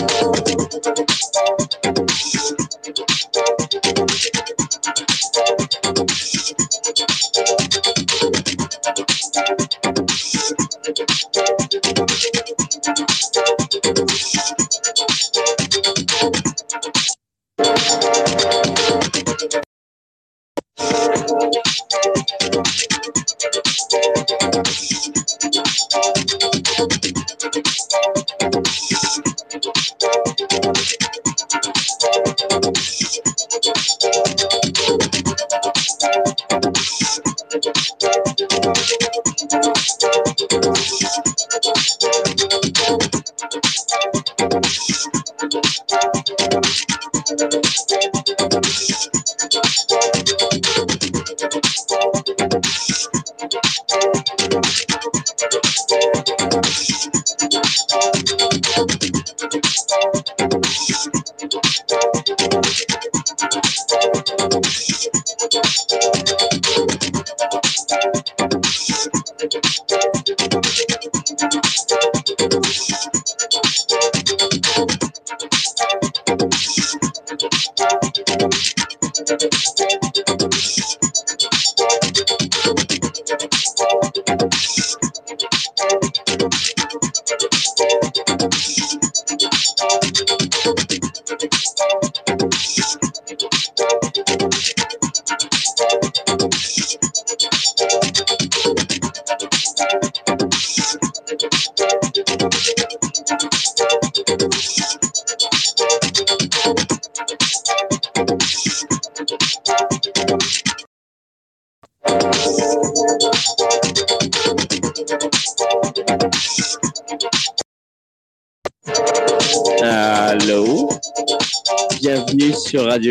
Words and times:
Allô, 0.00 0.32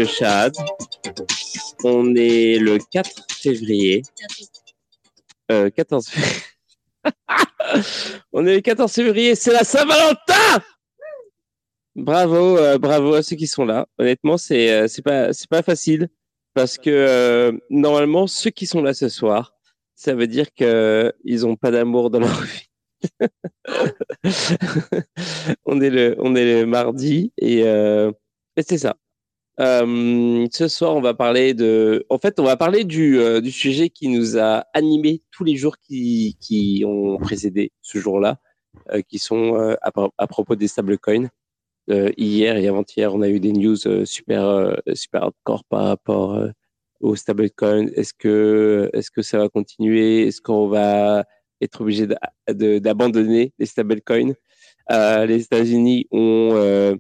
Chad. 0.06 0.54
On 1.84 2.16
est 2.16 2.60
le 2.60 2.78
4 2.92 3.26
février. 3.32 4.04
Euh, 5.52 5.70
14 5.70 6.08
février. 6.08 6.44
On 8.34 8.46
est 8.46 8.56
le 8.56 8.62
14 8.62 8.92
février, 8.92 9.36
c'est 9.36 9.54
la 9.54 9.64
Saint-Valentin 9.64 10.62
Bravo, 11.96 12.58
euh, 12.58 12.78
bravo 12.78 13.16
à 13.16 13.24
ceux 13.24 13.36
qui 13.36 13.48
sont 13.48 13.66
là. 13.66 13.88
Honnêtement, 13.98 14.38
c'est 14.38 14.72
euh, 14.72 14.88
pas 15.04 15.30
pas 15.50 15.64
facile 15.64 16.10
parce 16.54 16.78
que 16.78 16.90
euh, 16.90 17.52
normalement 17.70 18.28
ceux 18.28 18.52
qui 18.52 18.68
sont 18.68 18.82
là 18.82 18.94
ce 18.94 19.10
soir, 19.10 19.54
ça 19.96 20.14
veut 20.14 20.28
dire 20.28 20.54
que 20.54 21.14
ils 21.26 21.46
ont 21.46 21.56
pas 21.56 21.72
d'amour 21.72 22.10
dans 22.10 22.20
leur 22.20 22.42
vie. 22.42 22.66
on 25.66 25.82
est 25.82 25.90
le 25.90 26.16
on 26.20 26.36
est 26.36 26.62
le 26.62 26.66
mardi 26.66 27.34
et 27.38 27.64
c'est 28.58 28.78
ça. 28.78 28.96
Ce 29.60 30.68
soir, 30.68 30.96
on 30.96 31.02
va 31.02 31.14
parler 31.14 31.54
de. 31.54 32.06
En 32.10 32.18
fait, 32.18 32.40
on 32.40 32.44
va 32.44 32.58
parler 32.58 32.84
du, 32.86 33.20
du 33.42 33.52
sujet 33.52 33.90
qui 33.90 34.08
nous 34.08 34.38
a 34.38 34.66
animés 34.74 35.22
tous 35.32 35.44
les 35.44 35.58
jours 35.58 35.78
qui, 35.78 36.38
qui 36.40 36.84
ont 36.86 37.18
précédé 37.18 37.72
ce 37.82 38.00
jour-là, 38.00 38.40
qui 39.08 39.20
sont 39.20 39.76
à, 39.82 40.28
propos 40.28 40.56
des 40.56 40.68
stablecoins. 40.68 41.30
Euh, 41.90 42.12
hier 42.18 42.56
et 42.58 42.68
avant-hier, 42.68 43.14
on 43.16 43.22
a 43.22 43.30
eu 43.30 43.40
des 43.40 43.52
news 43.52 43.88
euh, 43.88 44.06
super, 44.06 44.46
euh, 44.46 44.76
super 44.94 45.24
hardcore 45.24 45.64
par 45.66 45.86
rapport 45.86 46.40
au 47.00 47.16
stablecoin. 47.16 47.88
Est-ce 47.96 48.14
que, 48.14 48.90
est-ce 48.94 49.10
que 49.12 49.22
ça 49.22 49.40
va 49.40 49.50
continuer? 49.50 50.28
Est-ce 50.28 50.42
qu'on 50.42 50.68
va 50.68 51.26
être 51.62 51.82
obligé 51.82 52.08
d'abandonner 52.48 53.54
les 53.58 53.66
stablecoins? 53.66 54.34
Les 54.90 55.44
États-Unis 55.44 56.08
ont, 56.12 56.98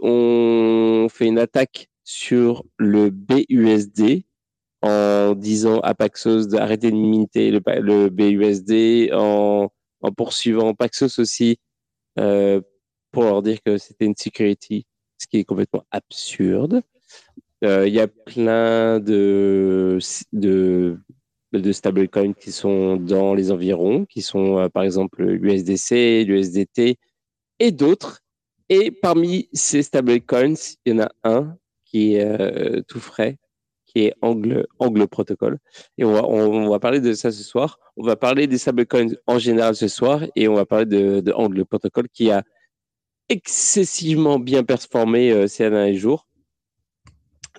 ont 0.00 1.08
fait 1.10 1.26
une 1.26 1.38
attaque 1.38 1.88
sur 2.04 2.64
le 2.78 3.10
BUSD 3.10 4.24
en 4.82 5.34
disant 5.34 5.80
à 5.80 5.94
Paxos 5.94 6.48
d'arrêter 6.48 6.90
de 6.90 6.96
minter 6.96 7.50
le, 7.50 8.08
BUSD, 8.08 9.12
en, 9.12 9.70
poursuivant 10.16 10.74
Paxos 10.74 11.18
aussi 11.18 11.58
euh, 12.18 12.60
pour 13.12 13.24
leur 13.24 13.42
dire 13.42 13.58
que 13.62 13.78
c'était 13.78 14.06
une 14.06 14.16
security, 14.16 14.86
ce 15.18 15.26
qui 15.26 15.38
est 15.38 15.44
complètement 15.44 15.84
absurde. 15.90 16.82
Euh, 17.62 17.86
il 17.86 17.92
y 17.92 18.00
a 18.00 18.08
plein 18.08 19.00
de, 19.00 19.98
de, 20.32 20.98
de 21.52 21.72
stablecoins 21.72 22.32
qui 22.32 22.52
sont 22.52 22.96
dans 22.96 23.34
les 23.34 23.52
environs, 23.52 24.06
qui 24.06 24.22
sont 24.22 24.58
euh, 24.58 24.68
par 24.68 24.82
exemple 24.82 25.22
l'USDC, 25.24 26.24
l'USDT 26.26 26.98
et 27.58 27.70
d'autres. 27.70 28.22
Et 28.72 28.92
parmi 28.92 29.48
ces 29.52 29.82
stablecoins, 29.82 30.54
il 30.84 30.92
y 30.92 30.96
en 30.96 31.02
a 31.02 31.10
un 31.24 31.58
qui 31.84 32.14
est 32.14 32.24
euh, 32.24 32.82
tout 32.86 33.00
frais, 33.00 33.36
qui 33.84 34.04
est 34.04 34.14
Angle, 34.22 34.68
Angle 34.78 35.08
Protocol. 35.08 35.58
Et 35.98 36.04
on 36.04 36.12
va, 36.12 36.24
on, 36.24 36.70
va 36.70 36.78
parler 36.78 37.00
de 37.00 37.12
ça 37.12 37.32
ce 37.32 37.42
soir. 37.42 37.80
On 37.96 38.04
va 38.04 38.14
parler 38.14 38.46
des 38.46 38.58
stablecoins 38.58 39.16
en 39.26 39.40
général 39.40 39.74
ce 39.74 39.88
soir 39.88 40.22
et 40.36 40.46
on 40.46 40.54
va 40.54 40.66
parler 40.66 40.86
de, 40.86 41.32
Angle 41.32 41.64
Protocol 41.64 42.08
qui 42.08 42.30
a 42.30 42.44
excessivement 43.28 44.38
bien 44.38 44.62
performé 44.62 45.32
euh, 45.32 45.48
ces 45.48 45.68
derniers 45.68 45.96
jours. 45.96 46.28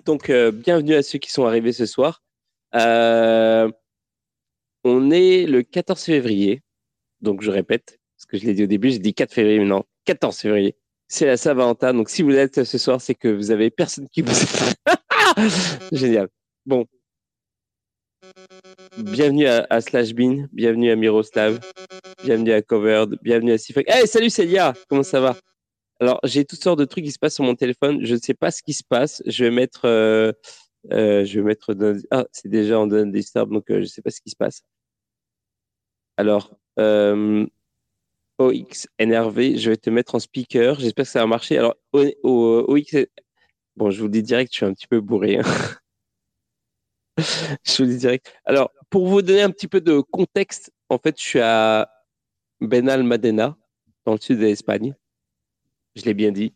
Donc, 0.06 0.30
euh, 0.30 0.50
bienvenue 0.50 0.94
à 0.94 1.02
ceux 1.02 1.18
qui 1.18 1.30
sont 1.30 1.44
arrivés 1.44 1.74
ce 1.74 1.84
soir. 1.84 2.22
On 2.72 3.70
est 5.10 5.46
le 5.46 5.62
14 5.62 6.02
février. 6.02 6.62
Donc, 7.20 7.42
je 7.42 7.50
répète, 7.50 8.00
ce 8.16 8.24
que 8.24 8.38
je 8.38 8.46
l'ai 8.46 8.54
dit 8.54 8.64
au 8.64 8.66
début, 8.66 8.90
j'ai 8.90 8.98
dit 8.98 9.12
4 9.12 9.30
février, 9.30 9.58
mais 9.58 9.66
non, 9.66 9.84
14 10.06 10.38
février. 10.38 10.74
C'est 11.14 11.26
la 11.26 11.36
Saint-Valentin. 11.36 11.92
Donc, 11.92 12.08
si 12.08 12.22
vous 12.22 12.34
êtes 12.34 12.64
ce 12.64 12.78
soir, 12.78 12.98
c'est 12.98 13.14
que 13.14 13.28
vous 13.28 13.50
avez 13.50 13.70
personne 13.70 14.08
qui 14.08 14.22
vous. 14.22 14.32
Génial. 15.92 16.28
Bon. 16.64 16.86
Bienvenue 18.96 19.46
à, 19.46 19.66
à 19.68 19.82
Slashbean, 19.82 20.48
bienvenue 20.52 20.90
à 20.90 20.96
Miroslav, 20.96 21.60
bienvenue 22.24 22.52
à 22.52 22.62
Covered, 22.62 23.18
bienvenue 23.20 23.52
à 23.52 23.58
Sifak. 23.58 23.84
Hey, 23.90 24.06
salut 24.06 24.30
Célia, 24.30 24.72
comment 24.88 25.02
ça 25.02 25.20
va? 25.20 25.36
Alors, 26.00 26.18
j'ai 26.24 26.46
toutes 26.46 26.62
sortes 26.62 26.78
de 26.78 26.86
trucs 26.86 27.04
qui 27.04 27.12
se 27.12 27.18
passent 27.18 27.34
sur 27.34 27.44
mon 27.44 27.56
téléphone. 27.56 28.02
Je 28.06 28.14
ne 28.14 28.18
sais 28.18 28.32
pas 28.32 28.50
ce 28.50 28.62
qui 28.62 28.72
se 28.72 28.82
passe. 28.82 29.22
Je 29.26 29.44
vais 29.44 29.50
mettre, 29.50 29.84
euh, 29.84 30.32
euh, 30.92 31.26
je 31.26 31.40
vais 31.40 31.44
mettre, 31.44 31.76
ah, 32.10 32.24
c'est 32.32 32.48
déjà 32.48 32.80
en 32.80 32.86
disturb, 32.86 33.52
donc 33.52 33.70
euh, 33.70 33.74
je 33.74 33.80
ne 33.80 33.84
sais 33.84 34.00
pas 34.00 34.10
ce 34.10 34.22
qui 34.22 34.30
se 34.30 34.36
passe. 34.36 34.62
Alors, 36.16 36.56
OX 38.38 38.88
NRV, 38.98 39.56
je 39.56 39.70
vais 39.70 39.76
te 39.76 39.90
mettre 39.90 40.14
en 40.14 40.18
speaker. 40.18 40.78
J'espère 40.80 41.04
que 41.04 41.10
ça 41.10 41.20
va 41.20 41.26
marcher. 41.26 41.58
Alors, 41.58 41.74
OX, 41.92 42.96
bon, 43.76 43.90
je 43.90 44.00
vous 44.00 44.08
dis 44.08 44.22
direct, 44.22 44.52
je 44.52 44.56
suis 44.56 44.66
un 44.66 44.72
petit 44.72 44.86
peu 44.86 45.00
bourré. 45.00 45.38
Hein. 45.38 45.42
je 47.64 47.82
vous 47.82 47.88
dis 47.88 47.98
direct. 47.98 48.32
Alors, 48.44 48.70
pour 48.90 49.06
vous 49.06 49.22
donner 49.22 49.42
un 49.42 49.50
petit 49.50 49.68
peu 49.68 49.80
de 49.80 50.00
contexte, 50.00 50.72
en 50.88 50.98
fait, 50.98 51.18
je 51.18 51.24
suis 51.24 51.40
à 51.40 51.90
Benalmadena, 52.60 53.56
dans 54.04 54.12
le 54.12 54.20
sud 54.20 54.38
de 54.38 54.44
l'Espagne 54.44 54.94
je 55.94 56.04
l'ai 56.04 56.14
bien 56.14 56.32
dit. 56.32 56.54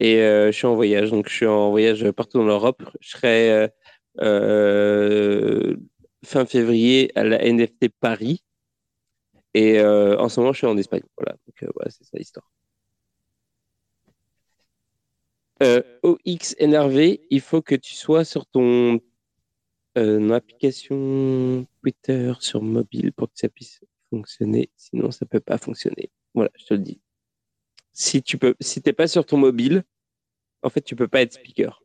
Et 0.00 0.20
euh, 0.20 0.52
je 0.52 0.56
suis 0.56 0.66
en 0.66 0.74
voyage, 0.74 1.10
donc 1.10 1.28
je 1.28 1.34
suis 1.34 1.46
en 1.46 1.70
voyage 1.70 2.10
partout 2.12 2.38
dans 2.38 2.44
l'Europe. 2.44 2.82
Je 3.00 3.10
serai 3.10 3.50
euh, 3.50 3.68
euh, 4.20 5.76
fin 6.24 6.44
février 6.46 7.10
à 7.14 7.24
la 7.24 7.38
NFT 7.38 7.88
Paris. 8.00 8.42
Et 9.56 9.78
euh, 9.78 10.18
en 10.18 10.28
ce 10.28 10.38
moment, 10.38 10.52
je 10.52 10.58
suis 10.58 10.66
en 10.66 10.76
Espagne. 10.76 11.00
Voilà, 11.16 11.32
donc 11.46 11.62
euh, 11.62 11.68
voilà, 11.74 11.90
c'est 11.90 12.04
ça 12.04 12.18
l'histoire. 12.18 12.46
Euh, 15.62 15.82
OX 16.02 16.54
il 16.60 17.40
faut 17.40 17.62
que 17.62 17.74
tu 17.74 17.94
sois 17.94 18.26
sur 18.26 18.44
ton, 18.44 19.00
application 19.96 21.66
Twitter 21.80 22.34
sur 22.38 22.60
mobile 22.60 23.14
pour 23.14 23.32
que 23.32 23.38
ça 23.38 23.48
puisse 23.48 23.80
fonctionner. 24.10 24.68
Sinon, 24.76 25.10
ça 25.10 25.24
ne 25.24 25.28
peut 25.28 25.40
pas 25.40 25.56
fonctionner. 25.56 26.10
Voilà, 26.34 26.50
je 26.58 26.66
te 26.66 26.74
le 26.74 26.80
dis. 26.80 27.00
Si 27.94 28.22
tu 28.22 28.36
peux, 28.36 28.56
si 28.60 28.82
t'es 28.82 28.92
pas 28.92 29.08
sur 29.08 29.24
ton 29.24 29.38
mobile, 29.38 29.84
en 30.60 30.68
fait, 30.68 30.82
tu 30.82 30.94
peux 30.94 31.08
pas 31.08 31.22
être 31.22 31.32
speaker. 31.32 31.82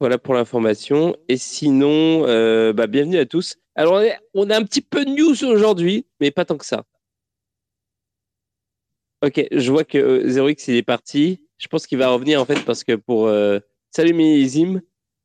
Voilà 0.00 0.18
pour 0.18 0.34
l'information. 0.34 1.16
Et 1.28 1.36
sinon, 1.36 2.24
euh, 2.26 2.72
bah, 2.72 2.86
bienvenue 2.86 3.18
à 3.18 3.26
tous. 3.26 3.56
Alors, 3.74 4.02
on, 4.34 4.50
a 4.50 4.56
un 4.56 4.64
petit 4.64 4.80
peu 4.80 5.04
de 5.04 5.10
news 5.10 5.44
aujourd'hui, 5.44 6.06
mais 6.20 6.30
pas 6.30 6.44
tant 6.44 6.56
que 6.56 6.66
ça. 6.66 6.84
Ok, 9.22 9.44
je 9.50 9.70
vois 9.72 9.84
que 9.84 9.98
euh, 9.98 10.28
Zero 10.28 10.48
X 10.48 10.68
il 10.68 10.76
est 10.76 10.82
parti. 10.82 11.44
Je 11.58 11.66
pense 11.66 11.86
qu'il 11.86 11.98
va 11.98 12.08
revenir 12.08 12.40
en 12.40 12.44
fait 12.44 12.64
parce 12.64 12.84
que 12.84 12.94
pour 12.94 13.26
euh, 13.26 13.58
salut 13.90 14.14
Millésime, 14.14 14.80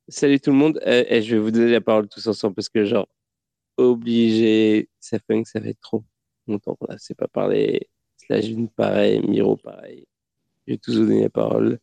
salut 0.07 0.39
tout 0.39 0.49
le 0.49 0.57
monde. 0.57 0.79
Euh, 0.87 1.03
et 1.07 1.21
je 1.21 1.35
vais 1.35 1.41
vous 1.41 1.51
donner 1.51 1.71
la 1.71 1.81
parole 1.81 2.07
tous 2.07 2.25
ensemble 2.25 2.55
parce 2.55 2.69
que 2.69 2.85
genre 2.85 3.07
obligé, 3.77 4.89
ça 4.99 5.19
fait 5.19 5.43
que 5.43 5.49
ça 5.49 5.61
fait 5.61 5.75
trop 5.79 6.03
longtemps 6.47 6.75
qu'on 6.75 6.91
ne 6.91 7.13
pas 7.15 7.27
parlé. 7.27 7.87
Slajune 8.17 8.69
pareil, 8.69 9.21
Miro 9.27 9.57
pareil. 9.57 10.07
Je 10.65 10.73
vais 10.73 10.77
tous 10.79 10.97
vous 10.97 11.05
donner 11.05 11.23
la 11.23 11.29
parole. 11.29 11.79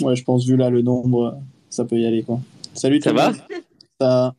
Ouais, 0.00 0.16
je 0.16 0.24
pense 0.24 0.46
vu 0.46 0.56
là 0.56 0.70
le 0.70 0.82
nombre, 0.82 1.40
ça 1.68 1.84
peut 1.84 1.98
y 1.98 2.06
aller 2.06 2.22
quoi. 2.22 2.40
Salut. 2.74 3.00
Ça 3.02 3.12
va 3.12 3.32
Ça. 4.00 4.34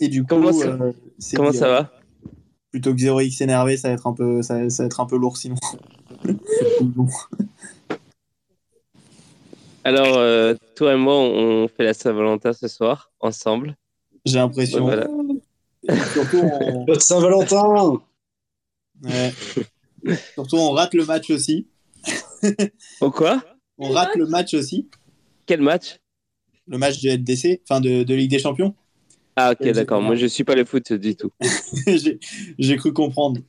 Et 0.00 0.08
du 0.08 0.22
coup, 0.22 0.28
comment 0.28 0.52
ça, 0.52 0.68
euh, 0.68 0.92
comment 1.34 1.52
ça 1.52 1.68
va? 1.68 1.92
Plutôt 2.70 2.94
que 2.94 3.00
0x 3.00 3.42
énervé, 3.42 3.76
ça 3.76 3.88
va 3.88 3.94
être 3.94 4.06
un 4.06 4.12
peu, 4.12 4.42
ça, 4.42 4.70
ça 4.70 4.82
va 4.82 4.86
être 4.86 5.00
un 5.00 5.06
peu 5.06 5.16
lourd 5.16 5.36
sinon. 5.36 5.56
Alors, 9.84 10.18
euh, 10.18 10.54
toi 10.76 10.92
et 10.92 10.96
moi, 10.96 11.14
on 11.14 11.66
fait 11.68 11.84
la 11.84 11.94
Saint-Valentin 11.94 12.52
ce 12.52 12.68
soir, 12.68 13.10
ensemble. 13.20 13.76
J'ai 14.24 14.38
l'impression. 14.38 14.82
Voilà. 14.82 15.08
Surtout, 16.12 16.38
on... 16.42 16.84
Notre 16.88 17.02
Saint-Valentin 17.02 17.98
ouais. 19.04 19.32
Surtout, 20.34 20.56
on 20.56 20.72
rate 20.72 20.94
le 20.94 21.06
match 21.06 21.30
aussi. 21.30 21.66
Au 23.00 23.10
quoi? 23.10 23.42
On 23.78 23.90
rate 23.90 24.16
le 24.16 24.26
match 24.26 24.54
aussi. 24.54 24.88
Quel 25.46 25.60
match? 25.62 25.98
Le 26.66 26.78
match 26.78 27.00
de 27.02 27.10
LDC, 27.10 27.62
enfin 27.68 27.80
de, 27.80 28.02
de 28.02 28.14
Ligue 28.14 28.30
des 28.30 28.38
Champions. 28.38 28.74
Ah, 29.36 29.52
ok, 29.52 29.68
d'accord. 29.70 30.02
Moi, 30.02 30.16
je 30.16 30.26
suis 30.26 30.44
pas 30.44 30.54
le 30.56 30.64
foot 30.64 30.92
du 30.92 31.14
tout. 31.16 31.30
J'ai 32.58 32.76
cru 32.76 32.92
comprendre. 32.92 33.40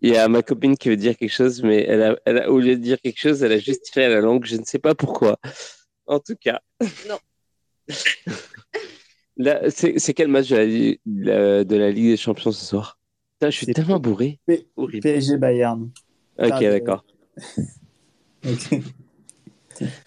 Il 0.00 0.10
y 0.10 0.16
a 0.16 0.28
ma 0.28 0.42
copine 0.42 0.76
qui 0.76 0.88
veut 0.88 0.96
dire 0.96 1.16
quelque 1.16 1.32
chose, 1.32 1.62
mais 1.62 1.82
elle 1.82 2.02
a, 2.02 2.16
elle 2.24 2.38
a, 2.38 2.50
au 2.50 2.60
lieu 2.60 2.76
de 2.76 2.80
dire 2.82 3.00
quelque 3.00 3.18
chose, 3.18 3.42
elle 3.42 3.52
a 3.52 3.58
juste 3.58 3.82
tiré 3.84 4.04
à 4.04 4.08
la 4.08 4.20
langue. 4.20 4.44
Je 4.44 4.56
ne 4.56 4.64
sais 4.64 4.78
pas 4.78 4.94
pourquoi. 4.94 5.38
En 6.06 6.20
tout 6.20 6.36
cas. 6.40 6.60
Non. 7.08 7.18
C'est 9.68 10.14
quel 10.14 10.28
match 10.28 10.48
de 10.48 10.98
la- 11.06 11.64
de 11.64 11.76
la 11.76 11.90
Ligue 11.90 12.06
des 12.10 12.16
Champions 12.16 12.52
ce 12.52 12.64
soir? 12.64 12.98
Putain, 13.38 13.50
je 13.50 13.56
suis 13.56 13.66
tellement 13.66 13.98
bourré. 14.00 14.38
P- 14.46 14.66
Horrible. 14.76 15.00
PSG 15.02 15.36
Bayern. 15.36 15.90
Ok, 16.38 16.48
Ah, 16.50 16.58
euh, 16.62 16.70
d'accord. 16.70 17.04
Ok. 18.46 18.80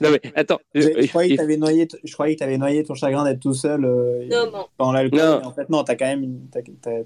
Non, 0.01 0.09
mais 0.11 0.21
attends. 0.33 0.59
Je, 0.73 0.87
euh, 0.87 0.93
je 1.01 1.07
croyais 1.09 1.29
que 1.35 1.41
t'avais 1.41 1.57
noyé, 1.57 1.87
je 2.03 2.13
croyais 2.13 2.33
que 2.35 2.39
t'avais 2.39 2.57
noyé 2.57 2.83
ton 2.83 2.95
chagrin 2.95 3.23
d'être 3.23 3.39
tout 3.39 3.53
seul 3.53 3.85
euh, 3.85 4.25
Non, 4.27 4.49
non. 4.51 4.65
pendant 4.77 4.93
l'alcool. 4.93 5.19
En 5.43 5.51
fait, 5.53 5.69
non, 5.69 5.83
t'as 5.83 5.95
quand 5.95 6.05
même, 6.07 6.23
une, 6.23 6.47
t'as 6.49 6.61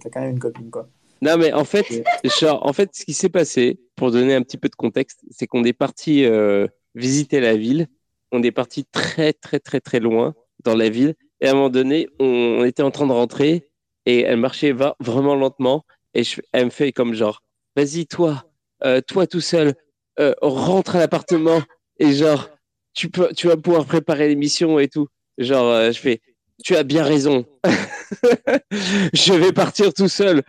quand 0.09 0.21
même 0.21 0.31
une 0.31 0.39
copine 0.39 0.69
quoi. 0.69 0.87
Non, 1.21 1.37
mais 1.37 1.51
en 1.51 1.65
fait, 1.65 1.85
genre, 2.39 2.65
en 2.65 2.71
fait, 2.71 2.89
ce 2.95 3.03
qui 3.03 3.13
s'est 3.13 3.29
passé, 3.29 3.79
pour 3.97 4.11
donner 4.11 4.33
un 4.35 4.41
petit 4.43 4.57
peu 4.57 4.69
de 4.69 4.75
contexte, 4.75 5.25
c'est 5.29 5.45
qu'on 5.47 5.63
est 5.65 5.73
parti 5.73 6.23
euh, 6.23 6.67
visiter 6.95 7.41
la 7.41 7.57
ville. 7.57 7.87
On 8.31 8.41
est 8.43 8.51
parti 8.51 8.85
très, 8.85 9.33
très, 9.33 9.59
très, 9.59 9.81
très 9.81 9.99
loin 9.99 10.33
dans 10.63 10.75
la 10.75 10.87
ville. 10.89 11.15
Et 11.41 11.47
à 11.47 11.51
un 11.51 11.55
moment 11.55 11.69
donné, 11.69 12.07
on, 12.19 12.25
on 12.59 12.63
était 12.63 12.83
en 12.83 12.91
train 12.91 13.07
de 13.07 13.11
rentrer 13.11 13.67
et 14.05 14.21
elle 14.21 14.39
marchait 14.39 14.71
va- 14.71 14.95
vraiment 15.01 15.35
lentement. 15.35 15.83
Et 16.13 16.23
je, 16.23 16.41
elle 16.51 16.65
me 16.65 16.69
fait 16.69 16.91
comme 16.91 17.13
genre, 17.13 17.41
vas-y, 17.75 18.05
toi, 18.05 18.45
euh, 18.83 19.01
toi 19.01 19.27
tout 19.27 19.41
seul, 19.41 19.75
euh, 20.19 20.33
rentre 20.41 20.95
à 20.95 20.99
l'appartement 20.99 21.61
et 21.99 22.13
genre, 22.13 22.49
tu 22.93 23.09
peux, 23.09 23.33
tu 23.33 23.47
vas 23.47 23.57
pouvoir 23.57 23.85
préparer 23.85 24.27
l'émission 24.27 24.79
et 24.79 24.87
tout. 24.87 25.07
Genre, 25.37 25.65
euh, 25.65 25.91
je 25.91 25.99
fais, 25.99 26.21
tu 26.63 26.75
as 26.75 26.83
bien 26.83 27.03
raison. 27.03 27.45
je 29.13 29.33
vais 29.33 29.51
partir 29.51 29.93
tout 29.93 30.07
seul. 30.07 30.43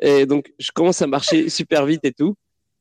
Et 0.00 0.26
donc, 0.26 0.52
je 0.58 0.70
commence 0.72 1.02
à 1.02 1.06
marcher 1.06 1.48
super 1.48 1.84
vite 1.86 2.04
et 2.04 2.12
tout, 2.12 2.34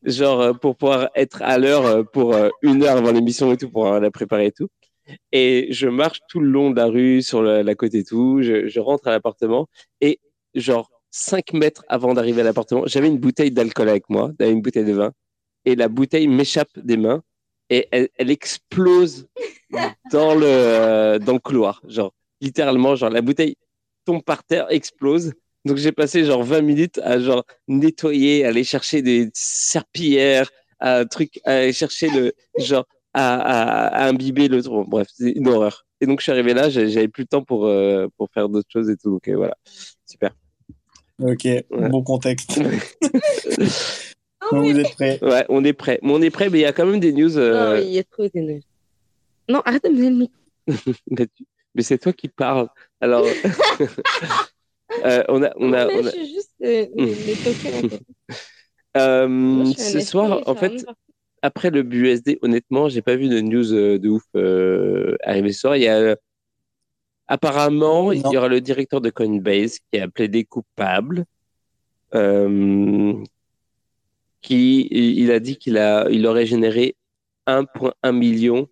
genre 0.04 0.42
euh, 0.42 0.54
pour 0.54 0.76
pouvoir 0.76 1.10
être 1.16 1.42
à 1.42 1.58
l'heure 1.58 1.86
euh, 1.86 2.04
pour 2.04 2.34
euh, 2.34 2.50
une 2.62 2.84
heure 2.84 2.98
avant 2.98 3.12
l'émission 3.12 3.52
et 3.52 3.58
tout, 3.58 3.70
pour 3.70 3.92
la 3.92 4.12
préparer 4.12 4.48
et 4.48 4.52
tout. 4.52 4.68
Et 5.32 5.68
je 5.72 5.88
marche 5.88 6.20
tout 6.30 6.40
le 6.40 6.50
long 6.50 6.70
de 6.70 6.76
la 6.76 6.86
rue, 6.86 7.22
sur 7.22 7.42
la, 7.42 7.64
la 7.64 7.76
côte 7.76 7.96
et 7.96 8.04
tout. 8.04 8.42
Je, 8.42 8.68
je 8.68 8.80
rentre 8.80 9.08
à 9.08 9.12
l'appartement 9.12 9.68
et 10.02 10.20
genre 10.54 10.92
cinq 11.12 11.54
mètres 11.54 11.84
avant 11.88 12.14
d'arriver 12.14 12.42
à 12.42 12.44
l'appartement, 12.44 12.84
j'avais 12.86 13.08
une 13.08 13.18
bouteille 13.18 13.52
d'alcool 13.52 13.90
avec 13.90 14.10
moi, 14.10 14.32
j'avais 14.40 14.52
une 14.52 14.62
bouteille 14.62 14.86
de 14.86 14.94
vin, 14.94 15.12
et 15.66 15.76
la 15.76 15.88
bouteille 15.88 16.28
m'échappe 16.28 16.70
des 16.78 16.98
mains 16.98 17.22
et 17.70 17.88
elle, 17.92 18.10
elle 18.16 18.32
explose 18.32 19.28
dans 20.12 20.36
le 20.36 20.46
euh, 20.46 21.20
dans 21.20 21.34
le 21.34 21.40
couloir, 21.40 21.82
genre 21.88 22.14
littéralement, 22.42 22.96
genre 22.96 23.10
la 23.10 23.22
bouteille 23.22 23.56
tombe 24.06 24.24
par 24.24 24.44
terre, 24.44 24.68
explose. 24.70 25.34
Donc 25.66 25.78
j'ai 25.78 25.92
passé 25.92 26.24
genre 26.24 26.44
20 26.44 26.62
minutes 26.62 27.00
à 27.00 27.20
genre 27.20 27.44
nettoyer, 27.68 28.46
aller 28.46 28.64
chercher 28.64 29.02
des 29.02 29.30
serpillères, 29.34 30.50
à 30.80 31.04
truc, 31.06 31.42
à 31.44 31.58
aller 31.58 31.74
chercher 31.74 32.10
le 32.10 32.34
genre 32.58 32.86
à, 33.14 33.36
à, 33.36 33.88
à 34.04 34.08
imbiber 34.08 34.48
le 34.48 34.64
trou. 34.64 34.86
Bref, 34.86 35.08
c'est 35.14 35.32
une 35.32 35.48
horreur. 35.50 35.86
Et 36.00 36.06
donc 36.06 36.20
je 36.20 36.24
suis 36.24 36.32
arrivé 36.32 36.54
là, 36.54 36.70
j'avais 36.70 37.08
plus 37.08 37.24
le 37.24 37.28
temps 37.28 37.44
pour 37.44 37.66
euh, 37.66 38.08
pour 38.18 38.30
faire 38.34 38.48
d'autres 38.50 38.70
choses 38.72 38.90
et 38.90 38.96
tout. 38.98 39.12
Donc 39.12 39.28
euh, 39.28 39.36
voilà, 39.36 39.58
super. 40.06 40.32
Ok, 41.20 41.48
bon 41.72 42.04
contexte. 42.04 42.60
Donc 44.52 44.72
vous 44.72 44.80
êtes 44.80 44.94
prêts 44.94 45.20
Ouais, 45.22 45.46
on 45.50 45.64
est 45.64 45.74
prêt. 45.74 46.00
Mais 46.04 46.12
on 46.14 46.22
est 46.22 46.30
prêt, 46.30 46.50
mais 46.50 46.60
il 46.60 46.62
y 46.62 46.66
a 46.66 46.72
quand 46.74 46.86
même 46.86 47.00
des 47.00 47.12
news. 47.12 47.38
euh, 47.38 47.76
Non, 47.76 47.82
il 47.82 47.90
y 47.92 48.00
a 48.00 48.04
trop 48.04 48.28
d'énergie. 48.28 48.66
Non, 49.50 49.62
arrête 49.66 49.84
de 49.84 49.90
me 49.90 49.96
donner 49.96 50.10
le 50.10 50.16
micro. 50.16 50.38
mais 51.10 51.28
tu- 51.36 51.46
mais 51.76 51.84
c'est 51.84 51.98
toi 51.98 52.14
qui 52.14 52.28
parles. 52.28 52.70
Alors, 53.02 53.26
euh, 55.06 55.24
on 55.30 55.44
a 55.44 55.52
on 55.58 55.74
a 55.74 55.86
Non, 55.86 55.92
mais 55.92 56.00
on 56.02 56.06
a. 56.08 56.10
je 56.12 56.18
suis 56.18 56.34
juste 56.34 56.52
euh. 56.64 56.86
Euh, 58.98 59.28
Moi, 59.28 59.66
je 59.78 59.82
ce 59.84 60.00
soir, 60.00 60.42
en 60.48 60.56
fait, 60.56 60.86
un- 60.88 60.94
après 61.44 61.70
le 61.70 61.84
BUSD, 61.84 62.40
honnêtement, 62.42 62.90
j'ai 62.90 63.02
pas 63.04 63.16
vu 63.16 63.28
de 63.30 63.40
news 63.42 63.74
euh, 63.74 64.00
de 64.00 64.10
ouf 64.10 64.24
euh, 64.36 65.16
arriver 65.24 65.52
ce 65.52 65.60
soir. 65.62 65.76
Il 65.76 65.84
y 65.84 65.88
a 65.88 66.16
apparemment, 67.28 68.12
il 68.12 68.22
y 68.32 68.38
aura 68.38 68.48
le 68.48 68.62
directeur 68.62 69.02
de 69.02 69.10
Coinbase 69.10 69.80
qui 69.92 70.00
a 70.00 70.08
plaidé 70.08 70.44
coupable. 70.46 71.26
Euh, 72.16 73.14
qui 74.42 74.88
il 74.92 75.32
a 75.32 75.40
dit 75.40 75.58
qu'il 75.58 75.78
a 75.78 76.08
il 76.10 76.26
aurait 76.26 76.46
généré 76.46 76.96
1.1 77.48 78.12
million 78.14 78.68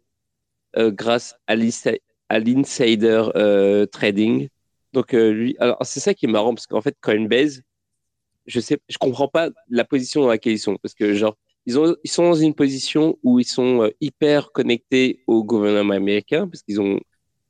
euh, 0.77 0.91
grâce 0.91 1.35
à 1.47 1.55
l'insi- 1.55 1.99
à 2.29 2.39
l'insider 2.39 3.23
euh, 3.35 3.85
trading. 3.85 4.47
Donc 4.93 5.13
euh, 5.13 5.31
lui, 5.31 5.55
alors 5.59 5.77
c'est 5.83 5.99
ça 5.99 6.13
qui 6.13 6.25
est 6.25 6.29
marrant 6.29 6.53
parce 6.53 6.67
qu'en 6.67 6.81
fait 6.81 6.95
Coinbase, 7.01 7.61
je 8.45 8.59
sais, 8.59 8.77
je 8.87 8.97
comprends 8.97 9.27
pas 9.27 9.49
la 9.69 9.83
position 9.85 10.21
dans 10.21 10.29
laquelle 10.29 10.53
ils 10.53 10.59
sont 10.59 10.77
parce 10.81 10.93
que 10.93 11.13
genre 11.13 11.35
ils 11.65 11.79
ont 11.79 11.95
ils 12.03 12.11
sont 12.11 12.23
dans 12.23 12.35
une 12.35 12.53
position 12.53 13.17
où 13.23 13.39
ils 13.39 13.45
sont 13.45 13.91
hyper 14.01 14.51
connectés 14.51 15.23
au 15.27 15.43
gouvernement 15.43 15.93
américain 15.95 16.47
parce 16.47 16.61
qu'ils 16.63 16.79
ont 16.79 16.99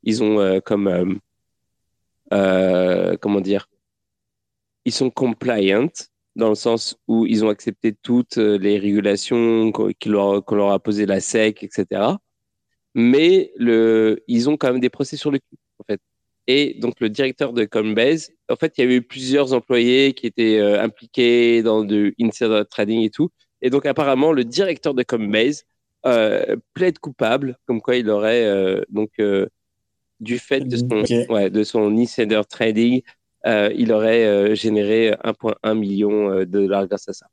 ils 0.06 0.22
ont 0.22 0.40
euh, 0.40 0.60
comme 0.60 0.86
euh, 0.88 1.04
euh, 2.32 3.16
comment 3.20 3.40
dire 3.40 3.68
ils 4.86 4.92
sont 4.92 5.10
compliant 5.10 5.88
dans 6.36 6.48
le 6.48 6.54
sens 6.54 6.96
où 7.08 7.26
ils 7.26 7.44
ont 7.44 7.48
accepté 7.48 7.92
toutes 7.92 8.36
les 8.36 8.78
régulations 8.78 9.72
qu'on 9.72 9.90
leur, 10.06 10.70
a 10.70 10.78
posé 10.78 11.06
la 11.06 11.18
SEC, 11.18 11.64
etc. 11.64 12.02
Mais 12.94 13.52
ils 13.58 14.48
ont 14.48 14.56
quand 14.56 14.72
même 14.72 14.80
des 14.80 14.90
procès 14.90 15.16
sur 15.16 15.32
le 15.32 15.38
cul, 15.38 15.56
en 15.80 15.84
fait. 15.90 16.00
Et 16.46 16.74
donc, 16.74 17.00
le 17.00 17.08
directeur 17.08 17.52
de 17.52 17.64
Coinbase, 17.64 18.30
en 18.48 18.54
fait, 18.54 18.74
il 18.78 18.82
y 18.82 18.84
avait 18.84 18.96
eu 18.96 19.02
plusieurs 19.02 19.54
employés 19.54 20.12
qui 20.14 20.28
étaient 20.28 20.60
impliqués 20.60 21.64
dans 21.64 21.82
du 21.82 22.14
insider 22.20 22.62
trading 22.70 23.02
et 23.02 23.10
tout. 23.10 23.30
Et 23.62 23.70
donc, 23.70 23.86
apparemment, 23.86 24.30
le 24.30 24.44
directeur 24.44 24.94
de 24.94 25.02
Coinbase 25.02 25.64
plaide 26.74 27.00
coupable, 27.00 27.58
comme 27.66 27.80
quoi 27.80 27.96
il 27.96 28.08
aurait, 28.08 28.84
donc, 28.90 29.10
du 30.20 30.38
fait 30.38 30.60
de 30.60 30.76
son, 30.76 31.02
Ok. 31.02 31.12
ouais, 31.28 31.50
de 31.50 31.64
son 31.64 31.96
insider 31.96 32.40
trading, 32.48 33.02
euh, 33.46 33.70
il 33.76 33.92
aurait 33.92 34.24
euh, 34.24 34.54
généré 34.54 35.14
1,1 35.22 35.74
million 35.74 36.30
euh, 36.30 36.40
de 36.40 36.60
dollars 36.60 36.86
grâce 36.86 37.08
à 37.08 37.12
ça. 37.12 37.26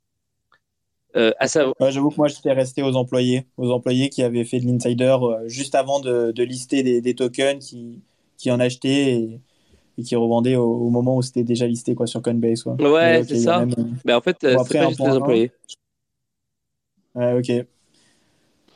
Euh, 1.16 1.32
à 1.38 1.46
savoir, 1.46 1.74
Ouais, 1.80 1.92
J'avoue 1.92 2.10
que 2.10 2.16
moi, 2.16 2.28
j'étais 2.28 2.52
resté 2.52 2.82
aux 2.82 2.96
employés, 2.96 3.46
aux 3.56 3.70
employés 3.70 4.08
qui 4.10 4.22
avaient 4.22 4.44
fait 4.44 4.60
de 4.60 4.66
l'insider 4.66 5.16
euh, 5.22 5.48
juste 5.48 5.74
avant 5.74 6.00
de, 6.00 6.32
de 6.32 6.42
lister 6.42 6.82
des, 6.82 7.00
des 7.00 7.14
tokens, 7.14 7.64
qui, 7.64 8.00
qui 8.36 8.50
en 8.50 8.58
achetaient 8.58 9.12
et, 9.14 9.40
et 9.98 10.02
qui 10.02 10.16
revendaient 10.16 10.56
au, 10.56 10.64
au 10.72 10.90
moment 10.90 11.16
où 11.16 11.22
c'était 11.22 11.44
déjà 11.44 11.66
listé 11.66 11.94
quoi, 11.94 12.06
sur 12.06 12.20
Coinbase. 12.20 12.64
Quoi. 12.64 12.76
Ouais, 12.80 13.22
c'est 13.26 13.36
ça. 13.38 13.64
même, 13.66 13.74
Mais 14.04 14.12
en 14.12 14.20
fait, 14.20 14.36
Bon, 14.42 14.58
c'est 14.58 14.76
après, 14.76 14.78
pas 14.80 14.88
juste 14.88 15.00
les 15.00 15.10
employés. 15.10 15.52
Ouais, 17.14 17.32
ok. 17.38 17.66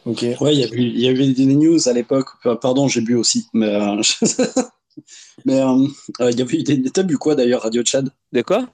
Ok. 0.09 0.25
Ouais, 0.41 0.55
il 0.55 0.61
y, 0.61 0.65
a 0.65 0.69
eu- 0.69 0.79
il 0.81 1.01
y 1.01 1.09
avait 1.09 1.33
des 1.35 1.45
news 1.45 1.87
à 1.87 1.93
l'époque. 1.93 2.29
Pardon, 2.63 2.89
j'ai 2.89 3.03
bu 3.03 3.15
aussi. 3.15 3.47
Mais, 3.53 3.67
euh, 3.75 4.01
mais 5.45 5.61
euh, 5.61 5.87
euh, 6.23 6.31
il 6.31 6.39
y 6.39 6.43
avait 6.43 6.59
eu 6.59 6.63
des... 6.63 6.83
T'as 6.91 7.03
bu 7.03 7.19
quoi 7.19 7.35
d'ailleurs, 7.35 7.63
Radio 7.63 7.83
Chad 7.85 8.11
De 8.33 8.41
quoi? 8.43 8.67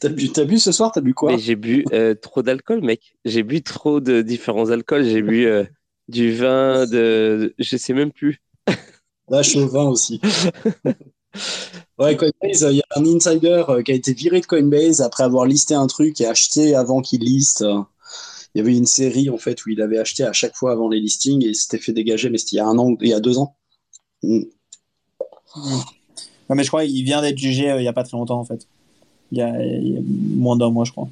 T'as 0.00 0.08
bu, 0.08 0.30
t'as 0.32 0.44
bu 0.44 0.58
ce 0.58 0.72
soir? 0.72 0.92
T'as 0.92 1.02
bu 1.02 1.12
quoi? 1.12 1.36
J'ai 1.36 1.56
bu 1.56 1.84
euh, 1.92 2.14
trop 2.14 2.42
d'alcool, 2.42 2.80
mec. 2.80 3.16
J'ai 3.26 3.42
bu 3.42 3.62
trop 3.62 4.00
de 4.00 4.22
différents 4.22 4.70
alcools. 4.70 5.04
J'ai 5.04 5.20
bu 5.20 5.44
euh, 5.44 5.64
du 6.08 6.34
vin, 6.34 6.86
de... 6.86 7.54
Je 7.58 7.76
sais 7.76 7.92
même 7.92 8.10
plus. 8.10 8.40
Là, 9.28 9.42
je 9.42 9.50
suis 9.50 9.60
au 9.60 9.68
vin 9.68 9.84
aussi. 9.84 10.20
Ouais, 11.98 12.16
Coinbase, 12.16 12.62
euh, 12.64 12.70
il 12.72 12.76
y 12.76 12.80
a 12.80 12.84
un 12.98 13.04
insider 13.04 13.64
euh, 13.68 13.82
qui 13.82 13.90
a 13.92 13.94
été 13.94 14.12
viré 14.12 14.40
de 14.40 14.46
Coinbase 14.46 15.00
après 15.00 15.24
avoir 15.24 15.44
listé 15.46 15.74
un 15.74 15.86
truc 15.88 16.20
et 16.20 16.26
acheté 16.26 16.74
avant 16.74 17.00
qu'il 17.02 17.20
liste. 17.20 17.64
Il 18.54 18.58
y 18.58 18.60
avait 18.60 18.76
une 18.76 18.86
série 18.86 19.30
en 19.30 19.38
fait 19.38 19.64
où 19.64 19.70
il 19.70 19.80
avait 19.80 19.98
acheté 19.98 20.24
à 20.24 20.32
chaque 20.32 20.54
fois 20.54 20.72
avant 20.72 20.88
les 20.88 21.00
listings 21.00 21.44
et 21.44 21.48
il 21.48 21.54
s'était 21.54 21.78
fait 21.78 21.92
dégager, 21.92 22.30
mais 22.30 22.38
c'était 22.38 22.56
il 22.56 22.58
y 22.58 22.60
a 22.60 22.66
un 22.66 22.78
an, 22.78 22.96
il 23.00 23.08
y 23.08 23.12
a 23.12 23.20
deux 23.20 23.38
ans. 23.38 23.56
Mm. 24.22 24.42
Ouais, 25.56 26.56
mais 26.56 26.64
je 26.64 26.68
crois 26.68 26.84
qu'il 26.84 27.04
vient 27.04 27.20
d'être 27.20 27.38
jugé 27.38 27.70
euh, 27.70 27.80
il 27.80 27.84
y 27.84 27.88
a 27.88 27.92
pas 27.92 28.04
très 28.04 28.16
longtemps 28.16 28.40
en 28.40 28.44
fait. 28.44 28.66
Il 29.32 29.38
y 29.38 29.42
a, 29.42 29.62
il 29.62 29.88
y 29.88 29.96
a 29.96 30.00
moins 30.02 30.56
d'un 30.56 30.70
mois, 30.70 30.84
je 30.84 30.92
crois. 30.92 31.08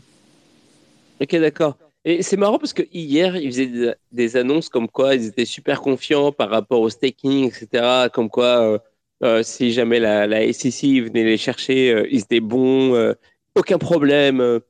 Ok, 1.21 1.37
d'accord. 1.37 1.77
Et 2.05 2.23
c'est 2.23 2.37
marrant 2.37 2.59
parce 2.59 2.73
que 2.73 2.83
hier, 2.93 3.37
ils 3.37 3.51
faisaient 3.51 3.97
des, 4.13 4.37
annonces 4.37 4.69
comme 4.69 4.89
quoi 4.89 5.17
ils 5.17 5.27
étaient 5.27 5.45
super 5.45 5.81
confiants 5.81 6.31
par 6.31 6.51
rapport 6.51 6.81
au 6.81 6.89
staking, 6.89 7.49
etc. 7.49 8.09
Comme 8.13 8.31
quoi, 8.31 8.63
euh, 8.63 8.79
euh, 9.25 9.43
si 9.43 9.73
jamais 9.73 9.99
la, 9.99 10.27
la 10.27 10.53
SEC 10.53 11.03
venait 11.03 11.25
les 11.25 11.37
chercher, 11.37 11.93
euh, 11.93 12.07
ils 12.11 12.21
étaient 12.21 12.41
bons, 12.41 12.95
euh, 12.95 13.15
aucun 13.55 13.79
problème. 13.79 14.61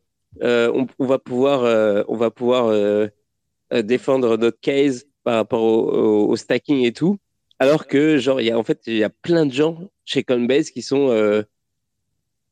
Euh, 0.42 0.70
on, 0.74 0.86
on 0.98 1.06
va 1.06 1.18
pouvoir, 1.18 1.64
euh, 1.64 2.02
on 2.08 2.16
va 2.16 2.30
pouvoir 2.30 2.66
euh, 2.68 3.08
défendre 3.82 4.36
notre 4.36 4.60
case 4.60 5.06
par 5.24 5.36
rapport 5.36 5.62
au, 5.62 5.90
au- 5.92 6.28
au 6.30 6.36
stacking 6.36 6.84
et 6.84 6.92
tout. 6.92 7.18
Alors 7.58 7.86
que, 7.86 8.18
genre, 8.18 8.40
il 8.40 8.46
y 8.46 8.50
a 8.50 8.58
en 8.58 8.64
fait, 8.64 8.82
il 8.86 8.96
y 8.96 9.04
a 9.04 9.10
plein 9.10 9.46
de 9.46 9.52
gens 9.52 9.78
chez 10.04 10.24
Coinbase 10.24 10.70
qui 10.70 10.82
sont 10.82 11.10
euh, 11.10 11.42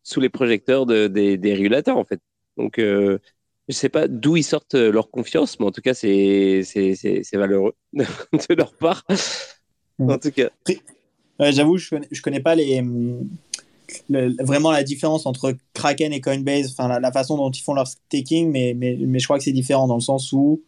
sous 0.03 0.21
les 0.21 0.29
projecteurs 0.29 0.87
de- 0.87 1.07
des, 1.09 1.37
des 1.37 1.55
régulateurs, 1.55 1.97
en 1.97 2.05
fait. 2.05 2.21
Donc, 2.57 2.79
euh, 2.79 3.19
je 3.69 3.75
sais 3.75 3.89
pas 3.89 4.09
d'où 4.09 4.37
ils 4.37 4.43
sortent 4.45 4.75
leur 4.75 5.11
confiance, 5.11 5.59
mais 5.59 5.67
en 5.67 5.71
tout 5.71 5.81
cas, 5.81 5.95
c'est 5.95 6.63
c'est 6.65 6.95
c'est 6.95 7.23
c'est 7.23 7.37
valeureux 7.39 7.75
de 7.95 8.55
leur 8.55 8.75
part. 8.75 9.05
En 9.99 10.19
tout 10.19 10.31
cas, 10.31 10.51
Ouais, 11.41 11.51
J'avoue, 11.53 11.79
je 11.79 11.97
je 12.13 12.23
connais 12.23 12.41
pas 12.41 12.55
les, 12.55 12.79
hum, 12.81 13.29
le- 14.09 14.35
vraiment 14.45 14.71
la 14.71 14.83
différence 14.83 15.27
entre 15.27 15.55
Kraken 15.75 16.13
et 16.13 16.21
Coinbase, 16.21 16.71
enfin 16.73 16.89
la, 16.89 17.01
la 17.01 17.13
façon 17.13 17.37
dont 17.37 17.51
ils 17.51 17.63
font 17.63 17.75
leur 17.75 17.87
staking, 17.87 18.51
mais, 18.51 18.75
mais, 18.75 18.97
mais 19.01 19.19
je 19.19 19.27
crois 19.27 19.39
que 19.39 19.45
c'est 19.45 19.53
différent 19.53 19.87
dans 19.87 19.97
le 19.97 20.01
sens 20.01 20.33
où 20.33 20.63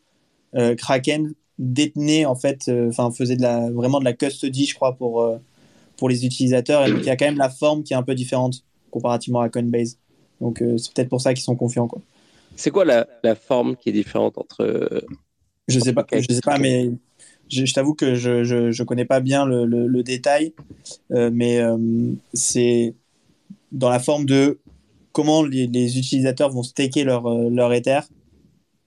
euh, 0.54 0.74
Kraken 0.74 1.32
détenait 1.58 2.24
en 2.26 2.34
fait, 2.34 2.68
euh, 2.68 2.88
enfin 2.88 3.10
faisait 3.10 3.36
de 3.36 3.42
la, 3.42 3.70
vraiment 3.70 3.98
de 4.00 4.04
la 4.04 4.12
custody, 4.12 4.66
je 4.66 4.74
crois, 4.74 4.94
pour, 4.96 5.22
euh, 5.22 5.38
pour 5.96 6.08
les 6.08 6.24
utilisateurs. 6.26 6.86
Et 6.86 6.90
donc 6.90 7.00
il 7.00 7.06
y 7.06 7.10
a 7.10 7.16
quand 7.16 7.26
même 7.26 7.38
la 7.38 7.50
forme 7.50 7.82
qui 7.82 7.92
est 7.92 7.96
un 7.96 8.02
peu 8.02 8.14
différente 8.14 8.62
comparativement 8.90 9.40
à 9.40 9.48
Coinbase. 9.48 9.98
Donc 10.40 10.62
c'est 10.76 10.92
peut-être 10.92 11.08
pour 11.08 11.20
ça 11.20 11.32
qu'ils 11.34 11.44
sont 11.44 11.56
confiants. 11.56 11.88
Quoi. 11.88 12.00
c'est 12.56 12.70
quoi 12.70 12.84
la, 12.84 13.06
la 13.22 13.34
forme 13.34 13.76
qui 13.76 13.88
est 13.88 13.92
différente 13.92 14.36
entre 14.38 15.02
Je 15.68 15.80
sais 15.80 15.92
pas, 15.94 16.06
je 16.12 16.34
sais 16.34 16.40
pas, 16.42 16.58
mais 16.58 16.90
je, 17.48 17.64
je 17.64 17.72
t'avoue 17.74 17.94
que 17.94 18.14
je, 18.14 18.44
je, 18.44 18.70
je 18.70 18.82
connais 18.82 19.06
pas 19.06 19.20
bien 19.20 19.46
le, 19.46 19.64
le, 19.64 19.86
le 19.86 20.02
détail, 20.02 20.52
mais 21.10 21.60
c'est 22.34 22.94
dans 23.72 23.88
la 23.90 23.98
forme 23.98 24.26
de 24.26 24.58
comment 25.12 25.42
les, 25.42 25.66
les 25.66 25.98
utilisateurs 25.98 26.50
vont 26.50 26.62
staker 26.62 27.04
leur, 27.04 27.26
euh, 27.26 27.50
leur 27.50 27.72
Ether, 27.72 28.00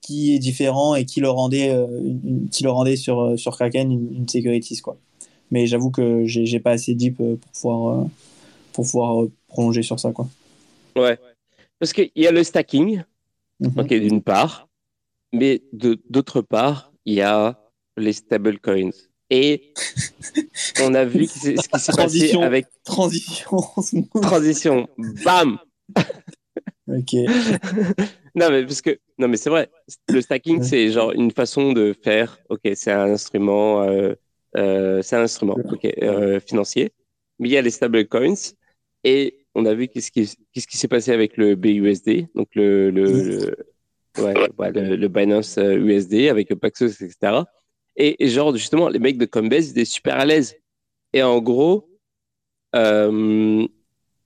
qui 0.01 0.36
est 0.36 0.39
différent 0.39 0.95
et 0.95 1.05
qui 1.05 1.19
le 1.21 1.29
rendait, 1.29 1.69
euh, 1.71 1.88
une- 2.03 2.50
qui 2.50 2.63
le 2.63 2.71
rendait 2.71 2.95
sur, 2.95 3.19
euh, 3.21 3.38
sur 3.38 3.55
Kraken 3.55 3.91
une, 3.91 4.13
une 4.15 4.29
securities, 4.29 4.81
quoi. 4.81 4.98
Mais 5.51 5.67
j'avoue 5.67 5.91
que 5.91 6.25
j'ai 6.25 6.59
pas 6.59 6.71
assez 6.71 6.93
deep 6.95 7.17
pour 7.17 7.38
pouvoir, 7.38 8.07
pour 8.74 8.86
pouvoir 8.86 9.25
prolonger 9.48 9.81
sur 9.83 10.00
ça, 10.00 10.12
quoi. 10.12 10.27
ouais 10.95 11.17
parce 11.79 11.93
qu'il 11.93 12.12
y 12.15 12.27
a 12.27 12.31
le 12.31 12.43
stacking, 12.43 13.03
Mhm. 13.59 13.88
d'une 13.88 14.21
part, 14.21 14.67
mais 15.33 15.62
d'autre 16.09 16.41
part, 16.41 16.91
il 17.05 17.15
y 17.15 17.21
a 17.21 17.59
les 17.98 18.13
stablecoins. 18.13 18.91
Et 19.29 19.74
on 20.81 20.93
a 20.95 21.05
vu 21.05 21.25
ce 21.27 21.33
qui 21.33 21.39
s'est 21.39 21.55
passé 21.71 21.91
Transition. 21.91 22.41
avec 22.41 22.65
Transition. 22.83 23.57
transition, 24.21 24.88
bam. 25.24 25.59
ok. 26.88 27.13
Non 28.36 28.50
mais 28.51 28.63
parce 28.63 28.81
que 28.81 29.00
non 29.17 29.27
mais 29.27 29.38
c'est 29.38 29.50
vrai. 29.50 29.69
Le 30.09 30.21
stacking 30.21 30.59
Ouais. 30.59 30.63
c'est 30.65 30.89
genre 30.91 31.12
une 31.12 31.31
façon 31.31 31.74
de 31.74 31.93
faire. 32.03 32.38
Ok, 32.50 32.62
c'est 32.75 32.91
un 32.91 33.12
instrument, 33.12 33.83
euh, 33.83 34.13
euh, 34.57 35.01
c'est 35.01 35.15
un 35.15 35.21
instrument, 35.24 35.55
ok, 35.71 35.88
euh, 36.01 36.39
financier. 36.39 36.91
Mais 37.39 37.50
il 37.50 37.51
y 37.51 37.57
a 37.57 37.62
les 37.62 37.69
stablecoins 37.71 38.33
et 39.03 39.45
on 39.55 39.65
a 39.65 39.74
vu 39.74 39.88
qu'est-ce 39.88 40.12
qui 40.12 40.29
qu'est-ce 40.53 40.67
qui 40.67 40.77
s'est 40.77 40.88
passé 40.88 41.12
avec 41.12 41.38
le 41.38 41.55
BUSD, 41.55 42.27
donc 42.36 42.50
le 42.55 42.89
le, 42.91 43.03
le- 43.05 43.55
ouais, 44.24 44.33
ouais, 44.57 44.71
le, 44.71 44.95
le 44.95 45.07
Binance 45.07 45.57
euh, 45.57 45.75
USD 45.77 46.29
avec 46.29 46.50
le 46.50 46.55
Paxos 46.55 46.88
etc. 47.01 47.43
Et, 47.99 48.23
et 48.23 48.29
genre 48.29 48.55
justement 48.55 48.87
les 48.89 48.97
mecs 48.97 49.17
de 49.17 49.25
Coinbase 49.25 49.67
ils 49.67 49.71
étaient 49.71 49.85
super 49.85 50.15
à 50.17 50.25
l'aise. 50.25 50.55
Et 51.13 51.21
en 51.21 51.39
gros, 51.41 51.89
euh, 52.75 53.67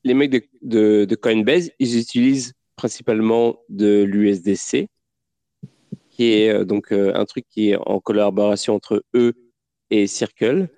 les 0.03 0.13
mecs 0.13 0.29
de, 0.29 0.41
de, 0.61 1.05
de 1.05 1.15
Coinbase, 1.15 1.71
ils 1.79 1.97
utilisent 1.97 2.53
principalement 2.75 3.57
de 3.69 4.03
l'USDC, 4.03 4.87
qui 6.09 6.31
est 6.33 6.49
euh, 6.49 6.65
donc 6.65 6.91
euh, 6.91 7.13
un 7.15 7.25
truc 7.25 7.45
qui 7.49 7.71
est 7.71 7.77
en 7.77 7.99
collaboration 7.99 8.75
entre 8.75 9.03
eux 9.15 9.33
et 9.89 10.07
Circle. 10.07 10.69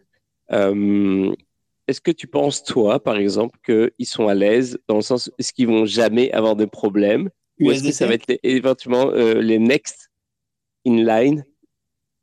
Est-ce 1.87 2.01
que 2.01 2.11
tu 2.11 2.27
penses, 2.27 2.63
toi, 2.63 2.99
par 3.03 3.17
exemple, 3.17 3.59
qu'ils 3.65 4.07
sont 4.07 4.27
à 4.27 4.33
l'aise 4.33 4.79
dans 4.87 4.95
le 4.95 5.01
sens, 5.01 5.31
est-ce 5.37 5.53
qu'ils 5.53 5.67
vont 5.67 5.85
jamais 5.85 6.31
avoir 6.31 6.55
de 6.55 6.65
problème? 6.65 7.29
Ou 7.59 7.71
est-ce 7.71 7.83
que 7.83 7.91
ça 7.93 8.05
va 8.07 8.13
être 8.15 8.27
les- 8.27 8.39
éventuellement 8.43 9.11
les 9.11 9.59
next 9.59 10.09
in 10.85 11.03
line? 11.03 11.45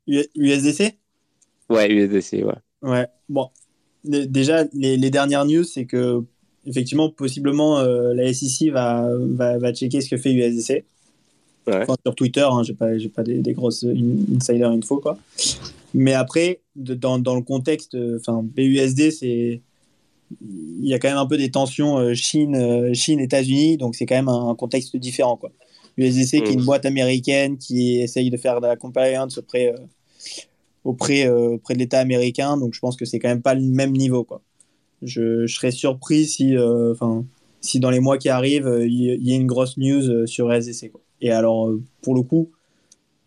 USDC 0.07 0.97
Ouais, 1.69 1.91
USDC, 1.91 2.43
ouais. 2.43 2.53
Ouais, 2.81 3.07
bon. 3.29 3.47
Dé- 4.03 4.27
Déjà, 4.27 4.65
les, 4.73 4.97
les 4.97 5.09
dernières 5.09 5.45
news, 5.45 5.63
c'est 5.63 5.85
que, 5.85 6.21
effectivement, 6.65 7.09
possiblement, 7.09 7.79
euh, 7.79 8.13
la 8.13 8.33
SEC 8.33 8.69
va, 8.71 9.07
va, 9.17 9.57
va 9.57 9.73
checker 9.73 10.01
ce 10.01 10.09
que 10.09 10.17
fait 10.17 10.33
USDC. 10.33 10.83
Ouais. 11.67 11.83
Enfin, 11.83 11.95
sur 12.05 12.13
Twitter, 12.15 12.45
hein, 12.49 12.61
j'ai 12.63 12.73
pas, 12.73 12.89
pas 13.15 13.23
des, 13.23 13.37
des 13.39 13.53
grosses 13.53 13.85
in- 13.85 14.35
insider 14.35 14.63
info, 14.65 14.97
quoi. 14.97 15.17
Mais 15.93 16.13
après, 16.13 16.59
de- 16.75 16.93
dans, 16.95 17.17
dans 17.19 17.35
le 17.35 17.41
contexte, 17.41 17.95
enfin, 18.19 18.41
BUSD, 18.43 19.11
c'est. 19.11 19.61
Il 20.41 20.87
y 20.87 20.93
a 20.93 20.99
quand 20.99 21.09
même 21.09 21.17
un 21.17 21.27
peu 21.27 21.37
des 21.37 21.51
tensions 21.51 21.99
euh, 21.99 22.13
Chine, 22.15 22.55
euh, 22.55 22.93
Chine, 22.93 23.19
États-Unis, 23.19 23.77
donc 23.77 23.95
c'est 23.95 24.05
quand 24.07 24.15
même 24.15 24.27
un, 24.29 24.49
un 24.49 24.55
contexte 24.55 24.97
différent, 24.97 25.37
quoi. 25.37 25.51
USDC, 25.97 26.41
qui 26.43 26.49
est 26.49 26.53
une 26.53 26.61
Mm. 26.61 26.65
boîte 26.65 26.85
américaine 26.85 27.57
qui 27.57 27.99
essaye 27.99 28.31
de 28.31 28.37
faire 28.37 28.59
de 28.59 28.65
la 28.67 28.75
compliance 28.75 29.37
auprès, 29.37 29.73
auprès, 30.83 31.27
euh, 31.27 31.53
auprès 31.53 31.73
de 31.73 31.79
l'État 31.79 31.99
américain. 31.99 32.57
Donc 32.57 32.73
je 32.73 32.79
pense 32.79 32.95
que 32.95 33.05
c'est 33.05 33.19
quand 33.19 33.29
même 33.29 33.41
pas 33.41 33.55
le 33.55 33.61
même 33.61 33.91
niveau. 33.91 34.23
Quoi. 34.23 34.41
Je, 35.01 35.47
serais 35.47 35.71
surpris 35.71 36.25
si, 36.25 36.55
euh, 36.55 36.91
enfin, 36.91 37.25
si 37.61 37.79
dans 37.79 37.89
les 37.89 37.99
mois 37.99 38.17
qui 38.17 38.29
arrivent, 38.29 38.67
euh, 38.67 38.85
il 38.85 39.01
y, 39.01 39.33
ait 39.33 39.37
une 39.37 39.47
grosse 39.47 39.77
news 39.77 40.27
sur 40.27 40.51
SDC. 40.51 40.91
Et 41.21 41.31
alors, 41.31 41.71
pour 42.01 42.15
le 42.15 42.21
coup, 42.21 42.51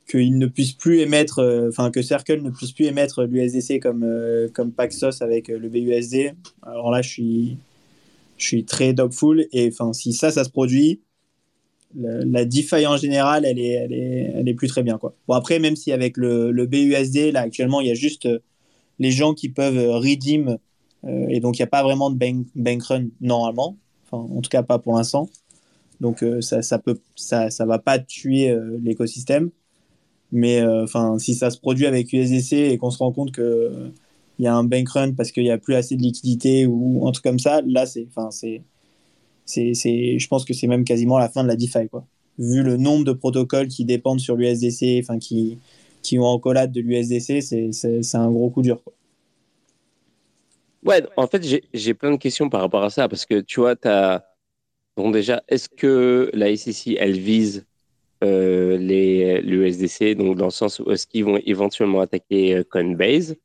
qu'il 0.09 0.39
ne 0.39 0.47
puisse 0.47 0.73
plus 0.73 1.01
émettre, 1.01 1.67
enfin 1.69 1.91
que 1.91 2.03
Circle 2.03 2.43
ne 2.43 2.51
puisse 2.51 2.73
plus 2.73 2.85
émettre 2.85 3.25
l'USDC 3.25 3.81
comme, 3.81 4.07
comme 4.53 4.71
Paxos 4.71 5.23
avec 5.23 5.49
le 5.49 5.69
BUSD, 5.69 6.35
alors 6.63 6.91
là, 6.91 7.03
je 7.03 7.09
suis, 7.09 7.57
je 8.37 8.47
suis 8.47 8.65
très 8.65 8.93
dogful. 8.93 9.47
Et 9.53 9.73
si 9.93 10.13
ça, 10.13 10.31
ça 10.31 10.45
se 10.45 10.51
produit, 10.51 11.01
la, 11.95 12.45
DeFi 12.45 12.87
en 12.87 12.97
général, 12.97 13.45
elle 13.45 13.59
est, 13.59 13.71
elle 13.71 13.93
est, 13.93 14.33
elle 14.35 14.49
est 14.49 14.55
plus 14.55 14.69
très 14.69 14.83
bien. 14.83 14.99
Quoi. 14.99 15.15
Bon, 15.29 15.35
après, 15.35 15.59
même 15.59 15.77
si 15.77 15.93
avec 15.93 16.17
le, 16.17 16.67
BUSD, 16.67 17.33
là, 17.33 17.41
actuellement, 17.41 17.81
il 17.81 17.89
y 17.89 17.91
a 17.91 17.95
juste 17.95 18.27
euh, 18.27 18.41
les 18.99 19.11
gens 19.11 19.35
qui 19.35 19.49
peuvent 19.49 19.79
euh, 19.79 19.97
redeem, 19.97 20.59
euh, 21.05 21.27
et 21.29 21.41
donc 21.41 21.59
il 21.59 21.63
n'y 21.63 21.65
a 21.65 21.69
pas 21.69 21.83
vraiment 21.83 22.11
de 22.11 22.17
bank, 22.17 22.83
run 22.83 23.07
normalement, 23.21 23.77
enfin, 24.05 24.35
en 24.35 24.41
tout 24.41 24.51
cas 24.51 24.63
pas 24.63 24.79
pour 24.79 24.97
l'instant. 24.97 25.29
Donc 26.01 26.23
ça, 26.41 26.61
ça 26.61 26.79
peut, 26.79 26.99
ça, 27.15 27.49
ça 27.49 27.65
va 27.65 27.79
pas 27.79 27.99
tuer 27.99 28.55
l'écosystème. 28.83 29.51
Mais 30.31 30.63
enfin, 30.63 31.19
si 31.19 31.35
ça 31.35 31.51
se 31.51 31.59
produit 31.59 31.87
avec 31.87 32.13
USDC 32.13 32.53
et 32.53 32.77
qu'on 32.77 32.91
se 32.91 32.99
rend 32.99 33.13
compte 33.13 33.33
que 33.33 33.93
il 34.39 34.45
y 34.45 34.49
a 34.49 34.55
un 34.55 34.65
bank 34.65 34.89
run 34.91 35.13
parce 35.13 35.33
qu'il 35.33 35.45
n'y 35.45 35.51
a 35.51 35.57
plus 35.57 35.75
assez 35.75 35.97
de 35.97 36.03
liquidité 36.03 36.67
ou 36.67 37.07
un 37.09 37.13
truc 37.13 37.25
comme 37.25 37.39
ça, 37.39 37.63
là, 37.67 37.87
c'est, 37.87 38.09
c'est, 38.31 38.63
c'est, 39.47 39.75
c'est, 39.75 40.19
je 40.19 40.29
pense 40.29 40.45
que 40.45 40.55
c'est 40.55 40.69
même 40.69 40.85
quasiment 40.85 41.19
la 41.19 41.31
fin 41.31 41.45
de 41.45 41.49
la 41.49 41.57
DeFi, 41.57 41.89
quoi. 41.91 42.07
Vu 42.39 42.63
le 42.65 42.77
nombre 42.79 43.05
de 43.05 43.13
protocoles 43.13 43.69
qui 43.69 43.85
dépendent 43.87 44.21
sur 44.21 44.37
l'USDC, 44.37 45.01
enfin, 45.03 45.19
qui, 45.19 45.59
qui 46.03 46.19
ont 46.19 46.27
en 46.27 46.39
collade 46.41 46.73
de 46.73 46.81
l'USDC, 46.83 47.43
c'est, 47.43 47.73
c'est, 47.73 48.03
c'est 48.03 48.19
un 48.19 48.31
gros 48.31 48.51
coup 48.51 48.63
dur. 48.63 48.83
Ouais, 50.85 51.03
en 51.17 51.27
fait, 51.27 51.43
j'ai- 51.43 51.65
j'ai 51.75 51.95
plein 51.95 52.13
de 52.13 52.17
questions 52.17 52.49
par 52.49 52.61
rapport 52.61 52.85
à 52.85 52.91
ça 52.91 53.09
parce 53.09 53.27
que 53.27 53.41
tu 53.41 53.61
vois, 53.61 53.75
t'as 53.77 54.23
bon 54.97 55.11
déjà, 55.13 55.43
est-ce 55.49 55.69
que 55.69 56.31
la 56.35 56.51
SEC 56.51 56.97
elle 57.01 57.19
vise 57.19 57.67
euh, 58.25 58.79
les 58.79 59.41
l'USDC 59.43 60.15
donc 60.17 60.37
dans 60.39 60.47
le 60.47 60.53
sens 60.53 60.81
où 60.81 60.91
est-ce 60.93 61.07
qu'ils 61.09 61.25
vont 61.25 61.39
éventuellement 61.47 62.01
attaquer 62.03 62.57
euh, 62.57 62.65
Coinbase? 62.65 63.37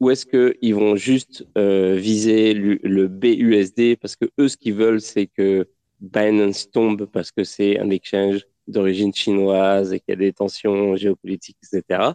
Ou 0.00 0.10
est-ce 0.10 0.26
que 0.26 0.56
ils 0.62 0.74
vont 0.74 0.96
juste 0.96 1.46
euh, 1.56 1.94
viser 1.96 2.54
le, 2.54 2.78
le 2.82 3.08
BUSD 3.08 3.96
parce 4.00 4.16
que 4.16 4.26
eux 4.38 4.48
ce 4.48 4.56
qu'ils 4.56 4.74
veulent 4.74 5.00
c'est 5.00 5.26
que 5.26 5.68
Binance 6.00 6.70
tombe 6.70 7.06
parce 7.06 7.30
que 7.32 7.44
c'est 7.44 7.78
un 7.78 7.90
exchange 7.90 8.46
d'origine 8.68 9.14
chinoise 9.14 9.92
et 9.92 10.00
qu'il 10.00 10.12
y 10.12 10.12
a 10.12 10.16
des 10.16 10.32
tensions 10.32 10.96
géopolitiques 10.96 11.58
etc. 11.62 12.14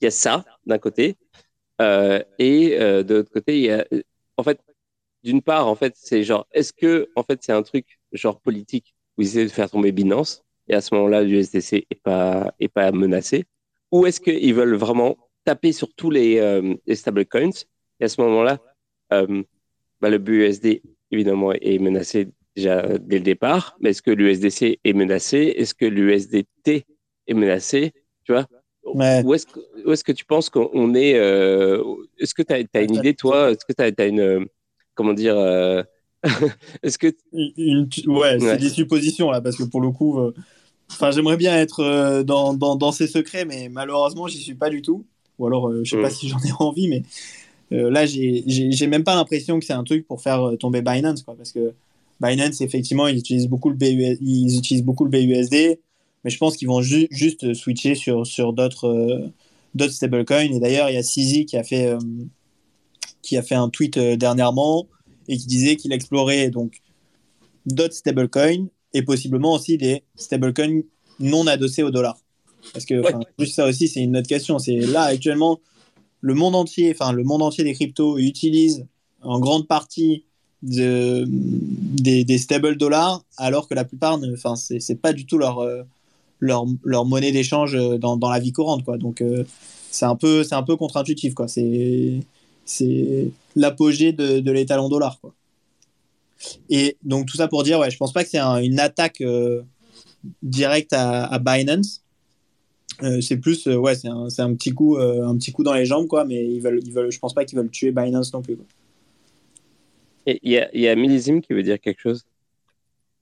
Il 0.00 0.04
y 0.04 0.08
a 0.08 0.10
ça 0.10 0.44
d'un 0.66 0.78
côté. 0.78 1.16
Euh, 1.80 2.22
et 2.38 2.78
euh, 2.80 3.02
de 3.02 3.16
l'autre 3.16 3.30
côté 3.30 3.58
il 3.58 3.64
y 3.64 3.70
a 3.70 3.84
en 4.36 4.42
fait, 4.42 4.60
d'une 5.22 5.42
part, 5.42 5.66
en 5.68 5.74
fait, 5.74 5.94
c'est 5.96 6.22
genre, 6.24 6.46
est-ce 6.52 6.72
que, 6.72 7.10
en 7.16 7.22
fait, 7.22 7.42
c'est 7.42 7.52
un 7.52 7.62
truc 7.62 7.98
genre 8.12 8.40
politique 8.40 8.94
où 9.16 9.22
ils 9.22 9.28
essaient 9.28 9.44
de 9.44 9.50
faire 9.50 9.70
tomber 9.70 9.92
Binance 9.92 10.44
et 10.68 10.74
à 10.74 10.80
ce 10.80 10.94
moment-là, 10.94 11.22
l'USDC 11.22 11.86
est 11.90 12.02
pas 12.02 12.52
est 12.60 12.68
pas 12.68 12.90
menacé, 12.92 13.44
ou 13.92 14.06
est-ce 14.06 14.20
qu'ils 14.20 14.54
veulent 14.54 14.74
vraiment 14.74 15.16
taper 15.46 15.72
sur 15.72 15.94
tous 15.94 16.10
les, 16.10 16.38
euh, 16.38 16.74
les 16.86 16.96
stablecoins 16.96 17.64
et 18.00 18.04
à 18.04 18.08
ce 18.08 18.20
moment-là, 18.20 18.58
euh, 19.12 19.42
bah, 20.00 20.10
le 20.10 20.18
BUSD 20.18 20.82
évidemment 21.10 21.52
est 21.52 21.78
menacé 21.78 22.28
déjà 22.56 22.98
dès 22.98 23.18
le 23.18 23.24
départ, 23.24 23.76
mais 23.80 23.90
est-ce 23.90 24.02
que 24.02 24.10
l'USDC 24.10 24.80
est 24.82 24.92
menacé? 24.92 25.54
Est-ce 25.56 25.72
que 25.72 25.86
l'USDT 25.86 26.84
est 27.28 27.34
menacé? 27.34 27.92
Tu 28.24 28.32
vois? 28.32 28.46
Où 28.84 29.34
est-ce 29.34 30.04
que, 30.04 30.12
tu 30.12 30.24
penses 30.24 30.50
qu'on 30.50 30.94
est 30.94 31.14
euh, 31.14 31.82
Est-ce 32.18 32.34
que 32.34 32.42
tu 32.42 32.52
as, 32.52 32.82
une 32.82 32.94
idée, 32.94 33.14
toi? 33.14 33.50
Est-ce 33.50 33.64
que 33.64 33.72
tu 33.72 34.02
as, 34.02 34.06
une. 34.06 34.20
euh, 34.20 34.44
comment 34.94 35.12
dire 35.12 35.36
Est-ce 36.82 36.98
que. 36.98 37.12
Une- 37.32 37.88
ouais, 38.06 38.40
c'est 38.40 38.56
des 38.56 38.70
suppositions 38.70 39.30
là, 39.30 39.40
parce 39.40 39.56
que 39.56 39.64
pour 39.64 39.80
le 39.80 39.90
coup, 39.90 40.18
enfin, 40.90 41.12
j'aimerais 41.12 41.36
bien 41.36 41.56
être 41.56 42.22
dans, 42.22 42.54
dans, 42.54 42.74
dans 42.74 42.90
ces 42.92 43.06
secrets, 43.06 43.44
mais 43.44 43.68
malheureusement, 43.68 44.26
j'y 44.26 44.38
suis 44.42 44.54
pas 44.54 44.70
du 44.70 44.82
tout. 44.82 45.04
Ou 45.38 45.46
alors, 45.46 45.68
euh, 45.68 45.82
je 45.84 45.90
sais 45.90 45.96
Mm. 45.98 46.02
pas 46.02 46.10
si 46.10 46.28
j'en 46.28 46.38
ai 46.40 46.52
envie, 46.58 46.88
mais 46.88 47.02
euh, 47.72 47.90
là, 47.90 48.06
j'ai 48.06 48.86
même 48.86 49.04
pas 49.04 49.14
l'impression 49.14 49.58
que 49.58 49.64
c'est 49.64 49.72
un 49.72 49.84
truc 49.84 50.06
pour 50.06 50.22
faire 50.22 50.42
euh, 50.42 50.56
tomber 50.56 50.82
Binance, 50.82 51.22
quoi, 51.22 51.34
parce 51.36 51.52
que 51.52 51.72
Binance, 52.20 52.60
effectivement, 52.60 53.06
ils 53.08 53.18
utilisent 53.18 53.48
beaucoup 53.48 53.68
le 53.68 53.76
BUS, 53.76 54.16
ils 54.20 54.56
utilisent 54.58 54.84
beaucoup 54.84 55.04
le 55.04 55.10
BUSD, 55.10 55.78
mais 56.24 56.30
je 56.30 56.38
pense 56.38 56.56
qu'ils 56.56 56.68
vont 56.68 56.80
ju- 56.80 57.08
juste 57.10 57.52
switcher 57.54 57.94
sur 57.94 58.26
sur 58.26 58.52
d'autres 58.52 58.86
euh, 58.88 59.88
stablecoins. 59.88 60.52
Et 60.52 60.60
d'ailleurs, 60.60 60.88
il 60.88 60.94
y 60.94 60.96
a 60.96 61.02
CZ 61.02 61.44
qui 61.44 61.56
a 61.56 61.62
fait 61.62 61.86
euh, 61.88 61.98
qui 63.22 63.36
a 63.36 63.42
fait 63.42 63.54
un 63.54 63.68
tweet 63.68 63.96
euh, 63.96 64.16
dernièrement 64.16 64.86
et 65.28 65.36
qui 65.36 65.46
disait 65.46 65.76
qu'il 65.76 65.92
explorait 65.92 66.50
donc 66.50 66.80
d'autres 67.66 67.94
stablecoins 67.94 68.66
et 68.94 69.02
possiblement 69.02 69.54
aussi 69.54 69.76
des 69.76 70.02
stablecoins 70.14 70.82
non 71.18 71.46
adossés 71.46 71.82
au 71.82 71.90
dollar. 71.90 72.16
Parce 72.72 72.84
que 72.84 72.94
Ouais. 73.00 73.12
juste 73.38 73.54
ça 73.54 73.66
aussi, 73.66 73.88
c'est 73.88 74.00
une 74.00 74.16
autre 74.16 74.28
question. 74.28 74.58
C'est 74.58 74.76
là 74.78 75.02
actuellement 75.02 75.60
le 76.20 76.34
monde 76.34 76.54
entier, 76.54 76.90
enfin 76.92 77.12
le 77.12 77.24
monde 77.24 77.42
entier 77.42 77.64
des 77.64 77.72
cryptos 77.74 78.18
utilise 78.18 78.86
en 79.22 79.38
grande 79.40 79.66
partie 79.66 80.24
de, 80.62 81.24
des, 81.28 82.24
des 82.24 82.38
stable 82.38 82.76
dollars, 82.76 83.22
alors 83.36 83.68
que 83.68 83.74
la 83.74 83.84
plupart, 83.84 84.18
enfin 84.32 84.56
c'est 84.56 85.00
pas 85.00 85.12
du 85.12 85.26
tout 85.26 85.38
leur 85.38 85.58
euh, 85.60 85.82
leur, 86.40 86.64
leur 86.84 87.04
monnaie 87.04 87.32
d'échange 87.32 87.74
euh, 87.74 87.98
dans, 87.98 88.16
dans 88.16 88.30
la 88.30 88.40
vie 88.40 88.52
courante, 88.52 88.84
quoi. 88.84 88.98
Donc 88.98 89.20
euh, 89.20 89.44
c'est 89.90 90.06
un 90.06 90.16
peu 90.16 90.42
c'est 90.44 90.54
un 90.54 90.62
peu 90.62 90.76
contre-intuitif, 90.76 91.34
quoi. 91.34 91.48
C'est 91.48 92.20
c'est 92.64 93.30
l'apogée 93.54 94.12
de, 94.12 94.40
de 94.40 94.50
l'étalon 94.52 94.88
dollar, 94.88 95.20
quoi. 95.20 95.32
Et 96.68 96.96
donc 97.04 97.26
tout 97.26 97.36
ça 97.36 97.48
pour 97.48 97.62
dire, 97.62 97.78
ouais, 97.78 97.90
je 97.90 97.96
pense 97.96 98.12
pas 98.12 98.24
que 98.24 98.30
c'est 98.30 98.38
un- 98.38 98.60
une 98.62 98.80
attaque 98.80 99.20
euh, 99.20 99.62
directe 100.42 100.92
à, 100.92 101.24
à 101.24 101.38
Binance. 101.38 102.02
Euh, 103.02 103.20
c'est 103.20 103.36
plus, 103.36 103.66
euh, 103.66 103.76
ouais, 103.76 103.94
c'est 103.94 104.08
un, 104.08 104.30
c'est 104.30 104.42
un 104.42 104.54
petit 104.54 104.72
coup, 104.72 104.96
euh, 104.96 105.26
un 105.26 105.36
petit 105.36 105.52
coup 105.52 105.62
dans 105.62 105.74
les 105.74 105.84
jambes, 105.84 106.06
quoi. 106.06 106.24
Mais 106.24 106.44
ils 106.46 106.60
veulent, 106.60 106.80
ils 106.84 106.92
veulent, 106.92 107.12
je 107.12 107.18
pense 107.18 107.34
pas 107.34 107.44
qu'ils 107.44 107.58
veulent 107.58 107.70
tuer 107.70 107.92
Binance 107.92 108.32
non 108.32 108.42
plus. 108.42 108.56
Quoi. 108.56 108.64
Et 110.26 110.40
Il 110.42 110.52
y 110.52 110.58
a, 110.58 110.70
il 110.74 110.80
y 110.80 110.88
a 110.88 110.94
Millésime 110.94 111.40
qui 111.40 111.52
veut 111.52 111.62
dire 111.62 111.80
quelque 111.80 112.00
chose. 112.00 112.24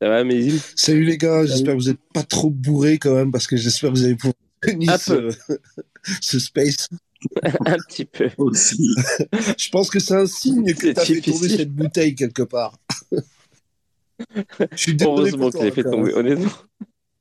Ça 0.00 0.08
va, 0.08 0.24
Millésime 0.24 0.58
Salut 0.76 1.04
les 1.04 1.18
gars, 1.18 1.44
j'espère 1.46 1.74
que 1.74 1.80
vous 1.80 1.88
n'êtes 1.88 2.00
pas 2.12 2.22
trop 2.22 2.50
bourrés 2.50 2.98
quand 2.98 3.14
même, 3.14 3.32
parce 3.32 3.46
que 3.46 3.56
j'espère 3.56 3.92
que 3.92 3.96
vous 3.96 4.04
allez 4.04 4.16
pouvoir 4.16 4.34
tenir 4.60 4.98
ce, 4.98 5.30
ce 6.20 6.38
space. 6.38 6.88
Un 7.42 7.76
petit 7.88 8.04
peu. 8.04 8.30
aussi. 8.38 8.94
Je 9.58 9.70
pense 9.70 9.90
que 9.90 9.98
c'est 9.98 10.14
un 10.14 10.26
signe 10.26 10.74
que 10.74 10.92
tu 10.92 11.00
as 11.00 11.04
fait 11.04 11.20
tomber 11.22 11.48
cette 11.48 11.72
bouteille 11.72 12.14
quelque 12.14 12.42
part. 12.42 12.78
Je 14.34 14.76
suis 14.76 14.94
désolé 14.94 15.30
Heureusement 15.30 15.50
que 15.50 15.60
j'ai 15.60 15.70
fait 15.70 15.82
tomber, 15.82 16.12
honnêtement. 16.12 16.52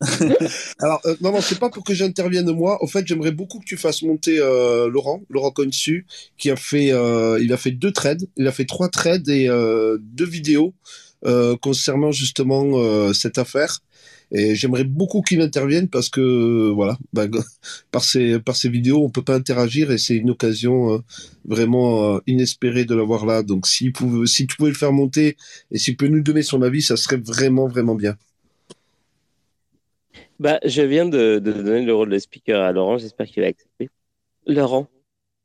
Alors, 0.80 1.00
euh, 1.06 1.16
non, 1.22 1.32
non, 1.32 1.42
c'est 1.42 1.60
pas 1.60 1.70
pour 1.70 1.84
que 1.84 1.94
j'intervienne 1.94 2.52
moi. 2.52 2.78
En 2.84 2.88
fait, 2.88 3.08
j'aimerais 3.08 3.32
beaucoup 3.32 3.60
que 3.60 3.66
tu 3.66 3.78
fasses 3.78 4.02
monter 4.02 4.40
euh, 4.40 4.90
Laurent, 4.90 5.22
Laurent 5.30 5.52
Consu, 5.52 6.06
qui 6.38 6.52
a 6.52 6.56
fait, 6.56 6.92
euh, 6.92 7.40
il 7.42 7.54
a 7.54 7.58
fait 7.58 7.72
deux 7.72 7.92
trades, 7.92 8.28
il 8.38 8.48
a 8.48 8.52
fait 8.52 8.66
trois 8.66 8.90
trades 8.90 9.30
et 9.30 9.48
euh, 9.50 9.98
deux 10.02 10.26
vidéos 10.26 10.74
euh, 11.26 11.56
concernant 11.58 12.12
justement 12.12 12.64
euh, 12.76 13.14
cette 13.14 13.38
affaire. 13.38 13.80
Et 14.32 14.56
j'aimerais 14.56 14.84
beaucoup 14.84 15.22
qu'il 15.22 15.42
intervienne 15.42 15.88
parce 15.90 16.10
que 16.10 16.72
voilà, 16.72 16.98
bah, 17.14 17.28
par 17.92 18.04
ces 18.04 18.40
par 18.40 18.56
ces 18.56 18.70
vidéos, 18.70 19.04
on 19.04 19.10
peut 19.10 19.24
pas 19.24 19.36
interagir 19.36 19.92
et 19.92 19.98
c'est 20.00 20.16
une 20.16 20.32
occasion 20.32 20.94
euh, 20.96 20.98
vraiment 21.46 22.16
euh, 22.16 22.20
inespérée 22.28 22.86
de 22.86 22.96
l'avoir 22.96 23.26
là. 23.26 23.44
Donc, 23.44 23.68
si 23.68 23.92
pouvait, 23.92 24.26
si 24.28 24.48
tu 24.48 24.56
pouvais 24.58 24.72
le 24.72 24.76
faire 24.78 24.92
monter 24.92 25.38
et 25.72 25.78
s'il 25.78 25.96
peut 25.98 26.08
nous 26.08 26.22
donner 26.22 26.42
son 26.44 26.62
avis, 26.64 26.82
ça 26.82 26.98
serait 26.98 27.18
vraiment 27.18 27.68
vraiment 27.68 27.96
bien. 27.96 28.16
Bah, 30.40 30.60
je 30.66 30.82
viens 30.82 31.06
de, 31.06 31.40
donner 31.40 31.84
le 31.84 31.96
rôle 31.96 32.10
de 32.10 32.20
speaker 32.20 32.62
à 32.62 32.72
Laurent, 32.72 32.98
j'espère 32.98 33.28
qu'il 33.28 33.44
va 33.44 33.50
accepter. 33.50 33.90
Laurent, 34.46 34.88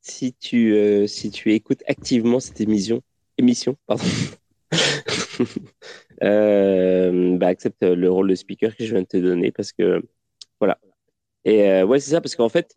si 0.01 0.33
tu, 0.33 0.75
euh, 0.75 1.07
si 1.07 1.31
tu 1.31 1.53
écoutes 1.53 1.83
activement 1.87 2.41
cette 2.41 2.61
émission, 2.61 3.03
émission 3.37 3.77
pardon, 3.87 4.05
euh, 6.23 7.37
bah, 7.37 7.49
accepte 7.49 7.83
le 7.83 8.11
rôle 8.11 8.29
de 8.29 8.35
speaker 8.35 8.75
que 8.77 8.85
je 8.85 8.93
viens 8.93 9.03
de 9.03 9.07
te 9.07 9.17
donner 9.19 9.53
parce 9.53 9.73
que 9.73 10.03
voilà. 10.61 10.79
Et 11.45 11.69
euh, 11.69 11.85
ouais, 11.87 12.01
c'est 12.01 12.11
ça, 12.11 12.21
parce 12.21 12.37
qu'en 12.37 12.49
fait, 12.49 12.75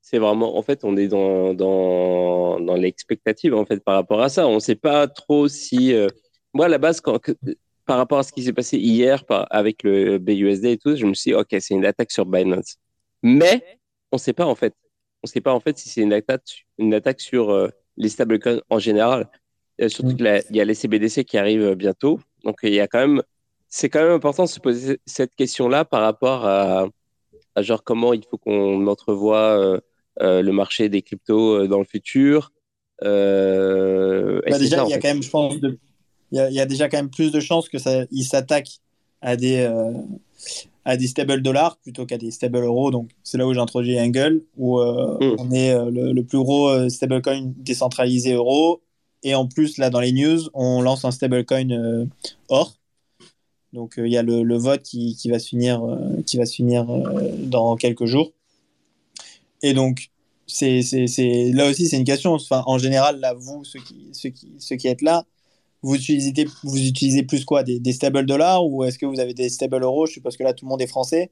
c'est 0.00 0.18
vraiment, 0.18 0.58
en 0.58 0.62
fait, 0.62 0.84
on 0.84 0.96
est 0.96 1.08
dans, 1.08 1.54
dans, 1.54 2.60
dans 2.60 2.76
l'expectative 2.76 3.54
en 3.54 3.64
fait 3.64 3.82
par 3.82 3.94
rapport 3.94 4.20
à 4.20 4.28
ça. 4.28 4.46
On 4.46 4.56
ne 4.56 4.60
sait 4.60 4.74
pas 4.76 5.08
trop 5.08 5.48
si, 5.48 5.94
euh, 5.94 6.08
moi 6.52 6.66
à 6.66 6.68
la 6.68 6.78
base, 6.78 7.00
quand, 7.00 7.18
par 7.86 7.98
rapport 7.98 8.18
à 8.18 8.22
ce 8.22 8.32
qui 8.32 8.42
s'est 8.42 8.52
passé 8.52 8.78
hier 8.78 9.24
par, 9.24 9.46
avec 9.50 9.82
le 9.82 10.18
BUSD 10.18 10.64
et 10.66 10.78
tout, 10.78 10.96
je 10.96 11.04
me 11.06 11.14
suis 11.14 11.30
dit, 11.32 11.34
ok, 11.34 11.48
c'est 11.60 11.74
une 11.74 11.84
attaque 11.84 12.10
sur 12.10 12.24
Binance. 12.26 12.76
Mais 13.22 13.62
on 14.12 14.16
ne 14.16 14.20
sait 14.20 14.32
pas 14.32 14.46
en 14.46 14.54
fait. 14.54 14.72
On 15.22 15.26
ne 15.26 15.28
sait 15.28 15.40
pas 15.40 15.52
en 15.54 15.60
fait 15.60 15.76
si 15.78 15.88
c'est 15.88 16.02
une 16.02 16.12
attaque, 16.12 16.66
une 16.78 16.92
attaque 16.94 17.20
sur 17.20 17.50
euh, 17.50 17.68
les 17.96 18.08
stablecoins 18.08 18.60
en 18.70 18.78
général. 18.78 19.28
Euh, 19.80 19.88
surtout 19.88 20.12
Mm. 20.12 20.16
qu'il 20.16 20.56
y 20.56 20.60
a 20.60 20.64
les 20.64 20.74
CBDC 20.74 21.24
qui 21.24 21.36
arrivent 21.38 21.62
euh, 21.64 21.74
bientôt. 21.74 22.20
Donc 22.44 22.58
il 22.62 22.74
y 22.74 22.80
a 22.80 22.86
quand 22.86 23.00
même, 23.00 23.22
c'est 23.68 23.88
quand 23.88 24.02
même 24.02 24.12
important 24.12 24.44
de 24.44 24.48
se 24.48 24.60
poser 24.60 25.00
cette 25.06 25.34
question-là 25.34 25.84
par 25.84 26.02
rapport 26.02 26.44
à, 26.46 26.86
à 27.54 27.62
genre 27.62 27.82
comment 27.82 28.12
il 28.12 28.22
faut 28.30 28.38
qu'on 28.38 28.86
entrevoie 28.86 29.80
euh, 30.20 30.42
le 30.42 30.52
marché 30.52 30.88
des 30.88 31.02
cryptos 31.02 31.66
dans 31.66 31.78
le 31.78 31.84
futur. 31.84 32.52
Bah, 33.00 33.08
déjà, 34.58 34.84
il 34.84 34.90
y 34.90 34.92
a 34.92 34.96
fait. 34.96 35.00
quand 35.00 35.08
même, 35.08 35.22
je 35.22 35.30
pense, 35.30 35.60
de- 35.60 35.78
y, 36.36 36.40
a, 36.40 36.50
il 36.50 36.54
y 36.54 36.60
a 36.60 36.66
déjà 36.66 36.88
quand 36.88 36.96
même 36.96 37.10
plus 37.10 37.30
de 37.32 37.40
chances 37.40 37.68
que 37.68 37.78
ça, 37.78 38.04
ils 38.10 38.24
s'attaquent 38.24 38.80
à 39.20 39.36
des 39.36 39.58
euh, 39.60 39.92
à 40.84 40.96
des 40.96 41.06
stable 41.06 41.40
dollars 41.42 41.78
plutôt 41.78 42.04
qu'à 42.06 42.18
des 42.18 42.30
stable 42.30 42.58
euros. 42.58 42.90
Donc 42.90 43.10
c'est 43.22 43.38
là 43.38 43.46
où 43.46 43.54
j'ai 43.54 43.60
introduit 43.60 43.98
Angle, 43.98 44.42
où 44.56 44.78
euh, 44.78 45.16
Mm. 45.20 45.36
on 45.38 45.50
est 45.52 45.72
euh, 45.72 45.90
le, 45.90 46.12
le 46.12 46.24
plus 46.24 46.38
gros 46.38 46.88
stablecoin 46.90 47.52
décentralisé 47.56 48.34
euro. 48.34 48.82
Et 49.22 49.34
en 49.34 49.46
plus, 49.46 49.78
là, 49.78 49.88
dans 49.88 50.00
les 50.00 50.12
news, 50.12 50.50
on 50.52 50.82
lance 50.82 51.04
un 51.06 51.10
stablecoin 51.10 52.06
or. 52.48 52.74
Donc 53.72 53.94
il 53.96 54.08
y 54.12 54.18
a 54.18 54.22
le, 54.22 54.42
le 54.42 54.56
vote 54.58 54.82
qui, 54.82 55.16
qui 55.16 55.30
va 55.30 55.38
se 55.38 55.48
finir, 55.48 55.82
qui 56.26 56.36
va 56.36 56.44
se 56.44 56.54
finir 56.54 56.84
dans 57.38 57.76
quelques 57.76 58.04
jours. 58.04 58.32
Et 59.62 59.72
donc 59.72 60.10
c'est 60.46 60.82
là 61.54 61.70
aussi 61.70 61.88
c'est 61.88 61.96
une 61.96 62.04
question. 62.04 62.34
Enfin, 62.34 62.62
en 62.66 62.76
général, 62.78 63.18
là, 63.20 63.32
vous, 63.32 63.64
ceux 63.64 63.80
qui, 63.80 64.08
ceux 64.12 64.28
qui, 64.28 64.52
ceux 64.58 64.76
qui 64.76 64.88
êtes 64.88 65.00
là, 65.00 65.24
vous 65.84 65.96
utilisez, 65.96 66.32
vous 66.62 66.78
utilisez 66.78 67.24
plus 67.24 67.44
quoi 67.44 67.62
des, 67.62 67.92
stable 67.92 68.24
dollars 68.24 68.66
ou 68.66 68.84
est-ce 68.84 68.98
que 68.98 69.04
vous 69.04 69.20
avez 69.20 69.34
des 69.34 69.50
stable 69.50 69.82
euros 69.82 70.06
Je 70.06 70.14
suppose 70.14 70.34
que 70.34 70.42
là, 70.42 70.54
tout 70.54 70.64
le 70.64 70.70
monde 70.70 70.80
est 70.80 70.86
français. 70.86 71.30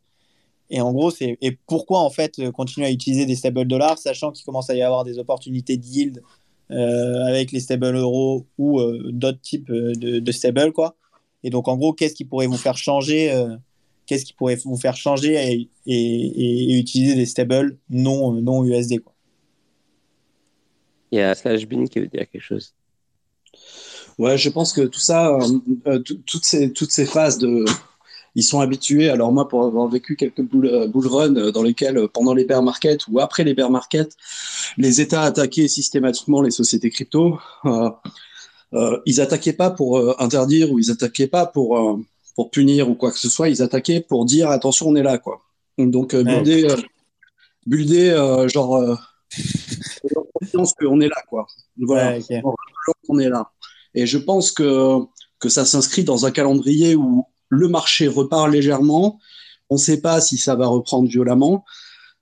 Et 0.69 0.83
en 0.83 0.93
gros, 0.93 1.11
c'est 1.11 1.39
et 1.41 1.53
pourquoi 1.67 2.01
en 2.01 2.11
fait 2.11 2.39
euh, 2.39 2.53
continuer 2.53 2.87
à 2.87 2.91
utiliser 2.91 3.25
des 3.25 3.35
stable 3.35 3.65
dollars, 3.65 3.99
sachant 3.99 4.31
qu'il 4.31 4.45
commence 4.45 4.69
à 4.69 4.75
y 4.75 4.83
avoir 4.83 5.05
des 5.05 5.19
opportunités 5.19 5.79
de 5.79 5.85
yield 5.85 6.23
euh, 6.71 7.25
avec 7.25 7.51
les 7.51 7.61
stable 7.61 7.97
euros 7.97 8.47
ou 8.59 8.79
euh, 8.79 9.11
d'autres 9.11 9.41
types 9.41 9.73
de, 9.73 10.33
stable 10.33 10.73
quoi? 10.73 10.97
Et 11.45 11.51
donc 11.51 11.67
en 11.69 11.77
gros, 11.79 11.95
qu'est-ce 11.95 12.15
qui 12.15 12.27
pourrait 12.27 12.47
vous 12.47 12.59
faire 12.59 12.77
changer 12.77 13.35
Qu'est-ce 14.05 14.27
qui 14.27 14.35
pourrait 14.35 14.57
vous 14.57 14.77
faire 14.77 14.97
changer 14.97 15.69
et, 15.87 16.79
utiliser 16.79 17.15
des 17.15 17.27
stables 17.27 17.79
non 17.89 18.33
non 18.33 18.65
USD 18.65 19.01
quoi? 19.01 19.15
Il 21.11 21.19
y 21.19 21.23
a 21.23 21.35
Slash 21.35 21.67
Bin 21.67 21.87
qui 21.87 22.01
veut 22.01 22.09
dire 22.09 22.29
quelque 22.31 22.43
chose. 22.43 22.75
Ouais, 24.19 24.37
je 24.39 24.49
pense 24.51 24.73
que 24.73 24.83
tout 24.83 25.01
ça, 25.01 25.29
euh, 25.31 25.41
euh, 25.87 25.99
tout- 26.01 26.21
toutes, 26.27 26.45
ces, 26.45 26.73
toutes 26.73 26.91
ces 26.93 27.07
phases 27.07 27.39
de. 27.39 27.65
Ils 28.35 28.43
sont 28.43 28.61
habitués. 28.61 29.11
Alors, 29.11 29.31
moi, 29.31 29.47
pour 29.47 29.63
avoir 29.65 29.89
vécu 29.89 30.17
quelques 30.17 30.41
bull, 30.41 30.67
euh, 30.67 30.87
bull 30.87 31.07
runs 31.07 31.51
dans 31.53 31.63
lesquels, 31.63 32.09
pendant 32.09 32.33
les 32.33 32.45
bear 32.45 32.63
markets 32.63 33.01
ou 33.11 33.21
après 33.21 33.45
les 33.45 33.53
bear 33.53 33.71
markets, 33.71 34.17
les 34.79 35.01
États 35.03 35.23
attaquaient 35.23 35.69
systématiquement 35.69 36.41
les 36.41 36.51
sociétés 36.51 36.89
crypto, 36.89 37.39
euh, 37.67 37.91
euh, 38.73 38.99
ils 39.05 39.21
attaquaient 39.21 39.53
pas 39.53 39.71
pour 39.71 40.19
interdire 40.21 40.73
ou 40.73 40.79
ils 40.79 40.91
attaquaient 40.91 41.27
pas 41.27 41.45
pour, 41.45 42.01
pour 42.35 42.51
punir 42.51 42.89
ou 42.89 42.95
quoi 42.95 43.11
que 43.13 43.19
ce 43.19 43.29
soit. 43.29 43.51
Ils 43.51 43.61
attaquaient 43.61 44.01
pour 44.01 44.25
dire 44.25 44.49
attention, 44.49 44.89
on 44.89 44.97
est 44.97 45.03
là, 45.03 45.19
quoi. 45.19 45.43
Donc, 45.77 46.15
euh, 46.15 46.25
Ouais. 46.25 46.43
builder, 46.43 46.75
builder, 47.67 48.47
genre, 48.49 48.99
confiance 50.41 50.73
qu'on 50.73 51.01
est 51.03 51.09
là, 51.09 51.23
quoi. 51.29 51.47
Voilà 51.77 52.17
Ouais, 52.17 52.43
on 53.09 53.19
est 53.19 53.29
là. 53.29 53.51
Et 53.95 54.07
je 54.07 54.19
pense 54.19 54.53
que, 54.53 54.99
que 55.41 55.49
ça 55.49 55.65
s'inscrit 55.65 56.05
dans 56.05 56.25
un 56.27 56.31
calendrier 56.31 56.95
où 56.95 57.25
le 57.49 57.69
marché 57.69 58.09
repart 58.09 58.51
légèrement. 58.51 59.19
On 59.71 59.75
ne 59.77 59.81
sait 59.81 60.01
pas 60.01 60.21
si 60.21 60.37
ça 60.39 60.55
va 60.57 60.67
reprendre 60.67 61.09
violemment. 61.09 61.65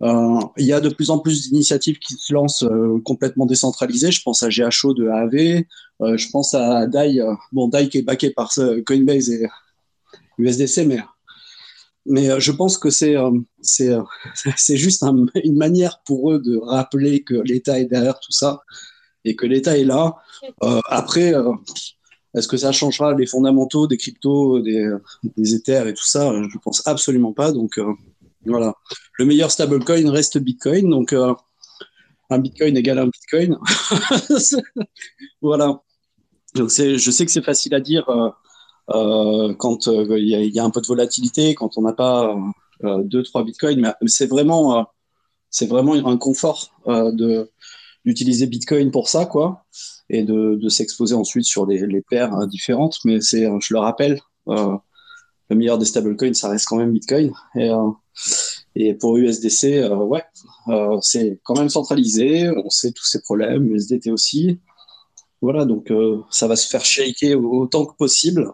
Euh, 0.02 0.38
Il 0.56 0.66
y 0.66 0.72
a 0.72 0.80
de 0.80 0.88
plus 0.88 1.10
en 1.10 1.18
plus 1.18 1.48
d'initiatives 1.48 1.98
qui 1.98 2.14
se 2.14 2.32
lancent 2.32 2.62
euh, 2.64 3.00
complètement 3.04 3.46
décentralisées. 3.46 4.10
Je 4.10 4.22
pense 4.22 4.42
à 4.42 4.48
GHO 4.48 4.94
de 4.94 5.08
AAV. 5.08 5.64
euh, 6.02 6.16
je 6.16 6.28
pense 6.30 6.54
à 6.54 6.86
DAI. 6.86 7.20
bon, 7.52 7.68
DAI 7.68 7.88
qui 7.88 7.98
est 7.98 8.02
backé 8.02 8.30
par 8.30 8.50
Coinbase 8.86 9.30
et 9.30 9.46
USDC, 10.38 10.86
mais, 10.86 11.00
mais 12.06 12.40
je 12.40 12.50
pense 12.52 12.78
que 12.78 12.88
c'est 12.90 13.14
c'est 13.60 13.90
c'est 14.56 14.76
juste 14.78 15.02
un- 15.02 15.26
une 15.44 15.56
manière 15.58 16.00
pour 16.06 16.32
eux 16.32 16.40
de 16.40 16.56
rappeler 16.56 17.22
que 17.22 17.34
l'État 17.34 17.78
est 17.78 17.84
derrière 17.84 18.18
tout 18.20 18.32
ça 18.32 18.62
et 19.24 19.36
que 19.36 19.46
l'État 19.46 19.78
est 19.78 19.84
là. 19.84 20.16
Euh, 20.62 20.80
après, 20.88 21.34
euh, 21.34 21.52
est-ce 22.34 22.48
que 22.48 22.56
ça 22.56 22.72
changera 22.72 23.14
les 23.14 23.26
fondamentaux 23.26 23.86
des 23.86 23.96
cryptos, 23.96 24.60
des, 24.60 24.90
des 25.36 25.54
Ethers 25.54 25.88
et 25.88 25.94
tout 25.94 26.06
ça? 26.06 26.32
Je 26.32 26.58
pense 26.58 26.86
absolument 26.86 27.32
pas. 27.32 27.52
Donc 27.52 27.78
euh, 27.78 27.92
voilà. 28.46 28.74
Le 29.18 29.24
meilleur 29.24 29.50
stablecoin 29.50 30.10
reste 30.10 30.38
Bitcoin. 30.38 30.88
Donc 30.88 31.12
un 31.12 32.38
Bitcoin 32.38 32.76
égale 32.76 33.00
un 33.00 33.08
Bitcoin. 33.08 33.58
voilà. 35.42 35.82
Donc 36.54 36.70
je 36.70 37.10
sais 37.10 37.26
que 37.26 37.32
c'est 37.32 37.44
facile 37.44 37.74
à 37.74 37.80
dire 37.80 38.06
quand 38.86 39.86
il 39.86 40.28
y, 40.28 40.54
y 40.54 40.58
a 40.58 40.64
un 40.64 40.70
peu 40.70 40.80
de 40.80 40.86
volatilité, 40.86 41.54
quand 41.54 41.76
on 41.76 41.82
n'a 41.82 41.92
pas 41.92 42.34
deux 42.82 43.22
trois 43.24 43.44
Bitcoins, 43.44 43.80
mais 43.80 43.92
c'est 44.06 44.26
vraiment, 44.26 44.86
c'est 45.50 45.66
vraiment 45.66 45.94
un 45.94 46.16
confort 46.16 46.70
de 46.86 47.50
d'utiliser 48.04 48.46
Bitcoin 48.46 48.90
pour 48.90 49.08
ça, 49.08 49.26
quoi, 49.26 49.64
et 50.08 50.22
de, 50.22 50.56
de 50.60 50.68
s'exposer 50.68 51.14
ensuite 51.14 51.44
sur 51.44 51.66
les, 51.66 51.86
les 51.86 52.02
paires 52.02 52.34
euh, 52.36 52.46
différentes. 52.46 52.98
Mais 53.04 53.20
c'est, 53.20 53.46
euh, 53.46 53.58
je 53.60 53.74
le 53.74 53.80
rappelle, 53.80 54.20
euh, 54.48 54.76
le 55.50 55.56
meilleur 55.56 55.78
des 55.78 55.84
stablecoins, 55.86 56.34
ça 56.34 56.48
reste 56.48 56.66
quand 56.66 56.76
même 56.76 56.92
Bitcoin. 56.92 57.32
Et, 57.56 57.70
euh, 57.70 57.90
et 58.76 58.94
pour 58.94 59.16
USDC, 59.16 59.88
ouais, 59.90 60.24
c'est 61.02 61.40
quand 61.42 61.56
même 61.56 61.68
centralisé. 61.68 62.50
On 62.50 62.70
sait 62.70 62.92
tous 62.92 63.04
ces 63.04 63.20
problèmes, 63.20 63.66
USDT 63.74 64.10
aussi. 64.10 64.60
Voilà, 65.42 65.64
donc 65.64 65.92
ça 66.30 66.46
va 66.46 66.54
se 66.54 66.68
faire 66.68 66.84
shaker 66.84 67.42
autant 67.42 67.84
que 67.86 67.96
possible. 67.96 68.52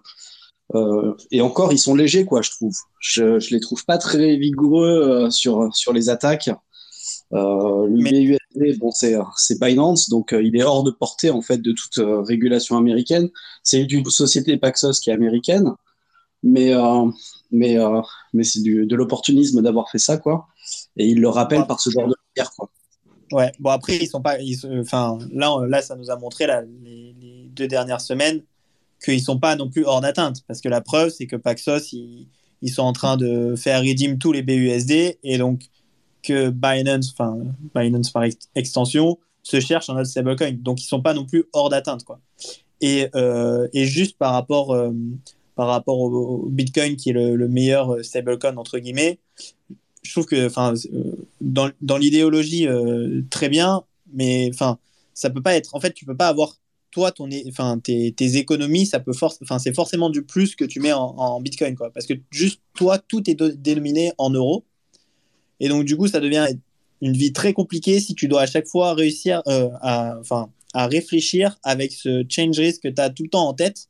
Euh, 0.74 1.14
et 1.30 1.40
encore, 1.40 1.72
ils 1.72 1.78
sont 1.78 1.94
légers, 1.94 2.24
quoi, 2.24 2.42
je 2.42 2.50
trouve. 2.50 2.74
Je, 2.98 3.38
je 3.38 3.54
les 3.54 3.60
trouve 3.60 3.84
pas 3.84 3.98
très 3.98 4.36
vigoureux 4.36 4.88
euh, 5.26 5.30
sur, 5.30 5.74
sur 5.74 5.92
les 5.92 6.08
attaques. 6.08 6.50
Euh, 7.32 7.86
Mais- 7.90 8.36
bon, 8.78 8.90
c'est 8.90 9.60
Binance, 9.60 10.08
donc 10.08 10.32
euh, 10.32 10.42
il 10.42 10.56
est 10.56 10.62
hors 10.62 10.82
de 10.84 10.90
portée 10.90 11.30
en 11.30 11.42
fait 11.42 11.58
de 11.58 11.72
toute 11.72 11.98
euh, 11.98 12.22
régulation 12.22 12.76
américaine. 12.76 13.28
C'est 13.62 13.82
une 13.82 14.04
société 14.06 14.56
Paxos 14.56 15.00
qui 15.00 15.10
est 15.10 15.12
américaine, 15.12 15.72
mais 16.42 16.74
euh, 16.74 17.06
mais 17.50 17.76
mais 18.32 18.44
c'est 18.44 18.62
de 18.62 18.96
l'opportunisme 18.96 19.62
d'avoir 19.62 19.90
fait 19.90 19.98
ça, 19.98 20.18
quoi. 20.18 20.48
Et 20.96 21.06
il 21.08 21.20
le 21.20 21.28
rappelle 21.28 21.62
Ouais. 21.62 21.66
par 21.66 21.80
ce 21.80 21.90
genre 21.90 22.08
de 22.08 22.14
guerre, 22.36 22.50
quoi. 22.56 22.70
Ouais, 23.32 23.50
bon 23.58 23.70
après 23.70 23.96
ils 23.96 24.06
sont 24.06 24.22
pas, 24.22 24.36
enfin 24.80 25.18
là, 25.32 25.58
là 25.68 25.82
ça 25.82 25.96
nous 25.96 26.10
a 26.12 26.16
montré 26.16 26.46
là, 26.46 26.62
les, 26.62 27.12
les 27.20 27.48
deux 27.50 27.66
dernières 27.66 28.00
semaines 28.00 28.42
qu'ils 29.04 29.20
sont 29.22 29.38
pas 29.38 29.56
non 29.56 29.68
plus 29.68 29.84
hors 29.84 30.00
d'atteinte 30.00 30.44
parce 30.46 30.60
que 30.60 30.68
la 30.68 30.80
preuve 30.80 31.10
c'est 31.10 31.26
que 31.26 31.36
Paxos 31.36 31.92
ils, 31.92 32.28
ils 32.62 32.70
sont 32.70 32.82
en 32.82 32.92
train 32.92 33.16
de 33.16 33.56
faire 33.56 33.80
redeem 33.82 34.18
tous 34.18 34.32
les 34.32 34.42
BUSD 34.42 35.18
et 35.24 35.38
donc 35.38 35.62
que 36.26 36.50
Binance, 36.50 37.12
enfin 37.12 37.38
Binance 37.74 38.10
par 38.10 38.24
ex- 38.24 38.48
extension, 38.54 39.18
se 39.42 39.60
cherche 39.60 39.88
un 39.88 39.94
autre 39.94 40.06
stablecoin. 40.06 40.52
Donc 40.52 40.82
ils 40.82 40.86
sont 40.86 41.00
pas 41.00 41.14
non 41.14 41.24
plus 41.24 41.44
hors 41.52 41.68
d'atteinte 41.68 42.04
quoi. 42.04 42.20
Et, 42.80 43.08
euh, 43.14 43.68
et 43.72 43.84
juste 43.86 44.18
par 44.18 44.32
rapport 44.32 44.72
euh, 44.72 44.90
par 45.54 45.68
rapport 45.68 45.98
au, 45.98 46.46
Bitcoin 46.50 46.96
qui 46.96 47.10
est 47.10 47.12
le, 47.12 47.36
le 47.36 47.48
meilleur 47.48 47.94
euh, 47.94 48.02
stablecoin 48.02 48.56
entre 48.56 48.78
guillemets, 48.78 49.18
je 50.02 50.10
trouve 50.10 50.26
que 50.26 50.48
dans, 51.40 51.70
dans 51.80 51.96
l'idéologie 51.96 52.68
très 53.30 53.48
bien 53.48 53.82
mais 54.12 54.48
enfin 54.52 54.78
ça 55.14 55.30
peut 55.30 55.42
pas 55.42 55.56
être 55.56 55.74
en 55.74 55.80
fait 55.80 55.92
tu 55.92 56.04
peux 56.04 56.16
pas 56.16 56.28
avoir 56.28 56.56
toi 56.92 57.10
ton 57.10 57.28
enfin 57.48 57.80
tes, 57.80 58.14
économies 58.36 58.86
ça 58.86 59.00
peut 59.00 59.12
enfin 59.42 59.58
c'est 59.58 59.74
forcément 59.74 60.08
du 60.08 60.22
plus 60.22 60.54
que 60.54 60.64
tu 60.64 60.78
mets 60.78 60.92
en, 60.92 61.16
en 61.16 61.40
bitcoin 61.40 61.74
quoi. 61.74 61.90
Parce 61.90 62.06
que 62.06 62.14
juste 62.30 62.60
toi 62.74 62.98
tout 62.98 63.28
est 63.28 63.34
dénominé 63.34 64.12
en 64.18 64.30
euros 64.30 64.64
et 65.60 65.68
donc 65.68 65.84
du 65.84 65.96
coup 65.96 66.08
ça 66.08 66.20
devient 66.20 66.46
une 67.02 67.12
vie 67.12 67.32
très 67.32 67.52
compliquée 67.52 68.00
si 68.00 68.14
tu 68.14 68.28
dois 68.28 68.42
à 68.42 68.46
chaque 68.46 68.66
fois 68.66 68.94
réussir 68.94 69.42
euh, 69.46 69.68
à 69.80 70.16
enfin 70.20 70.50
à 70.74 70.86
réfléchir 70.86 71.58
avec 71.62 71.92
ce 71.92 72.24
change 72.28 72.58
risk 72.58 72.82
que 72.82 72.88
tu 72.88 73.00
as 73.00 73.10
tout 73.10 73.22
le 73.22 73.28
temps 73.30 73.48
en 73.48 73.54
tête 73.54 73.88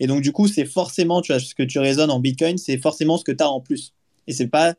et 0.00 0.06
donc 0.06 0.22
du 0.22 0.32
coup 0.32 0.48
c'est 0.48 0.64
forcément 0.64 1.22
tu 1.22 1.32
vois 1.32 1.40
ce 1.40 1.54
que 1.54 1.62
tu 1.62 1.78
raisonnes 1.78 2.10
en 2.10 2.20
bitcoin 2.20 2.58
c'est 2.58 2.78
forcément 2.78 3.16
ce 3.16 3.24
que 3.24 3.32
tu 3.32 3.42
as 3.42 3.50
en 3.50 3.60
plus 3.60 3.92
et 4.26 4.32
c'est 4.32 4.48
pas 4.48 4.74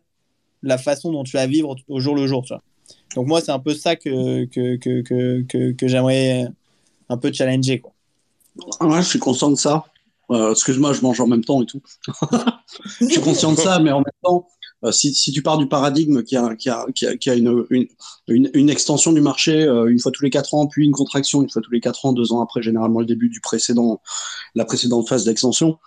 la 0.66 0.78
façon 0.78 1.12
dont 1.12 1.24
tu 1.24 1.38
vas 1.38 1.48
vivre 1.48 1.76
au 1.88 2.00
jour 2.00 2.16
le 2.16 2.28
jour. 2.28 2.44
Tu 2.44 2.54
vois. 2.54 2.62
Donc 3.16 3.28
moi, 3.28 3.40
c'est 3.40 3.52
un 3.52 3.60
peu 3.60 3.74
ça 3.74 3.96
que, 3.96 4.46
que, 4.46 4.76
que, 4.76 5.72
que, 5.72 5.88
j'aimerais 5.88 6.48
un 7.08 7.18
peu 7.18 7.32
challenger. 7.32 7.80
Quoi. 7.80 7.94
Ouais, 8.82 9.02
je 9.02 9.08
suis 9.08 9.20
conscient 9.20 9.52
de 9.52 9.56
ça. 9.56 9.86
Euh, 10.32 10.52
Excuse-moi, 10.52 10.94
je 10.94 11.02
mange 11.02 11.22
en 11.22 11.28
même 11.28 11.44
temps 11.44 11.62
et 11.62 11.66
tout. 11.66 11.82
je 13.00 13.06
suis 13.06 13.22
conscient 13.22 13.52
de 13.54 13.60
ça, 13.60 13.80
mais 13.80 13.92
en 13.92 14.00
même 14.00 14.06
temps, 14.24 14.48
si, 14.92 15.14
si 15.14 15.32
tu 15.32 15.42
pars 15.42 15.58
du 15.58 15.68
paradigme 15.68 16.24
qui 16.24 16.36
a, 16.36 16.56
qui 16.56 16.70
a, 16.70 16.86
qui 16.94 17.06
a, 17.06 17.16
qui 17.18 17.30
a 17.30 17.36
une, 17.36 17.66
une, 17.70 17.88
une, 18.28 18.50
une 18.54 18.70
extension 18.70 19.12
du 19.14 19.22
marché 19.22 19.64
euh, 19.64 19.88
une 19.88 20.00
fois 20.00 20.12
tous 20.12 20.24
les 20.24 20.30
quatre 20.30 20.54
ans, 20.54 20.68
puis 20.68 20.86
une 20.86 20.92
contraction 20.92 21.42
une 21.42 21.50
fois 21.50 21.62
tous 21.62 21.72
les 21.72 21.80
quatre 21.82 22.06
ans, 22.06 22.14
deux 22.14 22.32
ans 22.34 22.42
après 22.42 22.62
généralement 22.62 23.00
le 23.00 23.06
début 23.06 23.30
du 23.30 23.42
précédent, 23.42 24.02
la 24.54 24.66
précédente 24.66 25.08
phase 25.08 25.24
d'extension, 25.26 25.78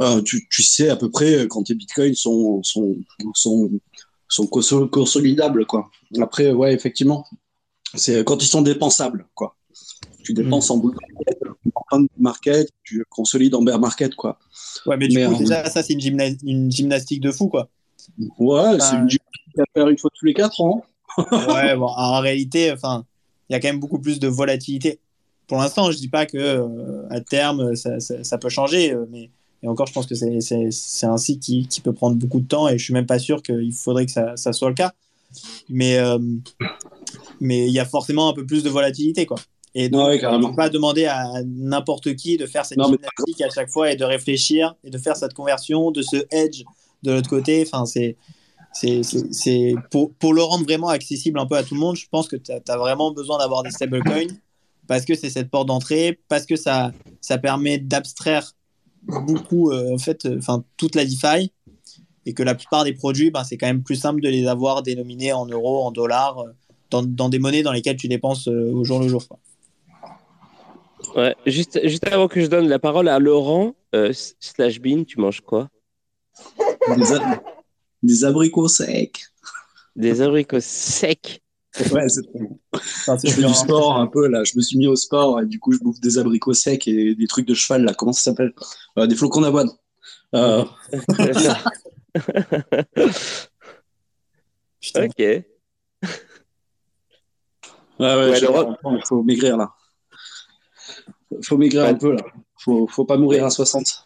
euh, 0.00 0.20
tu, 0.22 0.46
tu 0.50 0.62
sais 0.62 0.88
à 0.88 0.96
peu 0.96 1.10
près 1.10 1.46
quand 1.48 1.62
tes 1.62 1.74
bitcoins 1.74 2.14
sont, 2.14 2.62
sont, 2.62 2.96
sont, 3.34 3.70
sont 4.28 4.44
conso- 4.44 4.88
consolidables. 4.90 5.66
Quoi. 5.66 5.90
Après, 6.20 6.50
ouais, 6.52 6.74
effectivement, 6.74 7.24
c'est 7.94 8.24
quand 8.24 8.42
ils 8.42 8.48
sont 8.48 8.62
dépensables. 8.62 9.26
Quoi. 9.34 9.56
Tu 10.22 10.34
dépenses 10.34 10.70
en 10.70 10.78
bull 10.78 10.94
market, 10.94 11.38
en 11.74 11.82
fin 11.88 12.06
market, 12.18 12.68
tu 12.82 13.04
consolides 13.08 13.54
en 13.54 13.62
bear 13.62 13.78
market. 13.78 14.14
Quoi. 14.16 14.38
Ouais, 14.84 14.96
mais 14.96 15.06
du 15.08 15.16
Mais, 15.16 15.26
coup, 15.26 15.34
euh, 15.34 15.38
déjà, 15.38 15.70
ça, 15.70 15.82
c'est 15.82 15.92
une, 15.92 16.00
gymna- 16.00 16.38
une 16.44 16.70
gymnastique 16.70 17.20
de 17.20 17.30
fou. 17.30 17.48
Quoi. 17.48 17.68
Ouais, 18.38 18.78
c'est 18.80 18.96
une 18.96 19.08
gymnastique 19.08 19.58
à 19.58 19.64
faire 19.74 19.88
une 19.88 19.98
fois 19.98 20.10
tous 20.14 20.24
les 20.26 20.34
quatre 20.34 20.60
ans. 20.60 20.84
ouais, 21.18 21.76
bon, 21.76 21.86
en 21.88 22.20
réalité, 22.20 22.72
enfin, 22.72 23.04
il 23.48 23.52
y 23.52 23.56
a 23.56 23.60
quand 23.60 23.68
même 23.68 23.80
beaucoup 23.80 23.98
plus 24.00 24.18
de 24.20 24.28
volatilité. 24.28 24.98
Pour 25.46 25.58
l'instant, 25.58 25.90
je 25.92 25.96
dis 25.98 26.08
pas 26.08 26.26
que 26.26 26.36
euh, 26.38 27.06
à 27.10 27.20
terme, 27.20 27.76
ça, 27.76 28.00
ça, 28.00 28.24
ça 28.24 28.38
peut 28.38 28.48
changer, 28.48 28.92
euh, 28.92 29.06
mais 29.10 29.30
et 29.62 29.68
encore, 29.68 29.86
je 29.86 29.92
pense 29.94 30.06
que 30.06 30.14
c'est- 30.14 31.06
un 31.06 31.16
cycle 31.16 31.40
qui, 31.40 31.66
qui 31.66 31.80
peut 31.80 31.92
prendre 31.94 32.16
beaucoup 32.16 32.40
de 32.40 32.46
temps 32.46 32.68
et 32.68 32.76
je 32.78 32.84
suis 32.84 32.92
même 32.92 33.06
pas 33.06 33.18
sûr 33.18 33.42
qu'il 33.42 33.72
faudrait 33.72 34.04
que 34.06 34.12
ça, 34.12 34.36
ça 34.36 34.52
soit 34.52 34.68
le 34.68 34.74
cas. 34.74 34.92
Mais 35.68 35.96
euh, 35.98 36.18
mais 37.40 37.66
il 37.66 37.72
y 37.72 37.78
a 37.78 37.84
forcément 37.84 38.28
un 38.28 38.32
peu 38.32 38.44
plus 38.46 38.62
de 38.62 38.68
volatilité, 38.70 39.26
quoi. 39.26 39.38
Et 39.74 39.88
donc, 39.90 40.08
Ouais, 40.08 40.24
on 40.26 40.38
ne 40.38 40.46
peut 40.48 40.54
pas 40.56 40.70
demander 40.70 41.04
à 41.04 41.42
n'importe 41.44 42.14
qui 42.16 42.38
de 42.38 42.46
faire 42.46 42.64
cette 42.64 42.78
Non, 42.78 42.88
mais- 42.88 42.96
gymnastique 42.96 43.42
à 43.42 43.50
chaque 43.50 43.68
fois 43.70 43.92
et 43.92 43.96
de 43.96 44.04
réfléchir 44.04 44.74
et 44.84 44.90
de 44.90 44.96
faire 44.98 45.16
cette 45.16 45.34
conversion, 45.34 45.90
de 45.90 46.00
ce 46.02 46.16
hedge 46.30 46.62
de 47.02 47.12
l'autre 47.12 47.28
côté. 47.30 47.64
Enfin, 47.66 47.86
c'est 47.86 48.16
c'est 48.72 49.74
pour, 49.90 50.12
pour 50.14 50.34
le 50.34 50.42
rendre 50.42 50.64
vraiment 50.64 50.88
accessible 50.88 51.38
un 51.38 51.46
peu 51.46 51.56
à 51.56 51.62
tout 51.62 51.74
le 51.74 51.80
monde, 51.80 51.96
je 51.96 52.06
pense 52.10 52.28
que 52.28 52.36
tu 52.36 52.52
as, 52.52 52.76
vraiment 52.76 53.10
besoin 53.12 53.38
d'avoir 53.38 53.62
des 53.62 53.70
stablecoins 53.70 54.36
parce 54.86 55.04
que 55.04 55.14
c'est 55.14 55.30
cette 55.30 55.50
porte 55.50 55.66
d'entrée, 55.66 56.20
parce 56.28 56.46
que 56.46 56.56
ça, 56.56 56.92
ça 57.20 57.38
permet 57.38 57.78
d'abstraire 57.78 58.52
beaucoup, 59.02 59.70
euh, 59.70 59.94
en 59.94 59.98
fait, 59.98 60.26
euh, 60.26 60.38
toute 60.76 60.94
la 60.94 61.04
DeFi 61.04 61.50
et 62.24 62.34
que 62.34 62.42
la 62.42 62.54
plupart 62.54 62.84
des 62.84 62.92
produits, 62.92 63.30
ben, 63.30 63.44
c'est 63.44 63.56
quand 63.56 63.66
même 63.66 63.82
plus 63.82 63.96
simple 63.96 64.20
de 64.20 64.28
les 64.28 64.46
avoir 64.46 64.82
dénominés 64.82 65.32
en 65.32 65.46
euros, 65.46 65.84
en 65.84 65.90
dollars, 65.90 66.38
euh, 66.40 66.50
dans, 66.90 67.02
dans 67.02 67.28
des 67.28 67.38
monnaies 67.38 67.62
dans 67.62 67.72
lesquelles 67.72 67.96
tu 67.96 68.08
dépenses 68.08 68.46
au 68.46 68.84
jour 68.84 69.00
le 69.00 69.08
jour. 69.08 69.24
Ouais, 71.16 71.34
juste, 71.46 71.80
juste 71.86 72.06
avant 72.06 72.28
que 72.28 72.40
je 72.40 72.46
donne 72.46 72.68
la 72.68 72.78
parole 72.78 73.08
à 73.08 73.18
Laurent, 73.18 73.74
slash 74.12 74.80
Bean, 74.80 75.04
tu 75.04 75.18
manges 75.18 75.40
quoi? 75.40 75.68
Des, 76.94 77.12
a- 77.12 77.42
des 78.02 78.24
abricots 78.24 78.68
secs. 78.68 79.20
Des 79.96 80.20
abricots 80.22 80.60
secs. 80.60 81.42
Ouais, 81.92 82.08
c'est 82.08 82.22
trop 82.22 82.38
bon. 82.38 82.58
Enfin, 82.72 83.18
c'est 83.18 83.28
Je 83.28 83.34
fais 83.34 83.42
du 83.46 83.52
sport 83.54 83.96
un 83.98 84.06
peu 84.06 84.28
là. 84.28 84.44
Je 84.44 84.52
me 84.56 84.62
suis 84.62 84.78
mis 84.78 84.86
au 84.86 84.96
sport 84.96 85.40
et 85.40 85.46
du 85.46 85.58
coup 85.60 85.72
je 85.72 85.78
bouffe 85.78 86.00
des 86.00 86.16
abricots 86.18 86.54
secs 86.54 86.86
et 86.88 87.14
des 87.14 87.26
trucs 87.26 87.46
de 87.46 87.54
cheval 87.54 87.84
là. 87.84 87.92
Comment 87.94 88.12
ça 88.12 88.22
s'appelle? 88.30 88.54
Euh, 88.98 89.06
Des 89.06 89.14
flocons 89.16 89.42
d'avoine. 89.42 89.70
Euh, 90.34 90.64
ok. 94.94 95.18
ouais, 95.18 95.44
ouais, 97.98 98.30
Ouais, 98.30 98.38
il 98.40 99.02
faut 99.06 99.22
maigrir 99.22 99.56
là. 99.56 99.72
Faut 101.44 101.56
maigrir 101.58 101.82
Ouais. 101.82 101.88
un 101.90 101.94
peu 101.94 102.12
là. 102.12 102.22
Faut, 102.58 102.86
faut 102.86 103.04
pas 103.04 103.16
mourir 103.16 103.44
à 103.44 103.50
60. 103.50 104.05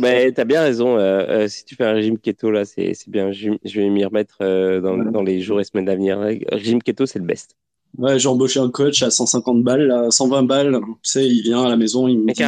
Mais 0.00 0.32
t'as 0.32 0.44
bien 0.44 0.62
raison. 0.62 0.98
euh, 0.98 1.24
euh, 1.44 1.48
si 1.48 1.64
tu 1.64 1.74
fais 1.74 1.84
un 1.84 1.92
régime 1.92 2.18
keto, 2.18 2.50
là, 2.50 2.64
c'est 2.64 2.94
c'est 2.94 3.10
bien. 3.10 3.32
Je, 3.32 3.50
je 3.64 3.80
vais 3.80 3.88
m'y 3.88 4.04
remettre 4.04 4.36
euh, 4.42 4.80
dans, 4.80 4.98
Ouais. 4.98 5.10
dans 5.10 5.22
les 5.22 5.40
jours 5.40 5.60
et 5.60 5.64
semaines 5.64 5.88
à 5.88 5.94
venir. 5.94 6.18
Régime 6.50 6.82
keto, 6.82 7.06
c'est 7.06 7.18
le 7.18 7.24
best. 7.24 7.56
Ouais, 7.96 8.18
j'ai 8.18 8.28
embauché 8.28 8.60
un 8.60 8.70
coach 8.70 9.02
à 9.02 9.10
150 9.10 9.62
balles, 9.62 9.86
là, 9.86 10.10
120 10.10 10.42
balles. 10.42 10.78
Tu 11.02 11.10
sais, 11.10 11.26
il 11.26 11.42
vient 11.42 11.64
à 11.64 11.68
la 11.70 11.76
maison, 11.76 12.06
il 12.08 12.18
me 12.18 12.32
dit 12.32 12.42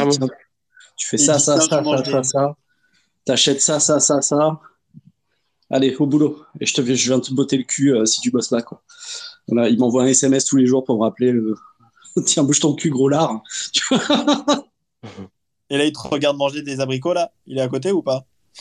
tu 0.97 1.07
fais 1.09 1.17
ça, 1.17 1.37
dit, 1.37 1.43
ça, 1.45 1.61
ça, 1.61 1.83
ça, 1.83 2.05
ça, 2.05 2.23
ça. 2.23 2.57
T'achètes 3.25 3.61
ça, 3.61 3.79
ça, 3.81 4.01
ça, 4.01 4.21
ça. 4.21 4.61
Allez, 5.71 5.95
au 5.97 6.07
boulot. 6.07 6.43
Et 6.61 6.67
je 6.67 6.75
te 6.75 6.83
je 6.83 7.09
viens 7.09 7.21
te 7.21 7.33
botter 7.33 7.57
le 7.57 7.63
cul 7.65 7.95
euh, 7.95 8.05
si 8.05 8.21
tu 8.21 8.31
bosses 8.31 8.49
pas, 8.49 8.63
quoi. 8.63 8.83
Voilà, 9.47 9.69
il 9.69 9.79
m'envoie 9.79 10.03
un 10.05 10.07
SMS 10.07 10.45
tous 10.45 10.57
les 10.57 10.67
jours 10.67 10.85
pour 10.85 10.99
me 10.99 11.03
rappeler 11.03 11.33
le. 11.33 11.55
Tiens, 12.27 12.43
bouge 12.43 12.61
ton 12.61 12.75
cul, 12.75 12.91
gros 12.91 13.09
lard. 13.09 13.43
Et 15.71 15.77
là, 15.77 15.85
il 15.85 15.93
te 15.93 15.99
regarde 15.99 16.37
manger 16.37 16.63
des 16.63 16.81
abricots, 16.81 17.13
là 17.13 17.33
Il 17.47 17.59
est 17.59 17.63
à 17.63 17.69
côté 17.69 17.93
ou 17.93 18.03
pas? 18.03 18.25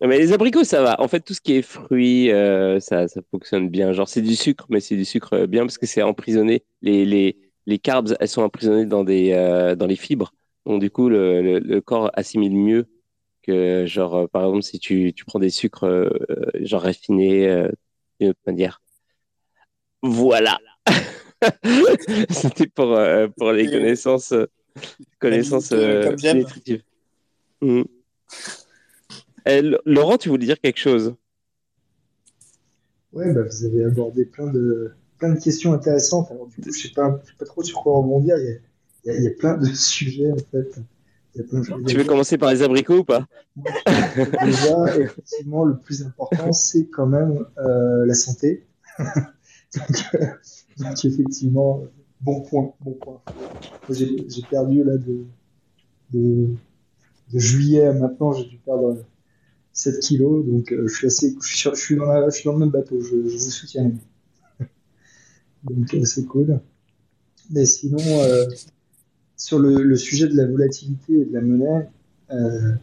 Mais- 0.00 0.18
les 0.18 0.32
abricots, 0.32 0.64
ça 0.64 0.82
va. 0.82 1.00
En 1.00 1.08
fait, 1.08 1.20
tout 1.20 1.34
ce 1.34 1.40
qui 1.40 1.54
est 1.54 1.62
fruits, 1.62 2.30
euh, 2.30 2.78
ça, 2.80 3.08
ça 3.08 3.20
fonctionne 3.30 3.68
bien. 3.68 3.92
Genre, 3.92 4.08
c'est 4.08 4.22
du 4.22 4.36
sucre, 4.36 4.66
mais 4.68 4.80
c'est 4.80 4.96
du 4.96 5.04
sucre 5.04 5.46
bien 5.46 5.62
parce 5.62 5.78
que 5.78 5.86
c'est 5.86 6.02
emprisonné. 6.02 6.64
Les, 6.82 7.04
les, 7.04 7.36
les 7.66 7.78
carbs, 7.78 8.14
elles 8.20 8.28
sont 8.28 8.42
emprisonnées 8.42 8.86
dans, 8.86 9.02
des, 9.02 9.32
euh, 9.32 9.74
dans 9.74 9.86
les 9.86 9.96
fibres. 9.96 10.32
Donc, 10.66 10.80
du 10.80 10.90
coup, 10.90 11.08
le, 11.08 11.80
corps 11.80 12.10
assimile 12.14 12.54
mieux 12.56 12.86
que, 13.42 13.86
genre, 13.86 14.14
euh, 14.16 14.26
par 14.26 14.44
exemple, 14.44 14.62
si 14.62 14.78
tu, 14.78 15.12
tu 15.14 15.24
prends 15.24 15.40
des 15.40 15.50
sucres, 15.50 15.86
genre, 16.60 16.82
raffinés 16.82 17.68
d'une 18.20 18.30
autre 18.30 18.40
manière. 18.46 18.80
Voilà. 20.02 20.58
C'était 22.30 22.66
pour, 22.66 22.94
euh, 22.94 23.28
pour 23.36 23.52
les 23.52 23.66
connaissances, 23.66 24.32
euh, 24.32 24.46
connaissances 25.18 25.72
euh, 25.72 26.10
euh. 26.26 26.44
Euh, 27.62 27.84
L- 29.44 29.78
Laurent, 29.84 30.18
tu 30.18 30.28
voulais 30.28 30.46
dire 30.46 30.60
quelque 30.60 30.78
chose? 30.78 31.14
Ouais, 33.12 33.32
bah, 33.32 33.42
vous 33.42 33.64
avez 33.64 33.84
abordé 33.84 34.24
plein 34.24 34.52
de, 34.52 34.92
plein 35.18 35.32
de 35.32 35.40
questions 35.40 35.72
intéressantes. 35.72 36.30
Alors, 36.30 36.46
du 36.46 36.56
coup, 36.56 36.72
je 36.72 36.78
sais 36.80 36.92
pas, 36.94 37.20
je 37.24 37.30
sais 37.30 37.36
pas 37.38 37.46
trop 37.46 37.62
sur 37.62 37.82
quoi 37.82 37.96
rebondir. 37.96 38.36
Il 38.38 38.44
y 38.44 38.50
a, 38.50 38.56
il 39.04 39.08
y 39.08 39.10
a, 39.10 39.18
il 39.18 39.24
y 39.24 39.26
a 39.28 39.30
plein 39.30 39.56
de 39.56 39.66
sujets, 39.74 40.30
en 40.30 40.36
fait. 40.36 40.80
Il 41.34 41.40
y 41.42 41.44
a 41.44 41.48
plein 41.48 41.60
de 41.60 41.64
choses 41.64 41.82
à 41.82 41.88
Tu 41.88 41.96
veux 41.96 42.04
commencer 42.04 42.36
par 42.36 42.50
les 42.50 42.62
abricots 42.62 42.98
ou 42.98 43.04
pas? 43.04 43.26
Déjà, 44.44 44.98
effectivement, 44.98 45.64
le 45.64 45.78
plus 45.78 46.02
important, 46.02 46.52
c'est 46.52 46.86
quand 46.86 47.06
même 47.06 47.46
euh, 47.58 48.04
la 48.06 48.14
santé. 48.14 48.66
donc, 48.98 50.04
euh, 50.14 50.26
donc, 50.78 51.04
effectivement, 51.04 51.84
bon 52.20 52.42
point, 52.42 52.72
bon 52.80 52.92
point. 52.92 53.20
J'ai 53.90 54.42
perdu 54.50 54.84
là 54.84 54.96
de, 54.96 55.24
de, 56.12 56.48
juillet 57.32 57.86
à 57.86 57.92
maintenant, 57.92 58.32
j'ai 58.32 58.44
dû 58.44 58.58
perdre 58.58 59.04
7 59.72 60.00
kilos, 60.00 60.46
donc 60.46 60.72
euh, 60.72 60.86
je 60.86 60.94
suis 60.94 61.06
assez, 61.06 61.36
je 61.40 61.74
suis, 61.74 61.96
dans, 61.96 62.30
je 62.30 62.34
suis 62.34 62.44
dans 62.44 62.52
le 62.54 62.58
même 62.58 62.70
bateau, 62.70 63.00
je, 63.00 63.28
je 63.28 63.36
vous 63.36 63.50
soutiens. 63.50 63.92
Donc 65.64 65.94
euh, 65.94 66.04
c'est 66.04 66.24
cool. 66.24 66.60
Mais 67.50 67.64
sinon, 67.64 67.98
euh, 68.00 68.44
sur 69.36 69.58
le, 69.58 69.82
le 69.82 69.96
sujet 69.96 70.28
de 70.28 70.36
la 70.36 70.46
volatilité 70.46 71.20
et 71.20 71.24
de 71.24 71.32
la 71.32 71.40
monnaie, 71.40 71.88
euh, 72.30 72.74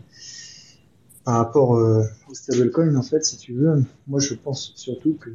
par 1.23 1.37
rapport 1.37 1.75
euh, 1.75 2.03
au 2.29 2.33
stablecoin, 2.33 2.95
en 2.95 3.01
fait, 3.01 3.23
si 3.25 3.37
tu 3.37 3.53
veux, 3.53 3.83
moi 4.07 4.19
je 4.19 4.33
pense 4.35 4.73
surtout 4.75 5.15
que 5.19 5.31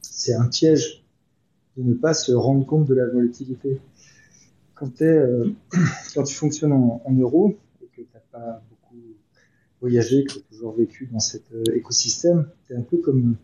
c'est 0.00 0.34
un 0.34 0.46
piège 0.46 1.05
de 1.76 1.82
ne 1.82 1.94
pas 1.94 2.14
se 2.14 2.32
rendre 2.32 2.64
compte 2.66 2.86
de 2.86 2.94
la 2.94 3.06
volatilité. 3.06 3.80
Quand, 4.74 5.02
euh, 5.02 5.50
quand 6.14 6.22
tu 6.22 6.34
fonctionnes 6.34 6.72
en, 6.72 7.02
en 7.04 7.12
euros 7.12 7.56
et 7.82 7.86
que 7.86 8.02
tu 8.02 8.08
n'as 8.14 8.20
pas 8.20 8.62
beaucoup 8.68 9.02
voyagé, 9.80 10.24
que 10.24 10.32
tu 10.32 10.38
as 10.38 10.42
toujours 10.50 10.74
vécu 10.76 11.08
dans 11.12 11.20
cet 11.20 11.52
euh, 11.52 11.64
écosystème, 11.74 12.48
tu 12.66 12.72
es 12.72 12.76
un 12.76 12.82
peu 12.82 12.98
comme 12.98 13.36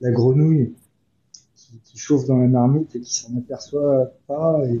la 0.00 0.10
grenouille 0.10 0.74
qui, 1.54 1.98
chauffe 1.98 2.26
dans 2.26 2.36
la 2.36 2.46
marmite 2.46 2.94
et 2.94 3.00
qui 3.00 3.14
s'en 3.14 3.36
aperçoit 3.36 4.12
pas 4.26 4.60
et, 4.68 4.80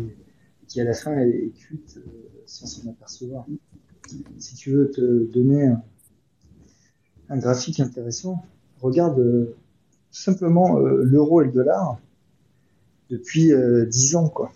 qui 0.68 0.80
à 0.80 0.84
la 0.84 0.94
fin 0.94 1.16
est, 1.18 1.50
cuite 1.54 1.98
euh, 1.98 2.10
sans 2.46 2.66
s'en 2.66 2.90
apercevoir. 2.90 3.46
Si 4.38 4.54
tu 4.54 4.70
veux 4.72 4.90
te 4.90 5.30
donner 5.32 5.72
un, 7.28 7.38
graphique 7.38 7.80
intéressant, 7.80 8.44
regarde 8.80 9.18
euh, 9.18 9.56
simplement 10.10 10.78
l'euro 10.78 11.42
et 11.42 11.46
le 11.46 11.52
dollar 11.52 11.98
depuis 13.10 13.52
euh, 13.52 13.86
10 13.86 14.16
ans. 14.16 14.28
Quoi. 14.28 14.52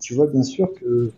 Tu 0.00 0.14
vois 0.14 0.26
bien 0.26 0.42
sûr 0.42 0.72
que 0.74 1.12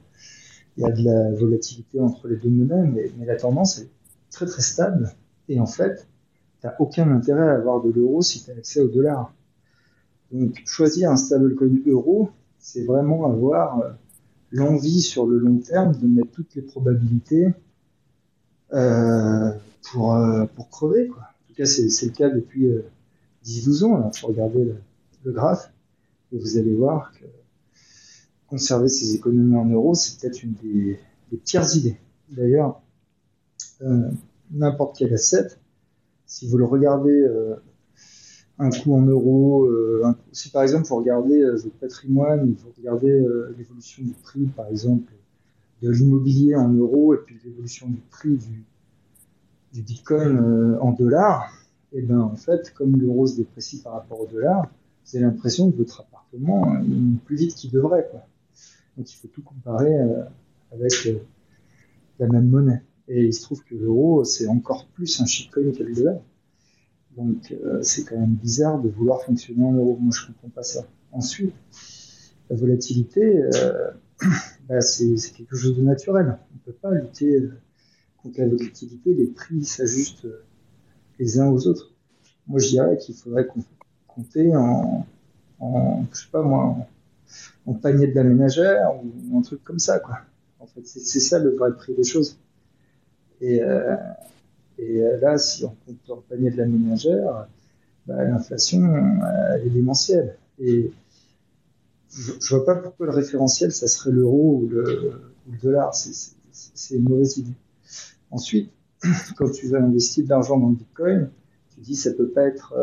il 0.77 0.83
y 0.83 0.87
a 0.87 0.92
de 0.92 1.05
la 1.05 1.33
volatilité 1.33 2.01
entre 2.01 2.29
les 2.29 2.37
deux 2.37 2.49
monnaies, 2.49 2.87
mais, 2.87 3.11
mais 3.18 3.27
la 3.27 3.37
tendance 3.37 3.81
est 3.81 3.88
très 4.31 4.46
très 4.46 4.62
stable. 4.62 5.12
Et 5.49 5.61
en 5.61 5.66
fait, 5.66 6.07
tu 6.61 6.66
n'as 6.66 6.75
aucun 6.79 7.11
intérêt 7.11 7.49
à 7.49 7.55
avoir 7.55 7.83
de 7.83 7.90
l'euro 7.90 8.23
si 8.23 8.44
tu 8.44 8.51
as 8.51 8.55
accès 8.55 8.81
au 8.81 8.88
dollar. 8.88 9.35
Donc 10.33 10.62
choisir 10.64 11.11
un 11.11 11.16
stablecoin 11.16 11.81
euro, 11.87 12.31
c'est 12.59 12.85
vraiment 12.85 13.27
avoir 13.27 13.81
euh, 13.81 13.90
l'envie 14.53 15.01
sur 15.01 15.27
le 15.27 15.38
long 15.38 15.59
terme 15.59 15.96
de 15.96 16.07
mettre 16.07 16.31
toutes 16.31 16.55
les 16.55 16.62
probabilités 16.62 17.49
euh, 18.73 19.51
pour, 19.90 20.14
euh, 20.14 20.44
pour 20.55 20.68
crever. 20.68 21.09
Quoi. 21.09 21.23
En 21.23 21.49
tout 21.49 21.55
cas, 21.55 21.66
c'est 21.66 22.07
le 22.07 22.12
cas 22.12 22.31
depuis 22.31 22.66
euh, 22.66 22.85
10-12 23.44 23.85
ans. 23.85 24.11
Il 24.14 24.18
faut 24.18 24.29
regarder 24.29 24.64
le, 24.64 24.77
le 25.25 25.33
graphe 25.33 25.73
vous 26.32 26.58
allez 26.58 26.74
voir 26.74 27.12
que 27.12 27.24
conserver 28.50 28.88
ses 28.88 29.14
économies 29.14 29.56
en 29.56 29.66
euros, 29.66 29.94
c'est 29.94 30.18
peut-être 30.18 30.42
une 30.42 30.54
des, 30.62 30.98
pires 31.44 31.76
idées. 31.76 31.96
D'ailleurs, 32.30 32.82
euh, 33.82 34.10
n'importe 34.50 34.98
quel 34.98 35.14
asset, 35.14 35.48
si 36.26 36.48
vous 36.48 36.58
le 36.58 36.64
regardez 36.64 37.22
euh, 37.22 37.54
un 38.58 38.70
coup 38.70 38.94
en 38.94 39.02
euros, 39.02 39.66
euh, 39.66 40.04
si 40.32 40.50
par 40.50 40.62
exemple 40.62 40.88
vous 40.88 40.96
regardez 40.96 41.42
votre 41.50 41.76
patrimoine, 41.78 42.52
vous 42.52 42.72
regardez 42.76 43.24
l'évolution 43.56 44.02
du 44.02 44.12
prix, 44.12 44.46
par 44.46 44.66
exemple, 44.66 45.12
de 45.82 45.90
l'immobilier 45.90 46.56
en 46.56 46.68
euros 46.68 47.14
et 47.14 47.18
puis 47.18 47.38
l'évolution 47.44 47.88
du 47.88 48.00
prix 48.10 48.36
du, 48.36 48.64
du 49.72 49.82
bitcoin 49.82 50.76
en 50.80 50.90
dollars, 50.90 51.52
et 51.92 52.02
ben 52.02 52.20
en 52.20 52.36
fait, 52.36 52.72
comme 52.74 52.96
l'euro 52.96 53.26
se 53.26 53.36
déprécie 53.36 53.80
par 53.80 53.94
rapport 53.94 54.20
au 54.20 54.26
dollar, 54.26 54.66
vous 55.04 55.16
avez 55.16 55.24
l'impression 55.24 55.70
que 55.70 55.76
votre 55.76 56.00
appartement 56.00 56.74
euh, 56.74 56.82
plus 57.24 57.36
vite 57.36 57.54
qu'il 57.54 57.70
devrait. 57.70 58.06
Quoi. 58.10 58.26
Donc 58.96 59.12
il 59.12 59.16
faut 59.16 59.28
tout 59.28 59.42
comparer 59.42 59.94
euh, 59.98 60.22
avec 60.72 60.92
euh, 61.06 61.18
la 62.18 62.28
même 62.28 62.48
monnaie. 62.48 62.82
Et 63.08 63.24
il 63.26 63.34
se 63.34 63.42
trouve 63.42 63.62
que 63.64 63.74
l'euro, 63.74 64.24
c'est 64.24 64.46
encore 64.46 64.86
plus 64.88 65.20
un 65.20 65.26
shitcoin 65.26 65.72
que 65.72 65.82
le 65.82 65.94
dollar. 65.94 66.20
Donc 67.16 67.52
euh, 67.52 67.82
c'est 67.82 68.04
quand 68.04 68.18
même 68.18 68.34
bizarre 68.34 68.80
de 68.80 68.88
vouloir 68.88 69.22
fonctionner 69.22 69.64
en 69.64 69.72
euros. 69.72 69.98
Moi 70.00 70.12
je 70.14 70.26
comprends 70.26 70.50
pas 70.50 70.62
ça. 70.62 70.86
Ensuite, 71.12 71.54
la 72.48 72.56
volatilité, 72.56 73.42
bah, 74.68 74.80
c'est 74.80 75.16
quelque 75.36 75.56
chose 75.56 75.76
de 75.76 75.82
naturel. 75.82 76.38
On 76.52 76.54
ne 76.54 76.72
peut 76.72 76.78
pas 76.80 76.92
lutter 76.92 77.48
contre 78.22 78.38
la 78.38 78.46
volatilité. 78.46 79.14
Les 79.14 79.26
prix 79.26 79.64
s'ajustent 79.64 80.28
les 81.18 81.40
uns 81.40 81.48
aux 81.50 81.66
autres. 81.66 81.92
Moi 82.46 82.60
je 82.60 82.68
dirais 82.68 82.96
qu'il 82.96 83.14
faudrait 83.14 83.46
com- 83.46 83.62
compter 84.20 84.54
en, 84.56 85.06
je 86.12 86.18
sais 86.18 86.28
pas 86.30 86.42
moi, 86.42 86.76
en, 87.66 87.74
panier 87.74 88.09
de 88.09 88.14
la 88.14 88.24
ménagère 88.24 88.90
ou 88.94 89.38
un 89.38 89.42
truc 89.42 89.62
comme 89.64 89.78
ça 89.78 89.98
quoi. 89.98 90.18
En 90.59 90.66
fait, 90.66 90.87
c'est 90.87 91.20
ça 91.20 91.38
le 91.38 91.56
vrai 91.56 91.74
prix 91.74 91.94
des 91.94 92.04
choses. 92.04 92.38
Et, 93.40 93.62
euh, 93.62 93.96
et 94.78 95.02
euh, 95.02 95.18
là, 95.20 95.38
si 95.38 95.64
on 95.64 95.74
compte 95.87 96.11
en 96.11 96.22
panier 96.28 96.50
de 96.50 96.59
la 96.59 96.66
ménagère, 96.66 97.46
bah, 98.06 98.22
l'inflation, 98.24 98.83
euh, 98.83 99.54
elle 99.54 99.66
est 99.66 99.70
démentielle. 99.70 100.37
Et 100.59 100.92
je, 102.11 102.33
je 102.40 102.54
vois 102.54 102.66
pas 102.66 102.74
pourquoi 102.74 103.06
le 103.06 103.12
référentiel, 103.12 103.72
ça 103.72 103.87
serait 103.88 104.11
l'euro 104.11 104.61
ou 104.62 104.68
le, 104.68 105.12
ou 105.48 105.52
le 105.52 105.59
dollar. 105.59 105.94
C'est- 105.94 106.37
une 106.94 107.09
mauvaise 107.09 107.38
idée. 107.38 107.54
Ensuite, 108.30 108.70
quand 109.37 109.50
tu 109.50 109.68
veux 109.68 109.78
investir 109.78 110.24
de 110.24 110.28
l'argent 110.30 110.59
dans 110.59 110.68
le 110.68 110.74
bitcoin, 110.74 111.30
tu 111.74 111.80
dis 111.80 111.96
ça 111.96 112.12
peut 112.12 112.28
pas 112.28 112.42
être, 112.42 112.74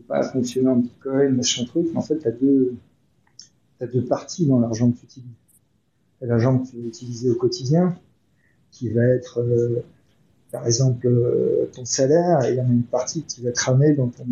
pas 0.00 0.22
fonctionner 0.22 0.68
en 0.68 0.76
bitcoin, 0.76 1.36
machin 1.36 1.64
truc, 1.64 1.86
mais 1.92 1.98
en 1.98 2.02
fait, 2.02 2.18
tu 2.18 2.28
as 2.28 2.32
deux, 2.32 2.74
t'as 3.78 3.86
deux 3.86 4.04
parties 4.04 4.46
dans 4.46 4.60
l'argent 4.60 4.90
que 4.90 4.98
tu 4.98 5.04
utilises. 5.04 5.30
T'as 6.20 6.26
l'argent 6.26 6.58
que 6.58 6.70
tu 6.70 6.80
vas 6.80 6.86
utiliser 6.86 7.30
au 7.30 7.34
quotidien, 7.34 7.98
qui 8.70 8.90
va 8.90 9.04
être 9.04 9.40
euh, 9.40 9.82
par 10.52 10.66
exemple, 10.66 11.06
euh, 11.06 11.66
ton 11.74 11.84
salaire, 11.84 12.48
il 12.48 12.56
y 12.56 12.60
en 12.60 12.68
a 12.68 12.72
une 12.72 12.84
partie 12.84 13.22
qui 13.22 13.42
va 13.42 13.50
cramer 13.50 13.94
dans 13.94 14.08
ton, 14.08 14.26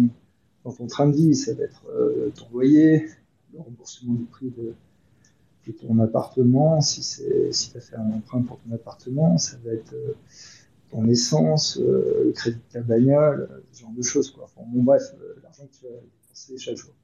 dans 0.64 0.72
ton 0.72 0.86
train 0.86 1.08
de 1.08 1.14
vie. 1.14 1.34
Ça 1.34 1.52
va 1.54 1.64
être 1.64 1.82
euh, 1.94 2.30
ton 2.34 2.46
loyer, 2.52 3.08
le 3.52 3.60
remboursement 3.60 4.14
du 4.14 4.24
prix 4.24 4.50
de, 4.50 4.74
ton 5.80 5.98
appartement, 5.98 6.80
si, 6.82 7.02
c'est, 7.02 7.50
si 7.52 7.72
tu 7.72 7.78
as 7.78 7.80
fait 7.80 7.96
un 7.96 8.10
emprunt 8.12 8.42
pour 8.42 8.58
ton 8.60 8.74
appartement, 8.74 9.38
ça 9.38 9.56
va 9.64 9.72
être 9.72 9.94
ton 10.94 11.08
essence, 11.08 11.78
euh, 11.78 12.26
le 12.26 12.32
crédit 12.32 12.56
de 12.56 12.72
ta 12.72 12.80
bagnole, 12.80 13.48
euh, 13.50 13.60
ce 13.72 13.80
genre 13.80 13.90
de 13.96 14.02
choses. 14.02 14.30
Quoi. 14.30 14.48
Bon, 14.56 14.82
bref, 14.82 15.02
euh, 15.20 15.34
l'argent 15.42 15.64
que 15.66 15.76
tu 15.76 15.84
vas 15.84 15.90
dépenser 15.90 16.56
chaque 16.56 16.76
jour. 16.76 16.94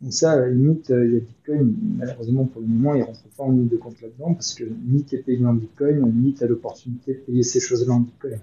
Donc 0.00 0.12
ça, 0.12 0.32
à 0.32 0.36
la 0.36 0.48
limite, 0.48 0.88
il 0.88 1.12
y 1.12 1.16
a 1.16 1.20
Bitcoin, 1.20 1.76
malheureusement 1.96 2.44
pour 2.44 2.60
le 2.60 2.68
moment, 2.68 2.94
il 2.94 3.02
rentre 3.02 3.22
pas 3.36 3.42
en 3.44 3.50
ligne 3.50 3.68
de 3.68 3.76
compte 3.76 4.00
là-dedans 4.00 4.34
parce 4.34 4.54
que 4.54 4.64
ni 4.64 5.04
tu 5.04 5.16
es 5.16 5.18
payé 5.18 5.44
en 5.44 5.54
Bitcoin, 5.54 6.12
ni 6.14 6.34
tu 6.34 6.42
as 6.44 6.46
l'opportunité 6.46 7.14
de 7.14 7.18
payer 7.20 7.42
ces 7.42 7.60
choses-là 7.60 7.92
en 7.92 8.00
Bitcoin. 8.00 8.40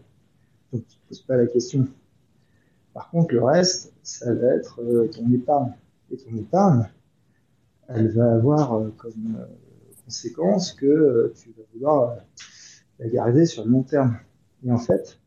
Donc 0.71 0.85
tu 0.87 0.95
te 0.97 1.07
poses 1.07 1.21
pas 1.21 1.35
la 1.35 1.47
question. 1.47 1.87
Par 2.93 3.09
contre, 3.09 3.33
le 3.33 3.43
reste, 3.43 3.93
ça 4.03 4.33
va 4.33 4.55
être 4.55 4.81
ton 5.11 5.31
épargne. 5.33 5.73
Et 6.11 6.17
ton 6.17 6.35
épargne, 6.35 6.89
elle 7.89 8.09
va 8.11 8.35
avoir 8.35 8.81
comme 8.97 9.37
conséquence 10.05 10.71
que 10.73 11.33
tu 11.35 11.49
vas 11.49 11.63
vouloir 11.73 12.15
la 12.99 13.07
garder 13.09 13.45
sur 13.45 13.65
le 13.65 13.71
long 13.71 13.83
terme. 13.83 14.17
Et 14.65 14.71
en 14.71 14.77
fait, 14.77 15.19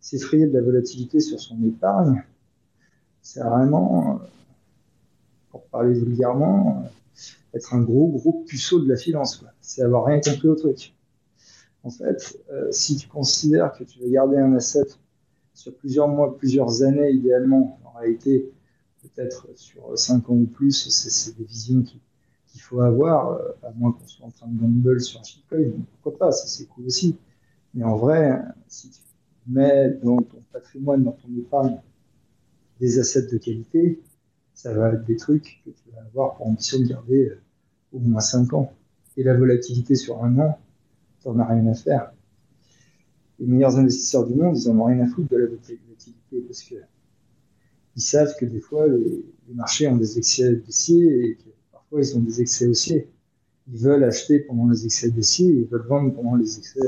s'effrayer 0.00 0.46
de 0.46 0.54
la 0.54 0.62
volatilité 0.62 1.20
sur 1.20 1.40
son 1.40 1.62
épargne, 1.64 2.24
c'est 3.22 3.40
vraiment, 3.42 4.20
pour 5.50 5.64
parler 5.66 5.94
vulgairement, 5.94 6.84
être 7.54 7.74
un 7.74 7.80
gros, 7.80 8.08
gros 8.08 8.44
puceau 8.46 8.80
de 8.80 8.88
la 8.88 8.96
finance. 8.96 9.44
C'est 9.60 9.82
avoir 9.82 10.06
rien 10.06 10.20
compris 10.20 10.48
au 10.48 10.54
truc. 10.56 10.94
En 11.84 11.90
fait, 11.90 12.38
euh, 12.52 12.68
si 12.72 12.96
tu 12.96 13.08
considères 13.08 13.72
que 13.72 13.84
tu 13.84 14.00
vas 14.00 14.08
garder 14.08 14.38
un 14.38 14.54
asset 14.54 14.86
sur 15.54 15.74
plusieurs 15.76 16.08
mois, 16.08 16.36
plusieurs 16.36 16.82
années 16.82 17.10
idéalement, 17.12 17.78
en 17.84 17.98
réalité, 17.98 18.50
peut-être 19.02 19.48
sur 19.56 19.98
5 19.98 20.28
ans 20.30 20.34
ou 20.34 20.46
plus, 20.46 20.72
c'est 20.88 21.36
des 21.36 21.44
visions 21.44 21.82
qui- 21.82 22.00
qu'il 22.48 22.60
faut 22.60 22.80
avoir, 22.80 23.32
euh, 23.32 23.52
à 23.62 23.72
moins 23.72 23.92
qu'on 23.92 24.06
soit 24.06 24.26
en 24.26 24.30
train 24.30 24.48
de 24.48 24.58
gamble 24.60 25.00
sur 25.00 25.20
un 25.20 25.24
shitcoin, 25.24 25.72
pourquoi 26.02 26.18
pas, 26.28 26.32
c'est 26.32 26.66
cool 26.66 26.86
aussi. 26.86 27.16
Mais 27.74 27.84
en 27.84 27.96
vrai, 27.96 28.40
si 28.68 28.90
tu 28.90 29.00
mets 29.48 29.90
dans 30.02 30.18
ton 30.18 30.40
patrimoine, 30.52 31.04
dans 31.04 31.12
ton 31.12 31.28
épargne, 31.36 31.78
des 32.80 32.98
assets 32.98 33.26
de 33.26 33.38
qualité, 33.38 34.00
ça 34.54 34.72
va 34.72 34.92
être 34.92 35.04
des 35.04 35.16
trucs 35.16 35.60
que 35.64 35.70
tu 35.70 35.90
vas 35.92 36.02
avoir 36.02 36.36
pour 36.36 36.46
ambition 36.46 36.78
de 36.78 36.86
garder 36.86 37.28
euh, 37.28 37.40
au 37.92 37.98
moins 37.98 38.20
5 38.20 38.52
ans. 38.52 38.72
Et 39.16 39.22
la 39.22 39.36
volatilité 39.36 39.94
sur 39.94 40.22
un 40.24 40.38
an, 40.38 40.58
t'en 41.22 41.38
as 41.38 41.46
rien 41.46 41.66
à 41.66 41.74
faire. 41.74 42.12
Les 43.38 43.46
meilleurs 43.46 43.76
investisseurs 43.76 44.26
du 44.26 44.34
monde, 44.34 44.56
ils 44.56 44.68
en 44.68 44.78
ont 44.78 44.84
rien 44.84 45.00
à 45.00 45.06
foutre 45.06 45.28
de 45.28 45.36
la 45.36 45.46
volatilité 45.46 46.40
parce 46.46 46.62
que 46.62 46.76
ils 47.96 48.02
savent 48.02 48.34
que 48.40 48.44
des 48.44 48.60
fois, 48.60 48.88
les, 48.88 49.24
les 49.48 49.54
marchés 49.54 49.86
ont 49.88 49.96
des 49.96 50.18
excès 50.18 50.52
baissiers 50.52 51.28
et 51.28 51.34
que 51.36 51.48
parfois, 51.70 52.00
ils 52.00 52.16
ont 52.16 52.20
des 52.20 52.40
excès 52.40 52.66
haussiers. 52.66 53.08
Ils 53.72 53.78
veulent 53.78 54.04
acheter 54.04 54.40
pendant 54.40 54.68
les 54.68 54.84
excès 54.84 55.10
baissiers 55.10 55.48
et 55.48 55.60
ils 55.60 55.66
veulent 55.66 55.86
vendre 55.86 56.12
pendant 56.12 56.34
les 56.34 56.58
excès 56.58 56.80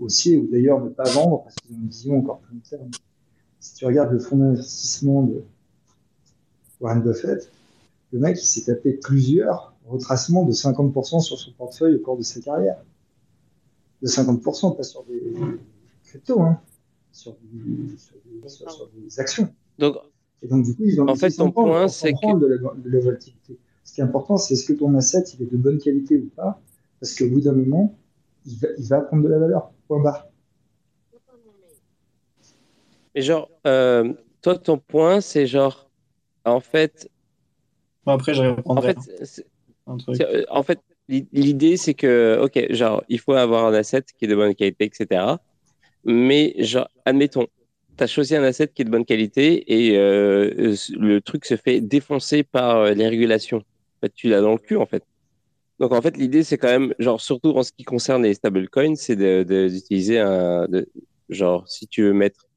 haussiers 0.00 0.36
ou 0.36 0.46
d'ailleurs 0.50 0.82
ne 0.82 0.88
pas 0.90 1.04
vendre 1.10 1.42
parce 1.44 1.54
qu'ils 1.56 1.74
ont 1.76 1.80
une 1.80 1.88
vision 1.88 2.18
encore 2.18 2.38
plus 2.40 2.54
long 2.54 2.60
terme. 2.68 2.90
Si 3.60 3.74
tu 3.74 3.86
regardes 3.86 4.12
le 4.12 4.18
fonds 4.18 4.36
d'investissement 4.36 5.22
de 5.22 5.42
Warren 6.80 7.02
Buffett, 7.02 7.50
le 8.12 8.18
mec, 8.18 8.36
il 8.40 8.46
s'est 8.46 8.64
tapé 8.64 8.92
plusieurs 8.92 9.74
retracements 9.86 10.44
de 10.44 10.52
50% 10.52 11.20
sur 11.20 11.38
son 11.38 11.52
portefeuille 11.52 11.96
au 11.96 12.00
cours 12.00 12.16
de 12.16 12.22
sa 12.22 12.40
carrière. 12.40 12.76
De 14.02 14.06
50%, 14.08 14.76
pas 14.76 14.82
sur 14.82 15.04
des 15.04 15.22
cryptos, 16.04 16.40
hein, 16.42 16.60
sur, 17.12 17.36
du- 17.42 17.96
sur 17.98 18.14
des, 18.42 18.48
sur- 18.48 18.70
sur 18.70 18.88
des 18.94 19.20
actions. 19.20 19.48
Donc, 19.78 19.96
Et 20.42 20.46
donc, 20.48 20.64
du 20.64 20.74
coup, 20.74 20.82
ils 20.84 21.00
ont 21.00 21.08
En 21.08 21.16
fait, 21.16 21.30
ton 21.30 21.50
point, 21.52 21.88
c'est 21.88 22.12
que- 22.12 22.38
de 22.38 22.46
la, 22.46 22.56
de 22.58 22.90
la 22.90 23.00
volatilité. 23.00 23.58
Ce 23.82 23.92
qui 23.94 24.00
est 24.00 24.04
important, 24.04 24.36
c'est 24.36 24.54
est-ce 24.54 24.66
que 24.66 24.72
ton 24.74 24.94
asset, 24.94 25.24
il 25.34 25.42
est 25.42 25.50
de 25.50 25.56
bonne 25.56 25.78
qualité 25.78 26.18
ou 26.18 26.28
pas 26.36 26.60
Parce 27.00 27.14
qu'au 27.14 27.28
bout 27.28 27.40
d'un 27.40 27.52
moment, 27.52 27.96
il 28.46 28.58
va, 28.58 28.68
il 28.78 28.84
va 28.86 29.00
prendre 29.00 29.22
de 29.22 29.28
la 29.28 29.38
valeur. 29.38 29.72
Point 29.88 30.02
barre. 30.02 30.26
mais 33.14 33.22
genre, 33.22 33.48
euh, 33.66 34.12
toi, 34.42 34.58
ton 34.58 34.78
point, 34.78 35.20
c'est 35.20 35.46
genre, 35.46 35.88
en 36.44 36.60
fait, 36.60 37.08
Bon, 38.04 38.12
après, 38.12 38.34
je 38.34 38.42
en 38.42 38.56
répondrai 38.56 38.94
fait, 38.94 39.24
c'est- 39.24 39.46
euh, 40.20 40.44
en 40.50 40.62
fait, 40.62 40.80
l'i- 41.08 41.28
l'idée, 41.32 41.76
c'est 41.76 41.94
que, 41.94 42.38
ok, 42.42 42.72
genre, 42.72 43.02
il 43.08 43.18
faut 43.18 43.32
avoir 43.32 43.64
un 43.66 43.74
asset 43.74 44.02
qui 44.18 44.24
est 44.24 44.28
de 44.28 44.34
bonne 44.34 44.54
qualité, 44.54 44.84
etc. 44.86 45.38
Mais, 46.04 46.54
genre, 46.58 46.88
admettons, 47.04 47.46
tu 47.96 48.04
as 48.04 48.06
choisi 48.06 48.36
un 48.36 48.42
asset 48.42 48.68
qui 48.68 48.82
est 48.82 48.84
de 48.84 48.90
bonne 48.90 49.04
qualité 49.06 49.72
et 49.72 49.96
euh, 49.96 50.74
le 50.98 51.20
truc 51.20 51.44
se 51.46 51.56
fait 51.56 51.80
défoncer 51.80 52.42
par 52.42 52.86
les 52.92 53.08
régulations. 53.08 53.58
En 53.58 54.00
fait, 54.06 54.12
tu 54.14 54.28
l'as 54.28 54.40
dans 54.40 54.52
le 54.52 54.58
cul, 54.58 54.76
en 54.76 54.86
fait. 54.86 55.02
Donc, 55.84 55.92
en 55.92 56.00
fait, 56.00 56.16
l'idée, 56.16 56.44
c'est 56.44 56.56
quand 56.56 56.68
même, 56.68 56.94
genre, 56.98 57.20
surtout 57.20 57.50
en 57.50 57.62
ce 57.62 57.70
qui 57.70 57.84
concerne 57.84 58.22
les 58.22 58.32
stablecoins, 58.32 58.96
c'est 58.96 59.16
d'utiliser 59.16 60.18
un, 60.18 60.66
genre, 61.28 61.68
si 61.68 61.86
tu 61.86 62.04
veux 62.04 62.14
mettre 62.14 62.48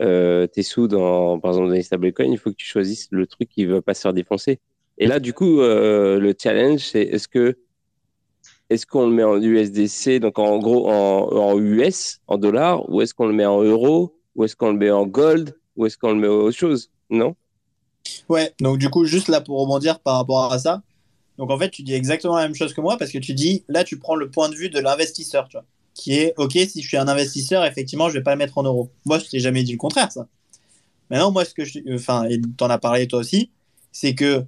euh, 0.00 0.46
tes 0.46 0.62
sous 0.62 0.86
dans, 0.86 1.40
par 1.40 1.50
exemple, 1.50 1.70
dans 1.70 1.74
les 1.74 1.82
stablecoins, 1.82 2.30
il 2.30 2.38
faut 2.38 2.50
que 2.50 2.54
tu 2.54 2.68
choisisses 2.68 3.08
le 3.10 3.26
truc 3.26 3.48
qui 3.48 3.66
ne 3.66 3.72
va 3.72 3.82
pas 3.82 3.94
se 3.94 4.02
faire 4.02 4.12
défoncer. 4.12 4.60
Et 4.96 5.08
là, 5.08 5.18
du 5.18 5.32
coup, 5.32 5.60
euh, 5.60 6.20
le 6.20 6.36
challenge, 6.40 6.78
c'est 6.78 7.02
est-ce 7.02 7.26
que 7.26 7.58
est-ce 8.70 8.86
qu'on 8.86 9.08
le 9.08 9.12
met 9.12 9.24
en 9.24 9.42
USDC, 9.42 10.20
donc 10.20 10.38
en 10.38 10.60
gros 10.60 10.88
en, 10.88 11.32
en 11.32 11.58
US, 11.58 12.20
en 12.28 12.38
dollars, 12.38 12.88
ou 12.88 13.02
est-ce 13.02 13.12
qu'on 13.12 13.26
le 13.26 13.34
met 13.34 13.46
en 13.46 13.60
euros, 13.60 14.20
ou 14.36 14.44
est-ce 14.44 14.54
qu'on 14.54 14.70
le 14.70 14.78
met 14.78 14.92
en 14.92 15.04
gold, 15.04 15.58
ou 15.74 15.84
est-ce 15.84 15.98
qu'on 15.98 16.12
le 16.12 16.20
met 16.20 16.28
autre 16.28 16.56
chose 16.56 16.92
Non? 17.10 17.34
Ouais, 18.28 18.52
donc 18.60 18.78
du 18.78 18.88
coup, 18.88 19.04
juste 19.04 19.26
là 19.26 19.40
pour 19.40 19.60
rebondir 19.60 19.98
par 19.98 20.14
rapport 20.18 20.52
à 20.52 20.60
ça. 20.60 20.80
Donc 21.38 21.50
en 21.50 21.58
fait, 21.58 21.70
tu 21.70 21.82
dis 21.82 21.94
exactement 21.94 22.36
la 22.36 22.42
même 22.42 22.54
chose 22.54 22.74
que 22.74 22.80
moi 22.80 22.96
parce 22.98 23.10
que 23.12 23.18
tu 23.18 23.32
dis, 23.32 23.64
là, 23.68 23.84
tu 23.84 23.98
prends 23.98 24.16
le 24.16 24.30
point 24.30 24.48
de 24.48 24.54
vue 24.54 24.68
de 24.68 24.80
l'investisseur, 24.80 25.48
tu 25.48 25.56
vois, 25.56 25.64
qui 25.94 26.14
est, 26.14 26.34
ok, 26.36 26.52
si 26.52 26.82
je 26.82 26.88
suis 26.88 26.96
un 26.96 27.08
investisseur, 27.08 27.64
effectivement, 27.64 28.08
je 28.08 28.14
vais 28.14 28.22
pas 28.22 28.32
le 28.32 28.38
mettre 28.38 28.58
en 28.58 28.64
euros. 28.64 28.90
Moi, 29.04 29.18
je 29.18 29.26
t'ai 29.26 29.38
jamais 29.38 29.62
dit 29.62 29.72
le 29.72 29.78
contraire, 29.78 30.10
ça. 30.10 30.26
Maintenant, 31.10 31.30
moi, 31.30 31.44
ce 31.44 31.54
que 31.54 31.64
je, 31.64 31.78
enfin, 31.94 32.24
et 32.28 32.40
t'en 32.56 32.68
as 32.68 32.78
parlé 32.78 33.06
toi 33.06 33.20
aussi, 33.20 33.50
c'est 33.92 34.14
que 34.14 34.44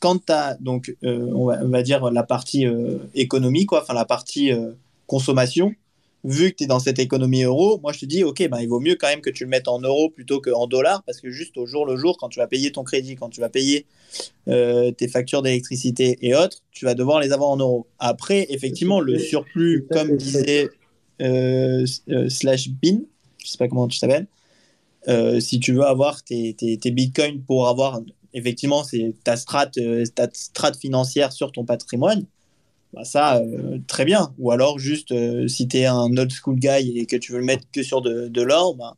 quand 0.00 0.24
tu 0.24 0.32
as, 0.32 0.54
donc, 0.60 0.94
euh, 1.04 1.30
on, 1.34 1.46
va, 1.46 1.82
dire 1.82 2.10
la 2.10 2.22
partie 2.22 2.66
euh, 2.66 2.98
économie, 3.14 3.66
quoi, 3.66 3.82
enfin, 3.82 3.94
la 3.94 4.04
partie 4.04 4.52
euh, 4.52 4.72
consommation, 5.06 5.74
vu 6.24 6.50
que 6.50 6.56
tu 6.56 6.64
es 6.64 6.66
dans 6.66 6.80
cette 6.80 6.98
économie 6.98 7.42
euro, 7.42 7.78
moi 7.82 7.92
je 7.92 8.00
te 8.00 8.06
dis, 8.06 8.24
ok, 8.24 8.48
ben, 8.48 8.58
il 8.60 8.68
vaut 8.68 8.80
mieux 8.80 8.96
quand 8.96 9.08
même 9.08 9.20
que 9.20 9.30
tu 9.30 9.44
le 9.44 9.50
mettes 9.50 9.68
en 9.68 9.80
euros 9.80 10.10
plutôt 10.10 10.40
qu'en 10.40 10.66
dollars, 10.66 11.02
parce 11.04 11.20
que 11.20 11.30
juste 11.30 11.56
au 11.56 11.66
jour 11.66 11.86
le 11.86 11.96
jour, 11.96 12.16
quand 12.18 12.28
tu 12.28 12.38
vas 12.38 12.46
payer 12.46 12.72
ton 12.72 12.84
crédit, 12.84 13.14
quand 13.16 13.28
tu 13.28 13.40
vas 13.40 13.48
payer 13.48 13.86
euh, 14.48 14.90
tes 14.90 15.08
factures 15.08 15.42
d'électricité 15.42 16.18
et 16.22 16.34
autres, 16.34 16.58
tu 16.72 16.84
vas 16.84 16.94
devoir 16.94 17.20
les 17.20 17.32
avoir 17.32 17.50
en 17.50 17.56
euros. 17.56 17.86
Après, 17.98 18.46
effectivement, 18.50 19.00
le 19.00 19.18
surplus, 19.18 19.86
comme 19.90 20.16
disait 20.16 20.68
euh, 21.22 21.86
euh, 22.08 22.28
Slash 22.28 22.68
Bin, 22.70 23.00
je 23.38 23.46
sais 23.46 23.58
pas 23.58 23.68
comment 23.68 23.88
tu 23.88 23.98
t'appelles, 23.98 24.26
si 25.40 25.60
tu 25.60 25.72
veux 25.72 25.84
avoir 25.84 26.22
tes, 26.22 26.54
tes, 26.54 26.76
tes 26.76 26.90
bitcoins 26.90 27.40
pour 27.40 27.68
avoir 27.68 28.00
effectivement 28.34 28.82
ta 29.24 29.36
strat, 29.36 29.70
euh, 29.78 30.04
ta 30.14 30.28
strat 30.32 30.74
financière 30.74 31.32
sur 31.32 31.52
ton 31.52 31.64
patrimoine, 31.64 32.26
bah 32.92 33.04
ça, 33.04 33.36
euh, 33.36 33.78
très 33.86 34.04
bien. 34.04 34.32
Ou 34.38 34.50
alors, 34.50 34.78
juste, 34.78 35.12
euh, 35.12 35.46
si 35.46 35.68
tu 35.68 35.78
es 35.78 35.86
un 35.86 36.16
old 36.16 36.30
school 36.32 36.56
guy 36.56 36.98
et 36.98 37.06
que 37.06 37.16
tu 37.16 37.32
veux 37.32 37.38
le 37.38 37.44
mettre 37.44 37.64
que 37.70 37.82
sur 37.82 38.00
de, 38.00 38.28
de 38.28 38.42
l'or, 38.42 38.76
bah, 38.76 38.96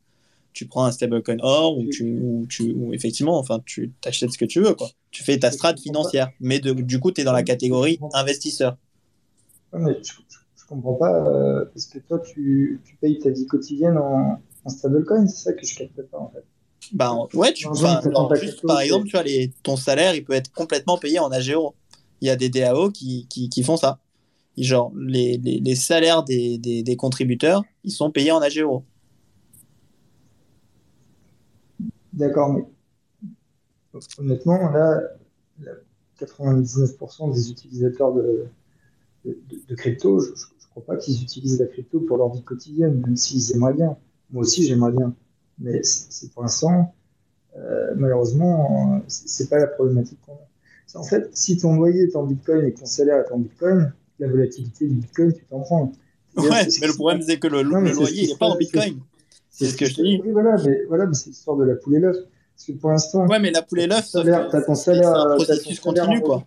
tu 0.53 0.67
prends 0.67 0.85
un 0.85 0.93
stablecoin 0.93 1.39
or 1.41 1.79
ou, 1.79 1.87
tu, 1.89 2.19
ou, 2.23 2.47
tu, 2.49 2.73
ou 2.73 2.93
effectivement, 2.93 3.39
enfin, 3.39 3.61
tu 3.65 3.93
t'achètes 4.01 4.33
ce 4.33 4.39
que 4.39 4.45
tu 4.45 4.61
veux. 4.61 4.75
Quoi. 4.75 4.89
Tu 5.11 5.25
fais 5.25 5.39
ta 5.39 5.51
strat 5.51 5.77
financière. 5.77 6.31
Mais 6.41 6.61
de, 6.61 6.73
du 6.73 7.01
coup, 7.01 7.11
tu 7.11 7.21
es 7.21 7.25
dans 7.25 7.33
la 7.33 7.43
catégorie 7.43 7.99
investisseur. 8.13 8.77
Ouais, 9.73 9.81
mais 9.81 9.99
je, 10.03 10.13
je, 10.57 10.67
comprends 10.67 10.95
pas, 10.95 11.15
euh, 11.15 11.65
parce 11.67 11.87
que 11.87 11.99
toi, 11.99 12.21
tu, 12.21 12.81
tu 12.85 12.97
payes 12.97 13.19
ta 13.19 13.31
vie 13.31 13.47
quotidienne 13.47 13.99
en, 13.99 14.41
en 14.65 14.69
stablecoin, 14.69 15.27
c'est 15.27 15.45
ça 15.45 15.53
que 15.53 15.67
je 15.67 15.77
capte 15.77 16.03
pas, 16.03 16.19
en 16.19 16.31
fait. 16.31 16.45
Bah, 16.93 17.17
ouais, 17.35 17.53
tu, 17.53 17.67
Non, 17.67 18.35
juste, 18.35 18.67
par 18.67 18.81
exemple, 18.81 19.07
tu 19.07 19.13
vois, 19.13 19.23
les, 19.23 19.53
ton 19.63 19.77
salaire, 19.77 20.15
il 20.15 20.25
peut 20.25 20.33
être 20.33 20.51
complètement 20.53 20.99
payé 20.99 21.19
en 21.19 21.31
AGO. 21.31 21.75
Il 22.21 22.29
y 22.29 22.31
a 22.31 22.37
des 22.37 22.49
DAO 22.49 22.91
qui, 22.91 23.27
qui, 23.29 23.63
font 23.63 23.77
ça. 23.77 23.99
Genre, 24.57 24.93
les, 24.97 25.39
les, 25.39 25.75
salaires 25.75 26.23
des, 26.23 26.59
des, 26.59 26.97
contributeurs, 26.97 27.63
ils 27.85 27.93
sont 27.93 28.11
payés 28.11 28.33
en 28.33 28.41
AGO. 28.41 28.85
D'accord, 32.13 32.53
mais 32.53 32.65
honnêtement, 34.19 34.71
là, 34.71 35.01
la- 35.61 35.73
99% 36.21 37.33
des 37.33 37.51
utilisateurs 37.51 38.13
de, 38.13 38.47
de, 39.25 39.75
crypto, 39.75 40.21
je 40.21 40.31
ne 40.31 40.71
crois 40.71 40.85
pas 40.85 40.97
qu'ils 40.97 41.23
utilisent 41.23 41.59
la 41.59 41.67
crypto 41.67 42.01
pour 42.01 42.19
leur 42.19 42.33
vie 42.33 42.43
quotidienne, 42.43 43.01
même 43.01 43.17
s'ils 43.17 43.55
aimeraient 43.55 43.75
bien. 43.75 43.97
Moi 44.31 44.43
aussi, 44.43 44.65
j'aimerais 44.65 44.93
bien. 44.93 45.15
Mais 45.59 45.83
c'est 45.83 46.31
pour 46.33 46.43
l'instant, 46.43 46.95
euh, 47.57 47.93
malheureusement, 47.97 49.03
c'est 49.09 49.49
pas 49.49 49.59
la 49.59 49.67
problématique 49.67 50.21
qu'on 50.23 50.35
a. 50.35 50.50
C'est 50.91 50.99
En 50.99 51.05
fait, 51.05 51.31
si 51.33 51.57
ton 51.57 51.77
loyer 51.77 52.03
est 52.03 52.17
en 52.17 52.25
bitcoin 52.25 52.67
et 52.67 52.73
ton 52.73 52.85
salaire 52.85 53.25
est 53.25 53.33
en 53.33 53.39
bitcoin, 53.39 53.93
la 54.19 54.27
volatilité 54.27 54.89
du 54.89 54.97
bitcoin, 54.97 55.33
tu 55.33 55.45
t'en 55.45 55.61
prends. 55.61 55.93
Ouais, 56.37 56.67
mais 56.81 56.87
le 56.87 56.95
problème, 56.95 57.23
c'est 57.23 57.39
que 57.39 57.47
le, 57.47 57.63
Non, 57.63 57.81
loyer, 57.81 58.27
n'est 58.27 58.37
pas 58.37 58.47
en 58.47 58.57
bitcoin. 58.57 58.99
C'est 59.51 59.67
ce 59.67 59.77
que 59.77 59.87
je 59.87 59.95
te 59.95 60.03
dis. 60.03 60.21
Oui, 60.25 60.33
voilà, 60.33 60.57
mais, 60.65 60.85
voilà, 60.89 61.07
mais 61.07 61.15
c'est 61.15 61.31
l'histoire 61.31 61.57
de 61.59 61.65
la 61.65 61.77
poule 61.77 61.95
et 61.95 62.01
l'œuf. 62.01 62.17
Parce 62.17 62.67
que 62.67 62.73
pour 62.73 62.91
l'instant, 62.91 63.25
Ouais, 63.29 63.39
mais 63.39 63.53
la 63.53 63.63
poule 63.63 63.81
et 63.81 63.87
l'œuf, 63.87 64.09
c'est 64.11 64.19
un 64.19 65.37
processus 65.37 65.79
continu, 65.79 66.21
quoi. 66.23 66.45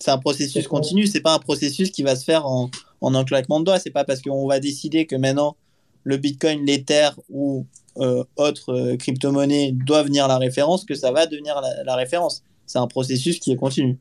C'est 0.00 0.10
un 0.10 0.18
processus 0.18 0.66
continu, 0.66 1.06
c'est 1.06 1.20
pas 1.20 1.34
un 1.34 1.38
processus 1.38 1.92
qui 1.92 2.02
va 2.02 2.16
se 2.16 2.24
faire 2.24 2.46
en, 2.46 2.70
en 3.00 3.14
un 3.14 3.24
claquement 3.24 3.60
de 3.60 3.66
doigts. 3.66 3.78
C'est 3.78 3.90
pas 3.90 4.04
parce 4.04 4.20
qu'on 4.20 4.48
va 4.48 4.58
décider 4.58 5.06
que 5.06 5.14
maintenant 5.14 5.56
le 6.02 6.16
Bitcoin, 6.16 6.66
l'Ether 6.66 7.10
ou 7.30 7.66
euh, 7.98 8.24
autre 8.34 8.74
euh, 8.74 8.96
crypto-monnaie 8.96 9.70
doit 9.72 10.02
venir 10.02 10.26
la 10.26 10.38
référence 10.38 10.84
que 10.84 10.96
ça 10.96 11.12
va 11.12 11.26
devenir 11.26 11.60
la, 11.60 11.84
la 11.84 11.94
référence. 11.94 12.42
C'est 12.74 12.80
un 12.80 12.88
processus 12.88 13.38
qui 13.38 13.52
est 13.52 13.56
continu. 13.56 13.98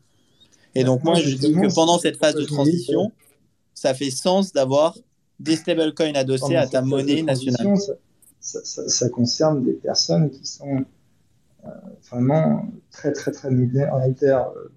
Et 0.73 0.83
donc, 0.83 1.03
moi, 1.03 1.13
je 1.29 1.35
dis 1.35 1.51
que 1.61 1.75
pendant 1.75 1.99
cette 1.99 2.17
phase 2.17 2.33
de 2.33 2.39
transition, 2.55 3.11
ça 3.75 3.93
fait 3.93 4.09
sens 4.09 4.51
d'avoir 4.51 4.97
des 5.39 5.55
stablecoins 5.57 6.13
adossés 6.15 6.55
à 6.55 6.65
ta 6.71 6.81
monnaie 6.81 7.21
nationale. 7.21 7.77
Ça, 7.77 7.93
ça- 8.39 8.63
ça- 8.65 8.89
ça 8.89 9.09
concerne 9.09 9.63
des 9.63 9.73
personnes 9.73 10.31
qui 10.31 10.43
sont 10.47 10.85
euh, 11.65 11.69
vraiment 12.09 12.67
très 12.89 13.11
très 13.13 13.31
très 13.31 13.51
minoritaires 13.51 14.47
euh, 14.57 14.71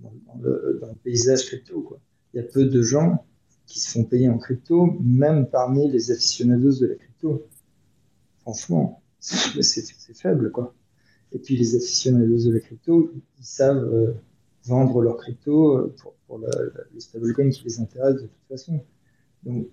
dans, 0.00 0.12
dans 0.26 0.40
le, 0.40 0.78
dans 0.80 0.86
le 0.86 0.94
paysage 1.02 1.44
crypto. 1.46 1.80
Quoi. 1.82 1.98
Il 2.32 2.36
y 2.36 2.40
a 2.40 2.44
peu 2.46 2.64
de 2.66 2.82
gens 2.82 3.24
qui 3.66 3.80
se 3.80 3.90
font 3.90 4.04
payer 4.04 4.28
en 4.28 4.38
crypto, 4.38 4.96
même 5.00 5.46
parmi 5.48 5.90
les 5.90 6.12
aficionados 6.12 6.78
de 6.78 6.86
la 6.86 6.94
crypto. 6.94 7.48
Franchement, 8.42 9.02
c'est 9.18 10.14
faible 10.14 10.52
quoi. 10.52 10.72
Et 11.34 11.38
puis 11.38 11.56
les 11.56 11.76
aficionados 11.76 12.44
de 12.46 12.52
la 12.52 12.60
crypto, 12.60 13.12
ils 13.38 13.44
savent 13.44 13.84
euh, 13.84 14.12
vendre 14.64 15.00
leur 15.00 15.16
crypto 15.16 15.78
euh, 15.78 15.94
pour, 15.98 16.14
pour 16.26 16.38
le, 16.38 16.48
le 16.92 17.00
stablecoin 17.00 17.50
qui 17.50 17.64
les 17.64 17.80
intéresse 17.80 18.16
de 18.16 18.20
toute 18.26 18.48
façon. 18.48 18.80
Donc, 19.44 19.66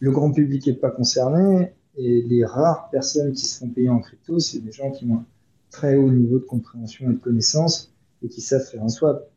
le 0.00 0.10
grand 0.10 0.32
public 0.32 0.66
n'est 0.66 0.74
pas 0.74 0.90
concerné 0.90 1.72
et 1.96 2.22
les 2.22 2.44
rares 2.44 2.90
personnes 2.90 3.32
qui 3.32 3.46
se 3.46 3.58
font 3.58 3.68
payer 3.68 3.88
en 3.88 4.00
crypto, 4.00 4.38
c'est 4.38 4.58
des 4.58 4.72
gens 4.72 4.90
qui 4.90 5.04
ont 5.06 5.16
un 5.18 5.26
très 5.70 5.96
haut 5.96 6.10
niveau 6.10 6.38
de 6.38 6.44
compréhension 6.44 7.10
et 7.10 7.14
de 7.14 7.18
connaissance 7.18 7.94
et 8.22 8.28
qui 8.28 8.40
savent 8.40 8.64
faire 8.64 8.82
un 8.82 8.88
swap. 8.88 9.30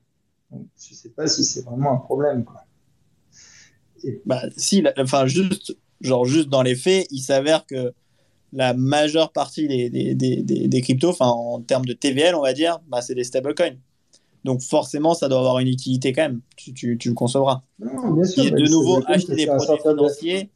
Donc, 0.52 0.66
je 0.80 0.92
ne 0.92 0.96
sais 0.96 1.10
pas 1.10 1.28
si 1.28 1.44
c'est 1.44 1.62
vraiment 1.62 1.94
un 1.94 1.98
problème. 1.98 2.44
Quoi. 2.46 2.64
Bah, 4.26 4.42
si, 4.56 4.82
la- 4.82 4.94
enfin, 4.98 5.28
juste, 5.28 5.78
genre, 6.02 6.26
juste 6.26 6.50
dans 6.50 6.62
les 6.62 6.76
faits, 6.76 7.08
il 7.12 7.20
s'avère 7.20 7.66
que 7.66 7.94
la 8.58 8.74
majeure 8.74 9.32
partie 9.32 9.68
des, 9.68 9.90
des, 9.92 10.16
des, 10.16 10.42
des, 10.68 10.82
cryptos, 10.82 11.10
enfin, 11.10 11.28
en 11.28 11.62
termes 11.62 11.86
de 11.86 11.94
TVL, 11.94 12.34
on 12.34 12.42
va 12.42 12.54
dire, 12.54 12.80
bah, 12.88 13.02
c'est 13.04 13.14
des 13.14 13.24
stablecoins. 13.24 13.76
Donc, 14.44 14.64
forcément, 14.64 15.14
ça 15.14 15.30
doit 15.30 15.38
avoir 15.38 15.60
une 15.60 15.68
utilité 15.68 16.12
quand 16.12 16.24
même. 16.24 16.42
Tu, 16.56 16.74
tu, 16.74 16.98
tu 16.98 17.10
le 17.10 17.14
concevras. 17.14 17.62
Non, 17.78 18.14
bien 18.14 18.24
sûr. 18.24 18.46
Et 18.46 18.52
de 18.52 18.68
nouveau, 18.68 19.04
acheter 19.06 19.36
des 19.36 19.46
produits 19.46 19.78
financiers. 19.82 20.50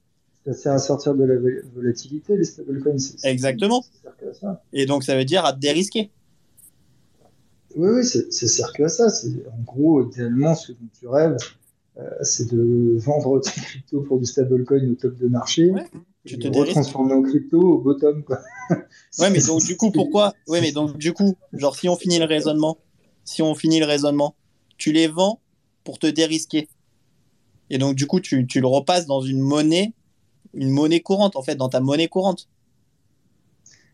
Ça 0.45 0.53
sert 0.53 0.73
à 0.73 0.79
sortir 0.79 1.13
de 1.13 1.23
la 1.23 1.35
vol- 1.35 1.63
volatilité, 1.75 2.35
les 2.35 2.43
stablecoins. 2.43 2.97
c'est- 2.97 3.19
c'est- 3.19 3.29
Exactement. 3.29 3.83
Et 4.73 4.87
donc, 4.87 5.03
ça 5.03 5.15
veut 5.15 5.25
dire 5.25 5.45
à 5.45 5.53
te 5.53 5.59
dérisquer. 5.59 6.09
Oui, 7.75 7.89
oui, 7.97 8.03
c'est- 8.03 8.63
que 8.73 8.83
à 8.83 8.89
ça. 8.89 9.09
C'est 9.09 9.45
en 9.47 9.61
gros, 9.63 10.09
idéalement, 10.09 10.55
ce 10.55 10.71
dont 10.71 10.87
tu 10.99 11.07
rêves, 11.07 11.37
euh, 11.97 12.01
c'est 12.23 12.51
de 12.51 12.95
vendre 12.97 13.39
tes 13.41 13.51
cryptos 13.61 14.01
pour 14.01 14.17
du 14.17 14.25
stablecoin 14.25 14.89
au 14.89 14.95
top 14.95 15.15
de 15.19 15.27
marché. 15.27 15.69
Ouais, 15.69 15.85
tu 16.25 16.37
te 16.37 16.47
retransformer 16.47 17.13
en 17.13 17.21
crypto 17.23 17.59
au 17.59 17.77
bottom, 17.79 18.23
quoi. 18.23 18.39
Ouais, 19.19 19.29
mais 19.29 19.41
donc, 19.41 19.63
du 19.63 19.75
coup, 19.75 19.91
pourquoi 19.93 20.33
Ouais, 20.47 20.61
mais 20.61 20.71
donc, 20.71 20.97
du 20.97 21.13
coup, 21.13 21.35
genre, 21.53 21.75
si 21.75 21.89
on 21.89 21.95
finit 21.95 22.19
le 22.19 22.25
raisonnement, 22.25 22.77
si 23.25 23.41
on 23.41 23.55
finit 23.55 23.79
le 23.79 23.85
raisonnement, 23.85 24.35
tu 24.77 24.91
les 24.91 25.07
vends 25.07 25.39
pour 25.83 25.99
te 25.99 26.07
dérisquer. 26.07 26.67
Et 27.69 27.77
donc, 27.77 27.95
du 27.95 28.05
coup, 28.05 28.19
tu, 28.19 28.45
tu 28.45 28.59
le 28.61 28.67
repasses 28.67 29.05
dans 29.07 29.21
une 29.21 29.39
monnaie, 29.39 29.93
une 30.53 30.69
monnaie 30.69 30.99
courante, 30.99 31.35
en 31.35 31.41
fait, 31.41 31.55
dans 31.55 31.69
ta 31.69 31.79
monnaie 31.79 32.07
courante. 32.07 32.47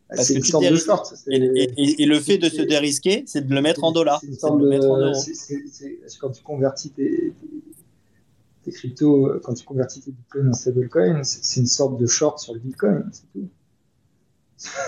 Parce 0.10 0.24
C'est 0.28 0.34
que 0.34 0.38
une 0.40 0.44
tu 0.46 0.52
sorte 0.52 0.66
te 0.66 0.70
de 0.70 0.76
short. 0.78 1.14
Et, 1.28 2.02
et- 2.02 2.06
le 2.06 2.20
fait 2.20 2.38
de 2.38 2.50
se 2.50 2.62
dérisquer, 2.62 3.24
c'est 3.28 3.46
de 3.46 3.54
le 3.54 3.62
mettre 3.62 3.84
en 3.84 3.92
dollars. 3.92 4.22
C'est 4.22 4.30
de 4.30 4.58
le 4.58 4.68
mettre 4.68 4.90
en 4.90 5.14
c'est 5.14 6.00
Quand 6.20 6.30
tu 6.32 6.42
convertis 6.44 6.92
tes, 6.92 7.34
tes- 8.72 8.78
cryptos, 8.78 9.28
euh, 9.28 9.42
quand 9.44 9.54
tu 9.54 9.66
convertis 9.66 10.02
tes 10.02 10.12
bitcoins 10.12 10.50
en 10.50 10.54
stablecoin, 10.54 11.24
c'est 11.24 11.60
une 11.60 11.68
sorte 11.68 11.98
de 12.00 12.06
short 12.06 12.40
sur 12.40 12.54
le 12.54 12.60
bitcoin, 12.60 13.10
c'est 13.12 13.32
tout. 13.32 13.50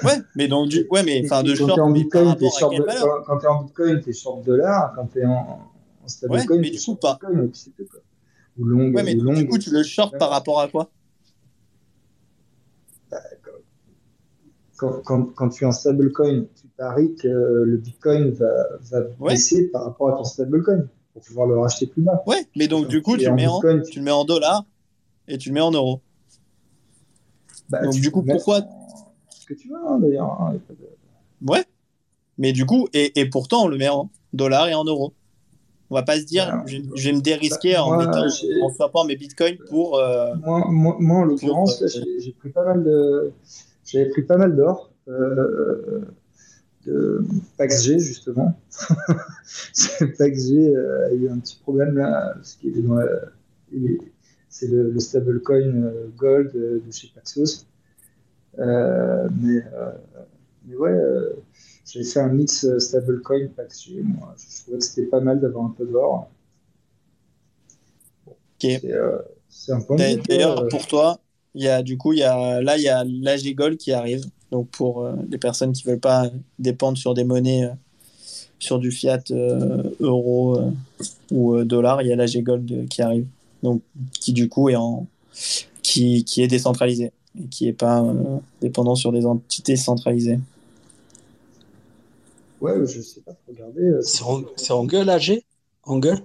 Ouais, 0.03 0.17
mais 0.35 0.47
donc, 0.47 0.69
du, 0.69 0.87
ouais, 0.89 1.03
mais 1.03 1.21
enfin, 1.25 1.43
de 1.43 1.49
quand 1.51 1.55
short, 1.67 1.75
t'es 1.75 1.81
en 1.81 1.89
mais 1.91 1.99
bitcoin, 2.03 2.27
à 2.27 2.49
short 2.59 2.75
de- 2.75 2.83
quand, 2.83 3.23
quand 3.25 3.37
t'es 3.37 3.47
en 3.47 3.63
bitcoin, 3.63 4.01
t'es 4.01 4.13
short 4.13 4.43
dollar, 4.43 4.93
quand 4.95 5.05
t'es 5.07 5.25
en, 5.25 5.31
en 5.31 5.71
Ouais, 6.03 6.09
stablecoin, 6.09 6.57
mais 6.57 6.63
t'es 6.63 6.71
du 6.71 6.77
coup, 6.79 6.83
short 6.85 7.01
pas. 7.01 7.19
bitcoin, 7.21 7.51
tout, 7.51 7.85
quoi. 7.89 7.99
Ou 8.57 8.65
long, 8.65 8.91
Ouais, 8.91 9.03
mais 9.03 9.15
ou 9.15 9.21
long. 9.21 9.33
du 9.33 9.47
coup, 9.47 9.57
tu 9.57 9.69
le 9.69 9.83
short 9.83 10.17
par 10.17 10.31
rapport 10.31 10.59
à 10.59 10.67
quoi? 10.67 10.89
Quand, 14.77 15.01
quand, 15.03 15.23
quand 15.35 15.49
tu 15.49 15.65
es 15.65 15.67
en 15.67 15.71
stablecoin, 15.73 16.45
tu 16.55 16.67
paries 16.77 17.13
que 17.15 17.27
le 17.27 17.77
bitcoin 17.77 18.29
va, 18.31 18.47
va 18.79 18.99
Ouais. 19.19 19.33
baisser 19.33 19.67
par 19.67 19.83
rapport 19.83 20.09
à 20.13 20.17
ton 20.17 20.23
stablecoin 20.23 20.85
pour 21.19 21.27
pouvoir 21.27 21.47
le 21.47 21.59
racheter 21.59 21.87
plus 21.87 22.01
bas. 22.01 22.23
Ouais, 22.25 22.45
mais 22.55 22.67
donc, 22.67 22.87
du 22.87 23.01
coup, 23.01 23.17
tu 23.17 23.25
le 23.25 23.33
mets 23.33 23.47
en, 23.47 23.59
tu 23.91 23.99
le 23.99 24.05
mets 24.05 24.11
en 24.11 24.25
dollars 24.25 24.65
et 25.27 25.37
tu 25.37 25.49
le 25.49 25.55
mets 25.55 25.61
en 25.61 25.71
euros. 25.71 26.01
Bah, 27.69 27.83
Donc, 27.83 27.93
du 27.93 28.09
coup, 28.11 28.23
pourquoi- 28.23 28.61
Ce 29.29 29.45
que 29.45 29.53
tu 29.53 29.69
veux, 29.69 29.75
hein, 29.87 29.99
d'ailleurs. 29.99 30.41
hein, 30.41 30.53
de- 30.53 31.49
Ouais. 31.51 31.63
Mais 32.37 32.51
du 32.53 32.65
coup, 32.65 32.87
et, 32.93 33.19
et 33.19 33.25
pourtant, 33.29 33.65
on 33.65 33.67
le 33.67 33.77
met 33.77 33.89
en 33.89 34.09
dollars 34.33 34.67
et 34.67 34.73
en 34.73 34.83
euros. 34.85 35.13
On 35.91 35.95
va 35.95 36.03
pas 36.03 36.19
se 36.19 36.25
dire, 36.25 36.47
Bah, 36.47 36.63
je, 36.67 36.77
je 36.95 37.09
vais 37.09 37.15
me 37.15 37.21
dérisquer 37.21 37.73
bah, 37.73 37.83
en, 37.85 37.93
moi, 37.93 38.05
mettant, 38.05 38.25
en 38.63 38.69
swappant 38.73 39.03
mes 39.05 39.15
bitcoins 39.15 39.57
pour. 39.69 39.97
euh, 39.97 40.35
Moi, 40.35 40.65
moi, 40.69 40.95
moi, 40.99 41.17
en 41.19 41.23
l'occurrence, 41.25 41.81
euh, 41.81 41.87
j'ai 41.87 42.19
j'ai 42.19 42.31
pris 42.31 42.49
pas 42.49 42.63
mal 42.63 42.83
de, 42.83 43.33
j'avais 43.85 44.09
pris 44.09 44.21
pas 44.23 44.37
mal 44.37 44.55
d'or, 44.55 44.91
euh, 45.07 46.01
de 46.89 47.23
PaxG 47.57 47.99
justement. 47.99 48.59
PaxG 50.17 50.75
euh, 50.75 51.09
a 51.09 51.13
eu 51.13 51.29
un 51.29 51.39
petit 51.39 51.57
problème 51.61 51.97
là, 51.97 52.33
parce 52.35 52.55
qu'il 52.55 52.77
est 52.77 52.81
dans 52.81 52.95
la, 52.95 53.07
c'est 54.49 54.67
le, 54.67 54.91
le 54.91 54.99
stablecoin 54.99 55.83
euh, 55.83 56.07
Gold 56.17 56.51
euh, 56.55 56.81
de 56.85 56.91
chez 56.91 57.09
Paxos. 57.13 57.65
Euh, 58.57 59.29
mais, 59.39 59.63
euh, 59.73 59.91
mais 60.65 60.75
ouais, 60.75 60.91
euh, 60.91 61.33
j'ai 61.85 62.03
fait 62.03 62.19
un 62.19 62.29
mix 62.29 62.65
euh, 62.65 62.79
stablecoin 62.79 63.47
PaxG. 63.55 64.01
Moi, 64.03 64.35
je 64.37 64.61
trouvais 64.63 64.79
que 64.79 64.83
c'était 64.83 65.07
pas 65.07 65.21
mal 65.21 65.39
d'avoir 65.39 65.65
un 65.65 65.75
peu 65.77 65.85
d'or. 65.85 66.29
Euh, 68.65 69.19
c'est 69.47 69.71
un 69.71 69.81
point. 69.81 69.97
D'ailleurs, 70.27 70.63
euh, 70.63 70.67
pour 70.67 70.85
toi, 70.87 71.19
il 71.53 71.63
y 71.63 71.69
a 71.69 71.81
du 71.81 71.97
coup, 71.97 72.13
il 72.13 72.19
y 72.19 72.23
a 72.23 72.61
là, 72.61 72.77
il 72.77 72.83
y 72.83 72.89
a 72.89 73.03
l'AG 73.05 73.55
Gold 73.55 73.77
qui 73.77 73.91
arrive. 73.91 74.23
Donc 74.51 74.67
pour 74.69 75.03
euh, 75.05 75.13
les 75.29 75.37
personnes 75.37 75.73
qui 75.73 75.83
veulent 75.83 75.99
pas 75.99 76.29
dépendre 76.57 76.97
sur 76.97 77.13
des 77.13 77.23
monnaies, 77.23 77.65
euh, 77.65 77.73
sur 78.59 78.79
du 78.79 78.91
fiat 78.91 79.21
euh, 79.31 79.83
euro 79.99 80.57
euh, 80.57 80.71
ou 81.31 81.55
euh, 81.55 81.65
dollar, 81.65 82.01
il 82.01 82.07
y 82.07 82.11
a 82.11 82.15
l'AG 82.15 82.43
Gold 82.43 82.71
euh, 82.71 82.85
qui 82.87 83.01
arrive. 83.01 83.25
Donc 83.63 83.81
qui 84.19 84.33
du 84.33 84.49
coup 84.49 84.69
est 84.69 84.75
en 84.75 85.05
qui, 85.83 86.23
qui 86.23 86.41
est 86.41 86.47
décentralisé 86.47 87.11
et 87.39 87.47
qui 87.47 87.67
est 87.67 87.73
pas 87.73 88.01
euh, 88.01 88.37
dépendant 88.61 88.95
sur 88.95 89.11
des 89.11 89.25
entités 89.25 89.75
centralisées. 89.75 90.39
Ouais, 92.61 92.73
je 92.85 93.01
sais 93.01 93.21
pas, 93.21 93.31
euh, 93.77 94.01
C'est 94.01 94.23
en, 94.23 94.43
c'est 94.57 94.73
en 94.73 94.83
gueule 94.85 95.09
AG 95.09 95.41
En 95.83 95.99
gueule? 95.99 96.19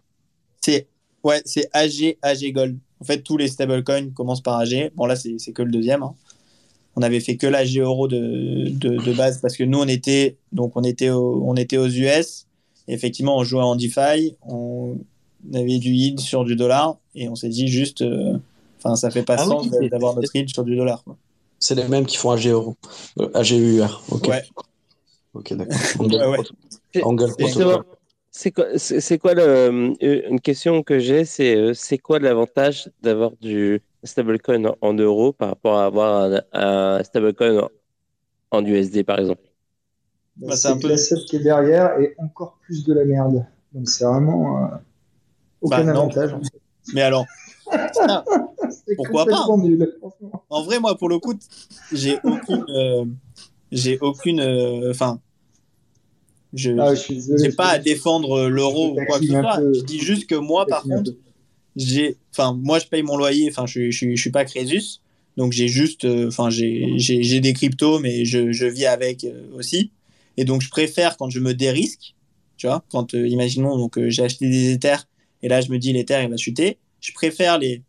C'est 0.61 0.87
ouais, 1.23 1.41
c'est 1.45 1.69
AG 1.73 2.17
AG 2.23 2.53
Gold. 2.53 2.79
En 3.01 3.05
fait, 3.05 3.21
tous 3.23 3.37
les 3.37 3.49
stablecoins 3.49 4.11
commencent 4.11 4.41
par 4.41 4.59
AG. 4.59 4.91
Bon 4.97 5.07
là, 5.07 5.15
c'est 5.15 5.39
c'est 5.39 5.53
que 5.53 5.63
le 5.63 5.71
deuxième. 5.71 6.03
hein. 6.03 6.15
On 6.97 7.03
avait 7.03 7.21
fait 7.21 7.37
que 7.37 7.47
l'AG 7.47 7.77
euro 7.79 8.07
de, 8.09 8.69
de, 8.71 8.97
de 8.97 9.13
base 9.13 9.41
parce 9.41 9.57
que 9.57 9.65
nous 9.65 9.79
on 9.81 9.89
était 9.89 10.37
donc 10.53 10.73
on 10.77 10.83
était 10.85 11.11
au- 11.11 11.43
on 11.47 11.57
était 11.57 11.77
aux 11.79 11.89
US. 11.89 12.47
Et 12.87 12.93
effectivement, 12.95 13.37
on 13.39 13.45
jouait 13.45 13.63
en 13.63 13.77
DeFi, 13.77 14.37
on 14.47 14.97
avait 15.55 15.79
du 15.79 15.91
yield 15.91 16.21
sur 16.21 16.45
du 16.45 16.55
dollar 16.55 16.99
et 17.15 17.29
on 17.29 17.35
s'est 17.35 17.49
dit 17.49 17.69
juste, 17.69 18.03
euh, 18.03 18.37
enfin 18.79 18.95
ça 18.95 19.11
fait 19.11 19.23
pas 19.23 19.37
Ah 19.39 19.45
sens 19.45 19.69
oui. 19.81 19.89
d'avoir 19.89 20.15
notre 20.15 20.35
yield 20.37 20.51
sur 20.51 20.65
du 20.65 20.77
dollar. 20.77 21.03
C'est 21.59 21.75
les 21.75 21.89
mêmes 21.89 22.05
qui 22.05 22.19
font 22.19 22.31
AG 22.31 22.47
euro. 22.49 22.77
Euh, 23.21 23.31
AGUR. 23.33 24.03
Ok. 24.11 24.29
Ouais. 24.29 24.43
Ok, 25.33 25.55
d'accord. 25.55 26.45
C'est 28.31 28.51
quoi, 28.51 28.67
c'est 28.77 29.19
quoi 29.19 29.35
le, 29.35 29.43
euh, 29.43 30.23
une 30.29 30.41
question 30.41 30.83
que 30.83 30.99
j'ai, 30.99 31.25
c'est 31.25 31.55
euh, 31.55 31.73
c'est 31.73 31.99
quoi 31.99 32.19
l'avantage 32.19 32.91
d'avoir 33.01 33.31
du 33.41 33.81
stablecoin 34.05 34.65
en, 34.67 34.77
en 34.81 34.95
euros 34.95 35.33
par 35.33 35.51
rapport 35.51 35.79
à 35.79 35.87
avoir 35.87 36.33
un, 36.33 36.99
un 36.99 37.05
stablecoin 37.05 37.59
en, 37.61 37.71
en 38.59 38.67
USD 38.67 39.05
par 39.05 39.19
exemple 39.21 39.43
Bah, 40.37 40.49
Bah, 40.49 40.57
c'est 40.57 40.63
c'est 40.63 40.69
un 40.69 40.77
que 40.77 40.83
peu- 40.83 40.89
l'asset 40.89 41.17
qui 41.27 41.37
est 41.37 41.41
derrière 41.41 41.99
est 42.01 42.15
encore 42.19 42.59
plus 42.63 42.85
de 42.85 42.93
la 42.93 43.05
merde. 43.05 43.47
Donc 43.73 43.89
c'est 43.89 44.05
vraiment 44.05 44.65
euh, 44.65 44.77
aucun 45.63 45.87
Bah, 45.87 45.93
avantage. 45.93 46.35
en 46.35 46.43
fait. 46.43 46.61
Mais 46.93 47.03
alors, 47.03 47.27
C'est 48.71 48.95
Pourquoi 48.97 49.27
pas, 49.27 49.47
nul, 49.59 49.95
en 50.51 50.63
vrai, 50.63 50.79
moi 50.81 50.97
pour 50.97 51.09
le 51.09 51.19
coup, 51.19 51.35
j'ai 51.93 52.21
aucune, 52.25 52.65
euh, 52.71 53.05
j'ai 53.73 53.99
aucune, 54.01 54.41
euh, 54.41 54.91
enfin, 54.91 55.21
je, 56.53 56.71
Ah, 56.79 56.95
j'ai 56.95 57.21
je- 57.21 57.57
pas 57.57 57.69
à 57.71 57.79
défendre 57.79 58.49
l'euro 58.49 58.95
ou 58.95 59.05
quoi 59.07 59.19
que 59.21 59.27
ce 59.27 59.35
soit. 59.35 59.65
Je 59.73 59.83
dis 59.83 59.99
juste 60.01 60.29
que 60.29 60.35
moi, 60.37 60.69
par 60.69 60.87
contre, 60.87 61.11
peu. 61.11 61.17
J'ai, 61.77 62.17
enfin, 62.33 62.53
moi, 62.55 62.79
je 62.79 62.87
paye 62.87 63.03
mon 63.03 63.17
loyer. 63.17 63.49
Enfin, 63.51 63.67
je, 63.67 63.91
je, 63.91 64.11
je 64.11 64.21
suis 64.21 64.31
pas 64.31 64.45
Crésus, 64.45 65.01
donc 65.37 65.53
j'ai 65.53 65.69
juste, 65.69 66.05
euh, 66.05 66.29
enfin, 66.29 66.51
j'ai, 66.51 66.95
j'ai, 66.99 67.41
des 67.41 67.53
cryptos, 67.53 67.99
mais 67.99 68.25
je, 68.25 68.53
je 68.53 68.67
vis 68.67 68.87
avec 68.87 69.25
euh, 69.25 69.47
aussi. 69.55 69.91
Et 70.37 70.45
donc, 70.45 70.63
je 70.63 70.71
préfère 70.71 71.17
quand 71.17 71.31
je 71.31 71.41
me 71.41 71.55
dérisque, 71.55 72.15
tu 72.57 72.67
vois, 72.67 72.85
quand, 72.91 73.15
euh, 73.15 73.27
imaginons, 73.27 73.77
donc 73.77 73.99
euh, 73.99 74.11
j'ai 74.11 74.23
acheté 74.23 74.49
des 74.49 74.73
Ethers 74.73 75.07
et 75.43 75.49
là, 75.49 75.61
je 75.61 75.71
me 75.71 75.79
dis 75.79 75.93
l'Ether 75.93 76.23
il 76.23 76.31
va 76.31 76.37
chuter. 76.37 76.79
Je 77.01 77.13
préfère 77.13 77.59
les 77.59 77.83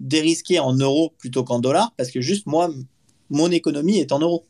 dérisquer 0.00 0.58
en 0.58 0.72
euros 0.74 1.12
plutôt 1.18 1.44
qu'en 1.44 1.58
dollars 1.58 1.92
parce 1.96 2.10
que 2.10 2.20
juste 2.20 2.46
moi, 2.46 2.70
mon 3.28 3.50
économie 3.50 3.98
est 3.98 4.12
en 4.12 4.18
euros. 4.18 4.46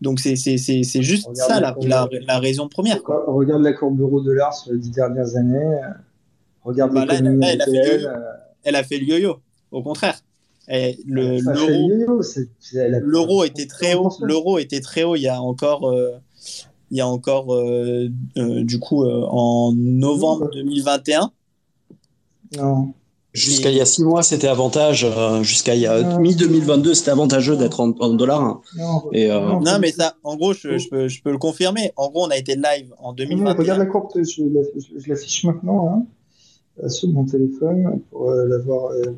Donc 0.00 0.20
c'est 0.20 0.36
juste 0.36 1.26
Regarde 1.26 1.50
ça 1.50 1.60
la 1.60 2.08
la, 2.26 2.38
raison 2.38 2.68
première. 2.68 3.02
Quoi. 3.02 3.24
Quoi, 3.24 3.34
regarde 3.34 3.62
la 3.62 3.72
courbe 3.72 4.00
euro-dollar 4.00 4.54
sur 4.54 4.72
les 4.72 4.78
dix 4.78 4.90
dernières 4.90 5.36
années. 5.36 5.80
Regarde 6.64 6.92
Bah, 6.94 7.04
là, 7.04 7.12
l'économie 7.12 7.40
là, 7.40 7.52
elle 7.52 7.62
a 7.62 7.64
fait 7.66 7.98
le- 7.98 8.06
euh, 8.08 8.12
Elle 8.64 8.76
a 8.76 8.82
fait 8.84 8.98
le 8.98 9.04
yo-yo, 9.04 9.36
au 9.70 9.82
contraire. 9.82 10.18
L'euro 13.02 13.44
était 13.44 13.66
très 13.66 13.94
haut. 13.94 14.08
30%. 14.08 14.24
L'euro 14.26 14.58
était 14.58 14.80
très 14.80 15.02
haut 15.04 15.16
il 15.16 15.22
y 15.22 15.28
a 15.28 15.40
encore, 15.40 15.88
euh, 15.88 16.12
il 16.90 16.96
y 16.98 17.00
a 17.00 17.06
encore 17.08 17.54
euh, 17.54 18.08
euh, 18.38 18.64
du 18.64 18.78
coup 18.78 19.04
euh, 19.04 19.24
en 19.28 19.72
novembre 19.74 20.50
2021. 20.52 21.30
Non. 22.56 22.92
Jusqu'à 23.32 23.70
il 23.70 23.76
y 23.76 23.80
a 23.80 23.84
six 23.84 24.04
mois, 24.04 24.22
c'était 24.22 24.46
avantage. 24.46 25.02
euh, 25.04 25.42
Jusqu'à 25.42 25.74
il 25.74 25.80
y 25.80 25.86
a 25.88 26.00
Non. 26.02 26.20
mi-2022, 26.20 26.94
c'était 26.94 27.10
avantageux 27.10 27.56
d'être 27.56 27.80
en, 27.80 27.90
en 27.98 28.10
dollars. 28.14 28.40
hein. 28.42 28.60
Non, 28.78 29.02
Et, 29.12 29.28
euh, 29.28 29.40
non, 29.40 29.60
Non 29.60 29.78
mais 29.80 29.90
ça, 29.90 30.14
en 30.22 30.36
gros, 30.36 30.52
je, 30.52 30.78
je 30.78 30.88
peux, 30.88 31.08
je 31.08 31.20
peux 31.20 31.32
le 31.32 31.38
confirmer. 31.38 31.92
En 31.96 32.10
gros, 32.10 32.24
on 32.26 32.30
a 32.30 32.36
été 32.36 32.54
live 32.54 32.94
en 32.98 33.08
Non, 33.08 33.14
2021. 33.14 33.54
regarde 33.54 33.78
la 33.80 33.86
courbe, 33.86 34.08
je, 34.14 34.42
la- 34.44 34.60
je- 34.76 35.00
je 35.02 35.08
l'affiche 35.08 35.42
maintenant 35.44 35.88
hein, 35.88 36.06
sur 36.88 37.08
mon 37.10 37.24
téléphone 37.24 38.00
pour 38.10 38.30
euh, 38.30 38.46
l'avoir 38.46 38.92
euh, 38.92 39.14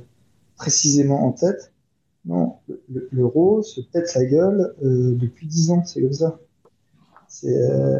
précisément 0.56 1.26
en 1.26 1.32
tête. 1.32 1.72
Non, 2.24 2.54
le- 2.68 2.82
le- 2.92 3.08
l'euro 3.12 3.62
se 3.62 3.80
pète 3.80 4.12
la 4.14 4.24
gueule 4.24 4.74
euh, 4.84 5.14
depuis 5.14 5.46
10 5.46 5.70
ans, 5.70 5.84
c'est 5.84 6.00
comme 6.02 6.12
ça. 6.12 6.38
C'est 7.28 7.56
euh, 7.56 7.98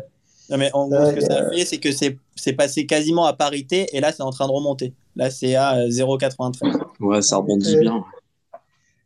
Non, 0.50 0.58
mais 0.58 0.70
en 0.72 0.88
gros, 0.88 1.06
ce 1.06 1.14
que 1.14 1.20
ça 1.20 1.34
a 1.34 1.42
euh, 1.44 1.50
fait, 1.52 1.64
c'est 1.64 1.78
que 1.78 1.92
c'est 1.92 2.18
c'est 2.34 2.52
passé 2.52 2.86
quasiment 2.86 3.24
à 3.24 3.32
parité 3.34 3.86
et 3.92 4.00
là, 4.00 4.12
c'est 4.12 4.22
en 4.22 4.30
train 4.30 4.46
de 4.46 4.52
remonter. 4.52 4.92
Là, 5.14 5.30
c'est 5.30 5.54
à 5.54 5.76
euh, 5.78 5.88
0,93. 5.88 6.78
ouais, 7.00 7.22
ça 7.22 7.36
rebondit 7.38 7.76
Euh, 7.76 7.80
bien. 7.80 8.04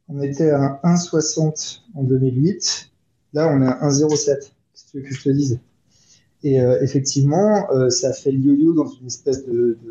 on 0.09 0.21
était 0.23 0.51
à 0.51 0.81
1,60 0.85 1.83
en 1.95 2.03
2008. 2.03 2.91
Là, 3.35 3.49
on 3.55 3.63
est 3.63 3.67
à 3.67 3.79
1,07. 3.89 4.27
Qu'est-ce 4.27 4.85
que 4.87 4.91
tu 4.91 4.97
veux 4.99 5.03
que 5.05 5.15
je 5.15 5.23
te 5.23 5.29
dise 5.31 5.61
Et 6.43 6.61
euh, 6.61 6.81
effectivement, 6.83 7.71
euh, 7.73 7.91
ça 7.91 8.09
a 8.09 8.13
fait 8.13 8.33
le 8.33 8.39
yo-yo 8.39 8.73
dans 8.75 8.89
une 8.89 9.07
espèce 9.07 9.45
de. 9.47 9.77
c'est- 9.83 9.89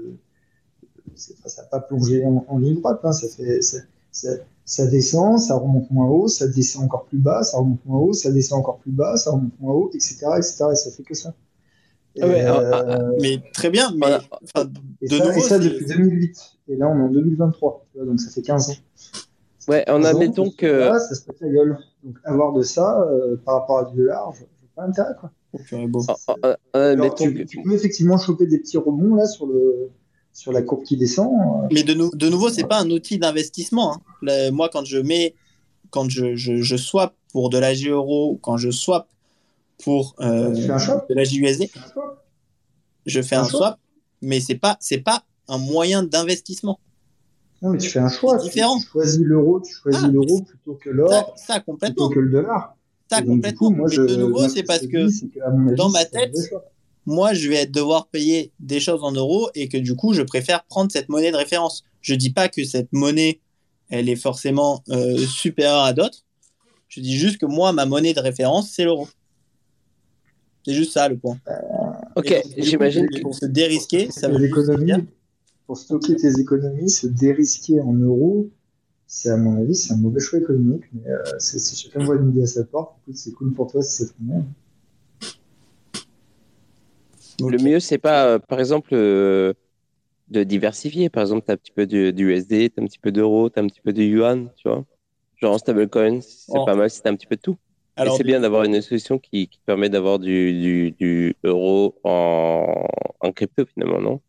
ça 1.19 1.61
n'a 1.61 1.67
pas 1.67 1.79
plongé 1.79 2.25
en, 2.25 2.45
en 2.47 2.57
ligne 2.57 2.75
droite. 2.75 2.99
hein. 3.03 3.11
Ça, 3.11 3.27
fait, 3.27 3.61
ça, 3.61 3.77
ça, 4.11 4.29
ça 4.65 4.85
descend, 4.87 5.39
ça 5.39 5.55
remonte 5.55 5.89
moins 5.91 6.07
haut, 6.07 6.27
ça 6.27 6.47
descend 6.47 6.83
encore 6.85 7.05
plus 7.05 7.17
bas, 7.19 7.43
ça 7.43 7.57
remonte 7.57 7.85
moins 7.85 7.99
haut, 7.99 8.13
ça 8.13 8.31
descend 8.31 8.59
encore 8.59 8.77
plus 8.79 8.91
bas, 8.91 9.17
ça 9.17 9.31
remonte 9.31 9.59
moins 9.59 9.73
haut, 9.73 9.89
etc. 9.93 10.25
etc. 10.37 10.65
et 10.71 10.75
ça 10.75 10.91
fait 10.91 11.03
que 11.03 11.13
ça. 11.15 11.33
Et, 12.15 12.21
Ah 12.23 12.27
ouais, 12.27 12.43
euh, 12.45 13.17
Mais 13.21 13.37
très 13.53 13.69
bien, 13.69 13.91
mais 13.91 13.97
Voilà. 13.99 14.21
enfin, 14.43 14.69
et 15.01 15.07
ça, 15.07 15.17
nouveau, 15.25 15.37
et 15.37 15.41
ça 15.41 15.59
depuis 15.59 15.85
2008. 15.85 16.37
Et 16.69 16.75
là, 16.75 16.87
on 16.89 16.97
est 16.99 17.03
en 17.03 17.09
2023. 17.09 17.85
tu 17.91 17.97
vois, 17.97 18.07
donc 18.07 18.19
ça 18.19 18.29
fait 18.31 18.41
15 18.41 18.69
ans. 18.71 18.73
Ouais, 19.67 19.83
on 19.87 20.01
15 20.01 20.05
ans, 20.05 20.09
admettons 20.09 20.49
que. 20.51 20.65
Là, 20.65 20.99
ça 20.99 21.15
se 21.15 21.21
pète 21.25 21.37
la 21.41 21.49
gueule. 21.49 21.77
Donc, 22.03 22.15
avoir 22.23 22.53
de 22.53 22.61
ça 22.63 23.01
euh, 23.11 23.37
par 23.45 23.55
rapport 23.59 23.79
à 23.79 23.85
du 23.85 23.97
dollar, 23.97 24.31
je 24.33 24.41
n'ai 24.41 24.47
pas 24.75 24.83
intérêt. 24.83 25.13
Quoi. 25.19 25.31
Oh, 25.53 25.57
Alors, 26.73 27.15
tu, 27.15 27.33
que. 27.33 27.43
tu 27.43 27.61
peux 27.63 27.73
effectivement 27.73 28.17
choper 28.17 28.45
des 28.47 28.59
petits 28.59 28.77
rebonds 28.77 29.15
là 29.15 29.25
sur, 29.25 29.47
le, 29.47 29.89
sur 30.33 30.51
la 30.51 30.61
courbe 30.61 30.83
qui 30.83 30.97
descend. 30.97 31.31
euh, 31.33 31.67
Mais 31.71 31.83
de, 31.83 31.93
nou- 31.93 32.11
de 32.13 32.29
nouveau, 32.29 32.49
c'est 32.49 32.63
pas 32.63 32.79
un 32.79 32.89
outil 32.89 33.17
d'investissement. 33.19 33.95
hein. 34.23 34.51
Moi, 34.51 34.69
quand 34.71 34.85
je 34.85 34.97
mets, 34.97 35.35
quand 35.89 36.09
je, 36.09 36.35
je, 36.35 36.61
je 36.61 36.75
swap 36.77 37.15
pour 37.31 37.49
de 37.49 37.57
la 37.57 37.73
euro, 37.73 38.31
ou 38.33 38.37
quand 38.37 38.57
je 38.57 38.71
swap 38.71 39.07
pour 39.83 40.15
euh, 40.19 40.55
swap? 40.79 41.07
de 41.09 41.13
la 41.15 41.23
JUSD, 41.23 41.69
je 43.05 43.21
fais 43.21 43.35
Un 43.35 43.45
swap? 43.45 43.57
swap, 43.61 43.79
mais 44.21 44.39
c'est 44.39 44.55
pas, 44.55 44.77
c'est 44.79 44.99
pas 44.99 45.23
un 45.47 45.57
moyen 45.57 46.03
d'investissement. 46.03 46.79
Non, 47.61 47.71
mais 47.71 47.77
tu 47.77 47.89
fais 47.89 47.99
un 47.99 48.07
choix. 48.09 48.37
Différent. 48.37 48.79
tu 48.79 48.87
choisis 48.87 49.19
l'euro, 49.21 49.59
tu 49.59 49.73
choisis 49.73 50.01
Ah, 50.05 50.07
l'euro 50.07 50.41
plutôt 50.41 50.75
que 50.75 50.89
Ça, 50.89 50.95
l'or, 50.95 51.33
ça 51.37 51.59
complètement. 51.59 52.07
plutôt 52.07 52.21
que 52.21 52.25
le 52.25 52.31
dollar. 52.31 52.75
Ça 53.09 53.21
donc, 53.21 53.25
du 53.41 53.53
coup, 53.55 53.65
complètement. 53.65 53.71
moi, 53.71 53.87
mais 53.89 53.95
je, 53.95 54.01
de 54.03 54.15
nouveau, 54.15 54.47
c'est 54.47 54.61
ce 54.61 54.65
parce 54.65 54.87
que 54.87 54.97
avis, 54.97 55.75
dans 55.75 55.89
ma 55.89 56.05
tête. 56.05 56.33
Moi, 57.09 57.33
je 57.33 57.49
vais 57.49 57.65
devoir 57.65 58.07
payer 58.07 58.51
des 58.59 58.79
choses 58.79 59.03
en 59.03 59.11
euros 59.11 59.49
et 59.55 59.67
que 59.67 59.77
du 59.77 59.95
coup, 59.95 60.13
je 60.13 60.21
préfère 60.21 60.63
prendre 60.65 60.91
cette 60.91 61.09
monnaie 61.09 61.31
de 61.31 61.35
référence. 61.37 61.83
Je 62.01 62.13
dis 62.13 62.29
pas 62.31 62.47
que 62.49 62.63
cette 62.63 62.93
monnaie, 62.93 63.39
elle 63.89 64.07
est 64.09 64.15
forcément 64.15 64.83
euh, 64.89 65.17
supérieure 65.17 65.83
à 65.83 65.93
d'autres. 65.93 66.19
Je 66.87 67.01
dis 67.01 67.17
juste 67.17 67.37
que 67.39 67.45
moi, 67.47 67.73
ma 67.73 67.85
monnaie 67.85 68.13
de 68.13 68.19
référence, 68.19 68.71
c'est 68.71 68.83
l'euro. 68.83 69.07
C'est 70.65 70.73
juste 70.73 70.91
ça 70.93 71.09
le 71.09 71.17
point. 71.17 71.39
Ok, 72.15 72.27
du 72.27 72.53
coup, 72.53 72.61
j'imagine 72.61 73.07
que. 73.09 73.21
Pour 73.21 73.33
se 73.33 73.45
dérisquer, 73.45 74.11
ça 74.11 74.27
Tes 74.27 74.33
veut 74.33 74.47
dire- 74.47 75.01
pour 75.65 75.77
stocker 75.77 76.15
tes 76.15 76.39
économies, 76.39 76.89
se 76.89 77.07
dérisquer 77.07 77.79
en 77.81 77.93
euros, 77.93 78.49
c'est 79.07 79.29
à 79.29 79.37
mon 79.37 79.59
avis, 79.61 79.75
c'est 79.75 79.93
un 79.93 79.97
mauvais 79.97 80.19
choix 80.19 80.39
économique. 80.39 80.83
Mais 80.93 81.09
euh, 81.09 81.23
c'est, 81.39 81.59
c'est 81.59 81.75
chacun 81.75 82.03
voit 82.03 82.15
une 82.17 82.29
idée 82.29 82.43
à 82.43 82.47
sa 82.47 82.63
porte. 82.63 82.93
C'est 83.13 83.31
cool 83.33 83.53
pour 83.53 83.71
toi 83.71 83.81
si 83.81 84.03
ça 84.03 84.05
te 84.05 84.13
Le 87.39 87.57
mieux, 87.59 87.79
c'est 87.79 87.97
pas, 87.97 88.25
euh, 88.27 88.39
par 88.39 88.59
exemple, 88.59 88.89
euh, 88.93 89.53
de 90.29 90.43
diversifier. 90.43 91.09
Par 91.09 91.21
exemple, 91.23 91.45
tu 91.45 91.51
as 91.51 91.55
un 91.55 91.57
petit 91.57 91.71
peu 91.71 91.87
du, 91.87 92.13
du 92.13 92.25
USD, 92.31 92.71
tu 92.71 92.79
as 92.79 92.83
un 92.83 92.87
petit 92.87 92.99
peu 92.99 93.11
d'euros, 93.11 93.49
tu 93.49 93.59
as 93.59 93.63
un 93.63 93.67
petit 93.67 93.81
peu 93.81 93.93
de 93.93 94.03
yuan, 94.03 94.51
tu 94.57 94.69
vois. 94.69 94.85
Genre 95.37 95.53
en 95.53 95.57
stablecoin, 95.57 96.21
c'est 96.21 96.59
Oh. 96.59 96.65
pas 96.65 96.75
mal 96.75 96.89
si 96.89 97.01
tu 97.01 97.07
un 97.09 97.15
petit 97.15 97.27
peu 97.27 97.35
de 97.37 97.41
tout. 97.41 97.57
Et 97.97 98.01
Alors, 98.01 98.15
c'est 98.17 98.23
bien 98.23 98.39
d'avoir 98.41 98.63
une 98.63 98.81
solution 98.81 99.19
qui, 99.19 99.49
permet 99.65 99.89
d'avoir 99.89 100.19
du, 100.19 100.53
du, 100.61 100.91
du 100.93 101.35
euro 101.43 101.99
en, 102.03 102.87
en 103.21 103.31
crypto, 103.31 103.65
finalement, 103.65 104.01
non? 104.01 104.21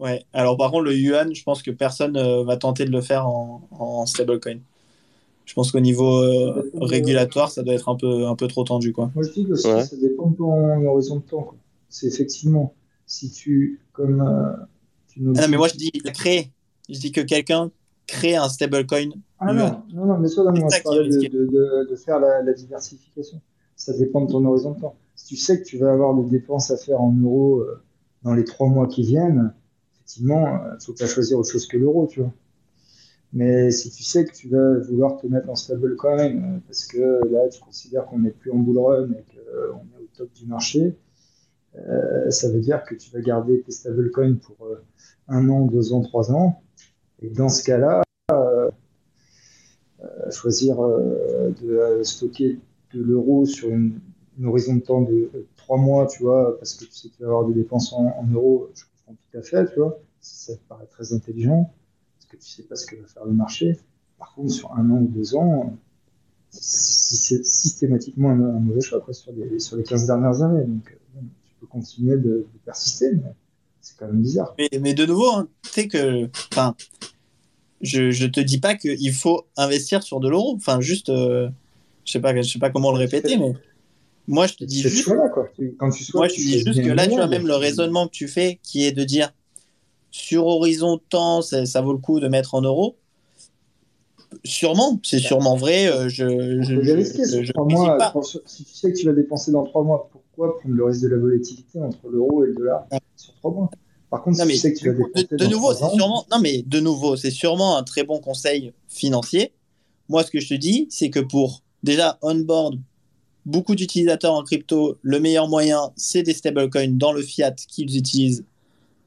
Ouais. 0.00 0.24
Alors 0.32 0.56
par 0.56 0.70
contre, 0.70 0.84
le 0.84 0.94
yuan, 0.96 1.34
je 1.34 1.42
pense 1.42 1.62
que 1.62 1.70
personne 1.72 2.16
euh, 2.16 2.44
va 2.44 2.56
tenter 2.56 2.84
de 2.84 2.90
le 2.90 3.00
faire 3.00 3.26
en, 3.28 3.62
en 3.72 4.06
stablecoin. 4.06 4.58
Je 5.46 5.54
pense 5.54 5.72
qu'au 5.72 5.80
niveau 5.80 6.22
euh, 6.22 6.70
régulatoire, 6.80 7.50
ça 7.50 7.62
doit 7.62 7.74
être 7.74 7.88
un 7.88 7.96
peu, 7.96 8.26
un 8.26 8.36
peu 8.36 8.48
trop 8.48 8.64
tendu, 8.64 8.92
quoi. 8.92 9.10
Moi, 9.14 9.24
je 9.24 9.32
dis 9.32 9.46
que 9.46 9.56
ça, 9.56 9.78
Ouais. 9.78 9.84
ça 9.84 9.96
dépend 9.96 10.30
de 10.30 10.36
ton 10.36 10.86
horizon 10.86 11.16
de 11.16 11.22
temps. 11.22 11.42
quoi. 11.42 11.56
C'est 11.88 12.06
effectivement, 12.06 12.74
si 13.06 13.30
tu, 13.30 13.80
comme 13.92 14.20
euh, 14.20 14.52
tu 15.08 15.22
nous 15.22 15.32
Ah 15.36 15.42
non, 15.42 15.48
mais 15.48 15.56
moi 15.56 15.68
je 15.68 15.76
dis 15.76 15.90
créer. 16.14 16.52
Je 16.88 16.98
dis 16.98 17.12
que 17.12 17.20
quelqu'un 17.20 17.70
crée 18.06 18.36
un 18.36 18.48
stablecoin. 18.48 19.10
Ah 19.38 19.52
non, 19.52 19.82
non, 19.92 20.06
non, 20.06 20.18
mais 20.18 20.28
ça, 20.28 20.42
non, 20.42 20.54
est 20.54 20.82
parlais 20.82 21.08
de, 21.08 21.28
de, 21.28 21.46
de, 21.46 21.90
de 21.90 21.96
faire 21.96 22.18
la, 22.18 22.42
la 22.42 22.52
diversification. 22.52 23.40
Ça 23.76 23.96
dépend 23.96 24.22
de 24.24 24.32
ton 24.32 24.44
horizon 24.44 24.72
de 24.72 24.80
temps. 24.80 24.96
Si 25.14 25.26
tu 25.26 25.36
sais 25.36 25.60
que 25.60 25.64
tu 25.64 25.78
vas 25.78 25.92
avoir 25.92 26.14
des 26.14 26.28
dépenses 26.28 26.70
à 26.70 26.76
faire 26.76 27.00
en 27.00 27.12
euros 27.12 27.60
euh, 27.60 27.82
dans 28.22 28.34
les 28.34 28.44
trois 28.44 28.68
mois 28.68 28.88
qui 28.88 29.02
viennent, 29.02 29.52
effectivement, 29.94 30.60
il 30.80 30.84
faut 30.84 30.94
pas 30.94 31.06
choisir 31.06 31.38
autre 31.38 31.50
chose 31.50 31.66
que 31.66 31.76
l'euro, 31.76 32.06
tu 32.06 32.20
vois. 32.20 32.32
Mais 33.32 33.70
si 33.70 33.90
tu 33.90 34.02
sais 34.02 34.24
que 34.24 34.32
tu 34.32 34.48
vas 34.48 34.78
vouloir 34.78 35.18
te 35.18 35.26
mettre 35.26 35.50
en 35.50 35.54
stablecoin 35.54 36.34
euh, 36.34 36.58
parce 36.66 36.86
que 36.86 37.20
là, 37.30 37.48
tu 37.48 37.60
considères 37.60 38.06
qu'on 38.06 38.20
n'est 38.20 38.30
plus 38.30 38.50
en 38.50 38.56
bull 38.56 38.78
run 38.78 39.10
et 39.10 39.24
qu'on 39.34 39.78
est 39.78 40.02
au 40.02 40.08
top 40.16 40.32
du 40.32 40.46
marché, 40.46 40.96
euh, 41.76 42.30
ça 42.30 42.50
veut 42.50 42.60
dire 42.60 42.84
que 42.84 42.94
tu 42.94 43.10
vas 43.10 43.20
garder 43.20 43.62
tes 43.62 43.72
stablecoins 43.72 44.36
pour 44.36 44.66
euh, 44.66 44.82
un 45.28 45.48
an, 45.48 45.66
deux 45.66 45.92
ans, 45.92 46.00
trois 46.00 46.32
ans. 46.32 46.62
Et 47.22 47.30
dans 47.30 47.48
ce 47.48 47.62
cas-là, 47.64 48.02
euh, 48.32 48.70
choisir 50.30 50.78
de 50.80 52.02
stocker 52.02 52.58
de 52.94 53.02
l'euro 53.02 53.44
sur 53.44 53.68
une, 53.68 54.00
une 54.38 54.46
horizon 54.46 54.76
de 54.76 54.80
temps 54.80 55.02
de 55.02 55.30
trois 55.56 55.78
mois, 55.78 56.06
tu 56.06 56.22
vois, 56.22 56.56
parce 56.58 56.74
que 56.74 56.84
tu 56.84 56.92
sais 56.92 57.08
que 57.08 57.16
tu 57.16 57.22
vas 57.22 57.28
avoir 57.28 57.46
des 57.46 57.54
dépenses 57.54 57.92
en, 57.92 58.26
euros, 58.32 58.70
je 58.74 58.84
comprends 58.84 59.14
tout 59.30 59.38
à 59.38 59.42
fait, 59.42 59.66
tu 59.72 59.80
vois, 59.80 59.98
ça 60.20 60.54
te 60.54 60.60
paraît 60.68 60.86
très 60.86 61.12
intelligent, 61.12 61.72
parce 62.18 62.30
que 62.30 62.36
tu 62.36 62.48
sais 62.48 62.62
pas 62.62 62.76
ce 62.76 62.86
que 62.86 62.96
va 62.96 63.06
faire 63.06 63.24
le 63.24 63.32
marché. 63.32 63.78
Par 64.18 64.34
contre, 64.34 64.52
sur 64.52 64.72
un 64.74 64.88
an 64.90 64.98
ou 64.98 65.08
deux 65.08 65.34
ans, 65.34 65.76
si 66.50 67.16
c'est 67.16 67.44
systématiquement 67.44 68.30
un, 68.30 68.40
un 68.40 68.60
mauvais 68.60 68.80
choix 68.80 69.00
quoi, 69.00 69.12
sur, 69.12 69.32
les, 69.32 69.58
sur 69.58 69.76
les 69.76 69.82
15 69.82 70.06
dernières 70.06 70.42
années. 70.42 70.64
Donc, 70.64 70.96
peux 71.60 71.66
continuer 71.66 72.16
de, 72.16 72.22
de 72.22 72.58
persister, 72.64 73.12
mais 73.12 73.32
c'est 73.80 73.96
quand 73.98 74.06
même 74.06 74.20
bizarre. 74.20 74.54
Mais, 74.58 74.68
mais 74.80 74.94
de 74.94 75.06
nouveau, 75.06 75.30
hein, 75.32 75.48
tu 75.62 75.70
sais 75.70 75.88
que. 75.88 76.28
Enfin, 76.52 76.74
je, 77.80 78.10
je 78.10 78.26
te 78.26 78.40
dis 78.40 78.58
pas 78.58 78.74
qu'il 78.74 79.12
faut 79.12 79.46
investir 79.56 80.02
sur 80.02 80.20
de 80.20 80.28
l'euro. 80.28 80.54
Enfin, 80.56 80.80
juste. 80.80 81.08
euh, 81.10 81.48
je 82.04 82.12
sais 82.12 82.20
pas, 82.20 82.34
je 82.34 82.42
sais 82.48 82.58
pas 82.58 82.70
comment 82.70 82.90
le 82.92 82.98
répéter, 82.98 83.36
mais. 83.36 83.52
Moi, 84.26 84.46
je 84.46 84.54
te 84.54 84.64
dis 84.64 84.82
juste. 84.82 85.04
choix-là, 85.04 85.30
quoi. 85.30 85.48
Tu- 85.56 85.74
Quand 85.78 85.90
tu 85.90 86.04
sois, 86.04 86.20
Moi, 86.20 86.28
je 86.28 86.34
te 86.34 86.40
dis 86.40 86.58
juste 86.60 86.82
que 86.84 86.90
là, 86.90 87.06
tu 87.06 87.14
vois, 87.14 87.28
même 87.28 87.46
le 87.46 87.54
raisonnement 87.54 88.06
que 88.06 88.12
tu 88.12 88.28
fais, 88.28 88.58
qui 88.62 88.84
est 88.84 88.92
de 88.92 89.04
dire 89.04 89.32
sur 90.10 90.46
horizon 90.46 90.98
temps, 91.08 91.40
ça, 91.40 91.64
ça 91.64 91.80
vaut 91.80 91.92
le 91.92 91.98
coup 91.98 92.20
de 92.20 92.28
mettre 92.28 92.54
en 92.54 92.60
euros. 92.60 92.96
Sûrement, 94.44 95.00
c'est 95.02 95.18
sûrement 95.18 95.56
vrai. 95.56 95.86
euh, 95.90 96.08
Je, 96.10 96.60
je, 96.62 96.82
Je, 96.82 97.52
mois. 97.64 97.96
pas. 97.96 98.10
pour- 98.10 98.26
si 98.26 98.64
tu 98.64 98.74
sais 98.74 98.92
que 98.92 98.98
tu 98.98 99.06
vas 99.06 99.12
dépenser 99.12 99.50
dans 99.52 99.64
trois 99.64 99.82
mois, 99.82 100.10
pourquoi 100.38 100.60
prendre 100.60 100.74
le 100.76 100.84
risque 100.84 101.02
de 101.02 101.08
la 101.08 101.16
volatilité 101.16 101.80
entre 101.80 102.08
l'euro 102.08 102.44
et 102.44 102.48
le 102.48 102.54
dollar 102.54 102.86
sur 103.16 103.34
trois 103.34 103.50
mois 103.50 103.70
Par 104.08 104.22
contre, 104.22 104.38
Non, 104.38 104.44
si 104.44 104.48
mais 104.48 104.54
tu 104.54 104.60
sais 104.60 104.72
que 104.72 104.78
tu 104.78 104.86
vas 104.86 104.92
de, 104.92 104.98
dépenser 104.98 105.26
de 105.32 105.36
dans 105.36 105.50
nouveau, 105.50 105.74
c'est 105.74 105.84
ans, 105.84 105.94
sûrement. 105.94 106.26
Non, 106.30 106.38
mais 106.40 106.62
de 106.62 106.80
nouveau, 106.80 107.16
c'est 107.16 107.32
sûrement 107.32 107.76
un 107.76 107.82
très 107.82 108.04
bon 108.04 108.20
conseil 108.20 108.72
financier. 108.88 109.52
Moi, 110.08 110.22
ce 110.22 110.30
que 110.30 110.38
je 110.38 110.48
te 110.48 110.54
dis, 110.54 110.86
c'est 110.90 111.10
que 111.10 111.18
pour 111.18 111.62
déjà 111.82 112.18
on-board 112.22 112.78
beaucoup 113.46 113.74
d'utilisateurs 113.74 114.34
en 114.34 114.44
crypto, 114.44 114.98
le 115.02 115.18
meilleur 115.18 115.48
moyen, 115.48 115.90
c'est 115.96 116.22
des 116.22 116.34
stablecoins 116.34 116.96
dans 116.96 117.12
le 117.12 117.22
fiat 117.22 117.52
qu'ils 117.52 117.96
utilisent 117.96 118.44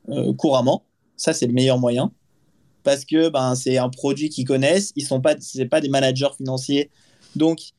euh, 0.09 0.33
couramment. 0.33 0.83
Ça, 1.15 1.31
c'est 1.33 1.47
le 1.47 1.53
meilleur 1.53 1.79
moyen. 1.79 2.11
Parce 2.83 3.05
que 3.05 3.29
ben, 3.29 3.55
c'est 3.55 3.77
un 3.77 3.89
produit 3.89 4.29
qu'ils 4.29 4.45
connaissent. 4.45 4.91
Ils 4.95 5.05
sont 5.05 5.21
pas, 5.21 5.35
c'est 5.39 5.65
pas 5.65 5.79
des 5.79 5.89
managers 5.89 6.31
financiers. 6.35 6.89
Donc, 7.35 7.71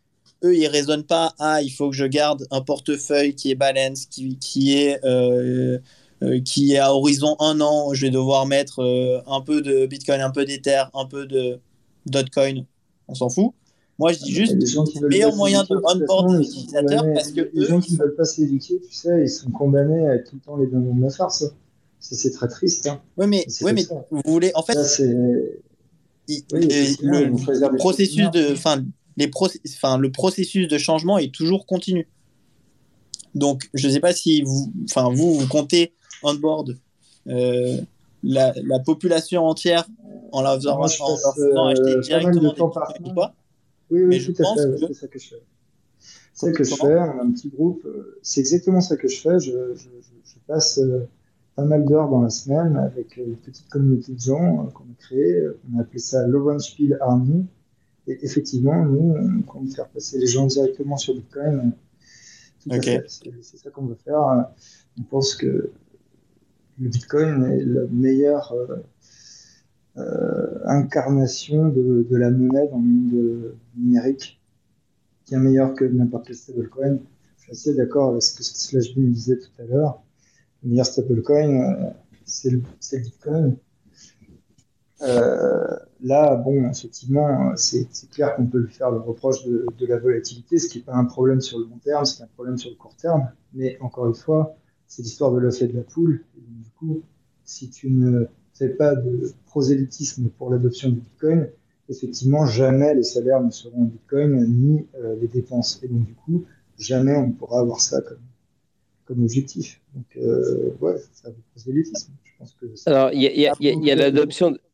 eux, 0.45 0.57
ils 0.57 0.67
raisonnent 0.67 1.05
pas. 1.05 1.35
Ah, 1.39 1.63
il 1.63 1.71
faut 1.71 1.91
que 1.91 1.97
je 1.97 2.05
garde 2.05 2.47
un 2.51 2.61
portefeuille 2.61 3.35
qui 3.35 3.51
est 3.51 3.55
balance, 3.55 4.07
qui, 4.07 4.37
qui 4.39 4.77
est 4.79 5.05
euh, 5.05 5.79
euh, 6.23 6.41
qui 6.41 6.73
est 6.75 6.79
à 6.79 6.95
horizon 6.95 7.37
un 7.41 7.61
an. 7.61 7.93
Je 7.95 8.07
vais 8.07 8.11
devoir 8.11 8.47
mettre 8.47 8.81
euh, 8.83 9.21
un 9.27 9.41
peu 9.41 9.61
de 9.63 9.87
Bitcoin, 9.87 10.21
un 10.21 10.31
peu 10.31 10.45
d'Ether, 10.45 10.85
un 10.95 11.07
peu 11.07 11.27
de 11.27 11.59
Dotcoin. 12.07 12.65
On 13.09 13.15
s'en 13.15 13.29
fout. 13.29 13.53
Moi, 13.99 14.13
je 14.13 14.19
dis 14.21 14.33
juste 14.33 14.55
les 14.59 14.67
gens 14.67 14.85
qui 14.85 14.99
veulent 14.99 15.11
meilleur 15.11 15.37
moyen 15.37 15.63
de 15.65 15.77
onboard 15.77 16.31
sont 16.31 16.41
utilisateurs 16.41 17.05
parce 17.15 17.31
que 17.31 17.51
les 17.53 17.63
eux, 17.63 17.69
gens 17.69 17.81
qui 17.81 17.93
ne 17.93 17.99
veulent 17.99 18.15
pas 18.17 18.25
s'éduquer, 18.25 18.81
tu 18.81 18.93
sais, 18.93 19.23
ils 19.23 19.29
sont 19.29 19.51
condamnés 19.51 20.09
à 20.09 20.19
tout 20.19 20.35
le 20.37 20.41
temps 20.41 20.57
les 20.57 20.67
dindons 20.67 20.95
de 20.95 21.03
la 21.03 21.11
farce. 21.11 21.45
C'est 22.01 22.31
très 22.33 22.49
triste. 22.49 22.89
Hein. 22.89 23.01
Ouais, 23.17 23.29
mais, 23.29 23.47
comme 23.61 23.73
mais 23.75 23.83
ça. 23.85 23.95
vous 24.11 24.23
voulez, 24.25 24.51
en 24.55 24.63
fait, 24.63 24.83
c'est. 24.83 25.15
il- 26.27 26.43
Oui, 26.53 26.67
le- 27.01 27.27
le, 27.29 27.71
le 27.71 27.77
processus 27.77 28.31
de, 28.33 28.55
bien. 28.55 28.85
Les 29.17 29.29
process- 29.29 29.61
enfin, 29.77 29.99
le 29.99 30.11
processus 30.11 30.69
de 30.69 30.79
changement 30.79 31.19
est 31.19 31.33
toujours 31.35 31.67
continu. 31.67 32.09
Donc, 33.35 33.69
je 33.75 33.87
ne 33.89 33.93
sais 33.93 34.01
pas 34.01 34.13
si 34.13 34.43
vous, 34.43 34.73
enfin, 34.85 35.09
vous, 35.13 35.35
vous 35.39 35.47
comptez 35.49 35.93
on 36.23 36.35
board 36.35 36.77
euh, 37.29 37.79
la, 38.23 38.53
la 38.65 38.79
population 38.79 39.45
entière 39.47 39.87
en 40.33 40.43
leur 40.43 40.55
faisant, 40.57 40.77
Moi, 40.77 40.87
je 40.89 41.03
en 41.03 41.09
euh, 41.69 41.71
acheter 41.73 42.01
directement 42.01 42.53
des 42.53 42.61
ou 43.11 43.15
pas. 43.15 43.35
Oui, 43.91 44.01
oui, 44.03 44.07
Mais 44.07 44.21
je 44.21 44.33
tout 44.33 44.43
à 44.43 44.45
pense 44.45 44.61
fait. 44.63 44.71
que- 44.81 44.87
C'est 44.89 45.01
ça 45.01 45.07
que 45.09 45.19
je 45.19 45.29
fais. 45.29 45.43
C'est 46.35 46.47
ça 46.47 46.53
que 46.53 46.65
je 46.65 46.75
fais. 46.75 46.85
On 46.99 47.21
a 47.21 47.23
un 47.25 47.31
petit 47.33 47.49
groupe. 47.49 47.83
euh, 47.85 48.19
C'est 48.23 48.41
exactement 48.41 48.81
ça 48.81 48.97
que 48.97 49.09
je 49.09 49.17
fais. 49.21 49.39
Je, 49.41 49.51
je, 49.51 49.83
je- 49.85 50.31
je 50.33 50.35
passe 50.47 50.81
pas 51.57 51.65
mal 51.65 51.85
d'heures 51.85 52.09
dans 52.09 52.23
la 52.23 52.31
semaine 52.31 52.77
avec 52.77 53.17
une 53.17 53.37
petite 53.37 53.69
communauté 53.69 54.13
de 54.13 54.21
gens 54.21 54.67
qu'on 54.75 54.85
a 54.85 54.95
créée. 54.99 55.43
On 55.73 55.79
a 55.79 55.83
appelé 55.83 55.99
ça 55.99 56.27
Lovenspiel 56.27 56.97
Army. 57.01 57.45
Et 58.07 58.19
effectivement, 58.25 58.85
nous, 58.85 59.15
on 59.17 59.43
compte 59.43 59.73
faire 59.75 59.89
passer 59.89 60.19
les 60.19 60.27
gens 60.27 60.47
directement 60.47 60.97
sur 60.97 61.15
Bitcoin. 61.15 61.73
Tout 62.63 62.73
à 62.73 62.77
Ok. 62.77 62.85
fait. 62.85 63.07
C'est 63.43 63.57
ça 63.59 63.71
qu'on 63.71 63.87
veut 63.87 63.99
faire. 64.05 64.49
On 64.99 65.03
pense 65.03 65.35
que 65.35 65.71
le 66.81 66.89
Bitcoin 66.89 67.45
est 67.45 67.65
la 67.65 67.87
meilleure 67.91 68.53
euh, 68.53 68.77
euh, 69.99 70.59
incarnation 70.65 71.69
de, 71.69 72.07
de 72.09 72.17
la 72.17 72.31
monnaie 72.31 72.67
dans 72.69 72.79
le 72.79 72.83
monde 72.85 73.15
euh, 73.15 73.57
numérique, 73.77 74.41
bien 75.29 75.39
meilleure 75.39 75.75
que 75.75 75.85
n'importe 75.85 76.27
quel 76.27 76.37
stablecoin. 76.37 76.99
Je 77.37 77.43
suis 77.43 77.53
assez 77.53 77.75
d'accord 77.75 78.11
avec 78.11 78.23
ce 78.23 78.37
que 78.37 78.43
Slash 78.43 78.95
Bean 78.95 79.09
disait 79.11 79.39
tout 79.39 79.63
à 79.63 79.65
l'heure. 79.65 80.03
Le 80.63 80.71
meilleur 80.71 80.87
stablecoin, 80.87 81.93
c'est 82.25 82.51
le, 82.51 82.59
le 82.93 82.99
Bitcoin. 82.99 83.57
Euh, 85.03 85.77
là, 86.03 86.37
bon, 86.37 86.69
effectivement, 86.71 87.53
c'est 87.57 87.87
clair 88.11 88.35
qu'on 88.37 88.47
peut 88.47 88.59
lui 88.59 88.73
faire 88.73 88.91
le 88.91 88.99
reproche 88.99 89.45
de, 89.45 89.67
de 89.79 89.87
la 89.87 89.99
volatilité, 89.99 90.59
ce 90.59 90.69
qui 90.69 90.79
n'est 90.79 90.85
pas 90.85 90.95
un 90.95 91.05
problème 91.05 91.41
sur 91.41 91.59
le 91.59 91.65
long 91.65 91.79
terme, 91.83 92.05
c'est 92.05 92.23
un 92.23 92.29
problème 92.35 92.59
sur 92.59 92.71
le 92.71 92.77
court 92.77 92.95
terme. 92.97 93.29
Mais 93.55 93.79
encore 93.81 94.07
une 94.07 94.15
fois, 94.15 94.57
c'est 94.87 95.03
l'histoire 95.03 95.33
de 95.33 95.39
l'œuf 95.39 95.61
et 95.63 95.69
de 95.69 95.77
la 95.77 95.83
poule. 95.83 96.25
Et 96.37 96.41
donc, 96.41 96.63
du 96.63 96.71
coup, 96.79 97.03
si 97.45 97.71
tu 97.71 97.91
ne 97.91 98.27
fais 98.55 98.69
pas 98.71 98.95
de 98.95 99.33
prosélytisme 99.47 100.29
pour 100.39 100.51
l'adoption 100.51 100.89
du 100.91 100.97
Bitcoin, 101.01 101.49
effectivement, 101.89 102.47
jamais 102.47 102.95
les 102.95 103.03
salaires 103.03 103.43
ne 103.43 103.51
seront 103.51 103.83
en 103.83 103.85
Bitcoin 103.87 104.45
ni 104.47 104.87
euh, 104.97 105.17
les 105.21 105.29
dépenses. 105.29 105.81
Et 105.83 105.89
donc, 105.89 106.05
du 106.05 106.15
coup, 106.15 106.45
jamais 106.79 107.17
on 107.17 107.29
ne 107.29 107.33
pourra 107.33 107.61
avoir 107.61 107.81
ça 107.81 108.01
comme, 108.03 108.19
comme 109.05 109.23
objectif. 109.23 109.81
Donc, 109.95 110.07
euh, 110.17 110.71
ouais, 110.81 110.97
c'est 111.13 111.29
un 111.29 111.33
prosélytisme. 111.55 112.13
Je 112.25 112.31
pense 112.39 112.55
que 112.61 112.67
Alors, 112.87 113.11
il 113.13 113.23
y 113.23 113.47
a, 113.47 113.53
a- 113.53 113.55
a- 113.55 113.93
a 113.93 113.95
l'adoption. 113.97 114.49
Il 114.51 114.53
y 114.53 114.53
a 114.53 114.55
le- 114.57 114.72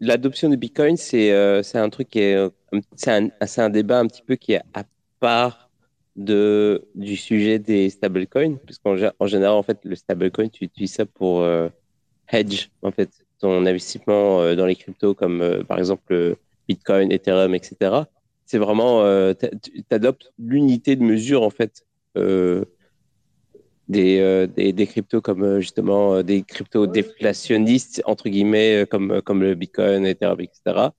l'adoption 0.00 0.48
du 0.48 0.56
Bitcoin, 0.56 0.96
c'est 0.96 1.32
euh, 1.32 1.62
c'est 1.62 1.78
un 1.78 1.88
truc 1.90 2.08
qui 2.10 2.20
est, 2.20 2.34
euh, 2.36 2.50
c'est 2.96 3.10
un, 3.12 3.28
un 3.64 3.70
débat 3.70 3.98
un 4.00 4.06
petit 4.06 4.22
peu 4.22 4.36
qui 4.36 4.52
est 4.52 4.62
à 4.74 4.84
part 5.20 5.70
de 6.16 6.88
du 6.94 7.16
sujet 7.16 7.58
des 7.58 7.90
stablecoins, 7.90 8.56
parce 8.66 8.78
qu'en 8.78 8.96
gé- 8.96 9.12
en 9.18 9.26
général, 9.26 9.54
en 9.56 9.62
fait, 9.62 9.78
le 9.84 9.94
stablecoin, 9.94 10.48
tu 10.48 10.64
utilises 10.64 10.94
ça 10.94 11.06
pour 11.06 11.40
euh, 11.42 11.68
hedge, 12.32 12.68
en 12.82 12.92
fait, 12.92 13.10
ton 13.40 13.66
investissement 13.66 14.54
dans 14.54 14.66
les 14.66 14.76
cryptos, 14.76 15.14
comme 15.14 15.64
par 15.68 15.78
exemple 15.78 16.36
Bitcoin, 16.68 17.12
Ethereum, 17.12 17.54
etc. 17.54 18.08
C'est 18.46 18.58
vraiment, 18.58 19.02
tu 19.34 19.84
adoptes 19.90 20.32
l'unité 20.38 20.96
de 20.96 21.02
mesure, 21.04 21.42
en 21.42 21.50
fait, 21.50 21.84
des, 23.88 24.18
euh, 24.20 24.46
des, 24.46 24.72
des 24.72 24.86
cryptos 24.86 25.20
comme 25.20 25.44
euh, 25.44 25.60
justement 25.60 26.16
euh, 26.16 26.22
des 26.22 26.42
cryptos 26.42 26.86
déflationnistes, 26.86 28.02
entre 28.04 28.28
guillemets, 28.28 28.86
comme, 28.90 29.22
comme 29.22 29.42
le 29.42 29.54
Bitcoin, 29.54 30.06
Ethereum, 30.06 30.40
etc. 30.40 30.90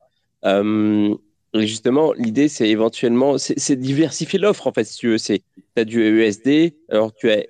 Et 1.53 1.67
justement, 1.67 2.13
l'idée, 2.13 2.49
c'est 2.49 2.69
éventuellement, 2.69 3.37
c'est 3.37 3.75
diversifier 3.75 4.37
l'offre, 4.39 4.67
en 4.67 4.73
fait, 4.73 4.83
si 4.83 4.97
tu 4.97 5.09
veux. 5.09 5.17
Tu 5.17 5.41
as 5.75 5.85
du 5.85 6.01
USD, 6.01 6.73
alors 6.89 7.13
tu 7.13 7.31
as, 7.31 7.43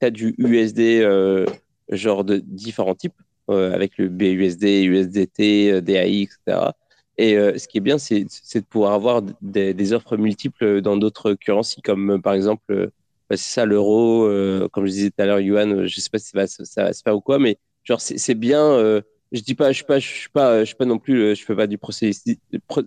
as 0.00 0.10
du 0.10 0.34
USD 0.38 0.80
euh, 0.80 1.44
genre 1.90 2.24
de 2.24 2.38
différents 2.38 2.94
types, 2.94 3.14
euh, 3.50 3.74
avec 3.74 3.98
le 3.98 4.08
BUSD, 4.08 4.84
USDT, 4.84 5.82
DAI, 5.82 6.22
etc. 6.22 6.70
Et 7.18 7.36
euh, 7.36 7.58
ce 7.58 7.68
qui 7.68 7.78
est 7.78 7.82
bien, 7.82 7.98
c'est 7.98 8.24
de 8.24 8.64
pouvoir 8.64 8.92
avoir 8.92 9.22
des, 9.42 9.74
des 9.74 9.92
offres 9.92 10.16
multiples 10.16 10.80
dans 10.80 10.96
d'autres 10.96 11.34
currencies, 11.34 11.82
comme 11.82 12.22
par 12.22 12.34
exemple, 12.34 12.90
c'est 13.36 13.54
ça 13.54 13.64
l'euro, 13.66 14.24
euh, 14.24 14.68
comme 14.72 14.86
je 14.86 14.90
disais 14.92 15.10
tout 15.10 15.22
à 15.22 15.26
l'heure, 15.26 15.40
Yuan, 15.40 15.72
euh, 15.80 15.86
je 15.86 16.00
sais 16.00 16.10
pas 16.10 16.18
si 16.18 16.30
ça 16.30 16.38
va, 16.38 16.46
se- 16.92 17.02
faire 17.02 17.16
ou 17.16 17.20
quoi, 17.20 17.38
mais 17.38 17.58
genre 17.84 18.00
c'est 18.00 18.34
bien. 18.34 18.62
euh, 18.72 19.00
je 19.32 19.40
dis 19.42 19.54
pas, 19.54 19.70
je 19.72 19.76
suis 19.76 19.84
pas, 19.84 19.98
je 19.98 20.06
suis 20.08 20.28
pas, 20.30 20.60
je 20.60 20.64
suis 20.66 20.74
pas 20.76 20.84
non 20.86 20.98
plus, 20.98 21.36
je 21.36 21.44
fais 21.44 21.54
pas 21.56 21.66
du 21.66 21.78
prosélytisme. 21.78 22.40
pro- 22.66 22.82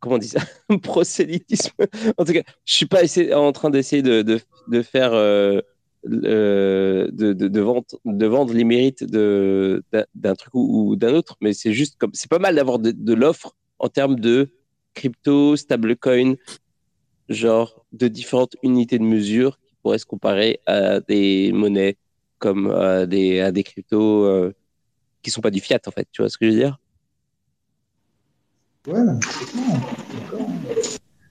comment 0.00 0.16
on 0.16 0.18
dit 0.18 0.28
ça? 0.28 0.40
Prosélytisme. 0.82 1.72
en 2.18 2.24
tout 2.24 2.32
cas, 2.32 2.42
je 2.64 2.74
suis 2.74 2.86
pas 2.86 3.02
en 3.34 3.52
train 3.52 3.70
d'essayer 3.70 4.02
de, 4.02 4.22
de, 4.22 4.40
de 4.68 4.82
faire, 4.82 5.12
de, 5.12 5.62
de, 6.04 7.32
de, 7.32 7.60
vendre, 8.26 8.52
les 8.54 8.64
mérites 8.64 9.04
d'un- 9.04 10.34
truc 10.36 10.54
ou, 10.54 10.90
ou 10.90 10.96
d'un 10.96 11.14
autre, 11.14 11.36
mais 11.40 11.52
c'est 11.52 11.72
juste 11.72 11.96
comme, 11.98 12.10
c'est 12.14 12.30
pas 12.30 12.38
mal 12.38 12.54
d'avoir 12.56 12.78
de 12.78 13.14
l'offre 13.14 13.54
en 13.78 13.88
termes 13.88 14.18
de 14.20 14.50
crypto, 14.94 15.56
stablecoin, 15.56 16.34
genre 17.28 17.84
de 17.92 18.08
différentes 18.08 18.56
unités 18.62 18.98
de 18.98 19.04
mesure 19.04 19.58
qui 19.66 19.74
pourraient 19.82 19.98
se 19.98 20.06
comparer 20.06 20.60
à 20.66 21.00
des 21.00 21.52
monnaies 21.52 21.96
comme 22.38 22.70
à 22.70 23.06
des, 23.06 23.40
à 23.40 23.50
des 23.52 23.62
cryptos 23.62 24.24
euh, 24.24 24.52
qui 25.22 25.30
sont 25.30 25.40
pas 25.40 25.50
du 25.50 25.60
fiat 25.60 25.80
en 25.86 25.90
fait. 25.90 26.06
Tu 26.12 26.22
vois 26.22 26.28
ce 26.28 26.38
que 26.38 26.46
je 26.46 26.50
veux 26.52 26.58
dire? 26.58 26.78
Ouais. 28.86 29.00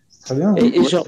C'est 0.09 0.21
très 0.21 0.35
bien. 0.35 0.55
Et- 0.55 0.83
genre- 0.83 1.07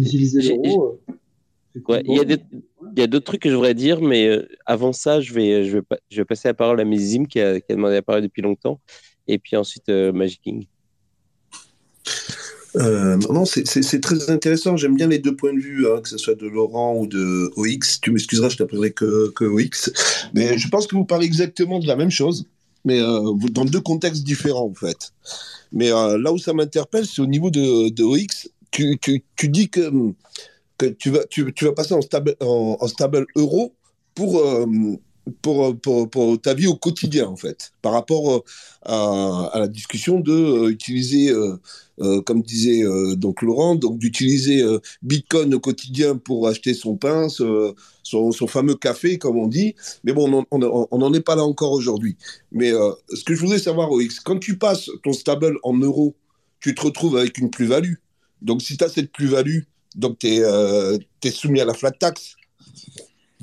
utiliser 0.00 0.40
l'euro. 0.42 1.00
euh, 1.08 1.80
Ouais, 1.88 2.02
il 2.06 2.16
y 2.16 2.20
a 2.20 2.24
des, 2.24 2.36
Ouais. 2.36 2.60
il 2.96 3.00
y 3.00 3.02
a 3.02 3.08
d'autres 3.08 3.24
trucs 3.24 3.42
que 3.42 3.50
je 3.50 3.54
voudrais 3.56 3.74
dire, 3.74 4.00
mais 4.00 4.28
euh, 4.28 4.48
avant 4.64 4.92
ça, 4.92 5.20
je 5.20 5.34
vais, 5.34 5.64
je 5.64 5.78
vais, 5.78 5.84
je 6.08 6.20
vais 6.20 6.24
passer 6.24 6.46
la 6.46 6.54
parole 6.54 6.80
à 6.80 6.84
Mizim 6.84 7.24
qui 7.24 7.40
a, 7.40 7.60
qui 7.60 7.72
a 7.72 7.74
demandé 7.74 7.94
la 7.94 8.02
parole 8.02 8.22
depuis 8.22 8.42
longtemps, 8.42 8.80
et 9.26 9.38
puis 9.40 9.56
ensuite 9.56 9.88
euh, 9.88 10.12
Magic 10.12 10.40
King. 10.40 10.66
Euh, 12.76 13.16
non, 13.30 13.44
c'est- 13.44 14.00
très 14.00 14.30
intéressant. 14.30 14.76
J'aime 14.76 14.96
bien 14.96 15.06
les 15.06 15.18
deux 15.18 15.36
points 15.36 15.52
de 15.52 15.60
vue, 15.60 15.86
hein, 15.86 16.00
que 16.02 16.08
ce 16.08 16.18
soit 16.18 16.34
de 16.34 16.46
Laurent 16.46 16.96
ou 16.96 17.06
de 17.06 17.50
OX. 17.56 18.00
Tu 18.00 18.10
m'excuseras, 18.10 18.48
je 18.48 18.56
t'appellerai 18.56 18.92
que, 18.92 19.30
que 19.30 19.44
OX. 19.44 19.90
Mais 20.34 20.58
je 20.58 20.68
pense 20.68 20.86
que 20.86 20.96
vous 20.96 21.04
parlez 21.04 21.26
exactement 21.26 21.78
de 21.78 21.86
la 21.86 21.96
même 21.96 22.10
chose, 22.10 22.46
mais 22.84 23.00
euh, 23.00 23.32
dans 23.50 23.64
deux 23.64 23.80
contextes 23.80 24.24
différents, 24.24 24.66
en 24.70 24.74
fait. 24.74 25.12
Mais 25.72 25.92
euh, 25.92 26.18
là 26.18 26.32
où 26.32 26.38
ça 26.38 26.52
m'interpelle, 26.52 27.06
c'est 27.06 27.22
au 27.22 27.26
niveau 27.26 27.50
de, 27.50 28.02
OX. 28.02 28.48
Tu, 28.70 28.98
tu, 29.00 29.22
tu 29.36 29.48
dis 29.48 29.68
que, 29.68 29.90
que 30.78 30.86
tu, 30.86 31.10
vas, 31.10 31.24
tu, 31.26 31.52
tu 31.54 31.64
vas 31.64 31.72
passer 31.72 31.94
en 31.94 32.02
stable, 32.02 32.34
en, 32.40 32.86
stable 32.88 33.26
euro 33.36 33.72
pour, 34.16 34.42
pour, 35.42 36.40
ta 36.42 36.54
vie 36.54 36.66
au 36.66 36.76
quotidien, 36.76 37.26
en 37.26 37.36
fait, 37.36 37.72
par 37.82 37.92
rapport 37.92 38.34
euh, 38.34 38.40
à, 38.82 39.58
la 39.58 39.68
discussion 39.68 40.20
de 40.20 40.32
euh, 40.32 41.58
euh, 42.00 42.20
comme 42.22 42.42
disait 42.42 42.82
donc 43.16 43.42
Laurent, 43.42 43.74
donc 43.74 43.98
d'utiliser 43.98 44.62
Bitcoin 45.02 45.54
au 45.54 45.60
quotidien 45.60 46.16
pour 46.16 46.48
acheter 46.48 46.74
son 46.74 46.96
pain, 46.96 47.28
son, 47.28 47.74
son 48.04 48.46
fameux 48.46 48.74
café, 48.74 49.18
comme 49.18 49.38
on 49.38 49.46
dit. 49.46 49.74
Mais 50.04 50.12
bon, 50.12 50.44
on 50.50 50.98
n'en 50.98 51.12
est 51.14 51.20
pas 51.20 51.36
là 51.36 51.44
encore 51.44 51.72
aujourd'hui. 51.72 52.16
Mais 52.52 52.72
ce 52.72 53.24
que 53.24 53.34
je 53.34 53.40
voudrais 53.40 53.58
savoir, 53.58 53.90
OX, 53.90 54.20
quand 54.20 54.38
tu 54.38 54.58
passes 54.58 54.90
ton 55.02 55.12
stable 55.12 55.58
en 55.62 55.74
euros, 55.74 56.14
tu 56.60 56.74
te 56.74 56.82
retrouves 56.82 57.16
avec 57.16 57.38
une 57.38 57.50
plus-value. 57.50 57.94
Donc, 58.42 58.62
si 58.62 58.76
tu 58.76 58.84
as 58.84 58.88
cette 58.88 59.12
plus-value, 59.12 59.60
donc 59.94 60.18
tu 60.18 60.26
es, 60.28 61.30
soumis 61.30 61.60
à 61.60 61.64
la 61.64 61.74
flat 61.74 61.92
tax. 61.92 62.36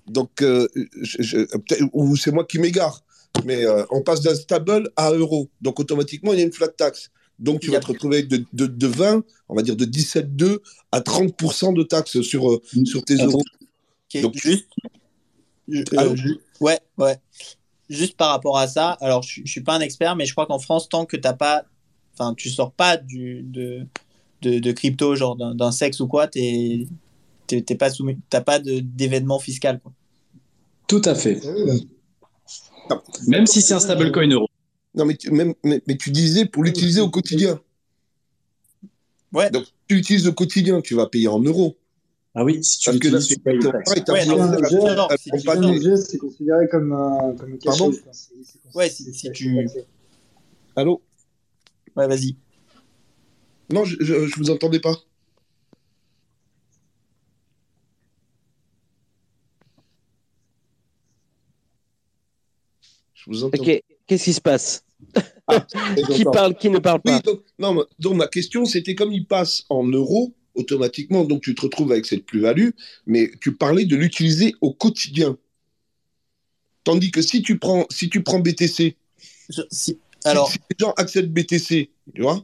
Donc, 0.08 0.42
euh, 0.42 0.68
c'est 1.04 2.32
moi 2.32 2.46
qui 2.46 2.60
m'égare, 2.60 3.04
mais 3.46 3.66
euh, 3.66 3.84
on 3.92 4.02
passe 4.02 4.22
d'un 4.22 4.36
stable 4.36 4.92
à 4.96 5.12
euro. 5.12 5.50
Donc, 5.62 5.80
automatiquement, 5.80 6.34
il 6.34 6.40
y 6.40 6.42
a 6.42 6.46
une 6.46 6.52
flat 6.52 6.68
tax. 6.70 7.12
Donc, 7.40 7.62
tu 7.62 7.68
Il 7.68 7.72
vas 7.74 7.80
te 7.80 7.88
retrouver 7.88 8.18
avec 8.18 8.28
de, 8.30 8.44
de, 8.54 8.66
de 8.68 8.88
20, 8.88 9.24
on 9.50 9.56
va 9.56 9.62
dire 9.64 9.76
de 9.76 9.86
17,2 9.86 10.60
à 10.92 11.02
30% 11.02 11.74
de 11.74 11.84
taxes 11.84 12.22
sur, 12.22 12.52
euh, 12.52 12.62
sur 12.86 13.04
tes 13.04 13.16
euros. 13.16 13.42
Ok, 14.14 14.22
Donc, 14.22 14.38
juste, 14.38 14.66
je- 15.68 15.84
euh, 15.98 16.16
ouais, 16.60 16.80
ouais. 16.98 17.18
Juste 17.90 18.16
par 18.16 18.30
rapport 18.30 18.58
à 18.58 18.68
ça, 18.68 18.92
alors 19.02 19.22
je, 19.24 19.42
je 19.44 19.52
suis 19.52 19.62
pas 19.62 19.74
un 19.74 19.80
expert, 19.82 20.16
mais 20.16 20.26
je 20.26 20.34
crois 20.34 20.46
qu'en 20.46 20.60
France, 20.60 20.88
tant 20.88 21.06
que 21.06 21.18
t'as 21.18 21.34
pas, 21.34 21.66
enfin, 22.14 22.34
tu 22.36 22.50
sors 22.50 22.72
pas 22.72 22.98
du 22.98 23.42
de 23.44 23.86
de, 24.42 24.60
de 24.60 24.72
crypto, 24.72 25.16
genre 25.16 25.36
d'un 25.36 25.72
sexe 25.72 26.00
ou 26.00 26.08
quoi, 26.08 26.28
t'es 26.28 26.88
t'es 27.60 27.76
pas 27.76 27.90
soumis, 27.90 28.18
t'as 28.30 28.42
pas 28.42 28.60
de- 28.60 28.80
d'événement 28.80 29.40
fiscal, 29.40 29.80
quoi. 29.82 29.92
Tout 30.88 31.02
à 31.06 31.16
fait. 31.16 31.40
Oui, 31.46 31.88
Même 33.28 33.48
si 33.48 33.62
c'est 33.62 33.74
un 33.74 33.80
stablecoin 33.80 34.30
euro. 34.30 34.48
Non, 34.96 35.06
mais 35.06 35.16
tu, 35.16 35.32
même, 35.32 35.54
mais, 35.64 35.82
mais 35.88 35.96
tu 35.98 36.12
disais 36.12 36.46
pour 36.46 36.64
l'utiliser 36.64 37.00
au 37.02 37.10
quotidien. 37.10 37.62
Ouais. 39.32 39.50
Donc, 39.50 39.66
tu 39.88 39.96
l'utilises 39.96 40.28
au 40.28 40.34
quotidien, 40.34 40.82
tu 40.82 40.96
vas 40.96 41.08
payer 41.08 41.30
en 41.30 41.40
euros. 41.40 41.78
Ah 42.36 42.44
oui, 42.44 42.64
si 42.64 42.80
tu 42.80 42.86
Parce 42.90 43.00
que 43.00 43.08
là, 43.08 43.20
l'utilises, 43.20 43.28
c'est 43.30 43.36
tu 43.36 43.42
payes 43.42 43.60
c'est 46.10 46.18
considéré 46.18 46.68
comme. 46.70 46.92
Pardon 47.64 47.90
enfin, 47.90 48.00
c'est- 48.12 48.34
c'est 48.44 48.78
Ouais, 48.78 48.90
si- 48.90 49.04
si 49.04 49.14
c'est 49.14 49.32
tu-. 49.32 49.68
Allô? 50.76 51.02
Ouais, 51.96 52.08
vas-y. 52.08 52.36
Non, 53.70 53.84
je, 53.86 53.98
je, 54.00 54.28
je 54.28 54.36
vous 54.38 54.50
entendais 54.50 54.80
pas. 54.80 54.96
Je 63.26 63.32
vous 63.32 63.44
entends. 63.44 63.62
Ok, 63.62 63.82
qu'est-ce 64.08 64.24
qui 64.26 64.34
se 64.34 64.42
passe 64.42 64.84
Et 65.98 66.02
Qui 66.14 66.24
parle, 66.26 66.56
qui 66.56 66.70
ne 66.70 66.80
parle 66.80 67.02
Oui, 67.06 67.12
pas 67.14 67.20
donc, 67.20 67.42
non, 67.60 67.74
mais- 67.74 67.82
donc 68.00 68.16
ma 68.16 68.28
question, 68.28 68.66
c'était 68.66 68.96
comme 68.96 69.12
il 69.12 69.26
passe 69.26 69.66
en 69.70 69.84
euros, 69.86 70.34
automatiquement, 70.56 71.24
donc 71.24 71.42
tu 71.44 71.56
te 71.56 71.62
retrouves 71.62 71.92
avec 71.92 72.06
cette 72.06 72.26
plus-value, 72.26 72.70
mais 73.06 73.32
tu 73.42 73.56
parlais 73.56 73.86
de 73.86 73.96
l'utiliser 73.96 74.54
au 74.62 74.74
quotidien. 74.74 75.38
Tandis 76.84 77.12
que 77.12 77.22
si 77.22 77.42
tu 77.42 77.58
prends, 77.60 77.86
si 77.90 78.10
tu 78.10 78.24
prends 78.24 78.40
BTC, 78.40 78.98
Je- 79.50 79.62
si- 79.72 80.00
alors, 80.24 80.50
si, 80.52 80.58
les 80.70 80.76
gens 80.80 80.94
acceptent 80.98 81.30
BTC, 81.30 81.92
tu 82.16 82.22
vois, 82.22 82.44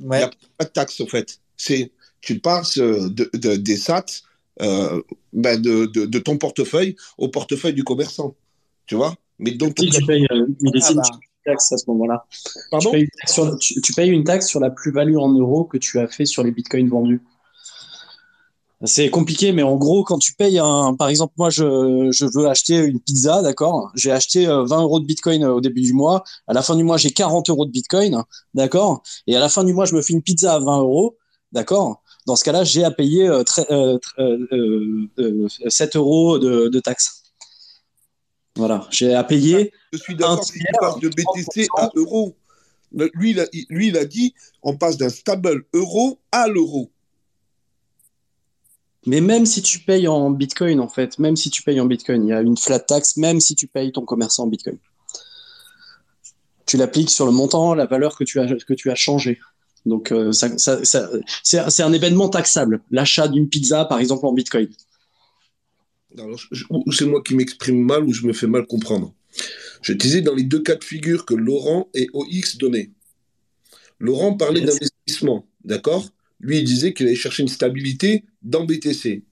il 0.00 0.06
ouais. 0.06 0.18
n'y 0.18 0.24
a 0.24 0.30
pas 0.58 0.64
de 0.64 0.70
taxe 0.70 1.00
en 1.00 1.06
fait. 1.06 1.40
C'est, 1.56 1.90
tu 2.20 2.38
passes 2.38 2.78
euh, 2.78 3.08
de, 3.08 3.30
de- 3.34 3.56
des 3.56 3.76
SAT, 3.76 4.22
euh, 4.60 5.02
ben, 5.32 5.60
de, 5.60 5.86
de, 5.86 6.04
de 6.06 6.18
ton 6.18 6.36
portefeuille 6.36 6.96
au 7.16 7.28
portefeuille 7.28 7.74
du 7.74 7.84
commerçant, 7.84 8.36
tu 8.86 8.94
vois. 8.94 9.16
Mais 9.38 9.52
donc, 9.52 9.74
Si 9.78 9.88
tu 9.90 10.04
payes 10.04 10.26
euh, 10.32 10.46
une 10.60 10.72
Ah 10.82 10.92
bah, 10.94 11.02
taxe 11.44 11.72
à 11.72 11.78
ce 11.78 11.84
moment-là. 11.88 12.24
Tu 12.80 12.88
payes, 12.90 13.02
une 13.02 13.08
taxe 13.20 13.32
sur, 13.32 13.58
tu, 13.58 13.80
tu 13.80 13.92
payes 13.94 14.10
une 14.10 14.24
taxe 14.24 14.48
sur 14.48 14.60
la 14.60 14.70
plus-value 14.70 15.16
en 15.16 15.28
euros 15.32 15.64
que 15.64 15.78
tu 15.78 15.98
as 15.98 16.08
fait 16.08 16.26
sur 16.26 16.42
les 16.42 16.50
bitcoins 16.50 16.88
vendus. 16.88 17.22
C'est 18.84 19.10
compliqué, 19.10 19.50
mais 19.50 19.64
en 19.64 19.74
gros, 19.74 20.04
quand 20.04 20.18
tu 20.18 20.34
payes 20.34 20.60
un, 20.60 20.94
par 20.94 21.08
exemple, 21.08 21.32
moi, 21.36 21.50
je, 21.50 22.10
je 22.12 22.26
veux 22.32 22.46
acheter 22.48 22.76
une 22.76 23.00
pizza, 23.00 23.42
d'accord? 23.42 23.90
J'ai 23.96 24.12
acheté 24.12 24.46
euh, 24.46 24.62
20 24.64 24.82
euros 24.82 25.00
de 25.00 25.04
bitcoin 25.04 25.42
euh, 25.42 25.54
au 25.54 25.60
début 25.60 25.80
du 25.80 25.92
mois. 25.92 26.22
À 26.46 26.52
la 26.52 26.62
fin 26.62 26.76
du 26.76 26.84
mois, 26.84 26.96
j'ai 26.96 27.10
40 27.10 27.50
euros 27.50 27.66
de 27.66 27.72
bitcoin, 27.72 28.22
d'accord? 28.54 29.02
Et 29.26 29.34
à 29.34 29.40
la 29.40 29.48
fin 29.48 29.64
du 29.64 29.72
mois, 29.72 29.84
je 29.84 29.96
me 29.96 30.02
fais 30.02 30.12
une 30.12 30.22
pizza 30.22 30.54
à 30.54 30.60
20 30.60 30.78
euros, 30.78 31.16
d'accord? 31.50 32.02
Dans 32.28 32.36
ce 32.36 32.44
cas-là, 32.44 32.62
j'ai 32.62 32.84
à 32.84 32.92
payer 32.92 33.26
euh, 33.26 33.42
très- 33.42 33.66
euh, 33.72 33.98
très- 33.98 34.22
euh, 34.22 34.46
euh, 34.52 35.08
euh, 35.18 35.48
7 35.68 35.96
euros 35.96 36.38
de, 36.38 36.68
de 36.68 36.78
taxes. 36.78 37.24
Voilà, 38.58 38.88
j'ai 38.90 39.14
à 39.14 39.22
payer. 39.22 39.72
Je 39.92 39.98
suis 39.98 40.16
d'accord 40.16 40.40
passes 40.80 41.00
de 41.00 41.08
BTC 41.08 41.68
à 41.76 41.90
euro. 41.94 42.36
Lui, 43.14 43.30
il 43.30 43.40
a, 43.40 43.46
lui, 43.70 43.88
il 43.88 43.96
a 43.96 44.04
dit 44.04 44.34
on 44.62 44.76
passe 44.76 44.96
d'un 44.96 45.10
stable 45.10 45.64
euro 45.72 46.18
à 46.32 46.48
l'euro. 46.48 46.90
Mais 49.06 49.20
même 49.20 49.46
si 49.46 49.62
tu 49.62 49.78
payes 49.78 50.08
en 50.08 50.30
bitcoin, 50.30 50.80
en 50.80 50.88
fait, 50.88 51.20
même 51.20 51.36
si 51.36 51.50
tu 51.50 51.62
payes 51.62 51.80
en 51.80 51.86
bitcoin, 51.86 52.26
il 52.26 52.30
y 52.30 52.32
a 52.32 52.40
une 52.40 52.56
flat 52.56 52.80
tax, 52.80 53.16
même 53.16 53.38
si 53.38 53.54
tu 53.54 53.68
payes 53.68 53.92
ton 53.92 54.04
commerçant 54.04 54.42
en 54.42 54.46
bitcoin. 54.48 54.76
Tu 56.66 56.76
l'appliques 56.76 57.10
sur 57.10 57.26
le 57.26 57.32
montant, 57.32 57.74
la 57.74 57.86
valeur 57.86 58.18
que 58.18 58.24
tu 58.24 58.40
as, 58.40 58.46
que 58.66 58.74
tu 58.74 58.90
as 58.90 58.96
changé. 58.96 59.38
Donc, 59.86 60.10
euh, 60.10 60.32
ça, 60.32 60.58
ça, 60.58 60.80
c'est 61.42 61.82
un 61.82 61.92
événement 61.92 62.28
taxable. 62.28 62.82
L'achat 62.90 63.28
d'une 63.28 63.48
pizza, 63.48 63.84
par 63.84 64.00
exemple, 64.00 64.26
en 64.26 64.32
bitcoin. 64.32 64.68
Alors, 66.16 66.38
je- 66.38 66.46
je- 66.52 66.64
ou 66.70 66.90
c'est 66.92 67.06
moi 67.06 67.22
qui 67.22 67.34
m'exprime 67.34 67.80
mal 67.82 68.04
ou 68.04 68.12
je 68.12 68.26
me 68.26 68.32
fais 68.32 68.46
mal 68.46 68.66
comprendre. 68.66 69.14
Je 69.82 69.92
disais 69.92 70.22
dans 70.22 70.34
les 70.34 70.42
deux 70.42 70.62
cas 70.62 70.74
de 70.76 70.84
figure 70.84 71.26
que 71.26 71.34
Laurent 71.34 71.88
et 71.94 72.08
OX 72.12 72.56
donnaient. 72.56 72.90
Laurent 74.00 74.34
parlait 74.36 74.60
d'investissement, 74.60 75.46
d'accord? 75.64 76.08
Lui, 76.40 76.58
il 76.58 76.64
disait 76.64 76.94
qu'il 76.94 77.06
allait 77.06 77.16
chercher 77.16 77.42
une 77.42 77.48
stabilité 77.48 78.24
dans 78.42 78.64
BTC. 78.64 79.24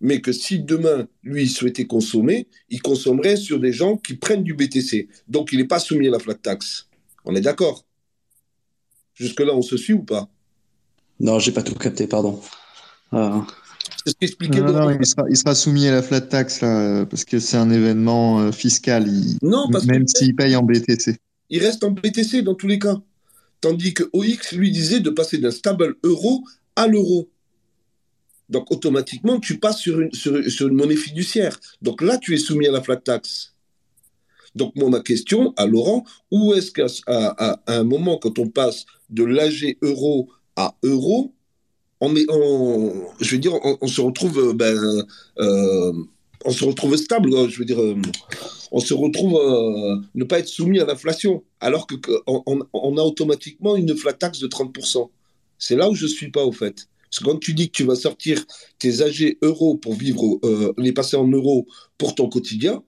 Mais 0.00 0.20
que 0.20 0.32
si 0.32 0.58
demain, 0.58 1.08
lui, 1.22 1.42
il 1.44 1.50
souhaitait 1.50 1.86
consommer, 1.86 2.48
il 2.68 2.82
consommerait 2.82 3.36
sur 3.36 3.60
des 3.60 3.72
gens 3.72 3.96
qui 3.96 4.14
prennent 4.14 4.42
du 4.42 4.54
BTC. 4.54 5.08
Donc, 5.28 5.52
il 5.52 5.58
n'est 5.58 5.66
pas 5.66 5.78
soumis 5.78 6.08
à 6.08 6.10
la 6.10 6.18
flat 6.18 6.34
tax. 6.34 6.88
On 7.24 7.34
est 7.34 7.40
d'accord? 7.40 7.86
Jusque-là, 9.14 9.54
on 9.54 9.62
se 9.62 9.76
suit 9.76 9.92
ou 9.94 10.02
pas? 10.02 10.28
Non, 11.20 11.38
j'ai 11.38 11.52
pas 11.52 11.62
tout 11.62 11.74
capté, 11.74 12.06
pardon. 12.06 12.40
Euh, 13.12 13.40
Non, 14.60 14.72
non, 14.72 14.90
il, 15.00 15.06
sera, 15.06 15.24
il 15.30 15.36
sera 15.36 15.54
soumis 15.54 15.88
à 15.88 15.92
la 15.92 16.02
flat 16.02 16.20
tax 16.20 16.60
là, 16.60 16.80
euh, 16.80 17.04
parce 17.06 17.24
que 17.24 17.38
c'est 17.38 17.56
un 17.56 17.70
événement 17.70 18.40
euh, 18.40 18.52
fiscal, 18.52 19.08
il- 19.08 19.38
Non, 19.42 19.68
parce 19.70 19.86
même 19.86 20.06
s'il 20.06 20.34
paye 20.36 20.54
en 20.56 20.62
BTC. 20.62 21.16
il 21.50 21.62
reste 21.64 21.82
en 21.84 21.90
BTC 21.90 22.42
dans 22.42 22.54
tous 22.54 22.66
les 22.66 22.78
cas. 22.78 23.00
Tandis 23.60 23.94
que 23.94 24.04
OX 24.12 24.52
lui 24.52 24.70
disait 24.70 25.00
de 25.00 25.08
passer 25.10 25.38
d'un 25.38 25.50
stable 25.50 25.96
euro 26.02 26.44
à 26.76 26.86
l'euro. 26.86 27.30
Donc 28.50 28.70
automatiquement, 28.70 29.40
tu 29.40 29.58
passes 29.58 29.78
sur 29.78 30.00
une, 30.00 30.12
sur, 30.12 30.44
sur 30.50 30.68
une 30.68 30.74
monnaie 30.74 30.96
fiduciaire. 30.96 31.58
Donc 31.80 32.02
là, 32.02 32.18
tu 32.18 32.34
es 32.34 32.38
soumis 32.38 32.66
à 32.66 32.72
la 32.72 32.82
flat 32.82 32.96
tax. 32.96 33.54
Donc 34.54 34.76
moi, 34.76 34.90
ma 34.90 35.00
question 35.00 35.52
à 35.56 35.66
Laurent, 35.66 36.04
où 36.30 36.52
est-ce 36.54 36.70
qu'à 36.70 36.86
à, 37.06 37.52
à- 37.52 37.62
à 37.66 37.78
un 37.78 37.84
moment, 37.84 38.18
quand 38.18 38.38
on 38.38 38.48
passe 38.48 38.84
de 39.10 39.24
l'AG 39.24 39.76
euro 39.82 40.28
à 40.56 40.76
euro, 40.82 41.33
on 42.04 42.16
est, 42.16 42.26
on, 42.28 42.92
je 43.20 43.30
veux 43.32 43.38
dire, 43.38 43.54
on, 43.64 43.78
on 43.80 43.86
se 43.86 44.00
retrouve, 44.00 44.38
euh, 44.38 44.52
ben, 44.52 44.76
euh, 45.38 45.92
on 46.44 46.50
se 46.50 46.64
retrouve 46.64 46.96
stable. 46.96 47.30
quoi. 47.30 47.48
Je 47.48 47.58
veux 47.58 47.64
dire, 47.64 47.80
euh, 47.80 47.96
on 48.72 48.80
se 48.80 48.94
retrouve 48.94 49.34
euh, 49.36 49.96
ne 50.14 50.24
pas 50.24 50.38
être 50.40 50.48
soumis 50.48 50.80
à 50.80 50.84
l'inflation, 50.86 51.42
alors 51.60 51.86
que, 51.86 51.94
que- 51.94 52.22
on, 52.26 52.42
on- 52.46 52.66
on 52.72 52.96
a 52.98 53.02
automatiquement 53.02 53.76
une 53.76 53.96
flat 53.96 54.12
tax 54.14 54.38
de 54.40 54.46
30%. 54.48 55.08
C'est 55.58 55.76
là 55.76 55.88
où 55.88 55.94
je 55.94 56.06
suis 56.06 56.30
pas 56.30 56.44
au 56.44 56.52
fait. 56.52 56.86
Parce 57.10 57.20
que 57.20 57.24
quand 57.24 57.38
tu 57.38 57.54
dis 57.54 57.68
que 57.68 57.76
tu 57.76 57.84
vas 57.84 57.94
sortir 57.94 58.44
tes 58.78 59.00
AG 59.02 59.38
euros 59.42 59.76
pour 59.76 59.94
vivre, 59.94 60.38
euh, 60.44 60.72
les 60.78 60.92
passer 60.92 61.16
en 61.16 61.28
euros 61.28 61.66
pour 61.96 62.14
ton 62.16 62.28
quotidien, 62.28 62.82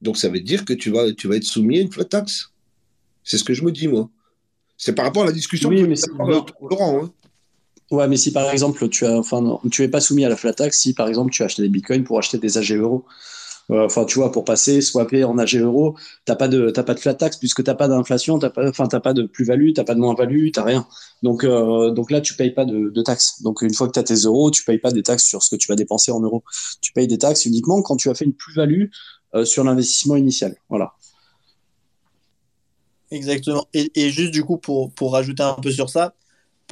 donc 0.00 0.16
ça 0.16 0.28
veut 0.28 0.40
dire 0.40 0.64
que 0.64 0.72
tu 0.72 0.90
vas, 0.90 1.12
tu 1.12 1.28
vas 1.28 1.36
être 1.36 1.44
soumis 1.44 1.78
à 1.78 1.80
une 1.82 1.92
flat 1.92 2.04
tax. 2.04 2.50
C'est 3.22 3.38
ce 3.38 3.44
que 3.44 3.54
je 3.54 3.62
me 3.64 3.70
dis 3.70 3.86
moi. 3.86 4.10
C'est 4.76 4.94
par 4.96 5.04
rapport 5.04 5.22
à 5.22 5.26
la 5.26 5.32
discussion 5.32 5.68
Oui, 5.68 5.82
que 5.82 5.86
mais 5.86 5.94
c'est- 5.94 6.10
Laurent. 6.18 7.04
hein. 7.04 7.12
Ouais, 7.92 8.08
mais 8.08 8.16
si 8.16 8.32
par 8.32 8.50
exemple 8.50 8.88
tu 8.88 9.04
as, 9.06 9.18
enfin, 9.18 9.60
tu 9.70 9.82
es 9.82 9.88
pas 9.88 10.00
soumis 10.00 10.24
à 10.24 10.30
la 10.30 10.36
flat 10.36 10.54
tax, 10.54 10.80
si 10.80 10.94
par 10.94 11.08
exemple 11.08 11.30
tu 11.30 11.42
as 11.42 11.46
acheté 11.46 11.62
des 11.62 11.68
bitcoins 11.68 12.04
pour 12.04 12.18
acheter 12.18 12.38
des 12.38 12.56
AG 12.58 12.72
euros, 12.72 13.04
Euh, 13.70 13.84
enfin 13.86 14.04
tu 14.04 14.18
vois, 14.18 14.32
pour 14.32 14.44
passer, 14.44 14.80
swapper 14.80 15.24
en 15.24 15.38
AG 15.38 15.56
euros, 15.56 15.96
t'as 16.24 16.36
pas 16.36 16.48
de, 16.48 16.70
t'as 16.70 16.82
pas 16.82 16.94
de 16.94 17.00
flat 17.00 17.14
tax 17.14 17.36
puisque 17.36 17.62
t'as 17.64 17.74
pas 17.74 17.88
d'inflation, 17.88 18.38
t'as 18.38 18.50
pas, 18.50 18.72
pas 19.00 19.12
de 19.14 19.22
plus-value, 19.24 19.72
t'as 19.74 19.84
pas 19.84 19.94
de 19.94 20.00
moins-value, 20.00 20.50
t'as 20.52 20.64
rien. 20.64 20.86
Donc, 21.22 21.44
euh, 21.44 21.94
là 22.10 22.20
tu 22.20 22.34
payes 22.34 22.50
pas 22.52 22.64
de, 22.64 23.02
taxes. 23.02 23.42
Donc 23.42 23.62
une 23.62 23.74
fois 23.74 23.86
que 23.88 23.92
t'as 23.92 24.02
tes 24.02 24.14
euros, 24.14 24.50
tu 24.50 24.64
payes 24.64 24.78
pas 24.78 24.90
des 24.90 25.02
taxes 25.02 25.24
sur 25.24 25.42
ce 25.42 25.50
que 25.50 25.56
tu 25.56 25.68
vas 25.68 25.76
dépenser 25.76 26.12
en 26.12 26.20
euros. 26.20 26.42
Tu 26.80 26.92
payes 26.92 27.06
des 27.08 27.18
taxes 27.18 27.46
uniquement 27.46 27.82
quand 27.82 27.96
tu 27.96 28.10
as 28.10 28.14
fait 28.14 28.24
une 28.24 28.34
plus-value 28.34 28.86
euh, 29.34 29.44
sur 29.44 29.64
l'investissement 29.64 30.16
initial. 30.16 30.56
Voilà. 30.68 30.94
Exactement. 33.10 33.66
Et, 33.74 33.90
et 33.94 34.10
juste 34.10 34.32
du 34.32 34.42
coup, 34.44 34.56
pour, 34.56 34.90
pour 34.92 35.12
rajouter 35.12 35.42
un 35.42 35.54
peu 35.54 35.70
sur 35.70 35.88
ça, 35.90 36.14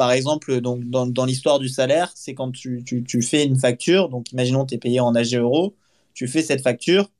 par 0.00 0.12
exemple, 0.12 0.62
donc, 0.62 0.88
dans, 0.88 1.26
l'histoire 1.26 1.58
du 1.58 1.68
salaire, 1.68 2.10
c'est 2.14 2.32
quand 2.32 2.52
tu, 2.52 2.82
tu, 2.86 3.04
tu 3.04 3.20
fais 3.20 3.44
une 3.44 3.58
facture, 3.58 4.08
donc 4.08 4.32
imaginons 4.32 4.64
tu 4.64 4.76
es 4.76 4.78
payé 4.78 4.98
en 4.98 5.14
AG 5.14 5.34
euros, 5.34 5.74
tu 6.14 6.26
fais 6.26 6.40
cette 6.40 6.62
facture, 6.62 7.10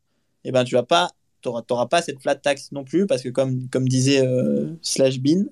et 0.47 0.51
ben 0.51 0.65
tu 0.65 0.77
vas 0.77 0.83
pas, 0.83 1.11
t'auras 1.43 1.87
pas 1.89 2.01
cette 2.01 2.23
flat 2.23 2.37
tax 2.37 2.73
non 2.73 2.83
plus, 2.83 3.07
parce 3.07 3.21
que 3.21 3.29
comme, 3.29 3.69
disait 3.87 4.27
euh, 4.27 4.71
Slash 4.81 5.21
Bean, 5.21 5.45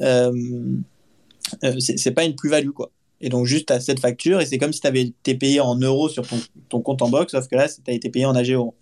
euh, 0.00 0.32
euh, 1.64 1.78
c'est 1.80 2.12
pas 2.12 2.24
une 2.24 2.34
plus-value 2.34 2.70
quoi. 2.70 2.90
Et 3.20 3.28
donc 3.28 3.44
juste 3.44 3.66
tu 3.66 3.74
as 3.74 3.80
cette 3.80 4.00
facture, 4.00 4.40
et 4.40 4.46
c'est 4.46 4.56
comme 4.56 4.72
si 4.72 4.80
tu 4.80 4.86
avais 4.86 5.02
été 5.02 5.34
payé 5.34 5.60
en 5.60 5.74
euros 5.74 6.08
sur 6.08 6.26
ton, 6.26 6.40
ton 6.70 6.80
compte 6.80 7.02
en 7.02 7.10
box, 7.10 7.32
sauf 7.32 7.46
que 7.46 7.56
là, 7.56 7.68
tu 7.68 7.90
as 7.90 7.92
été 7.92 8.08
payé 8.08 8.24
en 8.24 8.34
AG 8.34 8.52
euros. 8.52 8.74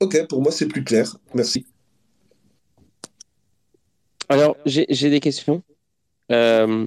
Ok, 0.00 0.26
pour 0.26 0.42
moi 0.42 0.50
c'est 0.50 0.66
plus 0.66 0.82
clair. 0.82 1.16
Merci. 1.32 1.64
Alors, 4.28 4.56
j'ai 4.64 5.10
des 5.10 5.20
questions. 5.20 5.62
Euh, 6.32 6.86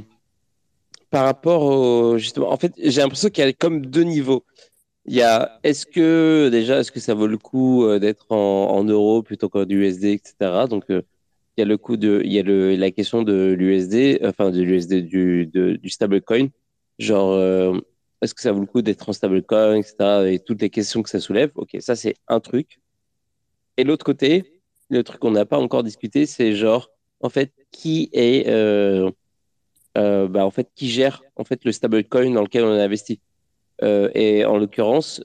par 1.10 1.26
rapport 1.26 1.64
au 1.64 2.18
justement, 2.18 2.52
en 2.52 2.58
fait, 2.58 2.74
j'ai 2.78 3.02
l'impression 3.02 3.30
qu'il 3.30 3.44
y 3.44 3.48
a 3.48 3.54
comme 3.54 3.86
deux 3.86 4.04
niveaux. 4.04 4.44
Il 5.06 5.16
y 5.16 5.22
a, 5.22 5.60
est-ce 5.64 5.86
que 5.86 6.50
déjà, 6.52 6.80
est-ce 6.80 6.92
que 6.92 7.00
ça 7.00 7.14
vaut 7.14 7.28
le 7.28 7.38
coup 7.38 7.86
euh, 7.86 8.00
d'être 8.00 8.32
en, 8.32 8.72
en 8.72 8.84
euros 8.84 9.24
plutôt 9.24 9.50
qu'en 9.50 9.66
USD, 9.68 10.06
etc. 10.06 10.68
Donc, 10.70 10.90
euh, 10.92 11.02
il 11.58 11.62
y 11.62 11.64
a 11.64 11.66
le 11.66 11.78
coup 11.78 11.98
de, 11.98 12.22
il 12.26 12.32
y 12.34 12.40
a 12.40 12.44
le, 12.44 12.76
la 12.76 12.92
question 12.92 13.24
de 13.24 13.56
l'USD, 13.58 14.20
enfin 14.26 14.52
de 14.52 14.62
l'USD 14.62 15.02
du, 15.06 15.48
du 15.48 15.90
stablecoin. 15.90 16.50
Genre, 17.00 17.82
est-ce 18.22 18.34
que 18.34 18.42
ça 18.42 18.52
vaut 18.52 18.62
le 18.62 18.66
coup 18.66 18.82
d'être 18.82 19.08
en 19.10 19.14
stablecoin, 19.14 19.76
etc. 19.76 19.96
Et 20.32 20.40
toutes 20.40 20.62
les 20.62 20.70
questions 20.70 21.02
que 21.04 21.10
ça 21.10 21.20
soulève? 21.20 21.52
Ok, 21.56 21.78
ça 21.80 21.96
c'est 21.96 22.16
un 22.28 22.40
truc. 22.40 22.80
Et 23.78 23.84
l'autre 23.84 24.06
côté, 24.06 24.62
le 24.90 25.04
truc 25.04 25.20
qu'on 25.20 25.32
n'a 25.32 25.46
pas 25.46 25.58
encore 25.58 25.84
discuté, 25.84 26.26
c'est 26.26 26.54
genre, 26.54 26.90
en 27.22 27.30
fait, 27.30 27.54
qui 27.72 28.10
est, 28.14 28.48
euh, 28.48 29.12
euh, 29.98 30.28
bah, 30.28 30.46
en 30.46 30.52
fait, 30.52 30.70
qui 30.76 30.90
gère 30.90 31.24
en 31.36 31.44
fait 31.44 31.66
le 31.66 31.72
stablecoin 31.72 32.32
dans 32.32 32.42
lequel 32.42 32.64
on 32.64 32.72
a 32.72 32.84
investi. 32.84 33.20
Euh, 33.82 34.10
et 34.14 34.46
en 34.46 34.58
l'occurrence, 34.58 35.24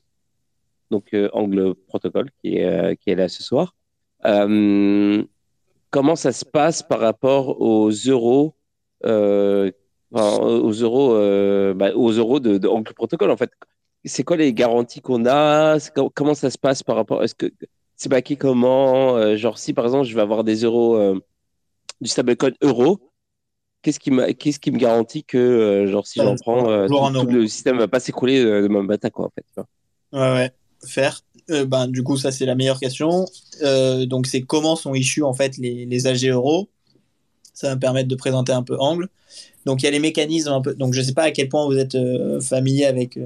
donc 0.90 1.16
Angle 1.32 1.74
Protocol 1.74 2.30
qui 2.40 2.56
est, 2.58 2.96
qui 2.96 3.10
est 3.10 3.14
là 3.14 3.28
ce 3.28 3.42
soir. 3.42 3.74
Comment 4.22 6.16
ça 6.16 6.32
se 6.32 6.44
passe 6.44 6.82
par 6.82 7.00
rapport 7.00 7.60
aux 7.60 7.90
euros, 7.90 8.54
enfin, 9.02 9.70
aux 10.12 10.72
euros, 10.72 11.74
bah, 11.74 11.94
aux 11.94 12.12
euros 12.12 12.40
de, 12.40 12.66
Angle 12.68 12.94
Protocol 12.94 13.30
en 13.30 13.36
fait? 13.36 13.50
C'est 14.04 14.22
quoi 14.22 14.36
les 14.36 14.52
garanties 14.52 15.00
qu'on 15.00 15.24
a? 15.26 15.78
Comment 16.14 16.34
ça 16.34 16.50
se 16.50 16.58
passe 16.58 16.82
par 16.82 16.96
rapport? 16.96 17.24
Est-ce 17.24 17.34
que 17.34 17.46
c'est 17.96 18.08
backé 18.08 18.36
comment 18.36 19.36
Genre 19.36 19.58
si 19.58 19.72
par 19.72 19.86
exemple 19.86 20.04
je 20.04 20.14
vais 20.14 20.22
avoir 20.22 20.44
des 20.44 20.64
euros 20.64 21.20
du 22.00 22.08
stablecoin 22.08 22.52
euro, 22.62 23.10
qu'est-ce 23.82 24.00
qui 24.00 24.10
me 24.10 24.32
qu'est-ce 24.32 24.58
qui 24.58 24.70
me 24.70 24.78
garantit 24.78 25.24
que 25.24 25.38
euh, 25.38 25.86
genre 25.86 26.06
si 26.06 26.18
Ça 26.18 26.24
j'en 26.24 26.36
prends 26.36 26.70
euh, 26.70 26.86
tout, 26.86 27.26
le 27.26 27.46
système 27.46 27.78
va 27.78 27.88
pas 27.88 28.00
s'écrouler 28.00 28.42
euh, 28.42 28.62
de 28.62 28.68
même 28.68 28.86
bata 28.86 29.10
quoi 29.10 29.26
en 29.26 29.30
fait. 29.30 29.44
tu 29.54 29.54
vois. 29.56 29.66
Ouais, 30.12 30.34
ouais. 30.34 30.50
Faire. 30.86 31.20
Euh, 31.50 31.66
ben, 31.66 31.88
du 31.88 32.02
coup, 32.02 32.16
ça, 32.16 32.32
c'est 32.32 32.46
la 32.46 32.54
meilleure 32.54 32.80
question. 32.80 33.26
Euh, 33.62 34.06
donc, 34.06 34.26
c'est 34.26 34.42
comment 34.42 34.76
sont 34.76 34.94
issus, 34.94 35.22
en 35.22 35.34
fait, 35.34 35.58
les, 35.58 35.84
les 35.86 36.06
AG 36.06 36.24
euros. 36.26 36.68
Ça 37.52 37.68
va 37.68 37.74
me 37.74 37.80
permettre 37.80 38.08
de 38.08 38.14
présenter 38.14 38.52
un 38.52 38.62
peu 38.62 38.76
Angle. 38.78 39.08
Donc, 39.66 39.82
il 39.82 39.84
y 39.84 39.88
a 39.88 39.90
les 39.90 39.98
mécanismes 39.98 40.52
un 40.52 40.60
peu. 40.60 40.74
Donc, 40.74 40.94
je 40.94 41.02
sais 41.02 41.12
pas 41.12 41.24
à 41.24 41.30
quel 41.30 41.48
point 41.48 41.66
vous 41.66 41.76
êtes 41.76 41.94
euh, 41.94 42.40
familier 42.40 42.86
avec, 42.86 43.18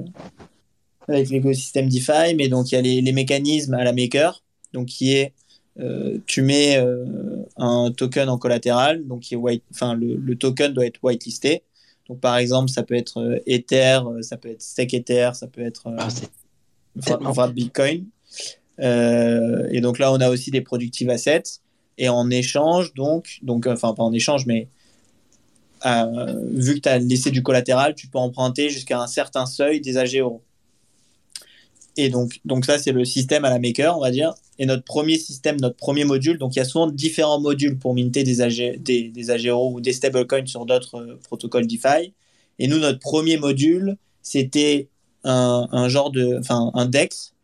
avec 1.06 1.30
l'écosystème 1.30 1.88
DeFi, 1.88 2.34
mais 2.36 2.48
donc, 2.48 2.70
il 2.72 2.74
y 2.74 2.78
a 2.78 2.82
les, 2.82 3.00
les 3.00 3.12
mécanismes 3.12 3.74
à 3.74 3.84
la 3.84 3.92
maker. 3.92 4.42
Donc, 4.72 4.86
qui 4.86 5.12
est. 5.12 5.32
euh, 5.80 6.18
tu 6.26 6.42
mets 6.42 6.76
euh, 6.76 7.04
un 7.56 7.92
token 7.92 8.28
en 8.28 8.38
collatéral, 8.38 9.06
donc 9.06 9.20
qui 9.20 9.34
est 9.34 9.36
white, 9.36 9.62
enfin 9.70 9.94
le, 9.94 10.16
le 10.16 10.36
token 10.36 10.72
doit 10.72 10.86
être 10.86 10.98
whitelisté. 11.02 11.62
Donc 12.08 12.20
par 12.20 12.36
exemple, 12.36 12.70
ça 12.70 12.82
peut 12.82 12.96
être 12.96 13.18
euh, 13.18 13.38
Ether, 13.46 14.00
ça 14.22 14.36
peut 14.36 14.48
être 14.48 14.62
Stake 14.62 14.94
Ether, 14.94 15.30
ça 15.34 15.46
peut 15.46 15.60
être 15.60 15.92
Ah, 15.98 16.08
enfin, 16.98 17.18
enfin, 17.24 17.48
Bitcoin. 17.48 18.06
Et 18.80 19.80
donc 19.80 19.98
là, 19.98 20.12
on 20.12 20.20
a 20.20 20.30
aussi 20.30 20.50
des 20.50 20.60
productive 20.60 21.10
assets. 21.10 21.60
Et 22.00 22.08
en 22.08 22.30
échange, 22.30 22.94
donc, 22.94 23.38
donc 23.42 23.66
enfin 23.66 23.92
pas 23.92 24.04
en 24.04 24.12
échange, 24.12 24.46
mais 24.46 24.68
vu 25.84 26.74
que 26.74 26.80
tu 26.80 26.88
as 26.88 26.98
laissé 26.98 27.30
du 27.30 27.42
collatéral, 27.42 27.94
tu 27.94 28.08
peux 28.08 28.18
emprunter 28.18 28.68
jusqu'à 28.70 29.00
un 29.00 29.06
certain 29.06 29.46
seuil 29.46 29.80
des 29.80 29.96
AG 29.96 30.16
euros. 30.16 30.42
Et 31.96 32.08
donc, 32.08 32.40
donc 32.44 32.64
ça, 32.64 32.78
c'est 32.78 32.92
le 32.92 33.04
système 33.04 33.44
à 33.44 33.50
la 33.50 33.58
maker, 33.58 33.96
on 33.96 34.00
va 34.00 34.12
dire. 34.12 34.32
Et 34.58 34.66
notre 34.66 34.84
premier 34.84 35.18
système, 35.18 35.60
notre 35.60 35.76
premier 35.76 36.04
module, 36.04 36.38
donc 36.38 36.56
il 36.56 36.58
y 36.58 36.62
a 36.62 36.64
souvent 36.64 36.88
différents 36.88 37.40
modules 37.40 37.78
pour 37.78 37.94
minter 37.94 38.24
des 38.24 38.40
AG, 38.40 38.80
ou 39.54 39.80
des 39.80 39.92
stablecoins 39.92 40.46
sur 40.46 40.66
d'autres 40.66 40.96
euh, 40.96 41.16
protocoles 41.22 41.66
DeFi. 41.66 42.12
Et 42.58 42.66
nous, 42.66 42.78
notre 42.78 42.98
premier 42.98 43.36
module, 43.36 43.96
c'était 44.22 44.88
un, 45.24 45.88
genre 45.88 46.10
de, 46.10 46.38
enfin, 46.40 46.70
un 46.74 46.86
DEX 46.86 47.34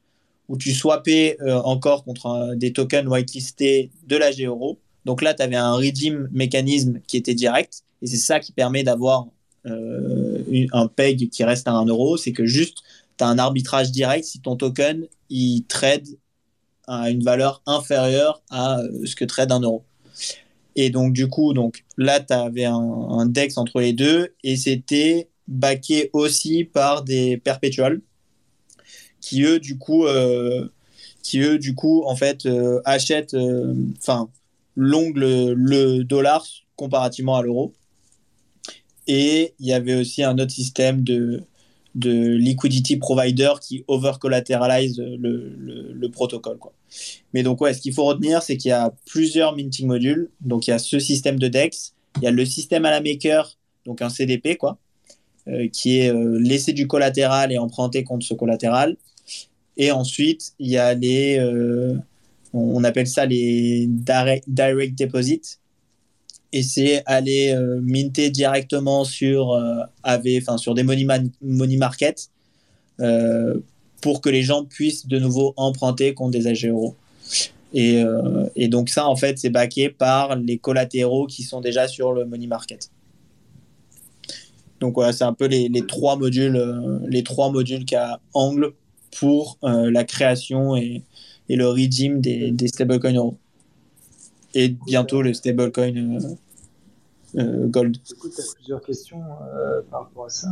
où 0.48 0.56
tu 0.56 0.72
swappais 0.72 1.36
euh, 1.40 1.56
encore 1.62 2.04
contre 2.04 2.26
un- 2.26 2.56
des 2.56 2.72
tokens 2.72 3.06
whitelistés 3.08 3.90
de 4.06 4.16
l'AG 4.16 4.42
euro. 4.44 4.78
Donc 5.04 5.22
là, 5.22 5.34
tu 5.34 5.42
avais 5.42 5.56
un 5.56 5.74
redeem 5.74 6.28
mécanisme 6.32 7.00
qui 7.06 7.16
était 7.16 7.34
direct. 7.34 7.82
Et 8.02 8.06
c'est 8.06 8.16
ça 8.16 8.40
qui 8.40 8.52
permet 8.52 8.82
d'avoir 8.82 9.26
euh, 9.66 10.66
un 10.72 10.86
peg 10.88 11.30
qui 11.30 11.44
reste 11.44 11.68
à 11.68 11.72
1 11.72 11.86
euro. 11.86 12.16
C'est 12.16 12.32
que 12.32 12.46
juste, 12.46 12.78
tu 13.18 13.24
as 13.24 13.28
un 13.28 13.38
arbitrage 13.38 13.90
direct 13.90 14.24
si 14.24 14.40
ton 14.40 14.56
token, 14.56 15.06
il 15.30 15.64
trade 15.64 16.06
à 16.86 17.10
une 17.10 17.22
valeur 17.22 17.62
inférieure 17.66 18.42
à 18.50 18.78
euh, 18.78 19.06
ce 19.06 19.16
que 19.16 19.24
trade 19.24 19.52
1 19.52 19.60
euro. 19.60 19.84
Et 20.76 20.90
donc, 20.90 21.12
du 21.12 21.28
coup, 21.28 21.54
donc, 21.54 21.84
là, 21.96 22.20
tu 22.20 22.32
avais 22.32 22.64
un, 22.64 22.74
un 22.74 23.26
DEX 23.26 23.58
entre 23.58 23.80
les 23.80 23.92
deux 23.92 24.34
et 24.42 24.56
c'était 24.56 25.28
backé 25.46 26.10
aussi 26.12 26.64
par 26.64 27.02
des 27.02 27.36
perpétuals 27.36 28.00
qui 29.24 29.42
eux 29.42 29.58
du 29.58 29.78
coup 29.78 30.06
euh, 30.06 30.68
qui 31.22 31.40
eux 31.40 31.58
du 31.58 31.74
coup 31.74 32.04
en 32.06 32.14
fait 32.14 32.46
euh, 32.46 32.80
achètent 32.84 33.34
euh, 33.34 33.74
enfin 33.98 34.28
l'ongle 34.76 35.52
le 35.52 36.02
dollar 36.02 36.44
comparativement 36.76 37.36
à 37.36 37.42
l'euro 37.42 37.72
et 39.06 39.54
il 39.58 39.66
y 39.66 39.72
avait 39.72 39.94
aussi 39.94 40.22
un 40.22 40.38
autre 40.38 40.52
système 40.52 41.02
de 41.02 41.42
de 41.94 42.34
liquidity 42.34 42.96
provider 42.96 43.52
qui 43.60 43.84
over 43.86 44.12
collateralize 44.20 44.98
le, 44.98 45.54
le, 45.56 45.92
le 45.92 46.10
protocole 46.10 46.58
quoi. 46.58 46.72
Mais 47.32 47.42
donc 47.42 47.60
ouais 47.60 47.72
ce 47.72 47.80
qu'il 47.80 47.92
faut 47.92 48.04
retenir 48.04 48.42
c'est 48.42 48.56
qu'il 48.56 48.70
y 48.70 48.72
a 48.72 48.92
plusieurs 49.06 49.54
minting 49.56 49.86
modules. 49.86 50.30
Donc 50.40 50.66
il 50.66 50.70
y 50.70 50.74
a 50.74 50.78
ce 50.78 50.98
système 50.98 51.38
de 51.38 51.48
DEX 51.48 51.94
il 52.16 52.24
y 52.24 52.26
a 52.26 52.30
le 52.30 52.44
système 52.44 52.84
à 52.84 52.90
la 52.90 53.00
maker 53.00 53.56
donc 53.86 54.02
un 54.02 54.08
CDP 54.08 54.56
quoi 54.56 54.78
euh, 55.46 55.68
qui 55.68 55.98
est 55.98 56.10
euh, 56.10 56.72
du 56.72 56.86
collatéral 56.86 57.52
et 57.52 57.58
emprunter 57.58 58.02
contre 58.02 58.24
ce 58.24 58.32
collatéral. 58.32 58.96
Et 59.76 59.92
ensuite, 59.92 60.54
il 60.58 60.70
y 60.70 60.78
a 60.78 60.94
les, 60.94 61.38
euh, 61.38 61.94
on 62.54 62.82
appelle 62.82 63.06
ça 63.06 63.26
les 63.26 63.86
direct, 63.86 64.44
direct 64.48 64.96
deposit. 64.96 65.60
Et 66.56 66.62
c'est 66.62 67.02
aller 67.06 67.50
euh, 67.50 67.80
minter 67.82 68.30
directement 68.30 69.02
sur 69.02 69.54
euh, 69.54 69.80
AV, 70.04 70.38
enfin 70.40 70.56
sur 70.56 70.72
des 70.74 70.84
money, 70.84 71.02
man- 71.02 71.32
money 71.42 71.76
market, 71.76 72.30
euh, 73.00 73.58
pour 74.00 74.20
que 74.20 74.28
les 74.30 74.44
gens 74.44 74.64
puissent 74.64 75.08
de 75.08 75.18
nouveau 75.18 75.52
emprunter 75.56 76.14
contre 76.14 76.30
des 76.30 76.46
AG 76.46 76.66
euros. 76.66 76.94
Et, 77.72 78.00
euh, 78.00 78.46
et 78.54 78.68
donc 78.68 78.88
ça, 78.88 79.08
en 79.08 79.16
fait, 79.16 79.36
c'est 79.36 79.50
backé 79.50 79.88
par 79.88 80.36
les 80.36 80.58
collatéraux 80.58 81.26
qui 81.26 81.42
sont 81.42 81.60
déjà 81.60 81.88
sur 81.88 82.12
le 82.12 82.24
money 82.24 82.46
market. 82.46 82.88
Donc 84.78 84.94
voilà, 84.94 85.12
c'est 85.12 85.24
un 85.24 85.34
peu 85.34 85.46
les, 85.46 85.68
trois 85.88 86.16
modules, 86.16 86.56
les 87.08 87.24
trois 87.24 87.50
modules 87.50 87.84
qu'a 87.84 88.20
Angle 88.32 88.74
pour 89.18 89.58
la 89.62 90.04
création 90.04 90.76
et, 90.76 91.02
et 91.48 91.56
le 91.56 91.66
redeem 91.66 92.20
des, 92.20 92.52
des 92.52 92.68
stablecoins 92.68 93.14
euros. 93.14 93.36
Et 94.54 94.68
bientôt 94.86 95.20
le 95.20 95.34
stablecoin 95.34 96.18
gold. 97.68 97.92
Du 98.02 98.14
coup, 98.14 98.28
tu 98.28 98.40
as 98.40 98.54
plusieurs 98.54 98.82
questions 98.82 99.22
euh, 99.42 99.82
par 99.90 100.02
rapport 100.04 100.26
à 100.26 100.30
ça. 100.30 100.48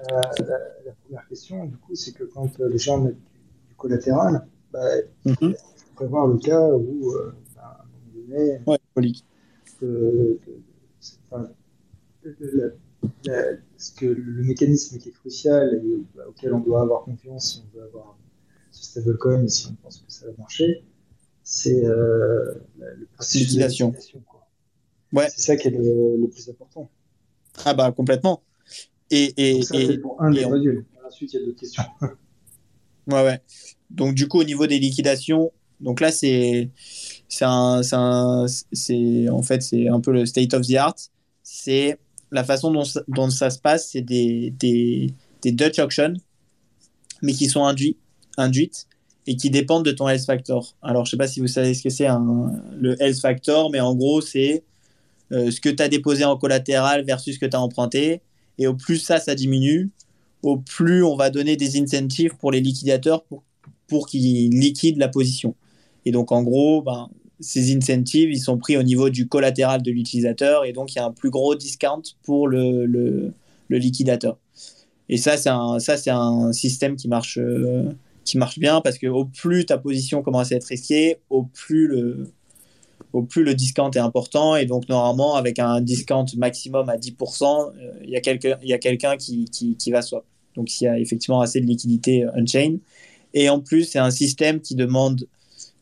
Euh, 0.00 0.20
la, 0.40 0.58
la 0.86 0.92
première 1.04 1.26
question, 1.28 1.64
du 1.64 1.76
coup, 1.76 1.94
c'est 1.94 2.12
que 2.12 2.24
quand 2.24 2.60
euh, 2.60 2.68
les 2.68 2.78
gens 2.78 3.00
mettent 3.00 3.16
du, 3.16 3.38
du 3.68 3.74
collatéral, 3.76 4.46
bah, 4.72 4.80
il 5.24 5.34
faut 5.34 5.54
prévoir 5.96 6.26
le 6.28 6.38
cas 6.38 6.68
où, 6.68 7.12
euh, 7.12 7.32
bah, 7.56 7.62
à 7.80 7.82
un 7.82 7.86
moment 7.86 8.28
donné, 8.28 8.60
Ouais, 8.66 8.78
que, 9.80 10.38
que- 10.44 10.50
enfin, 11.30 11.50
le- 12.22 12.36
la- 12.54 12.70
la- 13.26 13.56
ce 13.76 13.92
que 13.92 14.06
le 14.06 14.42
mécanisme 14.42 14.98
qui 14.98 15.08
est 15.08 15.12
crucial 15.12 15.80
et 15.84 16.02
bah, 16.16 16.24
auquel 16.28 16.52
on 16.54 16.60
doit 16.60 16.82
avoir 16.82 17.02
confiance 17.04 17.54
si 17.54 17.62
on 17.64 17.76
veut 17.78 17.84
avoir 17.84 18.16
ce 18.72 18.84
stablecoin 18.84 19.42
et 19.44 19.48
si 19.48 19.68
on 19.70 19.74
pense 19.82 19.98
que 19.98 20.12
ça 20.12 20.26
va 20.26 20.32
marcher, 20.38 20.84
c'est 21.42 21.84
euh, 21.84 22.54
le 22.78 23.06
processus 23.14 23.56
quoi. 24.26 24.37
Ouais. 25.12 25.28
C'est 25.30 25.40
ça 25.42 25.56
qui 25.56 25.68
est 25.68 25.70
le, 25.70 26.16
le 26.20 26.28
plus 26.28 26.48
important. 26.48 26.90
Ah 27.64 27.74
bah 27.74 27.90
complètement. 27.92 28.42
Et, 29.10 29.32
et, 29.36 29.62
ça, 29.62 29.76
et- 29.78 29.98
pour 29.98 30.20
un 30.22 30.32
et 30.32 30.36
des 30.40 30.44
on- 30.44 30.50
modules. 30.50 30.84
Ensuite, 31.06 31.32
il 31.32 31.40
y 31.40 31.42
a 31.42 31.46
d'autres 31.46 31.60
questions. 31.60 31.82
Ouais, 33.06 33.22
ouais. 33.24 33.40
Donc, 33.88 34.14
du 34.14 34.28
coup, 34.28 34.38
au 34.38 34.44
niveau 34.44 34.66
des 34.66 34.78
liquidations, 34.78 35.50
donc 35.80 36.00
là, 36.00 36.12
c'est, 36.12 36.68
en 37.42 37.82
fait, 39.42 39.62
c'est 39.62 39.88
un 39.88 40.00
peu 40.00 40.12
le 40.12 40.26
state 40.26 40.52
of 40.52 40.66
the 40.66 40.74
art. 40.74 40.94
C'est 41.42 41.98
la 42.30 42.44
façon 42.44 42.70
dont 42.70 42.84
ça, 42.84 43.00
dont 43.08 43.30
ça 43.30 43.48
se 43.48 43.58
passe, 43.58 43.92
c'est 43.92 44.02
des, 44.02 44.50
des, 44.58 45.14
des 45.40 45.52
Dutch 45.52 45.78
auctions, 45.78 46.12
mais 47.22 47.32
qui 47.32 47.46
sont 47.46 47.64
induits, 47.64 47.96
induites 48.36 48.86
et 49.26 49.36
qui 49.36 49.48
dépendent 49.48 49.86
de 49.86 49.92
ton 49.92 50.06
health 50.06 50.26
factor. 50.26 50.76
Alors, 50.82 51.06
je 51.06 51.12
sais 51.12 51.16
pas 51.16 51.28
si 51.28 51.40
vous 51.40 51.48
savez 51.48 51.72
ce 51.72 51.82
que 51.82 51.88
c'est 51.90 52.08
le 52.76 53.02
health 53.02 53.20
factor, 53.20 53.70
mais 53.70 53.80
en 53.80 53.94
gros, 53.94 54.20
c'est 54.20 54.64
euh, 55.32 55.50
ce 55.50 55.60
que 55.60 55.68
tu 55.68 55.82
as 55.82 55.88
déposé 55.88 56.24
en 56.24 56.36
collatéral 56.36 57.04
versus 57.04 57.34
ce 57.34 57.40
que 57.40 57.46
tu 57.46 57.56
as 57.56 57.60
emprunté. 57.60 58.20
Et 58.58 58.66
au 58.66 58.74
plus 58.74 58.98
ça, 58.98 59.20
ça 59.20 59.34
diminue, 59.34 59.90
au 60.42 60.56
plus 60.56 61.04
on 61.04 61.16
va 61.16 61.30
donner 61.30 61.56
des 61.56 61.80
incentives 61.80 62.36
pour 62.38 62.50
les 62.50 62.60
liquidateurs 62.60 63.24
pour, 63.24 63.42
pour 63.86 64.06
qu'ils 64.06 64.50
liquident 64.50 64.98
la 64.98 65.08
position. 65.08 65.54
Et 66.04 66.10
donc, 66.10 66.32
en 66.32 66.42
gros, 66.42 66.82
ben, 66.82 67.08
ces 67.40 67.76
incentives, 67.76 68.30
ils 68.30 68.40
sont 68.40 68.58
pris 68.58 68.76
au 68.76 68.82
niveau 68.82 69.10
du 69.10 69.28
collatéral 69.28 69.82
de 69.82 69.90
l'utilisateur 69.90 70.64
et 70.64 70.72
donc 70.72 70.92
il 70.92 70.96
y 70.96 70.98
a 71.00 71.04
un 71.04 71.12
plus 71.12 71.30
gros 71.30 71.54
discount 71.54 72.02
pour 72.22 72.48
le, 72.48 72.86
le, 72.86 73.32
le 73.68 73.78
liquidateur. 73.78 74.38
Et 75.08 75.16
ça, 75.16 75.36
c'est 75.36 75.48
un, 75.48 75.78
un 76.16 76.52
système 76.52 76.96
qui 76.96 77.08
marche, 77.08 77.38
euh, 77.38 77.90
qui 78.24 78.38
marche 78.38 78.58
bien 78.58 78.80
parce 78.80 78.98
que 78.98 79.06
au 79.06 79.24
plus 79.24 79.66
ta 79.66 79.78
position 79.78 80.22
commence 80.22 80.52
à 80.52 80.56
être 80.56 80.64
risquée, 80.64 81.18
au 81.30 81.44
plus 81.44 81.86
le, 81.86 82.30
au 83.12 83.22
plus 83.22 83.44
le 83.44 83.54
discount 83.54 83.90
est 83.90 83.98
important. 83.98 84.56
Et 84.56 84.66
donc, 84.66 84.88
normalement, 84.88 85.36
avec 85.36 85.58
un 85.58 85.80
discount 85.80 86.26
maximum 86.36 86.88
à 86.88 86.96
10%, 86.96 87.72
euh, 87.76 87.92
il 88.04 88.10
y 88.10 88.16
a 88.16 88.20
quelqu'un 88.20 88.56
quelqu'un 88.80 89.16
qui, 89.16 89.46
qui, 89.46 89.76
qui 89.76 89.90
va 89.90 90.02
swap. 90.02 90.24
Donc, 90.56 90.68
s'il 90.68 90.86
y 90.86 90.88
a 90.88 90.98
effectivement 90.98 91.40
assez 91.40 91.60
de 91.60 91.66
liquidité 91.66 92.24
euh, 92.24 92.30
on-chain. 92.36 92.78
Et 93.34 93.48
en 93.48 93.60
plus, 93.60 93.84
c'est 93.84 93.98
un 93.98 94.10
système 94.10 94.60
qui 94.60 94.74
demande, 94.74 95.26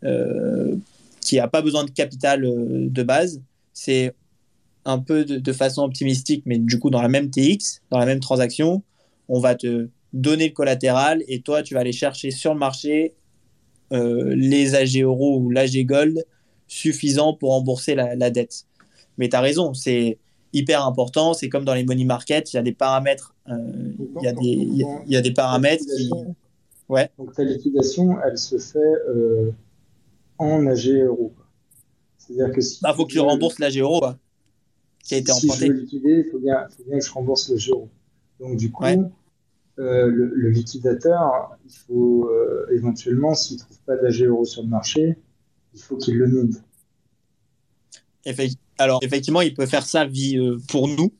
euh, 0.05 0.77
qui 1.21 1.37
n'a 1.37 1.49
pas 1.49 1.63
besoin 1.63 1.85
de 1.85 1.91
capital 1.91 2.43
de 2.43 3.03
base. 3.03 3.41
C'est 3.73 4.15
un 4.85 4.99
peu 4.99 5.25
de, 5.25 5.53
façon 5.53 5.83
optimistique, 5.83 6.43
mais 6.47 6.59
du 6.59 6.79
coup, 6.79 6.91
dans 6.91 7.03
la 7.03 7.09
même 7.09 7.31
TX, 7.31 7.83
dans 7.91 7.99
la 7.99 8.07
même 8.07 8.21
transaction, 8.21 8.83
on 9.29 9.41
va 9.41 9.55
te 9.55 9.89
donner 10.13 10.49
le 10.49 10.55
collatéral 10.55 11.23
et 11.29 11.41
toi, 11.41 11.63
tu 11.63 11.75
vas 11.75 11.81
aller 11.81 11.93
chercher 11.93 12.31
sur 12.31 12.53
le 12.53 12.59
marché 12.59 13.15
les 13.91 14.75
AG 14.75 15.01
euros 15.01 15.39
ou 15.39 15.51
l'AG 15.51 15.85
gold 15.85 16.25
suffisants 16.67 17.35
pour 17.35 17.51
rembourser 17.51 17.95
la, 17.95 18.15
la 18.15 18.31
dette. 18.31 18.65
Mais 19.19 19.29
tu 19.29 19.37
as 19.37 19.41
raison, 19.41 19.73
c'est 19.75 20.19
hyper 20.53 20.85
important. 20.87 21.35
C'est 21.35 21.49
comme 21.49 21.65
dans 21.65 21.75
les 21.75 21.85
money 21.85 22.05
markets, 22.05 22.53
il 22.53 22.57
y 22.57 22.59
a 22.59 22.63
des 22.63 22.73
paramètres, 22.73 23.35
euh, 23.49 23.55
il 24.21 24.23
y, 24.25 24.27
a 24.29 24.33
des- 24.33 24.41
il 24.47 24.77
y 24.79 24.85
a- 24.85 25.03
il 25.07 25.13
y 25.13 25.17
a 25.17 25.21
des 25.23 25.33
paramètres 25.33 25.85
qui. 25.97 26.11
Ouais, 26.89 27.11
Donc 27.19 27.33
ta 27.35 27.43
liquidation, 27.43 28.17
elle 28.25 28.39
se 28.39 28.59
fait 28.59 28.79
euh, 28.79 29.51
en 30.39 30.65
AG 30.69 30.89
euro. 31.03 31.33
C'est-à-dire 32.19 32.55
que 32.55 32.61
si 32.61 32.81
il 32.87 32.95
faut 32.95 33.07
que 33.07 33.13
tu 33.13 33.19
rembourses 33.21 33.59
l'AG 33.59 33.77
euro 33.79 34.01
qui 35.03 35.15
a 35.15 35.19
été 35.19 35.33
si 35.33 35.47
emprunté. 35.47 35.67
je 35.67 35.73
veux 35.73 35.79
liquider, 35.81 36.25
il 36.27 36.31
faut 36.31 36.39
bien, 36.39 36.67
faut 36.77 36.83
bien 36.85 36.99
que 36.99 37.05
je 37.05 37.11
rembourse 37.13 37.49
l'AG 37.51 37.69
euro. 37.71 37.89
Donc 38.41 38.57
du 38.57 38.71
coup, 38.71 38.85
Ouais. 38.85 38.99
euh, 39.79 40.07
le, 40.07 40.27
le 40.35 40.51
liquidateur, 40.51 41.57
il 41.65 41.73
faut 41.73 42.31
éventuellement, 42.73 43.35
s'il 43.35 43.59
trouve 43.59 43.79
pas 43.87 43.97
d'AG 43.97 44.23
euro 44.23 44.45
sur 44.45 44.63
le 44.63 44.69
marché, 44.69 45.17
il 45.77 45.83
faut 45.83 45.97
qu'il 45.97 46.17
le 46.17 46.27
mine. 46.27 46.63
Alors, 48.79 48.99
effectivement, 49.03 49.41
il 49.41 49.55
peut 49.55 49.67
faire 49.67 49.87
ça 49.87 50.05
euh, 50.07 50.59
pour 50.69 50.89
nous. 50.89 51.13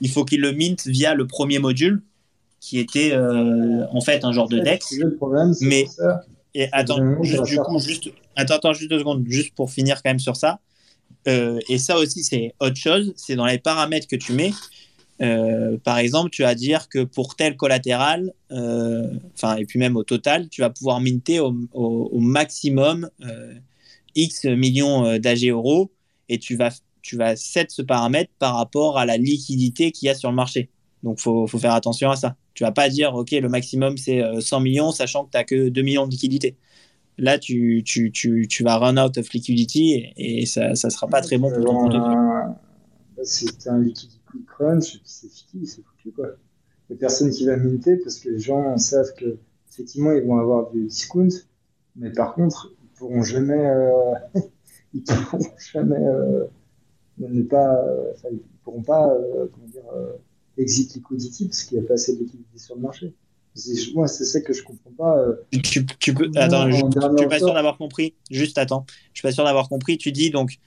Il 0.00 0.10
faut 0.10 0.24
qu'il 0.24 0.40
le 0.40 0.52
mint 0.52 0.86
via 0.86 1.14
le 1.14 1.26
premier 1.26 1.58
module, 1.58 2.02
qui 2.60 2.78
était 2.78 3.12
euh, 3.12 3.84
en 3.90 4.00
fait 4.00 4.24
un 4.24 4.32
genre 4.32 4.48
de 4.48 4.58
DEX. 4.60 4.86
C'est 4.90 4.98
le 4.98 5.14
problème, 5.16 5.52
Mais- 5.60 5.86
ça. 5.86 6.20
Et 6.56 6.68
attends, 6.70 6.98
Vraiment, 6.98 7.22
juste, 7.24 7.34
ça 7.34 7.40
va 7.42 7.48
du 7.48 7.54
faire 7.54 7.64
coup, 7.64 7.72
penser. 7.72 7.88
juste, 7.88 8.10
attends, 8.36 8.54
attends, 8.54 8.72
juste 8.74 8.88
deux 8.88 9.00
secondes, 9.00 9.24
juste 9.26 9.54
pour 9.56 9.72
finir 9.72 9.96
quand 10.04 10.10
même 10.10 10.20
sur 10.20 10.36
ça. 10.36 10.60
Euh, 11.26 11.58
et 11.68 11.78
ça 11.78 11.98
aussi, 11.98 12.22
c'est 12.22 12.54
autre 12.60 12.76
chose. 12.76 13.12
C'est 13.16 13.34
dans 13.34 13.46
les 13.46 13.58
paramètres 13.58 14.06
que 14.06 14.14
tu 14.14 14.32
mets. 14.34 14.52
Euh, 15.22 15.78
par 15.78 15.98
exemple, 15.98 16.30
tu 16.30 16.42
vas 16.42 16.54
dire 16.54 16.88
que 16.88 17.04
pour 17.04 17.36
tel 17.36 17.56
collatéral, 17.56 18.32
euh, 18.50 19.08
et 19.58 19.64
puis 19.64 19.78
même 19.78 19.96
au 19.96 20.02
total, 20.04 20.48
tu 20.48 20.60
vas 20.60 20.70
pouvoir 20.70 21.00
minter 21.00 21.40
au, 21.40 21.54
au- 21.72 22.08
au 22.12 22.20
maximum 22.20 23.08
euh, 23.22 23.54
X 24.16 24.44
millions 24.44 25.18
d'AG 25.18 25.48
euros 25.48 25.90
et 26.28 26.38
tu 26.38 26.56
vas, 26.56 26.70
tu 27.02 27.16
vas 27.16 27.36
set 27.36 27.70
ce 27.70 27.82
paramètre 27.82 28.30
par 28.38 28.56
rapport 28.56 28.98
à 28.98 29.06
la 29.06 29.16
liquidité 29.16 29.92
qu'il 29.92 30.06
y 30.06 30.10
a 30.10 30.14
sur 30.14 30.30
le 30.30 30.36
marché. 30.36 30.68
Donc, 31.02 31.20
faut, 31.20 31.46
faut 31.46 31.58
faire 31.58 31.74
attention 31.74 32.10
à 32.10 32.16
ça. 32.16 32.36
Tu 32.54 32.64
vas 32.64 32.72
pas 32.72 32.88
dire, 32.88 33.14
OK, 33.14 33.30
le 33.32 33.48
maximum 33.48 33.96
c'est 33.96 34.22
euh, 34.22 34.40
100 34.40 34.60
millions, 34.60 34.90
sachant 34.92 35.24
que 35.24 35.30
tu 35.32 35.36
n'as 35.38 35.44
que 35.44 35.68
2 35.68 35.82
millions 35.82 36.06
de 36.06 36.10
liquidité. 36.12 36.56
Là, 37.18 37.38
tu, 37.38 37.82
tu, 37.86 38.10
tu, 38.12 38.46
tu 38.48 38.64
vas 38.64 38.76
run 38.78 38.96
out 38.98 39.16
of 39.18 39.32
liquidity 39.32 39.94
et, 40.16 40.42
et 40.42 40.46
ça 40.46 40.70
ne 40.70 40.74
sera 40.74 41.08
pas 41.08 41.20
très 41.22 41.38
bon 41.38 41.52
pour 41.52 41.64
ton 41.64 41.74
bah, 41.88 42.60
C'est 43.22 43.68
un 43.68 43.78
liquidity 43.80 44.18
crunch, 44.46 45.00
c'est 45.04 45.30
fini, 45.30 45.66
c'est 45.66 45.82
foutu 45.82 46.10
quoi. 46.12 46.28
Il 46.88 46.92
n'y 46.92 46.96
a 46.98 47.00
personne 47.00 47.30
qui 47.30 47.46
va 47.46 47.56
minter 47.56 47.96
parce 47.96 48.18
que 48.18 48.28
les 48.28 48.38
gens 48.40 48.76
savent 48.76 49.12
que 49.16 49.36
effectivement 49.70 50.12
ils 50.12 50.22
vont 50.24 50.38
avoir 50.38 50.70
du 50.70 50.84
discount, 50.86 51.28
mais 51.96 52.10
par 52.10 52.34
contre 52.34 52.72
ils 52.82 52.88
pourront 52.98 53.22
jamais, 53.22 53.54
euh, 53.66 54.14
ils 54.94 55.02
pourront 55.02 55.38
jamais 55.72 55.96
euh, 55.96 56.44
ne 57.18 57.42
pas, 57.42 57.76
euh, 57.84 58.12
enfin, 58.14 58.28
ils 58.32 58.40
pourront 58.64 58.82
pas 58.82 59.08
euh, 59.14 59.46
comment 59.52 59.66
dire 59.68 59.82
euh, 59.96 60.12
exit 60.58 60.94
liquidity 60.94 61.46
parce 61.46 61.62
qu'il 61.64 61.78
n'y 61.78 61.84
a 61.84 61.88
pas 61.88 61.94
assez 61.94 62.14
de 62.14 62.18
liquidité 62.20 62.58
sur 62.58 62.74
le 62.74 62.82
marché. 62.82 63.14
Moi 63.94 64.08
c'est 64.08 64.24
ça 64.24 64.40
que 64.40 64.52
je 64.52 64.64
comprends 64.64 64.90
pas. 64.98 65.18
euh, 65.18 65.36
Tu, 65.62 65.86
tu 65.86 66.12
peux, 66.12 66.28
attends, 66.34 66.68
je, 66.70 66.76
je 66.76 67.16
suis 67.18 67.28
pas 67.28 67.38
sûr 67.38 67.54
d'avoir 67.54 67.78
compris. 67.78 68.14
Juste 68.30 68.58
attends, 68.58 68.84
je 69.12 69.20
suis 69.20 69.22
pas 69.22 69.32
sûr 69.32 69.44
d'avoir 69.44 69.68
compris. 69.68 69.96
Tu 69.96 70.10
dis 70.10 70.30
donc, 70.30 70.58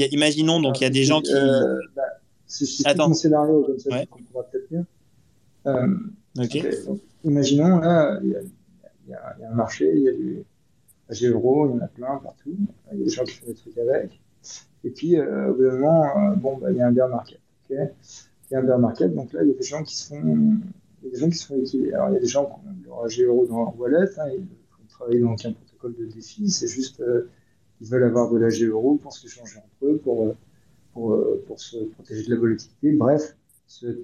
y 0.00 0.04
a, 0.04 0.06
imaginons 0.08 0.60
donc 0.60 0.80
il 0.80 0.84
y 0.84 0.86
a 0.86 0.90
des 0.90 1.04
gens 1.04 1.20
qui. 1.20 1.34
Euh, 1.34 1.78
bah, 1.94 2.02
si 2.46 2.64
je 2.66 2.70
t'explique 2.70 2.86
Attends. 2.88 3.08
mon 3.08 3.14
scénario, 3.14 3.62
comme 3.62 3.78
ça 3.78 3.90
Ouais. 3.90 4.02
tu 4.02 4.08
comprendras 4.08 4.42
peut-être 4.50 4.70
mieux. 4.70 4.84
Euh, 5.66 5.96
donc, 6.34 6.58
imaginons, 7.24 7.78
là, 7.78 8.18
il 8.22 8.30
y, 8.30 8.34
a, 8.36 8.40
y 9.08 9.40
y 9.40 9.44
un 9.44 9.54
marché, 9.54 9.90
il 9.94 10.02
y 10.02 10.08
a 10.08 10.12
du 10.12 10.44
AG 11.08 11.24
euro, 11.24 11.68
il 11.68 11.76
y 11.76 11.80
en 11.80 11.84
a 11.84 11.88
plein 11.88 12.16
partout, 12.18 12.56
il 12.92 12.98
y 12.98 13.02
a 13.02 13.04
des 13.04 13.10
gens 13.10 13.24
qui 13.24 13.36
font 13.36 13.46
des 13.46 13.54
trucs 13.54 13.78
avec. 13.78 14.20
Et 14.84 14.90
puis, 14.90 15.16
euh, 15.16 15.50
au 15.50 15.54
bout 15.54 15.62
d'un 15.62 15.72
moment, 15.78 16.04
euh, 16.32 16.34
bon, 16.34 16.58
bah, 16.58 16.70
il 16.70 16.76
y 16.76 16.80
a 16.80 16.86
un 16.88 16.92
bear 16.92 17.08
market. 17.08 17.40
ok 17.70 17.76
il 18.50 18.54
y 18.54 18.56
a 18.56 18.58
un 18.58 18.64
bear 18.64 18.78
market, 18.78 19.14
donc 19.14 19.32
là, 19.32 19.42
il 19.42 19.48
y 19.48 19.52
a 19.52 19.54
des 19.54 19.62
gens 19.62 19.82
qui 19.82 19.96
se 19.96 20.08
font, 20.08 20.20
il 20.22 21.04
y 21.04 21.08
a 21.08 21.10
des 21.10 21.18
gens 21.18 21.30
qui 21.30 21.36
se 21.38 21.46
font 21.46 21.56
liquider. 21.56 21.92
Alors, 21.94 22.10
il 22.10 22.14
y 22.14 22.16
a 22.16 22.20
des 22.20 22.26
gens 22.26 22.44
qui 22.44 22.52
ont 22.52 22.74
leur 22.84 23.04
AG 23.04 23.20
euro 23.22 23.46
dans 23.46 23.58
leur 23.58 23.80
wallet, 23.80 24.08
hein, 24.18 24.28
ils 24.36 24.44
font 24.68 24.82
travailler 24.88 25.20
dans 25.20 25.32
aucun 25.32 25.52
protocole 25.52 25.94
de 25.98 26.04
défi, 26.12 26.50
c'est 26.50 26.68
juste, 26.68 27.00
euh, 27.00 27.30
ils 27.82 27.88
veulent 27.88 28.04
avoir 28.04 28.30
de 28.30 28.38
l'AG 28.38 28.62
euro 28.62 28.96
pour 28.96 29.12
se 29.12 29.26
changer 29.26 29.58
entre 29.58 29.86
eux, 29.86 30.00
pour, 30.02 30.26
euh, 30.26 30.36
pour, 30.92 31.14
euh, 31.14 31.42
pour 31.46 31.58
se 31.58 31.78
protéger 31.78 32.24
de 32.24 32.30
la 32.30 32.40
volatilité. 32.40 32.92
Bref, 32.92 33.36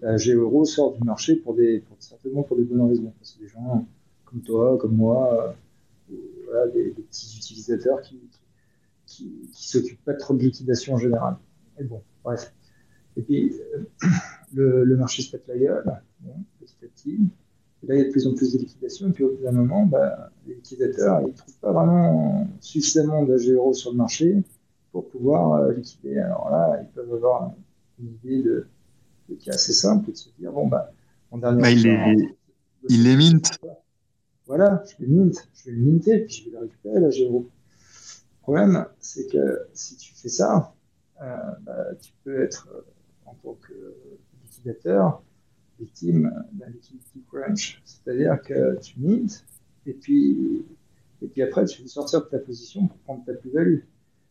AG 0.03 0.31
euro 0.31 0.64
sort 0.64 0.95
du 0.95 1.05
marché 1.05 1.37
pour 1.37 1.55
des, 1.55 1.81
pour, 1.81 1.97
certainement 2.01 2.43
pour 2.43 2.57
des 2.57 2.64
bonnes 2.64 2.89
raisons. 2.89 3.12
Que 3.12 3.41
des 3.41 3.49
gens 3.49 3.87
comme 4.24 4.41
toi, 4.43 4.76
comme 4.79 4.97
moi, 4.97 5.57
euh, 6.11 6.16
voilà, 6.47 6.66
des, 6.72 6.91
petits 6.91 7.37
utilisateurs 7.37 8.03
qui, 8.03 8.20
qui, 9.07 9.49
qui 9.55 9.68
s'occupent 9.68 10.05
pas 10.05 10.14
trop 10.14 10.35
de 10.35 10.43
liquidation 10.43 10.95
en 10.95 10.99
général. 10.99 11.37
Mais 11.79 11.85
bon, 11.85 12.03
bref. 12.24 12.53
Et 13.16 13.22
puis, 13.22 13.55
le, 14.55 14.97
marché 14.97 15.22
se 15.22 15.31
pète 15.31 15.47
la 15.47 15.57
gueule, 15.57 16.03
petit 16.59 16.85
à 16.85 16.89
petit. 16.89 17.18
Là, 17.89 17.95
il 17.97 17.99
y 17.99 18.03
a 18.03 18.05
de 18.07 18.11
plus 18.12 18.26
en 18.28 18.34
plus 18.34 18.53
de 18.53 18.59
liquidations. 18.59 19.09
Et 19.09 19.12
puis, 19.12 19.24
au 19.24 19.34
bout 19.36 19.43
d'un 19.45 19.53
moment, 19.53 19.86
bah, 19.86 20.30
les 20.47 20.55
liquidateurs, 20.57 21.22
ils 21.26 21.34
trouvent 21.34 21.59
pas 21.61 21.72
vraiment 21.72 22.47
suffisamment 22.61 23.24
d'AG 23.24 23.51
euro 23.51 23.72
sur 23.74 23.93
le 23.93 23.97
marché 23.99 24.36
pour 24.93 25.09
pouvoir 25.09 25.55
euh, 25.55 25.72
liquider. 25.72 26.18
Alors 26.18 26.51
là, 26.51 26.80
ils 26.82 26.89
peuvent 26.89 27.12
avoir 27.14 27.53
une 28.01 28.09
idée 28.22 28.43
de, 28.43 28.66
de 29.30 29.34
qui 29.36 29.51
est 29.51 29.55
assez 29.55 29.72
simple, 29.72 30.11
de 30.11 30.16
se 30.16 30.30
dire, 30.39 30.53
bon, 30.53 30.68
bah, 30.68 30.93
en 31.30 31.39
dernier 31.39 31.62
Bah, 31.62 31.70
il 31.70 31.82
les- 31.82 32.28
il 32.91 33.05
les 33.05 33.16
mint. 33.16 33.59
Voilà, 34.47 34.82
je 34.86 35.05
vais 35.05 35.11
mint, 35.11 35.49
je 35.55 35.66
vais 35.70 35.76
le 35.76 35.82
minter, 35.82 36.20
puis 36.20 36.34
je 36.34 36.45
vais 36.47 36.51
le 36.57 36.59
récupérer, 36.61 37.01
là, 37.01 37.09
euro. 37.22 37.49
Le 38.39 38.43
problème, 38.43 38.86
c'est 39.01 39.26
que 39.30 39.66
si 39.74 39.97
tu 39.97 40.14
fais 40.14 40.28
ça, 40.30 40.74
euh, 41.22 41.36
bah, 41.62 41.95
tu 42.01 42.12
peux 42.24 42.43
être, 42.43 42.68
euh, 42.74 42.80
en 43.26 43.34
tant 43.43 43.55
que 43.61 43.95
liquidateur, 44.45 45.22
victime 45.79 46.31
d'un 46.53 46.66
liquidity 46.68 47.22
crunch. 47.31 47.81
C'est-à-dire 47.85 48.41
que 48.43 48.79
tu 48.81 49.01
mintes, 49.01 49.45
et 49.87 49.93
puis, 49.93 50.64
et 51.22 51.26
puis 51.26 51.43
après, 51.43 51.64
tu 51.64 51.83
veux 51.83 51.89
sortir 51.89 52.22
de 52.22 52.26
ta 52.26 52.39
position 52.39 52.87
pour 52.87 52.99
prendre 52.99 53.24
ta 53.24 53.33
plus-value. 53.33 53.81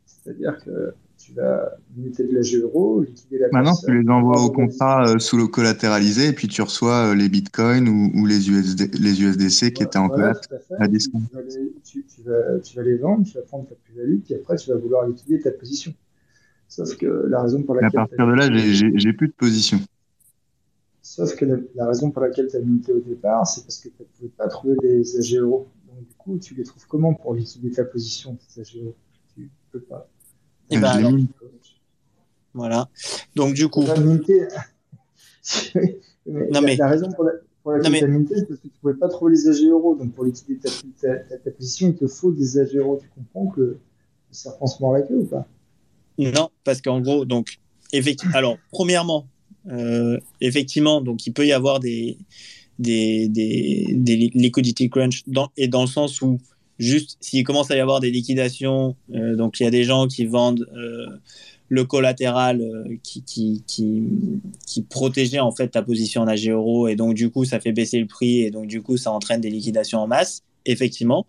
C'est-à-dire 0.05 0.57
que 0.63 0.93
tu 1.17 1.33
vas 1.33 1.77
minter 1.95 2.23
de 2.25 2.33
l'AG 2.35 2.55
euro, 2.61 3.01
liquider 3.01 3.39
la 3.39 3.49
Maintenant, 3.51 3.75
tu 3.75 4.01
les 4.01 4.09
envoies 4.09 4.41
au 4.41 4.51
contrat 4.51 5.09
euh, 5.09 5.19
sous 5.19 5.37
le 5.37 5.47
collatéralisé 5.47 6.27
et 6.27 6.33
puis 6.33 6.47
tu 6.47 6.61
reçois 6.61 7.07
euh, 7.07 7.15
les 7.15 7.27
bitcoins 7.27 7.89
ou, 7.89 8.11
ou 8.13 8.25
les, 8.25 8.49
USD, 8.49 8.93
les 8.99 9.21
USDC 9.21 9.73
qui 9.73 9.83
étaient 9.83 9.97
en 9.97 10.07
Voilà, 10.07 10.29
à 10.29 10.33
fait. 10.33 10.75
à 10.79 10.87
discount. 10.87 11.21
Tu 11.29 11.35
vas, 11.35 11.41
les, 11.41 11.73
tu, 11.83 12.05
tu 12.05 12.21
vas, 12.23 12.59
tu 12.59 12.75
vas 12.75 12.83
les 12.83 12.97
vendre, 12.97 13.25
tu 13.25 13.33
vas 13.33 13.41
prendre 13.41 13.67
ta 13.67 13.75
plus-value, 13.75 14.19
puis 14.19 14.35
après 14.35 14.57
tu 14.57 14.69
vas 14.69 14.77
vouloir 14.77 15.07
liquider 15.07 15.41
ta 15.41 15.51
position. 15.51 15.93
Sauf 16.69 16.95
que 16.97 17.25
la 17.27 17.41
raison 17.41 17.63
pour 17.63 17.75
Et 17.75 17.79
à 17.79 17.81
laquelle 17.83 17.97
partir 17.97 18.27
de 18.27 18.33
là, 18.33 18.49
j'ai 18.53 19.13
plus 19.13 19.27
de 19.27 19.33
position. 19.33 19.79
Sauf 21.09 21.35
que 21.37 21.45
la, 21.45 21.55
la 21.75 21.87
raison 21.87 22.11
pour 22.11 22.21
laquelle 22.21 22.47
tu 22.49 22.57
as 22.57 22.59
minté 22.61 22.91
au 22.91 22.99
départ, 22.99 23.47
c'est 23.47 23.61
parce 23.61 23.77
que 23.77 23.87
tu 23.87 23.95
ne 24.01 24.05
pouvais 24.05 24.29
pas 24.29 24.47
trouver 24.49 24.75
des 24.81 25.17
AG 25.17 25.35
euros. 25.39 25.67
Donc 25.87 25.99
du 26.05 26.13
coup, 26.17 26.37
tu 26.37 26.53
les 26.53 26.63
trouves 26.65 26.85
comment 26.85 27.13
pour 27.13 27.33
liquider 27.33 27.71
ta 27.71 27.85
position, 27.85 28.37
ces 28.49 28.59
AG 28.59 28.75
euros 28.81 28.93
Tu 29.33 29.49
peux 29.71 29.79
pas. 29.79 30.09
Et 30.69 30.77
ben 30.77 30.91
l'ai 30.97 31.05
alors, 31.05 31.13
mis. 31.13 31.29
voilà. 32.53 32.89
Donc 33.35 33.53
du 33.53 33.69
coup, 33.69 33.83
Non, 36.25 36.45
la, 36.51 36.59
mais- 36.61 36.75
la 36.75 36.87
raison 36.89 37.09
pour, 37.13 37.23
la, 37.23 37.31
pour 37.63 37.71
laquelle 37.71 37.91
mais- 37.93 37.99
tu 37.99 38.03
as 38.05 38.07
minté, 38.09 38.35
c'est 38.35 38.45
parce 38.45 38.59
que 38.59 38.67
tu 38.67 38.73
ne 38.75 38.79
pouvais 38.81 38.93
pas 38.95 39.07
trouver 39.07 39.31
les 39.33 39.47
AG 39.47 39.63
euros. 39.69 39.95
Donc 39.95 40.11
pour 40.13 40.25
liquider 40.25 40.57
ta, 40.57 40.69
ta, 41.01 41.15
ta, 41.19 41.37
ta 41.37 41.51
position, 41.51 41.87
il 41.87 41.95
te 41.95 42.05
faut 42.07 42.33
des 42.33 42.57
AG 42.59 42.75
euros. 42.75 42.99
Tu 43.01 43.07
comprends 43.15 43.47
que 43.47 43.61
le 43.61 43.79
serpent 44.31 44.67
se 44.67 44.81
mord 44.83 44.91
la 44.91 45.03
queue 45.03 45.19
ou 45.19 45.25
pas? 45.25 45.47
Non, 46.17 46.49
parce 46.65 46.81
qu'en 46.81 46.99
gros, 46.99 47.23
donc, 47.23 47.59
effectivement, 47.93 48.35
alors, 48.35 48.57
premièrement, 48.71 49.25
effectivement, 50.41 51.01
donc, 51.01 51.25
il 51.27 51.33
peut 51.33 51.45
y 51.45 51.53
avoir 51.53 51.79
des, 51.79 52.17
des, 52.79 53.27
des, 53.27 53.87
des 53.95 54.15
li- 54.15 54.31
liquidity 54.33 54.89
crunch 54.89 55.23
et 55.57 55.67
dans 55.67 55.81
le 55.81 55.87
sens 55.87 56.21
où, 56.21 56.39
juste, 56.79 57.17
s'il 57.21 57.43
commence 57.43 57.71
à 57.71 57.75
y 57.75 57.79
avoir 57.79 57.99
des 57.99 58.11
liquidations, 58.11 58.95
euh, 59.13 59.35
donc, 59.35 59.59
il 59.59 59.63
y 59.63 59.67
a 59.67 59.71
des 59.71 59.83
gens 59.83 60.07
qui 60.07 60.25
vendent 60.25 60.67
euh, 60.75 61.07
le 61.69 61.83
collatéral 61.85 62.61
euh, 62.61 62.95
qui, 63.03 63.23
qui, 63.23 63.63
qui, 64.65 64.81
protégeait 64.83 65.39
en 65.39 65.51
fait 65.51 65.69
ta 65.69 65.81
position 65.81 66.21
en 66.21 66.27
AG 66.27 66.49
euro 66.49 66.87
et 66.87 66.95
donc 66.95 67.13
du 67.13 67.29
coup 67.29 67.43
ça 67.43 67.59
fait 67.59 67.73
baisser 67.73 67.99
le 67.99 68.05
prix 68.05 68.41
et 68.41 68.51
donc 68.51 68.67
du 68.67 68.81
coup 68.81 68.95
ça 68.95 69.11
entraîne 69.11 69.41
des 69.41 69.49
liquidations 69.49 69.99
en 69.99 70.07
masse, 70.07 70.43
effectivement. 70.65 71.27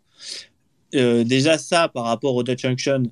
Euh, 0.94 1.24
déjà 1.24 1.58
ça 1.58 1.88
par 1.88 2.04
rapport 2.04 2.34
au 2.34 2.42
Dutch 2.42 2.64
Auction, 2.64 3.02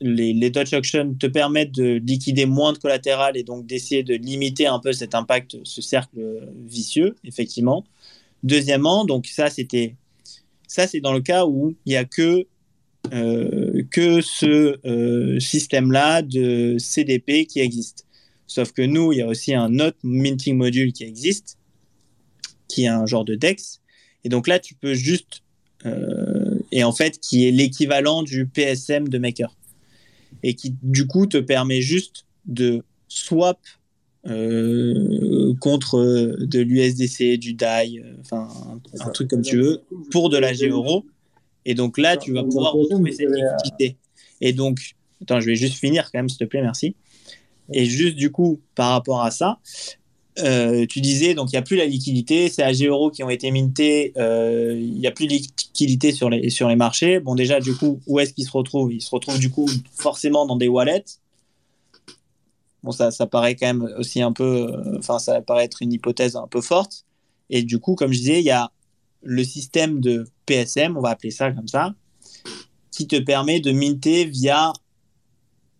les, 0.00 0.32
les 0.32 0.50
Dutch 0.50 0.70
te 0.70 1.26
permettent 1.26 1.72
de 1.72 2.00
liquider 2.04 2.46
moins 2.46 2.72
de 2.72 2.78
collatéral 2.78 3.36
et 3.36 3.42
donc 3.42 3.66
d'essayer 3.66 4.02
de 4.02 4.14
limiter 4.14 4.66
un 4.66 4.78
peu 4.78 4.92
cet 4.92 5.14
impact, 5.14 5.58
ce 5.64 5.82
cercle 5.82 6.48
vicieux, 6.66 7.16
effectivement. 7.24 7.84
Deuxièmement, 8.42 9.04
donc 9.04 9.26
ça 9.26 9.50
c'était 9.50 9.96
ça 10.66 10.86
c'est 10.86 11.00
dans 11.00 11.12
le 11.12 11.20
cas 11.20 11.46
où 11.46 11.74
il 11.86 11.92
y 11.92 11.96
a 11.96 12.04
que 12.04 12.46
euh, 13.12 13.82
que 13.90 14.22
ce 14.22 14.78
euh, 14.86 15.38
système-là 15.38 16.22
de 16.22 16.76
CDP 16.78 17.46
qui 17.46 17.60
existe. 17.60 18.06
Sauf 18.46 18.72
que 18.72 18.80
nous, 18.82 19.12
il 19.12 19.18
y 19.18 19.22
a 19.22 19.26
aussi 19.26 19.54
un 19.54 19.78
autre 19.78 19.98
minting 20.02 20.56
module 20.56 20.92
qui 20.92 21.04
existe, 21.04 21.58
qui 22.66 22.84
est 22.84 22.88
un 22.88 23.04
genre 23.04 23.24
de 23.24 23.34
DEX. 23.34 23.82
Et 24.24 24.30
donc 24.30 24.46
là, 24.46 24.58
tu 24.58 24.74
peux 24.74 24.94
juste, 24.94 25.42
euh, 25.84 26.58
et 26.72 26.82
en 26.82 26.92
fait, 26.92 27.18
qui 27.20 27.46
est 27.46 27.50
l'équivalent 27.50 28.22
du 28.22 28.46
PSM 28.46 29.08
de 29.08 29.18
Maker. 29.18 29.54
Et 30.44 30.54
qui, 30.54 30.76
du 30.82 31.06
coup, 31.08 31.26
te 31.26 31.38
permet 31.38 31.80
juste 31.80 32.26
de 32.46 32.84
swap 33.08 33.58
euh, 34.26 35.54
contre 35.60 36.36
de 36.38 36.60
l'USDC, 36.60 37.38
du 37.38 37.54
DAI, 37.54 37.98
euh, 37.98 38.14
enfin, 38.20 38.48
un, 38.68 39.06
un, 39.06 39.10
truc 39.10 39.28
comme 39.28 39.42
tu 39.42 39.58
veux, 39.58 39.82
pour 40.10 40.30
de 40.30 40.38
la 40.38 40.52
G-Euro. 40.52 41.04
Et 41.66 41.74
donc 41.74 41.98
là, 41.98 42.16
tu 42.16 42.32
vas 42.32 42.42
pouvoir 42.42 42.72
retrouver 42.72 43.12
cette 43.12 43.28
liquidité. 43.28 43.96
Et 44.40 44.52
donc, 44.52 44.94
attends, 45.22 45.40
je 45.40 45.46
vais 45.46 45.56
juste 45.56 45.74
finir 45.74 46.04
quand 46.04 46.18
même, 46.18 46.28
s'il 46.28 46.38
te 46.38 46.44
plaît, 46.44 46.62
merci. 46.62 46.94
Et 47.72 47.84
juste 47.86 48.16
du 48.16 48.30
coup, 48.30 48.60
par 48.74 48.90
rapport 48.90 49.22
à 49.22 49.30
ça, 49.30 49.58
euh, 50.38 50.86
tu 50.86 51.00
disais, 51.00 51.34
donc 51.34 51.50
il 51.50 51.54
n'y 51.54 51.58
a 51.58 51.62
plus 51.62 51.76
la 51.76 51.86
liquidité, 51.86 52.48
c'est 52.48 52.62
AG 52.62 52.82
euros 52.82 53.10
qui 53.10 53.22
ont 53.22 53.30
été 53.30 53.50
mintés, 53.50 54.12
euh, 54.16 54.76
il 54.76 54.98
n'y 54.98 55.06
a 55.06 55.12
plus 55.12 55.26
de 55.26 55.32
liquidité 55.32 56.12
sur 56.12 56.28
les, 56.28 56.50
sur 56.50 56.68
les 56.68 56.76
marchés. 56.76 57.20
Bon, 57.20 57.34
déjà, 57.34 57.60
du 57.60 57.74
coup, 57.74 58.00
où 58.06 58.18
est-ce 58.18 58.32
qu'ils 58.34 58.46
se 58.46 58.50
retrouvent? 58.50 58.92
Ils 58.92 59.02
se 59.02 59.10
retrouvent 59.10 59.38
du 59.38 59.50
coup 59.50 59.68
forcément 59.94 60.46
dans 60.46 60.56
des 60.56 60.68
wallets. 60.68 61.04
Bon, 62.82 62.90
ça, 62.90 63.10
ça 63.10 63.26
paraît 63.26 63.54
quand 63.54 63.66
même 63.66 63.88
aussi 63.98 64.20
un 64.20 64.32
peu, 64.32 64.72
enfin, 64.98 65.18
ça 65.18 65.40
paraît 65.40 65.64
être 65.64 65.82
une 65.82 65.92
hypothèse 65.92 66.36
un 66.36 66.48
peu 66.48 66.60
forte. 66.60 67.04
Et 67.50 67.62
du 67.62 67.78
coup, 67.78 67.94
comme 67.94 68.12
je 68.12 68.18
disais, 68.18 68.40
il 68.40 68.44
y 68.44 68.50
a 68.50 68.70
le 69.22 69.44
système 69.44 70.00
de 70.00 70.26
PSM, 70.46 70.96
on 70.96 71.00
va 71.00 71.10
appeler 71.10 71.30
ça 71.30 71.50
comme 71.50 71.68
ça, 71.68 71.94
qui 72.90 73.06
te 73.06 73.16
permet 73.16 73.60
de 73.60 73.72
minter 73.72 74.24
via 74.24 74.72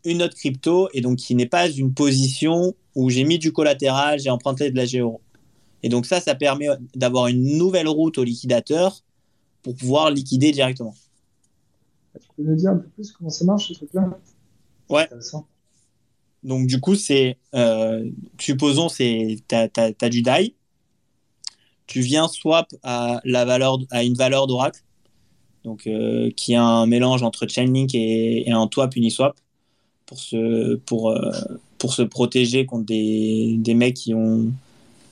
une 0.05 0.23
autre 0.23 0.37
crypto 0.37 0.89
et 0.93 1.01
donc 1.01 1.17
qui 1.17 1.35
n'est 1.35 1.47
pas 1.47 1.69
une 1.69 1.95
position 1.95 2.75
où 2.95 3.11
j'ai 3.11 3.25
mis 3.25 3.39
du 3.39 3.53
collatéral, 3.53 4.19
j'ai 4.21 4.31
emprunté 4.31 4.71
de 4.71 4.77
la 4.77 4.85
géo. 4.85 5.21
Et 5.83 5.89
donc 5.89 6.07
ça, 6.07 6.21
ça 6.21 6.35
permet 6.35 6.69
d'avoir 6.95 7.27
une 7.27 7.59
nouvelle 7.59 7.89
route 7.89 8.19
au 8.19 8.25
liquidateur 8.25 9.03
pour 9.63 9.75
pouvoir 9.75 10.11
liquider 10.11 10.53
directement. 10.53 10.95
Tu 12.15 12.29
peux 12.37 12.43
nous 12.43 12.57
dire 12.57 12.71
un 12.71 12.77
peu 12.77 12.89
plus 12.89 13.13
comment 13.13 13.31
ça 13.31 13.45
marche 13.45 13.69
ce 13.69 13.75
truc-là? 13.75 14.19
Ouais. 14.89 15.09
Donc 16.43 16.67
du 16.67 16.81
coup, 16.81 16.95
c'est, 16.95 17.39
euh, 17.55 18.09
supposons, 18.39 18.89
c'est, 18.89 19.39
t'as, 19.49 19.69
t'as, 19.69 19.93
t'as 19.93 20.09
du 20.11 20.23
DAI, 20.23 20.55
tu 21.87 22.01
viens 22.01 22.29
swap 22.29 22.73
à, 22.83 23.21
la 23.25 23.45
valeur, 23.45 23.79
à 23.91 24.05
une 24.05 24.15
valeur 24.15 24.47
d'Oracle, 24.47 24.83
donc 25.65 25.87
euh, 25.87 26.31
qui 26.37 26.53
est 26.53 26.57
un 26.57 26.87
mélange 26.87 27.23
entre 27.23 27.47
Chainlink 27.47 27.95
et, 27.95 28.49
et 28.49 28.53
un 28.53 28.67
TWAP 28.67 28.97
Uniswap 28.97 29.37
pour 30.07 30.19
se, 30.19 30.77
pour, 30.77 31.11
euh, 31.11 31.31
pour 31.79 31.95
se 31.95 32.03
protéger 32.03 32.67
contre 32.67 32.87
des, 32.87 33.57
des 33.59 33.75
mecs 33.75 33.95
qui 33.95 34.15
ont 34.15 34.53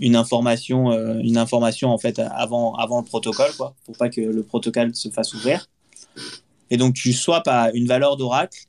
une 0.00 0.16
information, 0.16 0.90
euh, 0.90 1.18
une 1.20 1.36
information 1.36 1.90
en 1.90 1.98
fait 1.98 2.18
avant, 2.18 2.74
avant 2.74 3.00
le 3.00 3.06
protocole, 3.06 3.50
quoi, 3.56 3.74
pour 3.84 3.96
pas 3.96 4.08
que 4.08 4.20
le 4.20 4.42
protocole 4.42 4.94
se 4.94 5.08
fasse 5.10 5.32
ouvrir. 5.34 5.68
Et 6.70 6.76
donc 6.76 6.94
tu 6.94 7.12
swaps 7.12 7.48
à 7.48 7.70
une 7.72 7.86
valeur 7.86 8.16
d'Oracle 8.16 8.66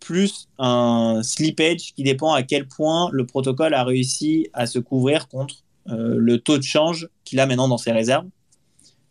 plus 0.00 0.48
un 0.58 1.20
slippage 1.22 1.94
qui 1.94 2.02
dépend 2.02 2.32
à 2.32 2.42
quel 2.42 2.66
point 2.66 3.08
le 3.12 3.24
protocole 3.24 3.72
a 3.74 3.84
réussi 3.84 4.48
à 4.52 4.66
se 4.66 4.80
couvrir 4.80 5.28
contre 5.28 5.54
euh, 5.88 6.16
le 6.18 6.38
taux 6.38 6.58
de 6.58 6.64
change 6.64 7.08
qu'il 7.24 7.38
a 7.38 7.46
maintenant 7.46 7.68
dans 7.68 7.78
ses 7.78 7.92
réserves. 7.92 8.26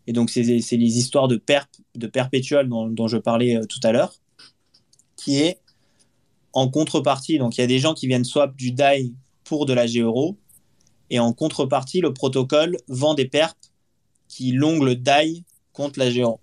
Et 0.06 0.12
donc, 0.12 0.30
c'est 0.30 0.42
les 0.42 0.98
histoires 0.98 1.28
de, 1.28 1.36
perp, 1.36 1.68
de 1.94 2.06
perpétuel 2.08 2.68
dont, 2.68 3.06
je 3.06 3.16
parlais 3.16 3.60
tout 3.68 3.78
à 3.84 3.92
l'heure, 3.92 4.12
qui 5.16 5.38
est 5.38 5.60
en 6.52 6.68
contrepartie. 6.68 7.38
Donc, 7.38 7.56
il 7.56 7.60
y 7.60 7.64
a 7.64 7.66
des 7.66 7.78
gens 7.78 7.94
qui 7.94 8.06
viennent 8.06 8.24
swap 8.24 8.56
du 8.56 8.72
DAI 8.72 9.12
pour 9.44 9.66
de 9.66 9.72
la 9.72 9.86
G-Euro. 9.86 10.36
Et 11.10 11.18
en 11.18 11.32
contrepartie, 11.32 12.00
le 12.00 12.12
protocole 12.12 12.76
vend 12.88 13.14
des 13.14 13.26
perps 13.26 13.72
qui 14.28 14.52
longuent 14.52 14.84
le 14.84 14.96
DAI 14.96 15.44
contre 15.72 15.98
la 15.98 16.10
G-Euro. 16.10 16.40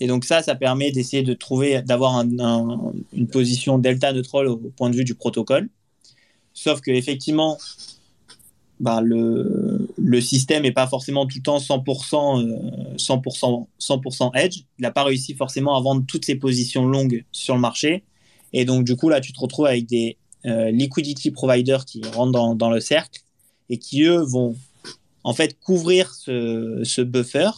Et 0.00 0.06
donc, 0.06 0.24
ça, 0.24 0.42
ça 0.42 0.54
permet 0.54 0.90
d'essayer 0.90 1.22
de 1.22 1.34
trouver, 1.34 1.82
d'avoir 1.82 2.16
un, 2.16 2.38
un, 2.40 2.92
une 3.12 3.28
position 3.28 3.78
delta 3.78 4.12
neutral 4.12 4.48
au 4.48 4.56
point 4.56 4.90
de 4.90 4.96
vue 4.96 5.04
du 5.04 5.14
protocole. 5.14 5.68
Sauf 6.54 6.80
que, 6.80 6.90
effectivement, 6.90 7.58
bah, 8.82 9.00
le, 9.00 10.20
système 10.20 10.64
n'est 10.64 10.72
pas 10.72 10.88
forcément 10.88 11.24
tout 11.24 11.38
le 11.38 11.42
temps 11.42 11.58
100%, 11.58 12.42
euh, 12.42 12.96
100%, 12.96 13.66
100% 13.78 14.30
edge. 14.34 14.64
Il 14.78 14.82
n'a 14.82 14.90
pas 14.90 15.04
réussi 15.04 15.34
forcément 15.34 15.76
à 15.76 15.80
vendre 15.80 16.04
toutes 16.06 16.24
ses 16.24 16.34
positions 16.34 16.86
longues 16.86 17.24
sur 17.30 17.54
le 17.54 17.60
marché. 17.60 18.02
Et 18.52 18.64
donc, 18.64 18.84
du 18.84 18.96
coup, 18.96 19.08
là, 19.08 19.20
tu 19.20 19.32
te 19.32 19.40
retrouves 19.40 19.66
avec 19.66 19.86
des 19.86 20.16
euh, 20.46 20.70
liquidity 20.70 21.30
providers 21.30 21.84
qui 21.84 22.02
rentrent 22.04 22.54
dans, 22.54 22.70
le 22.70 22.80
cercle 22.80 23.20
et 23.70 23.78
qui, 23.78 24.02
eux, 24.02 24.20
vont 24.20 24.56
en 25.24 25.34
fait 25.34 25.58
couvrir 25.60 26.12
ce, 26.14 26.80
ce 26.84 27.00
buffer 27.00 27.50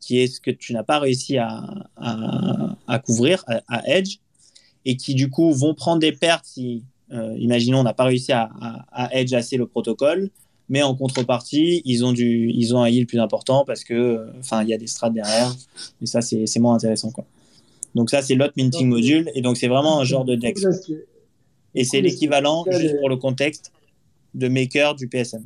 qui 0.00 0.18
est 0.20 0.28
ce 0.28 0.40
que 0.40 0.52
tu 0.52 0.72
n'as 0.72 0.84
pas 0.84 1.00
réussi 1.00 1.36
à, 1.36 1.64
à, 1.96 2.98
couvrir, 3.00 3.42
à, 3.48 3.62
à, 3.66 3.88
edge, 3.88 4.18
et 4.84 4.96
qui, 4.96 5.14
du 5.14 5.30
coup, 5.30 5.52
vont 5.52 5.74
prendre 5.74 5.98
des 5.98 6.12
pertes 6.12 6.44
si, 6.44 6.84
euh, 7.12 7.34
imaginons, 7.38 7.80
on 7.80 7.82
n'a 7.82 7.94
pas 7.94 8.04
réussi 8.04 8.30
à, 8.30 8.48
à 8.92 9.12
edge 9.16 9.32
assez 9.32 9.56
le 9.56 9.66
protocole 9.66 10.30
mais 10.68 10.82
en 10.82 10.94
contrepartie, 10.94 11.82
ils 11.84 12.04
ont, 12.04 12.12
du, 12.12 12.50
ils 12.52 12.74
ont 12.74 12.82
un 12.82 12.88
yield 12.88 13.08
plus 13.08 13.20
important 13.20 13.64
parce 13.64 13.84
que, 13.84 14.26
enfin, 14.38 14.62
il 14.62 14.68
y 14.68 14.74
a 14.74 14.78
des 14.78 14.86
strats 14.86 15.10
derrière, 15.10 15.54
et 16.02 16.06
ça, 16.06 16.20
c'est 16.20 16.58
moins 16.58 16.74
intéressant, 16.74 17.10
quoi. 17.10 17.24
Donc 17.96 18.10
ça, 18.10 18.20
c'est 18.20 18.34
l'autre 18.34 18.52
minting 18.58 18.88
module, 18.88 19.30
et 19.34 19.40
donc 19.40 19.56
c'est 19.56 19.68
vraiment 19.68 19.98
un 19.98 20.04
genre 20.04 20.26
de 20.26 20.34
DEX. 20.34 20.66
Et 21.74 21.82
c'est 21.84 22.02
l'équivalent, 22.02 22.64
juste 22.70 22.98
pour 22.98 23.08
le 23.08 23.16
contexte, 23.16 23.72
de 24.34 24.48
Maker 24.48 24.94
du 24.94 25.08
PSM. 25.08 25.42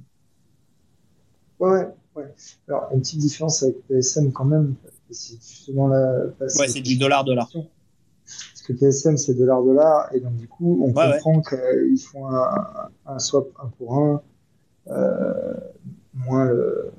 Ouais, 1.60 1.86
ouais. 2.16 2.24
Alors, 2.66 2.88
une 2.92 3.02
petite 3.02 3.20
différence 3.20 3.62
avec 3.62 3.76
PSM 3.86 4.32
quand 4.32 4.46
même, 4.46 4.74
c'est 5.10 5.40
justement 5.40 5.86
la... 5.86 6.24
Ouais, 6.40 6.66
c'est 6.68 6.80
du 6.80 6.96
dollar-dollar. 6.98 7.48
Parce 7.52 8.62
que 8.66 8.72
PSM, 8.72 9.16
c'est 9.16 9.34
dollar-dollar, 9.34 10.12
et 10.12 10.18
donc 10.18 10.34
du 10.36 10.48
coup, 10.48 10.82
on 10.82 10.92
ouais, 10.92 11.20
comprend 11.22 11.36
ouais. 11.36 11.86
qu'ils 11.86 12.00
font 12.00 12.26
un, 12.26 12.90
un 13.06 13.18
swap 13.20 13.46
un 13.62 13.68
pour 13.68 13.96
un, 13.96 14.22
euh, 14.88 15.54
moins, 16.14 16.46
le, 16.46 16.90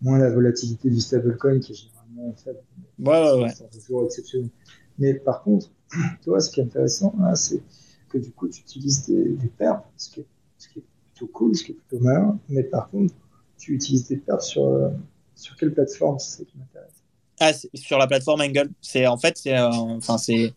moins 0.00 0.18
la 0.18 0.30
volatilité 0.30 0.88
du 0.88 1.00
stablecoin 1.00 1.60
qui 1.60 1.72
est 1.72 1.74
généralement 1.74 1.97
faible. 2.36 2.58
Ouais, 2.98 3.22
ouais, 3.22 3.42
ouais. 3.42 3.50
C'est 3.54 3.70
toujours 3.70 4.04
exceptionnel. 4.04 4.50
Mais 4.98 5.14
par 5.14 5.42
contre, 5.42 5.70
tu 6.22 6.30
vois, 6.30 6.40
ce 6.40 6.50
qui 6.50 6.60
est 6.60 6.64
intéressant, 6.64 7.14
c'est 7.34 7.62
que 8.08 8.18
du 8.18 8.30
coup, 8.32 8.48
tu 8.48 8.60
utilises 8.60 9.06
des, 9.06 9.30
des 9.30 9.48
perps, 9.48 9.84
ce 9.96 10.10
qui, 10.10 10.20
est, 10.20 10.26
ce 10.58 10.68
qui 10.68 10.78
est 10.80 10.84
plutôt 11.14 11.32
cool, 11.32 11.54
ce 11.54 11.64
qui 11.64 11.72
est 11.72 11.74
plutôt 11.74 12.02
malin. 12.02 12.38
Mais 12.48 12.62
par 12.62 12.88
contre, 12.90 13.14
tu 13.58 13.74
utilises 13.74 14.08
des 14.08 14.16
perps 14.16 14.44
sur, 14.44 14.64
euh, 14.64 14.90
sur 15.34 15.56
quelle 15.56 15.72
plateforme 15.72 16.18
C'est 16.18 16.38
ça 16.38 16.44
qui 16.44 16.58
m'intéresse. 16.58 17.02
Ah, 17.40 17.52
sur 17.74 17.98
la 17.98 18.06
plateforme 18.06 18.40
Angle. 18.40 18.70
C'est 18.80 19.06
en 19.06 19.16
fait, 19.16 19.36
c'est 19.36 19.56
euh, 19.56 19.68
enfin 19.68 20.18
c'est 20.18 20.52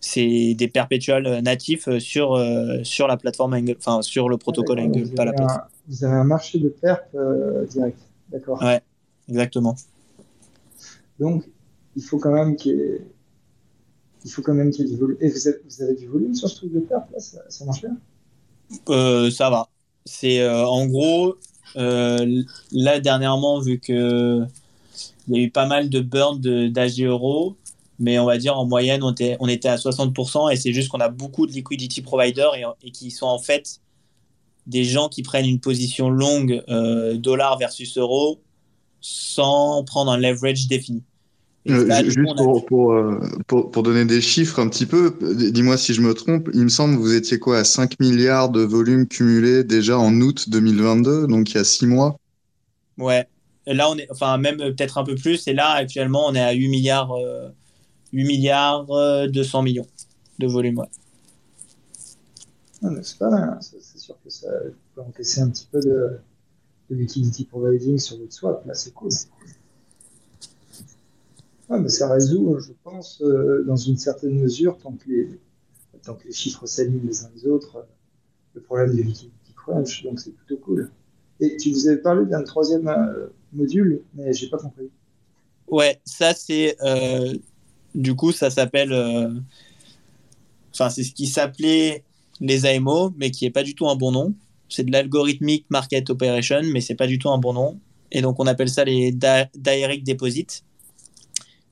c'est 0.00 0.54
des 0.54 0.68
perpétuels 0.68 1.40
natifs 1.42 1.98
sur, 1.98 2.34
euh, 2.34 2.82
sur 2.84 3.06
la 3.06 3.16
plateforme 3.16 3.54
Angle, 3.54 3.76
enfin 3.78 4.02
sur 4.02 4.28
le 4.28 4.36
protocole 4.38 4.78
Angle, 4.78 5.02
vous 5.02 5.14
pas 5.14 5.24
la 5.24 5.32
plateforme. 5.32 5.60
Un, 5.60 5.68
vous 5.88 6.04
avez 6.04 6.14
un 6.14 6.24
marché 6.24 6.58
de 6.58 6.68
perp 6.68 7.14
direct, 7.68 7.98
d'accord 8.30 8.62
Ouais, 8.62 8.80
exactement. 9.28 9.74
Donc, 11.18 11.44
il 11.96 12.02
faut 12.02 12.18
quand 12.18 12.32
même 12.32 12.56
qu'il 12.56 12.76
y 12.76 12.80
ait, 12.80 13.06
il 14.24 14.30
faut 14.30 14.42
quand 14.42 14.54
même 14.54 14.70
qu'il 14.70 14.86
y 14.86 14.88
ait 14.88 14.92
du 14.92 14.98
volume. 14.98 15.16
Et 15.20 15.30
vous 15.30 15.48
avez, 15.48 15.58
vous 15.64 15.82
avez, 15.82 15.94
du 15.94 16.06
volume 16.06 16.34
sur 16.34 16.48
ce 16.48 16.56
truc 16.56 16.72
de 16.72 16.80
perp 16.80 17.10
là? 17.12 17.20
Ça, 17.20 17.64
marche 17.64 17.82
bien? 17.82 17.96
Euh, 18.88 19.30
Ça 19.30 19.50
va. 19.50 19.68
C'est 20.04 20.40
euh, 20.40 20.66
en 20.66 20.86
gros, 20.86 21.36
là 21.74 23.00
dernièrement, 23.00 23.60
vu 23.60 23.80
que 23.80 24.46
il 25.28 25.36
y 25.36 25.40
a 25.40 25.42
eu 25.42 25.50
pas 25.50 25.66
mal 25.66 25.88
de 25.88 26.00
burn 26.00 26.40
d'AG 26.70 27.02
Euro, 27.02 27.56
mais 27.98 28.18
on 28.18 28.26
va 28.26 28.38
dire 28.38 28.58
en 28.58 28.66
moyenne, 28.66 29.02
on 29.02 29.12
était, 29.12 29.36
on 29.40 29.48
était 29.48 29.68
à 29.68 29.76
60%, 29.76 30.52
et 30.52 30.56
c'est 30.56 30.72
juste 30.72 30.88
qu'on 30.88 31.00
a 31.00 31.08
beaucoup 31.08 31.46
de 31.46 31.52
liquidity 31.52 32.02
providers 32.02 32.54
et, 32.54 32.64
et, 32.82 32.90
qui 32.90 33.10
sont 33.10 33.26
en 33.26 33.38
fait 33.38 33.80
des 34.66 34.84
gens 34.84 35.08
qui 35.08 35.22
prennent 35.22 35.46
une 35.46 35.60
position 35.60 36.10
longue 36.10 36.62
euh, 36.68 37.16
dollar 37.16 37.58
versus 37.58 37.96
euro 37.98 38.40
sans 39.08 39.84
prendre 39.84 40.10
un 40.10 40.18
leverage 40.18 40.66
défini. 40.66 41.00
Euh, 41.68 41.86
là, 41.86 42.02
juste 42.02 42.16
coup, 42.18 42.26
on 42.28 42.32
a- 42.32 42.42
pour, 42.42 42.66
pour, 42.66 42.92
euh, 42.92 43.20
pour, 43.46 43.70
pour 43.70 43.82
donner 43.84 44.04
des 44.04 44.20
chiffres 44.20 44.58
un 44.58 44.68
petit 44.68 44.86
peu, 44.86 45.16
dis-moi 45.52 45.76
si 45.76 45.94
je 45.94 46.00
me 46.00 46.12
trompe, 46.12 46.48
il 46.54 46.62
me 46.62 46.68
semble 46.68 46.96
que 46.96 47.00
vous 47.00 47.14
étiez 47.14 47.38
quoi 47.38 47.58
à 47.58 47.64
5 47.64 48.00
milliards 48.00 48.50
de 48.50 48.62
volume 48.62 49.06
cumulé 49.06 49.62
déjà 49.62 49.96
en 49.98 50.12
août 50.20 50.48
2022, 50.48 51.26
donc 51.28 51.50
il 51.50 51.56
y 51.56 51.60
a 51.60 51.64
6 51.64 51.86
mois? 51.86 52.18
Ouais. 52.98 53.26
Et 53.66 53.74
là, 53.74 53.90
on 53.90 53.96
est, 53.96 54.08
enfin, 54.10 54.38
même 54.38 54.56
peut-être 54.58 54.98
un 54.98 55.04
peu 55.04 55.14
plus. 55.14 55.46
Et 55.48 55.54
là, 55.54 55.70
actuellement, 55.70 56.26
on 56.26 56.34
est 56.34 56.40
à 56.40 56.52
8 56.52 56.68
milliards, 56.68 57.12
euh, 57.12 57.48
8 58.12 58.24
milliards 58.24 58.90
euh, 58.90 59.28
200 59.28 59.62
millions 59.62 59.86
de 60.38 60.46
volume. 60.46 60.78
Ouais. 60.78 60.86
Ah, 62.84 62.88
c'est 63.02 63.18
pas 63.18 63.30
mal, 63.30 63.42
hein. 63.42 63.58
C'est 63.60 63.98
sûr 63.98 64.16
que 64.24 64.30
ça 64.30 64.48
peut 64.94 65.00
encaisser 65.00 65.40
un 65.40 65.50
petit 65.50 65.66
peu 65.70 65.80
de, 65.80 66.18
de 66.90 66.96
liquidity 66.96 67.44
providing 67.44 67.98
sur 67.98 68.18
votre 68.18 68.32
swap. 68.32 68.64
Là, 68.66 68.74
c'est 68.74 68.92
cool. 68.92 69.10
Ouais, 71.68 71.80
mais 71.80 71.88
ça 71.88 72.12
résout, 72.12 72.58
je 72.60 72.72
pense, 72.84 73.20
euh, 73.22 73.64
dans 73.66 73.76
une 73.76 73.96
certaine 73.96 74.38
mesure, 74.38 74.78
tant 74.78 74.92
que 74.92 75.08
les, 75.08 75.40
tant 76.04 76.14
que 76.14 76.24
les 76.24 76.32
chiffres 76.32 76.64
s'alignent 76.66 77.04
les 77.04 77.24
uns 77.24 77.30
les 77.34 77.46
autres, 77.46 77.76
euh, 77.76 77.82
le 78.54 78.60
problème 78.60 78.94
du 78.94 79.02
liquidity 79.02 79.52
crunch. 79.56 80.04
Donc, 80.04 80.20
c'est 80.20 80.30
plutôt 80.30 80.58
cool. 80.58 80.90
Et 81.40 81.56
tu 81.56 81.72
vous 81.72 81.88
avais 81.88 81.98
parlé 81.98 82.24
d'un 82.26 82.44
troisième 82.44 82.86
euh, 82.86 83.26
module, 83.52 84.02
mais 84.14 84.32
j'ai 84.32 84.48
pas 84.48 84.58
compris. 84.58 84.90
Ouais, 85.68 86.00
ça, 86.04 86.32
c'est. 86.34 86.76
du 87.94 88.14
coup, 88.14 88.30
ça 88.30 88.50
s'appelle. 88.50 88.92
Enfin, 90.72 90.90
c'est 90.90 91.02
ce 91.02 91.12
qui 91.12 91.26
s'appelait 91.26 92.04
les 92.40 92.66
AMO, 92.66 93.12
mais 93.16 93.30
qui 93.32 93.44
est 93.46 93.50
pas 93.50 93.64
du 93.64 93.74
tout 93.74 93.88
un 93.88 93.96
bon 93.96 94.12
nom. 94.12 94.34
C'est 94.68 94.84
de 94.84 94.92
l'algorithmic 94.92 95.66
market 95.70 96.10
operation, 96.10 96.60
mais 96.64 96.80
c'est 96.80 96.94
pas 96.94 97.06
du 97.06 97.18
tout 97.18 97.30
un 97.30 97.38
bon 97.38 97.52
nom. 97.52 97.78
Et 98.12 98.20
donc, 98.22 98.38
on 98.40 98.46
appelle 98.46 98.68
ça 98.68 98.84
les 98.84 99.12
di- 99.12 99.26
direct 99.54 100.06
deposits. 100.06 100.62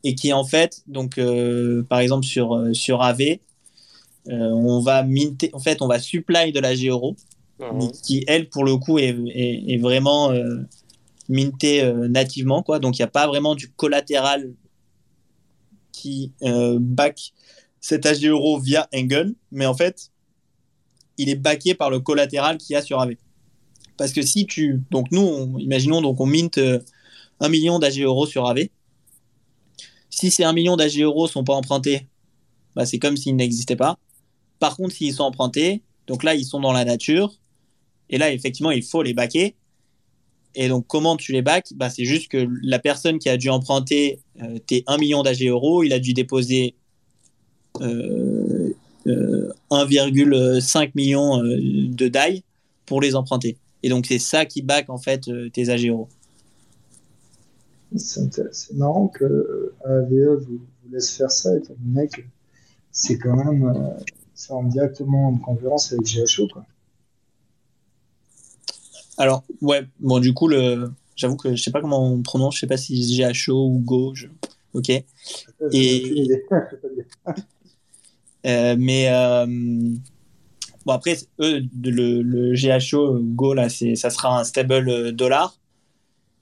Et 0.04 0.14
qui, 0.14 0.32
en 0.32 0.44
fait, 0.44 0.82
donc, 0.86 1.18
euh, 1.18 1.82
par 1.84 2.00
exemple, 2.00 2.26
sur, 2.26 2.54
euh, 2.54 2.72
sur 2.74 3.02
AV, 3.02 3.40
euh, 4.28 4.50
on 4.50 4.80
va 4.80 5.02
minter, 5.02 5.50
en 5.54 5.58
fait, 5.58 5.80
on 5.82 5.86
va 5.88 5.98
supply 5.98 6.52
de 6.52 6.60
la 6.60 6.74
G-Euro, 6.74 7.16
mais 7.74 7.90
qui, 8.02 8.24
elle, 8.26 8.48
pour 8.48 8.64
le 8.64 8.76
coup, 8.76 8.98
est, 8.98 9.16
est, 9.34 9.72
est 9.74 9.78
vraiment 9.78 10.30
euh, 10.30 10.62
mintée 11.28 11.82
euh, 11.82 12.08
nativement. 12.08 12.62
Quoi. 12.62 12.78
Donc, 12.80 12.98
il 12.98 13.02
n'y 13.02 13.04
a 13.04 13.08
pas 13.08 13.26
vraiment 13.26 13.54
du 13.54 13.70
collatéral 13.70 14.52
qui 15.92 16.32
back 16.40 17.32
cet 17.80 18.06
AG 18.06 18.24
euro 18.26 18.58
via 18.58 18.88
Engel, 18.94 19.34
mais 19.52 19.66
en 19.66 19.74
fait, 19.74 20.10
il 21.18 21.28
est 21.28 21.34
backé 21.36 21.74
par 21.74 21.90
le 21.90 22.00
collatéral 22.00 22.58
qu'il 22.58 22.74
y 22.74 22.76
a 22.76 22.82
sur 22.82 23.00
AV. 23.00 23.16
Parce 23.96 24.12
que 24.12 24.22
si 24.22 24.46
tu. 24.46 24.82
Donc, 24.90 25.10
nous, 25.12 25.22
on- 25.22 25.58
imaginons, 25.58 26.02
donc, 26.02 26.20
on 26.20 26.26
mint 26.26 26.58
euh, 26.58 26.80
1 27.40 27.48
million 27.48 27.78
d'AG 27.78 28.00
euros 28.00 28.26
sur 28.26 28.46
AV. 28.46 28.68
Si 30.10 30.30
ces 30.30 30.44
1 30.44 30.52
million 30.52 30.76
d'AG 30.76 30.98
euros 31.00 31.26
sont 31.26 31.44
pas 31.44 31.54
empruntés, 31.54 32.06
bah, 32.74 32.86
c'est 32.86 32.98
comme 32.98 33.16
s'ils 33.16 33.36
n'existaient 33.36 33.76
pas. 33.76 33.98
Par 34.58 34.76
contre, 34.76 34.94
s'ils 34.94 35.12
sont 35.14 35.24
empruntés, 35.24 35.82
donc 36.06 36.22
là, 36.22 36.34
ils 36.34 36.44
sont 36.44 36.60
dans 36.60 36.72
la 36.72 36.84
nature. 36.84 37.32
Et 38.10 38.18
là, 38.18 38.32
effectivement, 38.32 38.70
il 38.70 38.82
faut 38.82 39.02
les 39.02 39.14
baquer. 39.14 39.54
Et 40.54 40.68
donc, 40.68 40.86
comment 40.86 41.16
tu 41.16 41.32
les 41.32 41.42
bacs 41.42 41.72
bah, 41.74 41.90
C'est 41.90 42.04
juste 42.04 42.28
que 42.28 42.48
la 42.62 42.78
personne 42.78 43.18
qui 43.18 43.28
a 43.28 43.36
dû 43.36 43.48
emprunter 43.50 44.20
euh, 44.42 44.58
tes 44.58 44.84
1 44.86 44.98
million 44.98 45.22
d'AG 45.22 45.42
euros, 45.46 45.82
il 45.82 45.92
a 45.92 45.98
dû 45.98 46.12
déposer 46.12 46.76
euh, 47.80 48.43
1,5 49.06 50.92
million 50.94 51.42
euh, 51.42 51.56
de 51.88 52.08
DAI 52.08 52.42
pour 52.86 53.00
les 53.00 53.14
emprunter. 53.14 53.56
Et 53.82 53.88
donc, 53.88 54.06
c'est 54.06 54.18
ça 54.18 54.46
qui 54.46 54.62
back 54.62 54.88
en 54.88 54.98
fait 54.98 55.28
euh, 55.28 55.50
tes 55.50 55.68
AG 55.68 55.86
euros. 55.88 56.08
C'est 57.96 58.72
marrant 58.74 59.08
que 59.08 59.24
euh, 59.24 59.74
AVE 59.84 60.42
vous, 60.44 60.58
vous 60.58 60.92
laisse 60.92 61.10
faire 61.10 61.30
ça, 61.30 61.56
étant 61.56 61.74
donné 61.78 62.08
que 62.08 62.22
c'est 62.90 63.18
quand 63.18 63.36
même. 63.36 63.64
euh, 63.68 63.90
ça 64.34 64.54
rentre 64.54 64.70
directement 64.70 65.28
en 65.28 65.36
concurrence 65.36 65.92
avec 65.92 66.04
GHO, 66.06 66.48
quoi. 66.48 66.66
Alors, 69.16 69.44
ouais, 69.60 69.86
bon, 70.00 70.18
du 70.18 70.34
coup, 70.34 70.48
le... 70.48 70.90
j'avoue 71.14 71.36
que 71.36 71.54
je 71.54 71.62
sais 71.62 71.70
pas 71.70 71.80
comment 71.80 72.04
on 72.04 72.20
prononce, 72.22 72.56
je 72.56 72.60
sais 72.60 72.66
pas 72.66 72.76
si 72.76 72.94
GHO 73.16 73.68
ou 73.68 73.78
Go. 73.78 74.12
je- 74.14 74.26
Ok. 74.72 74.90
Et- 75.70 76.40
mais 78.44 79.08
euh, 79.10 79.46
bon 80.86 80.92
après 80.92 81.16
eux 81.40 81.62
le, 81.82 82.22
le 82.22 82.54
GHO 82.54 83.18
Go 83.20 83.54
là 83.54 83.68
c'est 83.68 83.94
ça 83.96 84.10
sera 84.10 84.38
un 84.40 84.44
stable 84.44 84.88
euh, 84.88 85.12
dollar. 85.12 85.58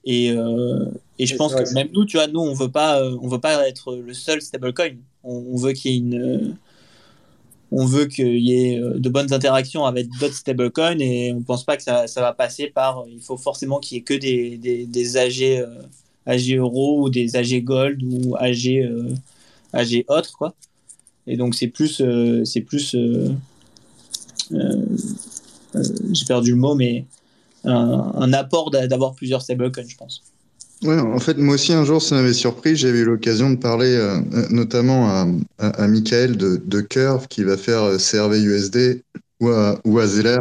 Et 0.04 0.32
euh, 0.32 0.86
et 1.18 1.26
je 1.26 1.36
pense 1.36 1.54
que 1.54 1.74
même 1.74 1.88
nous 1.92 2.04
tu 2.04 2.16
vois 2.16 2.26
nous 2.26 2.40
on 2.40 2.54
veut 2.54 2.70
pas 2.70 3.00
euh, 3.00 3.16
on 3.22 3.28
veut 3.28 3.40
pas 3.40 3.68
être 3.68 3.94
le 3.96 4.14
seul 4.14 4.42
stablecoin 4.42 4.96
on, 5.22 5.34
on 5.52 5.56
veut 5.56 5.72
qu'il 5.74 5.92
y 5.92 5.94
ait 5.94 5.98
une 5.98 6.14
euh, 6.20 6.54
on 7.70 7.86
veut 7.86 8.06
qu'il 8.06 8.38
y 8.38 8.52
ait 8.74 8.80
euh, 8.80 8.98
de 8.98 9.08
bonnes 9.08 9.32
interactions 9.32 9.84
avec 9.84 10.08
d'autres 10.20 10.34
stablecoins 10.34 10.98
et 10.98 11.32
on 11.32 11.42
pense 11.42 11.64
pas 11.64 11.76
que 11.76 11.82
ça, 11.84 12.06
ça 12.08 12.20
va 12.20 12.32
passer 12.32 12.66
par 12.68 13.04
il 13.08 13.20
faut 13.20 13.36
forcément 13.36 13.78
qu'il 13.80 13.96
y 13.98 14.00
ait 14.00 14.04
que 14.04 14.14
des, 14.14 14.58
des, 14.58 14.86
des 14.86 15.16
AG 15.16 15.42
euh, 15.42 15.82
AG 16.26 16.52
euro 16.56 17.02
ou 17.02 17.10
des 17.10 17.36
AG 17.36 17.62
gold 17.64 18.02
ou 18.02 18.36
AG 18.36 18.66
euh, 18.68 19.14
AG 19.72 20.04
autres 20.08 20.36
quoi 20.36 20.54
et 21.26 21.36
donc 21.36 21.54
c'est 21.54 21.68
plus 21.68 22.00
euh, 22.00 22.44
c'est 22.44 22.62
plus 22.62 22.94
euh, 22.94 23.28
euh, 24.52 24.86
j'ai 26.12 26.24
perdu 26.24 26.50
le 26.50 26.56
mot 26.56 26.74
mais 26.74 27.04
un, 27.64 28.12
un 28.16 28.32
apport 28.32 28.70
d'a- 28.70 28.86
d'avoir 28.86 29.14
plusieurs 29.14 29.42
stablecoins 29.42 29.88
je 29.88 29.96
pense 29.96 30.22
Ouais, 30.84 30.98
en 30.98 31.20
fait, 31.20 31.38
moi 31.38 31.54
aussi, 31.54 31.72
un 31.72 31.84
jour, 31.84 32.02
ça 32.02 32.16
m'avait 32.16 32.32
surpris. 32.32 32.74
J'avais 32.74 32.98
eu 32.98 33.04
l'occasion 33.04 33.50
de 33.50 33.54
parler 33.56 33.94
euh, 33.94 34.18
notamment 34.50 35.08
à, 35.08 35.28
à, 35.58 35.68
à 35.68 35.86
Michael 35.86 36.36
de, 36.36 36.60
de 36.64 36.80
Curve 36.80 37.28
qui 37.28 37.44
va 37.44 37.56
faire 37.56 37.84
euh, 37.84 37.98
CRV 37.98 38.40
USD 38.42 39.00
ou 39.38 39.50
à, 39.50 39.78
ou 39.84 40.00
à 40.00 40.08
Zeller 40.08 40.40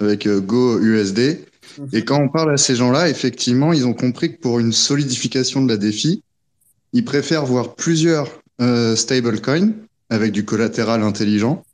avec 0.00 0.26
euh, 0.26 0.40
Go 0.40 0.80
USD. 0.80 1.44
Et 1.92 2.04
quand 2.04 2.20
on 2.20 2.28
parle 2.28 2.52
à 2.52 2.56
ces 2.56 2.74
gens-là, 2.74 3.08
effectivement, 3.08 3.72
ils 3.72 3.86
ont 3.86 3.94
compris 3.94 4.34
que 4.34 4.40
pour 4.40 4.58
une 4.58 4.72
solidification 4.72 5.62
de 5.62 5.68
la 5.68 5.76
défi, 5.76 6.24
ils 6.92 7.04
préfèrent 7.04 7.46
voir 7.46 7.76
plusieurs 7.76 8.26
stablecoins 8.96 9.70
avec 10.10 10.32
du 10.32 10.44
collatéral 10.44 11.02
intelligent 11.02 11.64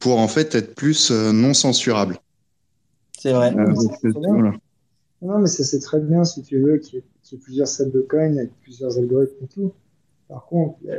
pour 0.00 0.18
en 0.20 0.28
fait 0.28 0.54
être 0.54 0.74
plus 0.74 1.10
euh, 1.12 1.32
non 1.32 1.54
censurables. 1.54 2.18
c'est 3.18 3.32
vrai 3.32 3.56
Euh, 3.56 3.74
c'est 4.02 4.12
voilà. 4.26 4.52
Non, 5.22 5.40
mais 5.40 5.48
ça 5.48 5.64
c'est 5.64 5.80
très 5.80 6.00
bien 6.00 6.22
si 6.24 6.42
tu 6.42 6.60
veux 6.60 6.78
qu'il 6.78 7.00
y, 7.00 7.02
y 7.32 7.34
ait 7.36 7.38
plusieurs 7.38 7.66
stablecoins 7.68 8.36
avec 8.38 8.52
plusieurs 8.60 8.96
algorithmes 8.98 9.44
et 9.44 9.48
tout. 9.48 9.72
Par 10.28 10.46
contre, 10.46 10.78
la, 10.84 10.96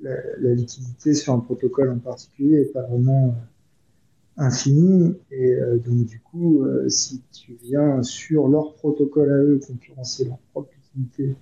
la- 0.00 0.36
la 0.40 0.54
liquidité 0.54 1.14
sur 1.14 1.34
un 1.34 1.40
protocole 1.40 1.90
en 1.90 1.98
particulier 1.98 2.60
n'est 2.60 2.66
pas 2.66 2.82
vraiment 2.82 3.28
euh, 4.38 4.44
infinie. 4.44 5.14
Et 5.30 5.54
euh, 5.54 5.78
donc, 5.78 6.06
du 6.06 6.20
coup, 6.20 6.64
euh, 6.64 6.88
si 6.88 7.22
tu 7.32 7.58
viens 7.62 8.02
sur 8.02 8.48
leur 8.48 8.74
protocole 8.74 9.32
à 9.32 9.36
eux 9.38 9.60
concurrencer 9.66 10.24
leur 10.24 10.38
propre 10.52 10.70
liquidité 10.76 11.36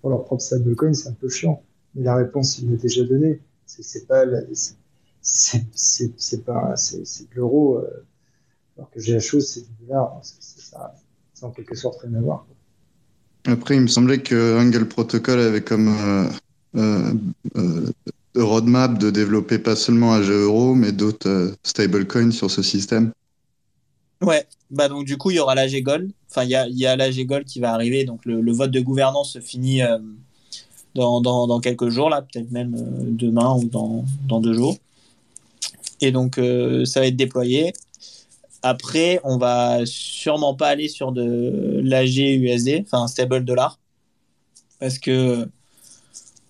pour 0.00 0.10
leur 0.10 0.24
propre 0.24 0.42
stablecoin, 0.42 0.92
c'est 0.94 1.08
un 1.08 1.12
peu 1.12 1.28
chiant. 1.28 1.62
Mais 1.94 2.02
la 2.04 2.16
réponse, 2.16 2.58
il 2.58 2.70
l'a 2.70 2.76
déjà 2.76 3.04
donnée. 3.04 3.40
C'est 3.66 4.06
pas 4.06 4.24
la- 4.24 4.42
c'est- 4.54 6.44
pas 6.44 6.76
c'est 6.76 7.04
c'est 7.06 7.30
de 7.30 7.34
l'euro 7.34 7.78
euh, 7.78 8.06
alors 8.76 8.90
que 8.90 9.00
GHO 9.00 9.40
c'est 9.40 9.62
du 9.62 9.72
dollar 9.86 10.20
c'est 10.22 10.36
c'est 10.40 10.62
ça 10.62 10.94
c'est 11.34 11.44
en 11.46 11.50
quelque 11.52 11.74
sorte 11.76 12.00
rien 12.02 12.14
à 12.14 12.20
voir. 12.22 12.46
Après, 13.46 13.76
il 13.76 13.82
me 13.82 13.86
semblait 13.86 14.18
que 14.22 14.58
Angle 14.58 14.86
Protocol 14.86 15.38
avait 15.38 15.62
comme 15.62 15.88
euh, 15.88 16.28
euh, 16.76 17.12
euh, 17.56 17.92
roadmap 18.36 18.98
de 18.98 19.10
développer 19.10 19.58
pas 19.58 19.76
seulement 19.76 20.14
AG 20.14 20.30
Euro, 20.30 20.74
mais 20.74 20.92
d'autres 20.92 21.28
euh, 21.28 21.54
stablecoins 21.64 22.32
sur 22.32 22.50
ce 22.50 22.62
système. 22.62 23.12
ouais 24.22 24.46
bah 24.70 24.88
donc 24.88 25.04
du 25.04 25.16
coup 25.18 25.30
il 25.30 25.36
y 25.36 25.38
aura 25.38 25.54
l'AG 25.54 25.82
Gold 25.82 26.12
enfin 26.30 26.44
il 26.44 26.50
y 26.50 26.54
a, 26.54 26.66
il 26.68 26.78
y 26.78 26.86
a 26.86 26.96
l'AG 26.96 27.26
Gold 27.26 27.44
qui 27.46 27.60
va 27.60 27.72
arriver 27.72 28.04
donc 28.04 28.24
le, 28.24 28.40
le 28.40 28.52
vote 28.52 28.70
de 28.70 28.80
gouvernance 28.80 29.32
se 29.34 29.40
finit 29.40 29.82
euh, 29.82 29.98
dans, 30.96 31.60
quelques 31.60 31.88
jours 31.88 32.10
là 32.10 32.22
peut-être 32.22 32.50
même 32.50 32.74
euh, 32.74 33.04
demain 33.08 33.54
ou 33.54 33.64
dans, 33.64 34.40
deux 34.40 34.54
jours 34.54 34.76
et 36.00 36.10
donc 36.10 36.38
euh, 36.38 36.84
ça 36.84 37.00
va 37.00 37.06
être 37.06 37.16
déployé 37.16 37.72
Après, 38.62 39.20
on 39.24 39.38
va 39.38 39.80
sûrement 39.84 40.54
pas 40.54 40.68
aller 40.68 40.88
sur 40.88 41.12
de 41.12 41.80
l'AG 41.82 42.16
USD, 42.18 42.82
enfin 42.82 43.06
stable 43.06 43.44
dollar, 43.44 43.78
parce 44.80 44.98
que 44.98 45.48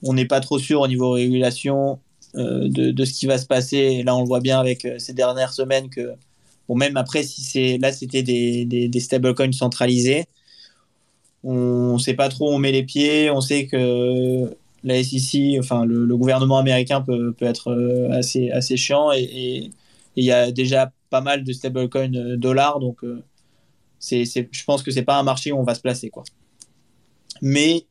on 0.02 0.14
n'est 0.14 0.26
pas 0.26 0.40
trop 0.40 0.58
sûr 0.58 0.80
au 0.80 0.88
niveau 0.88 1.10
régulation 1.10 1.98
euh, 2.36 2.68
de, 2.68 3.04
ce 3.04 3.12
qui 3.12 3.26
va 3.26 3.38
se 3.38 3.46
passer. 3.46 3.76
Et 3.76 4.02
là, 4.02 4.16
on 4.16 4.20
le 4.22 4.26
voit 4.26 4.40
bien 4.40 4.58
avec 4.58 4.86
ces 4.98 5.12
dernières 5.12 5.52
semaines 5.52 5.88
que, 5.90 6.14
bon, 6.68 6.74
même 6.76 6.96
après, 6.96 7.22
si 7.22 7.42
c'est 7.42 7.78
là, 7.78 7.92
c'était 7.92 8.22
des, 8.22 8.64
des, 8.64 8.88
des 8.88 9.00
stablecoins 9.00 9.52
centralisés, 9.52 10.26
on 11.46 11.94
ne 11.94 11.98
sait 11.98 12.14
pas 12.14 12.28
trop 12.28 12.50
où 12.50 12.54
on 12.54 12.58
met 12.58 12.72
les 12.72 12.82
pieds. 12.82 13.30
On 13.30 13.40
sait 13.40 13.66
que 13.66 14.50
la 14.82 15.02
SEC, 15.02 15.58
enfin 15.58 15.84
le, 15.84 16.16
gouvernement 16.16 16.58
américain 16.58 17.00
peut, 17.00 17.32
peut 17.32 17.44
être 17.44 17.70
euh, 17.70 18.10
assez, 18.10 18.50
assez 18.50 18.76
chiant 18.76 19.12
et 19.12 19.70
il 20.16 20.24
y 20.24 20.32
a 20.32 20.50
déjà 20.50 20.92
pas 21.10 21.20
mal 21.20 21.44
de 21.44 21.52
stablecoins 21.52 22.14
euh, 22.14 22.36
dollars, 22.36 22.80
donc 22.80 23.04
euh, 23.04 23.22
c'est, 23.98 24.24
je 24.24 24.64
pense 24.64 24.82
que 24.82 24.90
c'est 24.90 25.02
pas 25.02 25.18
un 25.18 25.22
marché 25.22 25.52
où 25.52 25.58
on 25.58 25.62
va 25.62 25.74
se 25.74 25.80
placer 25.80 26.10
quoi. 26.10 26.24
Mais 27.42 27.86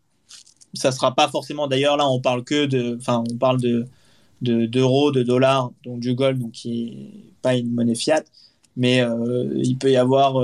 ça 0.74 0.92
sera 0.92 1.14
pas 1.14 1.28
forcément. 1.30 1.68
D'ailleurs, 1.68 1.98
là, 1.98 2.08
on 2.10 2.20
parle 2.20 2.44
que 2.44 2.66
de, 2.66 2.98
enfin, 3.00 3.24
on 3.32 3.38
parle 3.38 3.62
de 3.62 3.86
de- 4.42 4.66
d'euros, 4.66 5.12
de, 5.12 5.24
dollars, 5.24 5.72
donc 5.86 6.02
du 6.02 6.14
gold, 6.14 6.40
donc 6.40 6.52
qui 6.52 6.88
est 6.88 7.34
pas 7.42 7.56
une 7.56 7.72
monnaie 7.74 7.96
fiat, 7.96 8.24
mais 8.76 9.02
il 9.56 9.78
peut 9.78 9.92
y 9.92 9.98
avoir, 9.98 10.36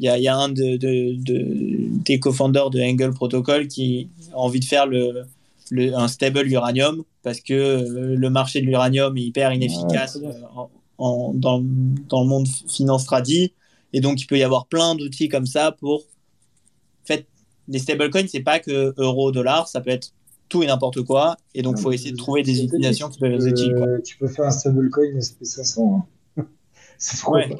il 0.00 0.06
y, 0.06 0.08
a, 0.08 0.16
il 0.18 0.22
y 0.22 0.28
a 0.28 0.36
un 0.36 0.48
de, 0.48 0.76
de- 0.76 1.14
de- 1.22 1.88
des 2.04 2.18
co-founders 2.20 2.70
de 2.70 2.80
Angle 2.80 3.12
Protocol 3.12 3.66
qui 3.68 4.08
a 4.32 4.36
envie 4.38 4.60
de 4.60 4.64
faire 4.64 4.86
le, 4.86 5.24
le- 5.70 5.94
un 5.96 6.08
stable 6.08 6.46
uranium 6.50 7.02
parce 7.22 7.40
que 7.40 7.52
euh, 7.54 8.14
le 8.16 8.30
marché 8.30 8.60
de 8.60 8.66
l'uranium 8.66 9.16
est 9.16 9.22
hyper 9.22 9.52
inefficace 9.52 10.16
Ouais, 10.16 10.26
euh, 10.28 10.32
en- 10.54 10.70
en- 10.98 11.32
dans, 11.34 11.62
dans 12.08 12.22
le 12.22 12.28
monde 12.28 12.46
finance 12.68 13.04
tradi, 13.04 13.52
et 13.92 14.00
donc 14.00 14.20
il 14.20 14.26
peut 14.26 14.38
y 14.38 14.42
avoir 14.42 14.66
plein 14.66 14.94
d'outils 14.94 15.28
comme 15.28 15.46
ça 15.46 15.72
pour, 15.72 16.00
en 16.00 17.06
fait, 17.06 17.26
les 17.68 17.78
stablecoins, 17.78 18.26
c'est 18.28 18.40
pas 18.40 18.58
que 18.60 18.94
euro, 18.96 19.30
dollar, 19.32 19.68
ça 19.68 19.80
peut 19.80 19.90
être 19.90 20.12
tout 20.48 20.62
et 20.62 20.66
n'importe 20.66 21.02
quoi. 21.02 21.36
Et 21.54 21.60
donc, 21.62 21.76
il 21.78 21.82
faut 21.82 21.92
essayer 21.92 22.12
de 22.12 22.16
trouver 22.16 22.42
des 22.42 22.62
utilisations 22.64 23.10
qui 23.10 23.18
peuvent 23.18 23.34
être 23.34 23.46
utiles. 23.46 23.74
Euh, 23.74 24.00
Tu 24.02 24.16
peux 24.16 24.28
faire 24.28 24.46
un 24.46 24.50
stablecoin 24.50 25.04
SP500. 25.18 26.04
Hein. 26.38 26.46
C'est 26.98 27.20
pourquoi 27.20 27.40
Ouais. 27.40 27.56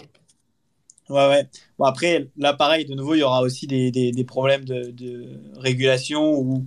Ouais, 1.10 1.28
ouais. 1.28 1.48
Bon, 1.78 1.84
après, 1.86 2.28
là, 2.36 2.52
pareil, 2.52 2.84
de 2.84 2.94
nouveau, 2.94 3.14
il 3.14 3.20
y 3.20 3.22
aura 3.22 3.40
aussi 3.42 3.66
des, 3.66 3.90
des, 3.90 4.12
des 4.12 4.24
problèmes 4.24 4.64
de, 4.64 4.90
de 4.90 5.24
régulation 5.56 6.38
ou 6.38 6.66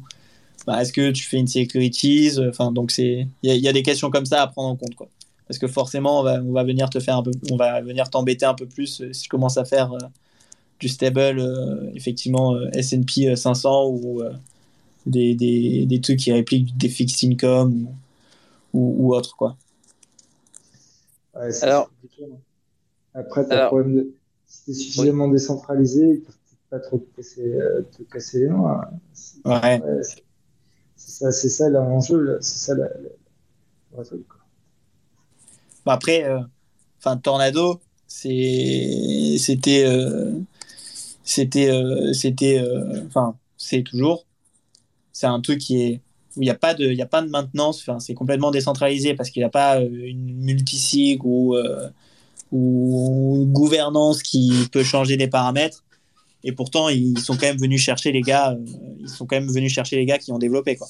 bah, 0.66 0.82
est-ce 0.82 0.92
que 0.94 1.12
tu 1.12 1.24
fais 1.24 1.38
une 1.38 1.48
securities 1.48 2.32
Enfin, 2.50 2.72
donc, 2.72 2.92
c'est 2.92 3.28
il 3.44 3.50
y, 3.50 3.52
a- 3.52 3.56
il 3.56 3.62
y 3.62 3.68
a 3.68 3.74
des 3.74 3.84
questions 3.84 4.10
comme 4.10 4.26
ça 4.26 4.42
à 4.42 4.48
prendre 4.48 4.70
en 4.70 4.76
compte. 4.76 4.96
Quoi. 4.96 5.08
Parce 5.48 5.60
que 5.60 5.68
forcément, 5.68 6.22
on 6.22 6.24
va, 6.24 6.42
on 6.42 6.54
va 6.54 6.64
venir 6.64 6.90
te 6.90 7.00
faire 7.00 7.18
un 7.18 7.24
peu, 7.24 7.32
on 7.52 7.56
va 7.56 7.82
venir 7.82 8.10
t'embêter 8.10 8.46
un 8.46 8.54
peu 8.56 8.66
plus 8.66 9.02
euh, 9.02 9.14
si 9.14 9.26
je 9.26 9.30
commence 9.30 9.58
à 9.58 9.66
faire 9.66 9.92
euh, 9.94 10.00
du 10.80 10.88
stable, 10.88 11.40
euh, 11.40 11.92
effectivement, 11.94 12.56
euh, 12.56 12.70
S&P 12.74 13.36
500 13.36 13.88
ou 13.90 14.22
euh, 14.24 14.32
des, 15.06 15.36
des, 15.36 15.86
des 15.86 16.02
trucs 16.02 16.20
qui 16.20 16.32
répliquent 16.32 16.76
des 16.78 16.90
fixed 16.90 17.30
income 17.30 17.88
ou, 18.74 18.80
ou, 18.80 19.08
ou 19.10 19.16
autre, 19.16 19.36
quoi. 19.36 19.56
Ouais, 21.36 21.52
c'est 21.52 21.66
Alors-. 21.66 21.92
Après, 23.14 23.46
tu 23.46 23.52
as 23.52 23.56
le 23.56 23.60
Alors- 23.62 23.68
problème 23.70 23.96
de. 23.96 24.14
Si 24.52 24.64
tu 24.66 24.72
es 24.72 24.74
suffisamment 24.74 25.30
décentralisé, 25.30 26.10
ils 26.16 26.22
peuvent 26.22 26.36
pas 26.70 26.80
trop 26.80 26.98
te 27.00 27.16
casser, 27.16 27.54
euh, 27.56 27.82
te 27.98 28.04
casser 28.04 28.40
les 28.42 28.50
noix. 28.50 28.82
hein. 28.92 29.00
C'est 29.14 29.46
Ouais. 29.46 29.82
ouais, 29.82 30.04
c'est- 30.04 30.24
ça, 30.96 31.32
c'est 31.32 31.50
ça 31.50 31.70
l'enjeu, 31.70 32.38
c'est 32.42 32.58
ça 32.68 32.76
la, 32.76 32.86
la- 32.90 33.00
le 33.00 33.12
vrai 33.94 34.06
truc, 34.06 34.28
quoi. 34.28 34.40
Bon, 35.86 35.92
après, 35.92 36.24
euh, 36.26 36.40
enfin, 37.00 37.18
Tornado, 37.18 37.82
c'est, 38.08 39.38
c'était, 39.40 39.86
euh, 39.86 40.34
c'était, 41.24 41.70
euh, 41.72 42.14
c'était, 42.14 42.60
euh, 42.60 43.06
enfin, 43.08 43.36
c'est 43.58 43.84
toujours, 43.84 44.26
c'est 45.14 45.28
un 45.28 45.42
truc 45.42 45.60
qui 45.60 45.82
est 45.84 46.02
où 46.38 46.42
il 46.42 46.46
n'y 46.46 46.52
a 46.52 46.56
pas 46.56 46.74
de, 46.74 46.86
il 46.86 47.02
a 47.02 47.06
pas 47.08 47.22
de 47.22 47.30
maintenance. 47.30 47.82
Enfin, 47.82 48.00
c'est 48.00 48.14
complètement 48.14 48.52
décentralisé 48.52 49.16
parce 49.16 49.30
qu'il 49.32 49.42
n'y 49.42 49.46
a 49.46 49.50
pas 49.50 49.80
euh, 49.82 49.90
une 49.90 50.36
multisig 50.44 51.26
ou 51.26 51.56
euh, 51.56 51.90
ou 52.52 53.38
une 53.38 53.52
gouvernance 53.52 54.22
qui 54.24 54.68
peut 54.72 54.84
changer 54.84 55.18
des 55.18 55.28
paramètres. 55.28 55.84
Et 56.44 56.52
pourtant, 56.54 56.90
ils 56.90 57.20
sont 57.20 57.34
quand 57.36 57.46
même 57.48 57.58
venus 57.60 57.82
chercher 57.82 58.12
les 58.12 58.22
gars. 58.22 58.54
euh, 58.54 58.66
ils 59.00 59.10
sont 59.10 59.26
quand 59.26 59.36
même 59.36 59.52
venus 59.52 59.72
chercher 59.72 59.96
les 59.96 60.06
gars 60.06 60.18
qui 60.18 60.32
ont 60.32 60.40
développé 60.40 60.76
quoi. 60.76 60.88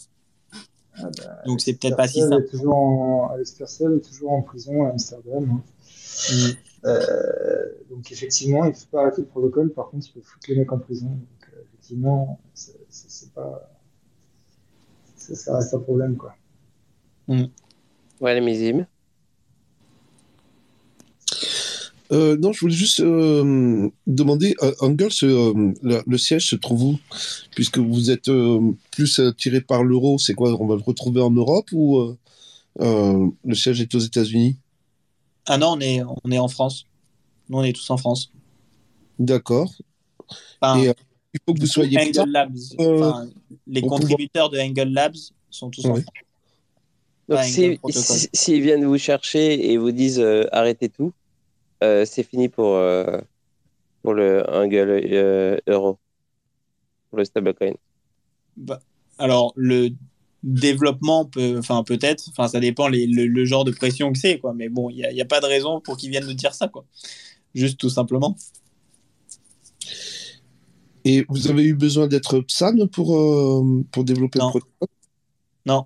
Ah, 0.95 1.03
bah, 1.17 1.41
Donc 1.45 1.61
c'est 1.61 1.73
peut-être 1.73 1.97
pas 1.97 2.07
si 2.07 2.19
simple. 2.19 2.43
est 2.43 2.49
toujours 2.49 2.75
en, 2.75 3.38
est 3.38 3.99
toujours 4.07 4.31
en 4.31 4.41
prison 4.41 4.85
à 4.85 4.89
Amsterdam. 4.89 5.49
hein. 5.51 5.63
Mm. 6.31 6.49
Euh, 6.83 7.65
donc 7.89 8.11
effectivement, 8.11 8.65
il 8.65 8.69
ne 8.69 8.73
faut 8.75 8.88
pas 8.91 9.01
arrêter 9.01 9.21
le 9.21 9.27
protocole. 9.27 9.71
Par 9.71 9.89
contre, 9.89 10.07
il 10.07 10.11
faut 10.13 10.21
foutre 10.25 10.45
les 10.49 10.55
mecs 10.55 10.71
en 10.71 10.79
prison. 10.79 11.07
Donc 11.07 11.49
euh, 11.53 11.61
effectivement, 11.67 12.39
c'est 12.53 13.33
pas, 13.33 13.71
ça, 15.15 15.35
ça 15.35 15.57
reste 15.57 15.73
un 15.73 15.79
problème 15.79 16.15
quoi. 16.17 16.33
Ouais, 18.19 18.33
les 18.35 18.41
missiles. 18.41 18.88
Euh, 22.11 22.35
non, 22.38 22.51
je 22.51 22.59
voulais 22.59 22.73
juste 22.75 22.99
euh, 22.99 23.89
demander, 24.05 24.53
euh, 24.63 24.73
Angles, 24.81 25.07
euh, 25.23 25.71
le, 25.81 26.01
le 26.05 26.17
siège 26.17 26.49
se 26.49 26.57
trouve 26.57 26.83
où? 26.83 26.99
Puisque 27.55 27.77
vous 27.77 28.11
êtes 28.11 28.27
euh, 28.27 28.59
plus 28.91 29.19
attiré 29.19 29.61
par 29.61 29.83
l'euro, 29.83 30.17
c'est 30.17 30.33
quoi 30.33 30.51
On 30.61 30.67
va 30.67 30.75
le 30.75 30.81
retrouver 30.81 31.21
en 31.21 31.31
Europe 31.31 31.69
ou 31.71 31.99
euh, 31.99 32.17
euh, 32.81 33.27
le 33.45 33.55
siège 33.55 33.79
est 33.79 33.95
aux 33.95 33.99
États-Unis? 33.99 34.57
Ah 35.47 35.57
non, 35.57 35.73
on 35.77 35.79
est, 35.79 36.01
on 36.23 36.31
est 36.31 36.38
en 36.38 36.49
France. 36.49 36.85
Nous, 37.49 37.57
on 37.57 37.63
est 37.63 37.73
tous 37.73 37.89
en 37.89 37.97
France. 37.97 38.29
D'accord. 39.17 39.71
Enfin, 40.59 40.79
Et 40.81 40.89
euh, 40.89 40.93
il 41.33 41.39
faut 41.45 41.53
que 41.53 41.59
vous 41.61 41.65
soyez. 41.65 41.97
Angle 41.97 42.29
Labs, 42.29 42.57
euh, 42.79 42.99
enfin, 42.99 43.29
les 43.67 43.81
contributeurs 43.81 44.49
de 44.49 44.59
Angle 44.59 44.89
Labs 44.89 45.15
sont 45.49 45.69
tous 45.69 45.85
en 45.85 45.93
Ouais. 45.93 46.01
France. 46.01 46.13
Donc, 47.29 47.38
Pas 47.38 47.43
si- 47.45 47.79
Angle 47.81 47.93
si- 47.93 48.29
s'ils 48.33 48.61
viennent 48.61 48.85
vous 48.85 48.97
chercher 48.97 49.71
et 49.71 49.77
vous 49.77 49.91
disent 49.91 50.19
euh, 50.19 50.45
arrêtez 50.51 50.89
tout, 50.89 51.13
euh, 51.83 52.05
c'est 52.05 52.23
fini 52.23 52.49
pour, 52.49 52.75
euh, 52.75 53.19
pour 54.03 54.13
le 54.13 54.43
Angle 54.49 55.01
euh, 55.11 55.57
euro, 55.67 55.99
pour 57.09 57.19
le 57.19 57.25
stablecoin. 57.25 57.73
Bah, 58.57 58.79
alors, 59.17 59.53
le 59.55 59.89
développement 60.43 61.25
peut, 61.25 61.57
enfin, 61.59 61.83
peut-être, 61.83 62.25
enfin, 62.29 62.47
ça 62.47 62.59
dépend 62.59 62.87
les- 62.87 63.07
le, 63.07 63.27
le 63.27 63.45
genre 63.45 63.63
de 63.63 63.71
pression 63.71 64.11
que 64.11 64.17
c'est, 64.19 64.39
quoi. 64.39 64.53
Mais 64.53 64.69
bon, 64.69 64.89
il 64.89 64.95
n'y 64.97 65.05
a, 65.05 65.11
y 65.11 65.21
a 65.21 65.25
pas 65.25 65.39
de 65.39 65.45
raison 65.45 65.79
pour 65.81 65.97
qu'ils 65.97 66.09
viennent 66.09 66.25
nous 66.25 66.33
dire 66.33 66.53
ça, 66.53 66.67
quoi. 66.67 66.85
Juste 67.53 67.79
tout 67.79 67.89
simplement. 67.89 68.35
Et 71.03 71.25
vous 71.29 71.49
avez 71.49 71.63
eu 71.63 71.73
besoin 71.73 72.07
d'être 72.07 72.39
PSAN 72.41 72.87
pour, 72.87 73.15
euh, 73.17 73.83
pour 73.91 74.03
développer 74.03 74.39
Non. 74.39 74.47
le 74.47 74.51
protocole 74.51 74.87
Non, 75.65 75.85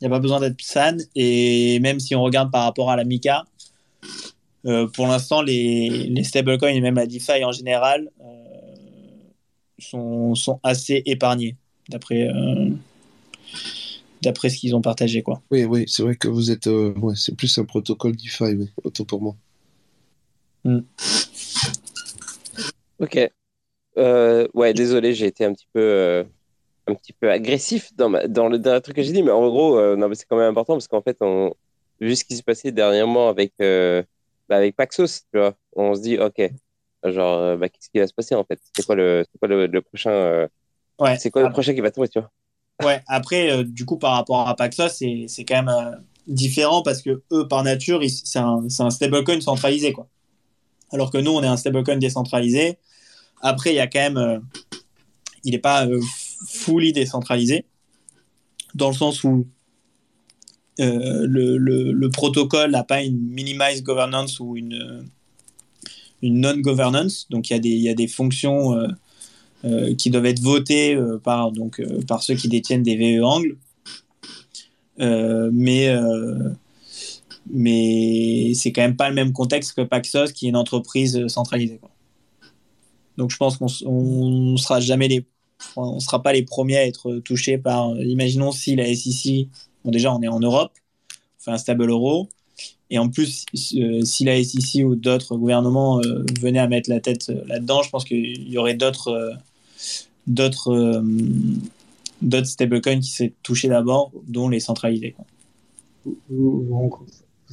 il 0.00 0.04
n'y 0.04 0.06
a 0.08 0.10
pas 0.10 0.20
besoin 0.20 0.40
d'être 0.40 0.56
PSAN. 0.56 0.96
Et 1.14 1.78
même 1.80 2.00
si 2.00 2.14
on 2.14 2.22
regarde 2.22 2.50
par 2.50 2.64
rapport 2.64 2.90
à 2.90 2.96
la 2.96 3.04
MICA, 3.04 3.44
pour 4.94 5.06
l'instant, 5.06 5.42
les, 5.42 5.88
les 5.88 6.24
stablecoins 6.24 6.70
et 6.70 6.80
même 6.80 6.96
la 6.96 7.06
DeFi 7.06 7.44
en 7.44 7.52
général 7.52 8.10
euh, 8.20 8.24
sont, 9.78 10.34
sont 10.34 10.60
assez 10.62 11.02
épargnés, 11.06 11.56
d'après 11.88 12.28
euh, 12.28 12.70
d'après 14.22 14.48
ce 14.50 14.58
qu'ils 14.58 14.74
ont 14.74 14.82
partagé. 14.82 15.22
Quoi. 15.22 15.40
Oui, 15.50 15.64
oui, 15.64 15.84
c'est 15.86 16.02
vrai 16.02 16.16
que 16.16 16.28
vous 16.28 16.50
êtes. 16.50 16.66
euh, 16.66 16.92
ouais, 16.98 17.14
c'est 17.16 17.36
plus 17.36 17.56
un 17.58 17.64
protocole 17.64 18.16
DeFi, 18.16 18.54
oui, 18.56 18.70
autant 18.84 19.04
pour 19.04 19.22
moi. 19.22 19.36
Ok. 22.98 23.30
Euh, 23.96 24.46
ouais, 24.54 24.74
désolé, 24.74 25.14
j'ai 25.14 25.26
été 25.26 25.44
un 25.44 25.52
petit 25.52 25.68
peu, 25.72 25.80
euh, 25.80 26.24
un 26.86 26.94
petit 26.94 27.12
peu 27.12 27.30
agressif 27.30 27.94
dans, 27.96 28.08
ma- 28.08 28.26
dans 28.28 28.48
le 28.48 28.58
dernier 28.58 28.80
truc 28.80 28.96
que 28.96 29.02
j'ai 29.02 29.12
dit, 29.12 29.22
mais 29.22 29.30
en 29.30 29.48
gros, 29.48 29.78
euh, 29.78 29.96
non, 29.96 30.08
mais 30.08 30.14
c'est 30.14 30.26
quand 30.28 30.36
même 30.36 30.50
important 30.50 30.74
parce 30.74 30.88
qu'en 30.88 31.02
fait, 31.02 31.16
on, 31.20 31.54
vu 32.00 32.14
ce 32.14 32.24
qui 32.24 32.36
s'est 32.36 32.42
passé 32.42 32.70
dernièrement 32.70 33.28
avec, 33.28 33.52
euh, 33.60 34.02
bah, 34.48 34.56
avec 34.56 34.76
Paxos, 34.76 35.22
tu 35.32 35.38
vois, 35.38 35.56
on 35.76 35.94
se 35.94 36.00
dit, 36.02 36.18
ok, 36.18 36.40
genre, 37.04 37.38
euh, 37.38 37.56
bah, 37.56 37.68
qu'est-ce 37.68 37.90
qui 37.90 37.98
va 37.98 38.06
se 38.06 38.14
passer 38.14 38.34
en 38.34 38.44
fait? 38.44 38.60
C'est 38.76 38.84
quoi 38.86 38.94
le, 38.96 39.24
c'est 39.30 39.38
quoi 39.38 39.48
le, 39.48 39.66
le 39.66 39.82
prochain, 39.82 40.10
euh, 40.10 40.48
Ouais, 41.00 41.16
c'est 41.18 41.30
quoi 41.30 41.42
le 41.42 41.46
ap- 41.48 41.52
prochain 41.52 41.74
qui 41.74 41.80
va 41.80 41.90
tomber, 41.90 42.08
tu 42.08 42.18
vois? 42.20 42.30
Ouais, 42.82 43.02
après, 43.08 43.50
euh, 43.50 43.64
du 43.64 43.84
coup, 43.84 43.98
par 43.98 44.12
rapport 44.14 44.48
à 44.48 44.54
Paxos, 44.56 44.88
c'est 44.90 45.26
c'est 45.28 45.44
quand 45.44 45.62
même 45.62 45.68
euh, 45.68 45.96
différent 46.26 46.82
parce 46.82 47.02
que 47.02 47.22
eux, 47.32 47.48
par 47.48 47.64
nature, 47.64 48.02
ils- 48.02 48.10
c'est 48.10 48.38
un, 48.38 48.68
c'est 48.68 48.82
un 48.82 48.90
stablecoin 48.90 49.40
centralisé. 49.40 49.92
Quoi. 49.92 50.08
Alors 50.92 51.10
que 51.10 51.18
nous, 51.18 51.32
on 51.32 51.42
est 51.42 51.46
un 51.48 51.56
stablecoin 51.56 51.96
décentralisé. 51.98 52.78
Après, 53.42 53.72
il 53.72 53.76
y 53.76 53.80
a 53.80 53.86
quand 53.88 54.00
même. 54.00 54.18
euh, 54.18 54.38
il 55.44 55.52
n'est 55.52 55.58
pas 55.58 55.86
euh, 55.86 56.00
fully 56.48 56.92
décentralisé, 56.92 57.64
dans 58.74 58.88
le 58.88 58.94
sens 58.94 59.24
où 59.24 59.46
euh, 60.80 61.26
le, 61.26 61.56
le, 61.58 61.92
le 61.92 62.10
protocole 62.10 62.70
n'a 62.70 62.84
pas 62.84 63.02
une 63.02 63.18
minimized 63.18 63.82
governance 63.82 64.40
ou 64.40 64.56
une, 64.56 65.04
une 66.22 66.40
non-governance. 66.40 67.26
Donc, 67.30 67.50
il 67.50 67.54
y, 67.54 67.56
a 67.56 67.58
des- 67.58 67.76
y 67.76 67.88
a 67.88 67.94
des 67.94 68.08
fonctions 68.08 68.74
euh, 68.74 68.88
euh, 69.64 69.94
qui 69.94 70.10
doivent 70.10 70.26
être 70.26 70.40
votées 70.40 70.98
par, 71.24 71.52
donc, 71.52 71.82
par 72.06 72.22
ceux 72.22 72.34
qui 72.34 72.48
détiennent 72.48 72.82
des 72.82 72.96
VE 72.96 73.22
angles. 73.24 73.56
Mais 74.98 75.88
mais 77.50 78.52
c'est 78.54 78.72
quand 78.72 78.82
même 78.82 78.96
pas 78.96 79.08
le 79.08 79.14
même 79.14 79.32
contexte 79.32 79.72
que 79.74 79.80
Paxos, 79.82 80.32
qui 80.32 80.46
est 80.46 80.48
une 80.50 80.56
entreprise 80.56 81.26
centralisée. 81.28 81.80
Donc, 83.16 83.30
je 83.30 83.36
pense 83.36 83.56
qu'on 83.56 83.66
on 83.86 84.56
sera 84.56 84.80
jamais 84.80 85.08
les 85.08 85.24
on 85.76 85.98
sera 85.98 86.22
pas 86.22 86.32
les 86.32 86.44
premiers 86.44 86.76
à 86.76 86.86
être 86.86 87.18
touchés 87.18 87.58
par. 87.58 87.96
Imaginons 88.00 88.52
si 88.52 88.76
la 88.76 88.84
SEC, 88.94 89.48
bon 89.84 89.90
déjà 89.90 90.14
on 90.14 90.20
est 90.22 90.28
en 90.28 90.40
Europe, 90.40 90.72
on 91.38 91.42
fait 91.42 91.50
un 91.50 91.58
stable 91.58 91.88
euro, 91.90 92.28
et 92.90 92.98
en 92.98 93.08
plus 93.08 93.44
euh, 93.76 94.02
si 94.04 94.24
la 94.24 94.42
SEC 94.42 94.84
ou 94.84 94.94
d'autres 94.94 95.36
gouvernements 95.36 96.00
euh, 96.00 96.24
venaient 96.40 96.58
à 96.58 96.68
mettre 96.68 96.90
la 96.90 97.00
tête 97.00 97.28
euh, 97.30 97.44
là-dedans, 97.46 97.82
je 97.82 97.90
pense 97.90 98.04
qu'il 98.04 98.48
y 98.48 98.58
aurait 98.58 98.74
d'autres 98.74 99.32
d'autres 100.26 101.02
d'autres 102.22 102.46
stablecoins 102.46 103.00
qui 103.00 103.10
seraient 103.10 103.32
touchés 103.42 103.68
d'abord, 103.68 104.12
dont 104.26 104.48
les 104.48 104.60
centralisés. 104.60 105.12
quoi. 105.12 105.24
Vous, 106.28 106.66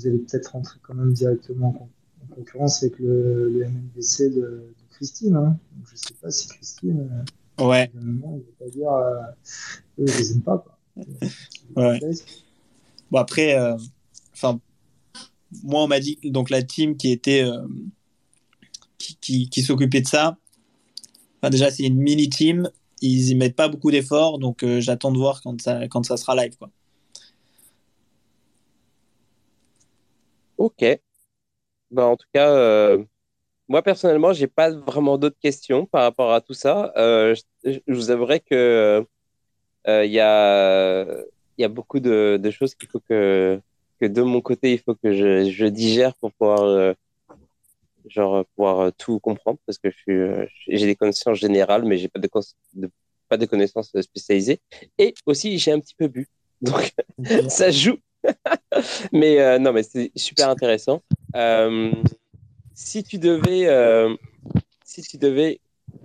allez 0.05 0.17
peut-être 0.19 0.47
rentrer 0.47 0.79
quand 0.81 0.93
même 0.93 1.13
directement 1.13 1.69
en, 1.69 1.71
con- 1.71 1.89
en 2.23 2.35
concurrence 2.35 2.83
avec 2.83 2.99
le, 2.99 3.49
le 3.49 3.65
MNBC 3.65 4.29
de, 4.29 4.35
de 4.35 4.73
Christine. 4.91 5.35
Hein. 5.35 5.57
Donc, 5.75 5.87
je 5.91 5.95
sais 5.95 6.13
pas 6.21 6.31
si 6.31 6.47
Christine. 6.47 7.25
Ouais, 7.59 7.89
évidemment, 7.95 8.37
il 8.37 8.43
va 8.43 8.65
pas 8.65 8.71
dire, 8.71 8.89
eux, 9.99 10.05
je 10.07 10.17
les 10.17 10.31
aime 10.33 10.41
pas. 10.41 10.57
Quoi. 10.57 10.74
Ouais. 11.75 11.99
Bon, 13.11 13.19
après, 13.19 13.57
euh, 13.57 13.75
enfin, 14.33 14.59
moi, 15.63 15.83
on 15.83 15.87
m'a 15.87 15.99
dit, 15.99 16.17
donc 16.23 16.49
la 16.49 16.63
team 16.63 16.97
qui 16.97 17.11
était, 17.11 17.43
euh, 17.43 17.67
qui, 18.97 19.17
qui, 19.17 19.49
qui 19.49 19.61
s'occupait 19.61 20.01
de 20.01 20.07
ça, 20.07 20.37
déjà, 21.51 21.69
c'est 21.69 21.83
une 21.83 21.97
mini-team, 21.97 22.69
ils 23.01 23.29
y 23.29 23.35
mettent 23.35 23.55
pas 23.55 23.67
beaucoup 23.67 23.91
d'efforts, 23.91 24.39
donc 24.39 24.63
euh, 24.63 24.79
j'attends 24.81 25.11
de 25.11 25.17
voir 25.17 25.41
quand 25.41 25.61
ça, 25.61 25.87
quand 25.87 26.03
ça 26.03 26.17
sera 26.17 26.35
live, 26.35 26.57
quoi. 26.57 26.71
Ok. 30.57 30.83
Ben, 31.91 32.03
en 32.03 32.17
tout 32.17 32.27
cas, 32.33 32.97
moi 33.67 33.81
personnellement, 33.83 34.33
j'ai 34.33 34.47
pas 34.47 34.71
vraiment 34.71 35.17
d'autres 35.17 35.39
questions 35.39 35.85
par 35.85 36.03
rapport 36.03 36.33
à 36.33 36.41
tout 36.41 36.53
ça. 36.53 36.91
Je, 36.95 37.41
je 37.63 37.93
vous 37.93 38.11
avouerai 38.11 38.39
que 38.39 39.05
il 39.87 40.11
y 40.11 40.19
a, 40.19 41.05
il 41.57 41.61
y 41.61 41.65
a 41.65 41.67
beaucoup 41.69 41.99
de, 41.99 42.39
de 42.41 42.51
choses 42.51 42.75
qu'il 42.75 42.89
faut 42.89 42.99
que, 42.99 43.59
que 43.99 44.05
de 44.05 44.21
mon 44.21 44.41
côté, 44.41 44.73
il 44.73 44.79
faut 44.79 44.95
que 44.95 45.13
je, 45.13 45.49
je 45.49 45.65
digère 45.65 46.15
pour 46.15 46.31
pouvoir, 46.33 46.63
euh, 46.63 46.93
genre, 48.07 48.45
pouvoir 48.55 48.79
euh, 48.79 48.91
tout 48.97 49.19
comprendre 49.19 49.59
parce 49.65 49.77
que 49.77 49.89
je 49.89 49.95
suis, 49.97 50.11
euh, 50.13 50.45
j'ai 50.67 50.85
des 50.85 50.95
connaissances 50.95 51.37
générales, 51.39 51.83
mais 51.85 51.97
j'ai 51.97 52.07
pas 52.07 52.19
de, 52.19 52.29
de- 52.73 52.89
pas 53.29 53.37
de 53.37 53.45
connaissances 53.45 53.91
spécialisées. 54.01 54.59
Et 54.97 55.13
aussi, 55.25 55.57
j'ai 55.57 55.71
un 55.71 55.79
petit 55.79 55.95
peu 55.95 56.07
bu. 56.07 56.27
Donc, 56.61 56.93
ça 57.49 57.71
joue. 57.71 57.97
mais 59.11 59.39
euh, 59.39 59.59
non, 59.59 59.71
mais 59.73 59.83
c'est 59.83 60.11
super 60.15 60.49
intéressant. 60.49 61.01
Euh, 61.35 61.91
si 62.73 63.03
tu 63.03 63.17
devais, 63.17 63.67
euh, 63.67 64.15
si 64.83 65.01
tu 65.01 65.17
devais, 65.17 65.59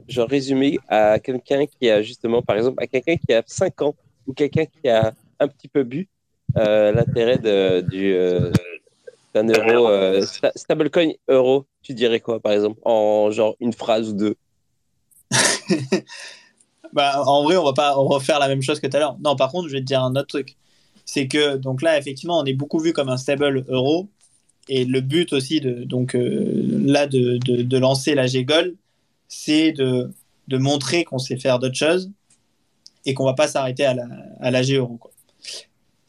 genre 0.09 0.29
résumer 0.29 0.79
à 0.89 1.19
quelqu'un 1.19 1.67
qui 1.67 1.89
a 1.89 2.03
justement, 2.03 2.43
par 2.43 2.57
exemple, 2.57 2.83
à 2.83 2.87
quelqu'un 2.87 3.17
qui 3.17 3.33
a 3.33 3.43
5 3.47 3.83
ans 3.83 3.95
ou 4.27 4.33
quelqu'un 4.33 4.67
qui 4.67 4.89
a 4.89 5.13
un 5.39 5.49
petit 5.49 5.69
peu 5.69 5.83
bu, 5.85 6.09
euh, 6.57 6.93
l'intérêt 6.93 7.39
du 7.39 8.13
euh, 8.15 8.53
d'un 9.35 9.47
euro, 9.47 9.89
euh, 9.89 10.23
sta- 10.23 10.53
stablecoin 10.57 11.13
euro, 11.29 11.67
tu 11.83 11.95
dirais 11.95 12.21
quoi, 12.21 12.41
par 12.41 12.53
exemple, 12.53 12.81
en 12.85 13.31
genre 13.31 13.57
une 13.61 13.73
phrase 13.73 14.11
ou 14.11 14.13
deux? 14.15 14.37
Bah, 16.93 17.23
en 17.25 17.45
vrai, 17.45 17.57
on 17.57 17.65
va 17.65 17.73
pas 17.73 17.93
refaire 17.93 18.41
la 18.41 18.49
même 18.49 18.63
chose 18.63 18.81
que 18.81 18.89
tout 18.89 18.97
à 18.97 19.01
l'heure. 19.01 19.17
Non, 19.23 19.37
par 19.37 19.53
contre, 19.53 19.69
je 19.69 19.75
vais 19.75 19.81
te 19.81 19.85
dire 19.85 20.03
un 20.03 20.11
autre 20.17 20.27
truc. 20.27 20.57
C'est 21.05 21.29
que, 21.29 21.57
donc 21.57 21.83
là, 21.83 21.97
effectivement, 21.97 22.41
on 22.41 22.45
est 22.45 22.53
beaucoup 22.53 22.81
vu 22.81 22.93
comme 22.93 23.09
un 23.09 23.17
stable 23.17 23.65
euro. 23.69 24.09
Et 24.69 24.85
le 24.85 25.01
but 25.01 25.33
aussi, 25.33 25.61
de, 25.61 25.85
donc 25.85 26.17
là, 26.17 27.07
de, 27.07 27.39
de, 27.39 27.79
lancer 27.79 28.17
la 28.17 28.27
G-Gold, 28.27 28.75
c'est 29.31 29.73
de, 29.73 30.13
de 30.49 30.59
montrer 30.59 31.05
qu'on 31.05 31.19
sait 31.19 31.39
faire 31.39 31.59
d'autres 31.61 31.77
choses 31.77 32.11
et 33.07 33.15
qu'on 33.15 33.25
va 33.25 33.35
pas 33.35 33.49
s'arrêter 33.49 33.85
à 33.85 33.95
la, 33.95 34.07
à 34.41 34.51
la 34.51 34.63
G-Euro. 34.63 34.97
quoi. 34.97 35.13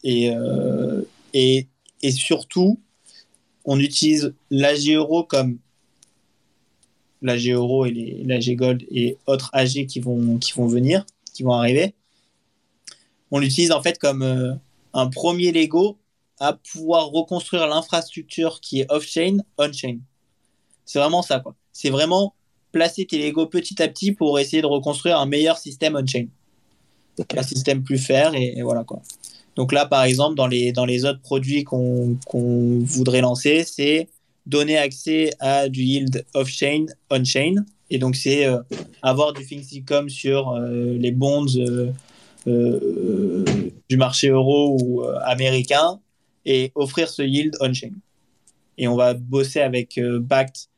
Et, 0.02 0.30
euh, 0.34 1.02
et, 1.32 1.68
et 2.02 2.10
surtout, 2.10 2.80
on 3.64 3.78
utilise 3.78 4.34
la 4.50 4.74
G-Euro 4.74 5.22
comme 5.22 5.58
la 7.22 7.38
G-Euro 7.38 7.86
et 7.86 7.92
les, 7.92 8.24
la 8.24 8.40
G-Gold 8.40 8.84
et 8.90 9.16
autres 9.26 9.50
AG 9.52 9.86
qui 9.86 10.00
vont, 10.00 10.38
qui 10.38 10.52
vont 10.52 10.66
venir, 10.66 11.06
qui 11.32 11.44
vont 11.44 11.52
arriver. 11.52 11.94
On 13.30 13.38
l'utilise 13.38 13.70
en 13.70 13.80
fait 13.80 13.98
comme 13.98 14.22
euh, 14.22 14.52
un 14.92 15.06
premier 15.06 15.52
Lego 15.52 15.96
à 16.40 16.54
pouvoir 16.54 17.06
reconstruire 17.06 17.68
l'infrastructure 17.68 18.60
qui 18.60 18.80
est 18.80 18.90
off-chain, 18.90 19.38
on-chain. 19.58 19.98
C'est 20.84 20.98
vraiment 20.98 21.22
ça, 21.22 21.38
quoi. 21.38 21.54
C'est 21.72 21.90
vraiment 21.90 22.34
placer 22.72 23.06
tes 23.06 23.18
Lego 23.18 23.46
petit 23.46 23.80
à 23.82 23.88
petit 23.88 24.12
pour 24.12 24.38
essayer 24.38 24.62
de 24.62 24.66
reconstruire 24.66 25.18
un 25.18 25.26
meilleur 25.26 25.58
système 25.58 25.94
on-chain. 25.96 26.26
Un 27.36 27.42
système 27.42 27.82
plus 27.82 27.98
fair 27.98 28.34
et, 28.34 28.54
et 28.56 28.62
voilà, 28.62 28.84
quoi. 28.84 29.02
Donc 29.56 29.72
là, 29.72 29.86
par 29.86 30.04
exemple, 30.04 30.34
dans 30.34 30.46
les, 30.46 30.72
dans 30.72 30.86
les 30.86 31.04
autres 31.04 31.20
produits 31.20 31.64
qu'on 31.64 32.16
qu'on 32.26 32.78
voudrait 32.80 33.20
lancer, 33.20 33.64
c'est 33.64 34.08
donner 34.46 34.78
accès 34.78 35.30
à 35.40 35.68
du 35.68 35.82
yield 35.82 36.24
off-chain, 36.34 36.86
on-chain. 37.10 37.64
Et 37.90 37.98
donc, 37.98 38.16
c'est 38.16 38.46
euh, 38.46 38.58
avoir 39.02 39.32
du 39.32 39.44
fixed 39.44 39.76
income 39.76 40.08
sur 40.08 40.50
euh, 40.50 40.96
les 40.98 41.12
bonds 41.12 41.46
euh, 42.46 43.44
du 43.88 43.96
marché 43.96 44.28
euro 44.28 44.78
ou 44.80 45.02
américain 45.24 46.00
et 46.44 46.72
offrir 46.74 47.08
ce 47.08 47.22
yield 47.22 47.54
on-chain. 47.60 47.92
Et 48.78 48.88
on 48.88 48.96
va 48.96 49.14
bosser 49.14 49.60
avec 49.60 50.00
Bact 50.20 50.70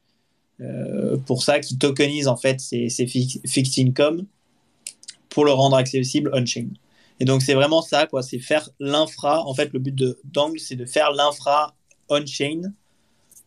pour 1.26 1.42
ça, 1.42 1.60
qui 1.60 1.76
tokenise 1.78 2.28
en 2.28 2.36
fait 2.36 2.60
ces, 2.60 2.88
ces 2.88 3.06
fi- 3.06 3.40
fixed 3.46 3.78
income 3.78 4.26
pour 5.28 5.44
le 5.44 5.52
rendre 5.52 5.76
accessible 5.76 6.30
on-chain. 6.32 6.68
Et 7.20 7.24
donc, 7.24 7.42
c'est 7.42 7.54
vraiment 7.54 7.82
ça, 7.82 8.06
quoi. 8.06 8.22
C'est 8.22 8.38
faire 8.38 8.68
l'infra. 8.80 9.44
En 9.46 9.54
fait, 9.54 9.72
le 9.72 9.78
but 9.78 9.94
de 9.94 10.18
d'Angle, 10.24 10.58
c'est 10.58 10.76
de 10.76 10.84
faire 10.86 11.12
l'infra 11.12 11.74
on-chain. 12.08 12.72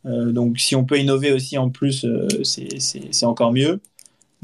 Euh, 0.05 0.31
donc, 0.31 0.59
si 0.59 0.75
on 0.75 0.85
peut 0.85 0.99
innover 0.99 1.31
aussi 1.31 1.57
en 1.57 1.69
plus, 1.69 2.05
euh, 2.05 2.27
c'est- 2.43 2.79
encore 3.25 3.51
mieux. 3.51 3.79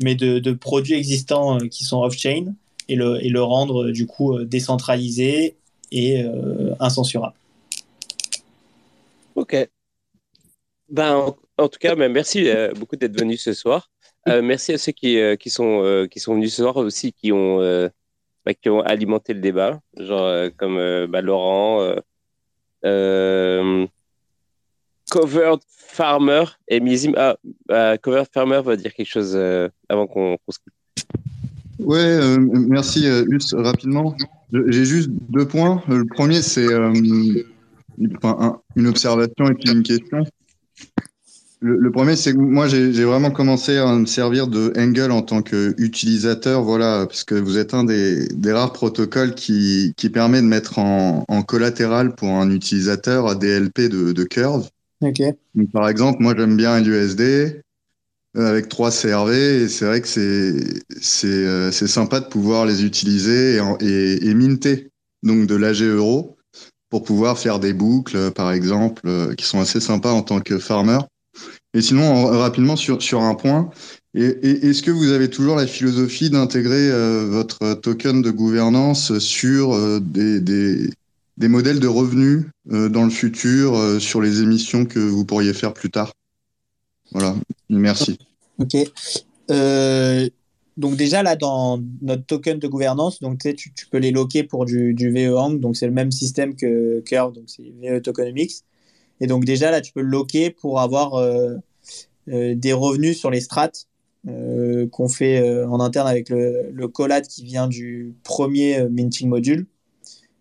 Mais 0.02 0.16
de, 0.16 0.40
produits 0.52 0.96
existants 0.96 1.60
euh, 1.60 1.68
qui 1.68 1.84
sont 1.84 2.02
off-chain 2.02 2.54
et 2.90 2.96
le, 2.96 3.24
et 3.24 3.30
le 3.30 3.44
rendre, 3.44 3.86
euh, 3.86 3.92
du 3.92 4.08
coup, 4.08 4.38
euh, 4.38 4.46
décentralisé 4.46 5.56
et 5.92 6.24
euh, 6.24 6.74
incensurable. 6.80 7.36
Ok. 9.36 9.56
Ben, 10.90 11.34
en, 11.58 11.68
tout 11.68 11.80
cas, 11.80 11.96
ben, 11.96 12.12
merci 12.12 12.50
euh, 12.50 12.72
beaucoup 12.74 12.96
d'être 12.96 13.18
venu 13.18 13.38
ce 13.38 13.54
soir. 13.54 13.90
Euh, 14.30 14.42
merci 14.42 14.74
à 14.74 14.78
ceux 14.78 14.92
qui, 14.92 15.20
euh, 15.20 15.36
sont, 15.48 16.08
qui 16.10 16.20
sont 16.20 16.36
venus 16.36 16.52
ce 16.56 16.64
soir 16.64 16.78
aussi, 16.78 17.14
qui 17.14 17.32
ont, 17.32 17.60
ont 17.60 18.82
alimenté 18.82 19.34
le 19.34 19.42
débat, 19.42 19.80
genre 19.98 20.50
comme 20.58 21.08
bah, 21.08 21.22
Laurent, 21.22 21.96
Covered 25.12 25.60
Farmer 25.68 26.46
et 26.68 26.80
Mizim. 26.80 27.14
Ah, 27.18 27.38
Farmer 28.34 28.62
va 28.64 28.76
dire 28.76 28.94
quelque 28.94 29.10
chose 29.10 29.36
avant 29.90 30.08
qu'on 30.08 30.38
qu'on 30.38 30.52
se 30.52 30.60
quitte. 30.60 30.74
Ouais, 31.80 32.38
merci, 32.38 33.08
rapidement. 33.52 34.16
J'ai 34.54 34.86
juste 34.86 35.10
deux 35.30 35.48
points. 35.48 35.84
Le 35.90 36.06
premier, 36.06 36.42
c'est 36.42 36.68
une 37.98 38.88
observation 38.88 39.48
et 39.50 39.54
puis 39.56 39.72
une 39.72 39.84
question. 39.84 40.24
Le, 41.64 41.78
le 41.78 41.92
premier, 41.92 42.18
c'est 42.18 42.34
que 42.34 42.40
moi, 42.40 42.68
j'ai 42.68 43.06
vraiment 43.06 43.32
commencé 43.32 43.78
à 43.78 43.96
me 43.96 44.06
servir 44.06 44.48
de 44.48 44.74
Angle 44.78 45.12
en 45.12 45.22
tant 45.22 45.42
qu'utilisateur, 45.42 46.62
voilà, 46.62 47.06
parce 47.08 47.24
que 47.24 47.36
vous 47.36 47.58
êtes 47.58 47.74
un 47.74 47.86
des, 47.86 48.28
des 48.28 48.52
rares 48.52 48.74
protocoles 48.74 49.34
qui, 49.34 49.94
qui 49.96 50.10
permet 50.10 50.42
de 50.42 50.46
mettre 50.46 50.80
en, 50.80 51.24
en 51.26 51.42
collatéral 51.42 52.16
pour 52.16 52.28
un 52.32 52.52
utilisateur 52.52 53.28
un 53.30 53.36
DLP 53.36 53.88
de, 53.88 54.12
de 54.12 54.24
Curve. 54.26 54.68
Ok. 55.00 55.22
Donc, 55.56 55.72
par 55.72 55.88
exemple, 55.88 56.22
moi, 56.22 56.34
j'aime 56.38 56.58
bien 56.58 56.82
l'USD 56.82 57.22
euh, 57.22 57.62
avec 58.36 58.68
trois 58.68 58.92
CRV 58.92 59.64
et 59.64 59.70
c'est 59.70 59.86
vrai 59.86 60.02
que 60.02 60.08
c'est 60.10 60.56
c'est 61.00 61.28
euh, 61.28 61.72
c'est 61.72 61.88
sympa 61.88 62.20
de 62.20 62.26
pouvoir 62.26 62.66
les 62.66 62.84
utiliser 62.84 63.56
et, 63.56 63.86
et, 63.86 64.28
et 64.28 64.34
minter 64.34 64.90
donc 65.22 65.48
de 65.48 65.56
l'AG 65.56 65.82
euro 65.84 66.36
pour 66.90 67.04
pouvoir 67.04 67.40
faire 67.40 67.60
des 67.60 67.72
boucles, 67.72 68.32
par 68.32 68.52
exemple, 68.52 69.04
euh, 69.06 69.34
qui 69.34 69.46
sont 69.46 69.62
assez 69.62 69.80
sympas 69.80 70.12
en 70.12 70.24
tant 70.24 70.42
que 70.42 70.60
farmer. 70.60 71.00
Et 71.74 71.82
sinon, 71.82 72.04
en- 72.04 72.26
rapidement 72.38 72.76
sur 72.76 73.02
sur 73.02 73.22
un 73.22 73.36
point, 73.36 73.70
et, 74.16 74.26
est-ce 74.68 74.84
que 74.84 74.92
vous 74.92 75.12
avez 75.12 75.30
toujours 75.30 75.56
la 75.56 75.66
philosophie 75.66 76.30
d'intégrer 76.30 76.90
euh, 76.92 77.26
votre 77.28 77.74
token 77.74 78.22
de 78.22 78.30
gouvernance 78.32 79.18
sur 79.18 79.74
euh, 79.74 80.00
des, 80.00 80.40
des 80.40 80.90
des 81.38 81.48
modèles 81.48 81.80
de 81.80 81.88
revenus 81.88 82.46
euh, 82.72 82.90
dans 82.90 83.04
le 83.04 83.10
futur 83.10 83.76
euh, 83.76 84.00
sur 84.00 84.22
les 84.22 84.42
émissions 84.44 84.86
que 84.86 85.00
vous 85.00 85.26
pourriez 85.26 85.54
faire 85.54 85.74
plus 85.74 85.90
tard? 85.90 86.14
Voilà, 87.12 87.36
merci. 87.70 88.20
Ok. 88.60 88.76
Euh, 89.50 90.30
donc 90.78 90.96
déjà 90.96 91.22
là 91.22 91.36
dans 91.36 91.80
notre 92.02 92.26
token 92.26 92.60
de 92.60 92.68
gouvernance, 92.68 93.20
donc 93.20 93.40
tu, 93.40 93.74
tu 93.74 93.88
peux 93.92 93.98
les 93.98 94.12
loquer 94.12 94.44
pour 94.44 94.66
du, 94.66 94.94
du 94.94 95.12
VE 95.12 95.36
Hang, 95.36 95.60
donc 95.60 95.76
c'est 95.76 95.86
le 95.86 95.92
même 95.92 96.12
système 96.12 96.56
que 96.56 97.02
Curve, 97.02 97.34
donc 97.34 97.46
c'est 97.48 97.64
VE 97.82 98.00
Tokenomics. 98.02 98.64
Et 99.24 99.28
donc 99.28 99.46
déjà 99.46 99.72
là 99.72 99.80
tu 99.80 99.94
peux 99.94 100.02
le 100.02 100.10
loquer 100.10 100.50
pour 100.50 100.82
avoir 100.82 101.14
euh, 101.14 101.56
euh, 102.28 102.56
des 102.56 102.74
revenus 102.74 103.18
sur 103.18 103.32
les 103.32 103.40
strats 103.40 103.72
euh, 104.28 104.86
qu'on 104.90 105.08
fait 105.08 105.40
euh, 105.40 105.66
en 105.70 105.80
interne 105.80 106.10
avec 106.10 106.28
le, 106.28 106.70
le 106.74 106.88
collab 106.90 107.24
qui 107.24 107.46
vient 107.46 107.70
du 107.70 108.16
premier 108.26 108.86
minting 108.90 109.30
module. 109.30 109.66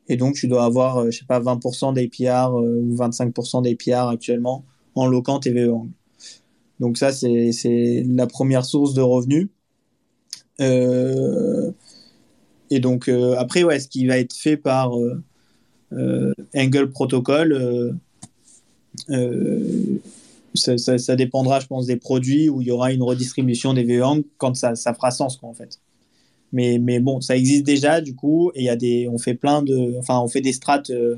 Et 0.09 0.17
donc 0.17 0.35
tu 0.35 0.49
dois 0.49 0.65
avoir, 0.65 1.13
je 1.13 1.17
sais 1.17 1.25
pas, 1.25 1.39
20% 1.39 1.95
d'APR 1.95 2.59
euh, 2.59 2.81
ou 2.81 2.97
25% 2.97 3.63
d'APR 3.63 4.09
actuellement 4.09 4.65
en 4.97 5.07
loquant 5.07 5.39
tes 5.39 5.53
VE. 5.53 5.71
Donc 6.81 6.99
ça, 6.99 7.13
c'est 7.13 8.03
la 8.05 8.27
première 8.27 8.65
source 8.65 8.95
de 8.95 9.01
revenus. 9.01 9.47
Et 10.59 11.71
donc 12.81 13.09
après, 13.39 13.63
ouais, 13.63 13.79
ce 13.79 13.87
qui 13.87 14.07
va 14.07 14.19
être 14.19 14.35
fait 14.35 14.57
par 14.57 14.93
Angle 15.93 16.91
Protocol, 16.91 18.01
ça, 20.55 20.99
ça- 20.99 21.17
dépendra, 21.17 21.61
je 21.61 21.67
pense, 21.67 21.87
des 21.87 21.97
produits 21.97 22.49
où 22.49 22.61
il 22.61 22.69
y 22.69 22.71
aura 22.71 22.93
une 22.93 23.03
redistribution 23.03 23.75
des 23.75 23.85
VE 23.85 24.25
quand 24.39 24.55
ça, 24.55 24.75
fera 24.75 25.11
sens, 25.11 25.37
quoi, 25.37 25.49
en 25.49 25.55
fait. 25.55 25.79
Mais, 26.53 26.79
mais 26.79 27.01
bon, 27.01 27.21
ça 27.21 27.37
existe 27.37 27.65
déjà 27.65 28.03
du 28.03 28.15
coup, 28.15 28.51
et 28.55 28.65
y 28.65 28.69
a 28.69 28.77
des, 28.77 29.09
on 29.09 29.17
fait 29.17 29.35
plein 29.35 29.63
de, 29.63 29.97
enfin, 29.99 30.21
on 30.21 30.29
fait 30.29 30.43
des 30.43 30.53
strates 30.53 30.91
euh, 30.91 31.17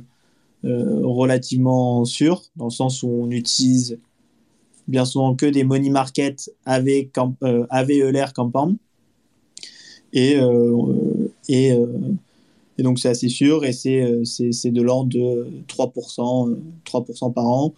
euh, 0.64 1.00
relativement 1.02 2.04
sûres, 2.04 2.42
dans 2.56 2.66
le 2.66 2.70
sens 2.70 3.02
où 3.02 3.08
on 3.08 3.30
utilise 3.30 3.98
bien 4.86 5.04
souvent 5.04 5.34
que 5.34 5.46
des 5.46 5.64
money 5.64 5.90
market 5.90 6.50
avec 6.64 7.12
camp, 7.12 7.34
euh, 7.42 7.66
AVELR 7.70 8.32
Compound. 8.32 8.76
Et, 10.12 10.36
euh, 10.36 11.32
et, 11.48 11.72
euh, 11.72 11.86
et 12.78 12.82
donc 12.82 12.98
c'est 12.98 13.08
assez 13.08 13.28
sûr, 13.28 13.64
et 13.64 13.72
c'est 13.72 14.02
euh, 14.02 14.24
c'est 14.24 14.52
c'est 14.52 14.70
de 14.70 14.82
l'ordre 14.82 15.10
de 15.10 15.46
3%, 15.68 16.48
euh, 16.50 16.56
3% 16.84 17.30
par 17.30 17.46
an, 17.46 17.74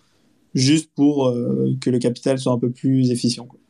juste 0.55 0.91
pour 0.97 1.29
euh, 1.29 1.75
que 1.81 1.91
le 1.91 1.99
capital 1.99 2.39
soit 2.39 2.53
un 2.53 2.59
peu 2.59 2.71
plus 2.71 3.11
efficient. 3.11 3.47
quoi. 3.47 3.61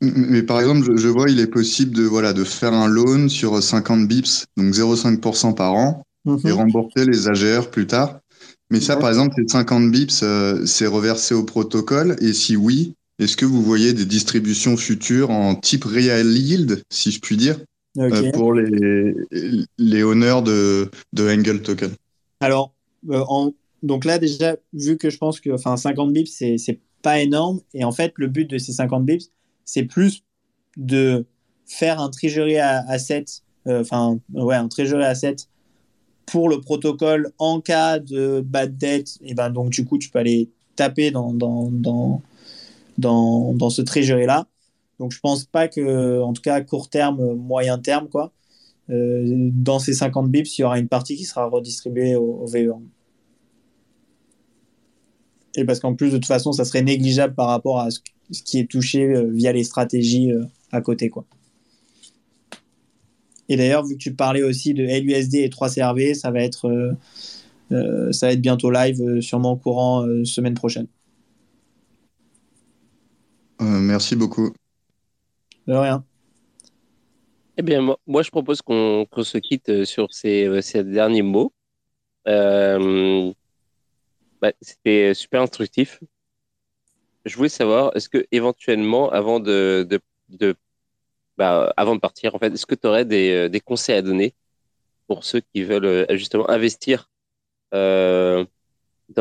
Mais 0.00 0.42
par 0.42 0.60
exemple, 0.60 0.84
je, 0.86 0.96
je 0.96 1.08
vois, 1.08 1.30
il 1.30 1.40
est 1.40 1.46
possible 1.46 1.94
de, 1.94 2.02
voilà, 2.02 2.32
de 2.32 2.44
faire 2.44 2.72
un 2.72 2.88
loan 2.88 3.28
sur 3.28 3.62
50 3.62 4.06
bips, 4.08 4.44
donc 4.56 4.72
0,5% 4.74 5.54
par 5.54 5.74
an, 5.74 6.02
et 6.44 6.50
rembourser 6.52 7.04
les 7.04 7.28
AGR 7.28 7.70
plus 7.70 7.86
tard. 7.86 8.20
Mais 8.70 8.80
ça, 8.80 8.94
Ouais. 8.94 9.00
par 9.00 9.08
exemple, 9.08 9.34
ces 9.38 9.48
50 9.48 9.90
bips, 9.90 10.20
euh, 10.22 10.66
c'est 10.66 10.86
reversé 10.86 11.34
au 11.34 11.42
protocole. 11.44 12.16
Et 12.20 12.32
si 12.32 12.56
oui, 12.56 12.94
est-ce 13.18 13.36
que 13.36 13.46
vous 13.46 13.62
voyez 13.62 13.92
des 13.92 14.04
distributions 14.04 14.76
futures 14.76 15.30
en 15.30 15.54
type 15.54 15.84
real 15.84 16.26
yield, 16.36 16.82
si 16.90 17.10
je 17.10 17.20
puis 17.20 17.36
dire, 17.36 17.58
Euh, 17.96 18.30
pour 18.32 18.54
les, 18.54 19.14
les 19.78 20.02
honneurs 20.02 20.42
de, 20.42 20.90
de 21.12 21.28
Angle 21.28 21.62
Token? 21.62 21.90
Alors, 22.40 22.72
euh, 23.10 23.24
en- 23.28 23.52
donc 23.82 24.04
là, 24.04 24.18
déjà, 24.18 24.56
vu 24.72 24.96
que 24.96 25.10
je 25.10 25.18
pense 25.18 25.40
que 25.40 25.50
enfin, 25.50 25.76
50 25.76 26.12
bips, 26.12 26.28
c'est 26.28 26.80
pas 27.02 27.20
énorme. 27.20 27.60
Et 27.74 27.84
en 27.84 27.92
fait, 27.92 28.12
le 28.16 28.26
but 28.28 28.48
de 28.48 28.58
ces 28.58 28.72
50 28.72 29.04
bips, 29.04 29.30
c'est 29.64 29.84
plus 29.84 30.24
de 30.76 31.26
faire 31.66 32.00
un 32.00 32.10
treasury 32.10 32.58
à- 32.58 32.80
asset, 32.88 33.24
euh, 33.68 33.82
enfin, 33.82 34.18
ouais, 34.34 34.56
un 34.56 34.68
treasury 34.68 35.04
asset 35.04 35.36
pour 36.26 36.48
le 36.48 36.60
protocole 36.60 37.32
en 37.38 37.60
cas 37.60 37.98
de 37.98 38.40
bad 38.44 38.76
debt. 38.78 39.06
Et 39.22 39.34
ben, 39.34 39.50
donc, 39.50 39.70
du 39.70 39.84
coup, 39.84 39.98
tu 39.98 40.10
peux 40.10 40.18
aller 40.18 40.50
taper 40.76 41.10
dans, 41.10 41.32
dans, 41.32 41.70
dans, 41.70 42.22
dans, 42.98 43.54
dans 43.54 43.70
ce 43.70 43.82
treasury-là. 43.82 44.46
Donc, 44.98 45.12
je 45.12 45.20
pense 45.20 45.44
pas 45.44 45.68
que, 45.68 46.20
en 46.20 46.32
tout 46.32 46.42
cas, 46.42 46.54
à 46.54 46.60
court 46.60 46.90
terme, 46.90 47.34
moyen 47.34 47.78
terme, 47.78 48.08
quoi, 48.08 48.32
euh, 48.90 49.50
dans 49.52 49.78
ces 49.78 49.92
50 49.92 50.30
bips, 50.30 50.58
il 50.58 50.62
y 50.62 50.64
aura 50.64 50.78
une 50.78 50.88
partie 50.88 51.16
qui 51.16 51.24
sera 51.24 51.46
redistribuée 51.46 52.16
au, 52.16 52.46
VE1. 52.46 52.80
Et 55.56 55.64
parce 55.64 55.80
qu'en 55.80 55.94
plus, 55.94 56.10
de 56.10 56.16
toute 56.16 56.26
façon, 56.26 56.52
ça 56.52 56.64
serait 56.64 56.82
négligeable 56.82 57.34
par 57.34 57.48
rapport 57.48 57.80
à 57.80 57.90
ce, 57.90 58.00
qui 58.44 58.58
est 58.58 58.70
touché 58.70 59.04
euh, 59.04 59.30
via 59.30 59.52
les 59.52 59.64
stratégies 59.64 60.32
euh, 60.32 60.44
à 60.72 60.80
côté. 60.80 61.10
Quoi. 61.10 61.24
Et 63.48 63.56
d'ailleurs, 63.56 63.84
vu 63.84 63.94
que 63.94 64.02
tu 64.02 64.14
parlais 64.14 64.42
aussi 64.42 64.74
de 64.74 64.84
LUSD 64.84 65.36
et 65.36 65.48
3CRV, 65.48 66.14
ça 66.14 66.30
va 66.30 66.40
être, 66.40 66.94
ça 67.70 68.26
va 68.26 68.32
être 68.32 68.42
bientôt 68.42 68.70
live, 68.70 69.22
sûrement 69.22 69.56
courant 69.56 70.06
semaine 70.24 70.52
prochaine. 70.52 70.86
Merci 73.58 74.16
beaucoup. 74.16 74.52
De 75.68 75.74
rien. 75.74 76.02
Eh 77.58 77.62
bien, 77.62 77.94
moi, 78.06 78.22
je 78.22 78.30
propose 78.30 78.62
qu'on 78.62 79.06
se 79.22 79.36
quitte 79.36 79.68
euh, 79.68 79.84
sur 79.84 80.14
ces, 80.14 80.46
euh, 80.46 80.62
ces 80.62 80.82
derniers 80.82 81.20
mots. 81.20 81.52
Euh, 82.26 83.30
bah, 84.40 84.52
c'était 84.62 85.12
super 85.12 85.42
instructif. 85.42 86.00
Je 87.26 87.36
voulais 87.36 87.50
savoir, 87.50 87.94
est-ce 87.94 88.08
que 88.08 88.26
éventuellement, 88.32 89.10
avant 89.10 89.40
de, 89.40 89.86
de, 89.86 90.00
de 90.30 90.56
bah, 91.36 91.70
avant 91.76 91.94
de 91.96 92.00
partir, 92.00 92.34
en 92.34 92.38
fait, 92.38 92.50
est-ce 92.54 92.64
que 92.64 92.74
tu 92.74 92.86
aurais 92.86 93.04
des, 93.04 93.50
des 93.50 93.60
conseils 93.60 93.96
à 93.96 94.02
donner 94.02 94.34
pour 95.06 95.22
ceux 95.22 95.40
qui 95.40 95.64
veulent 95.64 96.06
justement 96.16 96.48
investir 96.48 97.10
dans 97.72 98.46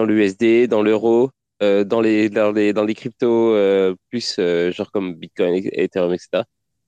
l'USD, 0.05 0.67
dans 0.69 0.81
l'euro, 0.81 1.31
euh, 1.63 1.83
dans 1.83 2.01
les 2.01 2.29
dans 2.29 2.51
les 2.51 2.73
dans 2.73 2.85
les 2.85 2.93
cryptos 2.95 3.53
euh, 3.55 3.95
plus 4.09 4.37
euh, 4.39 4.71
genre 4.71 4.91
comme 4.91 5.15
Bitcoin, 5.15 5.55
et- 5.55 5.83
Ethereum, 5.83 6.13
etc. 6.13 6.45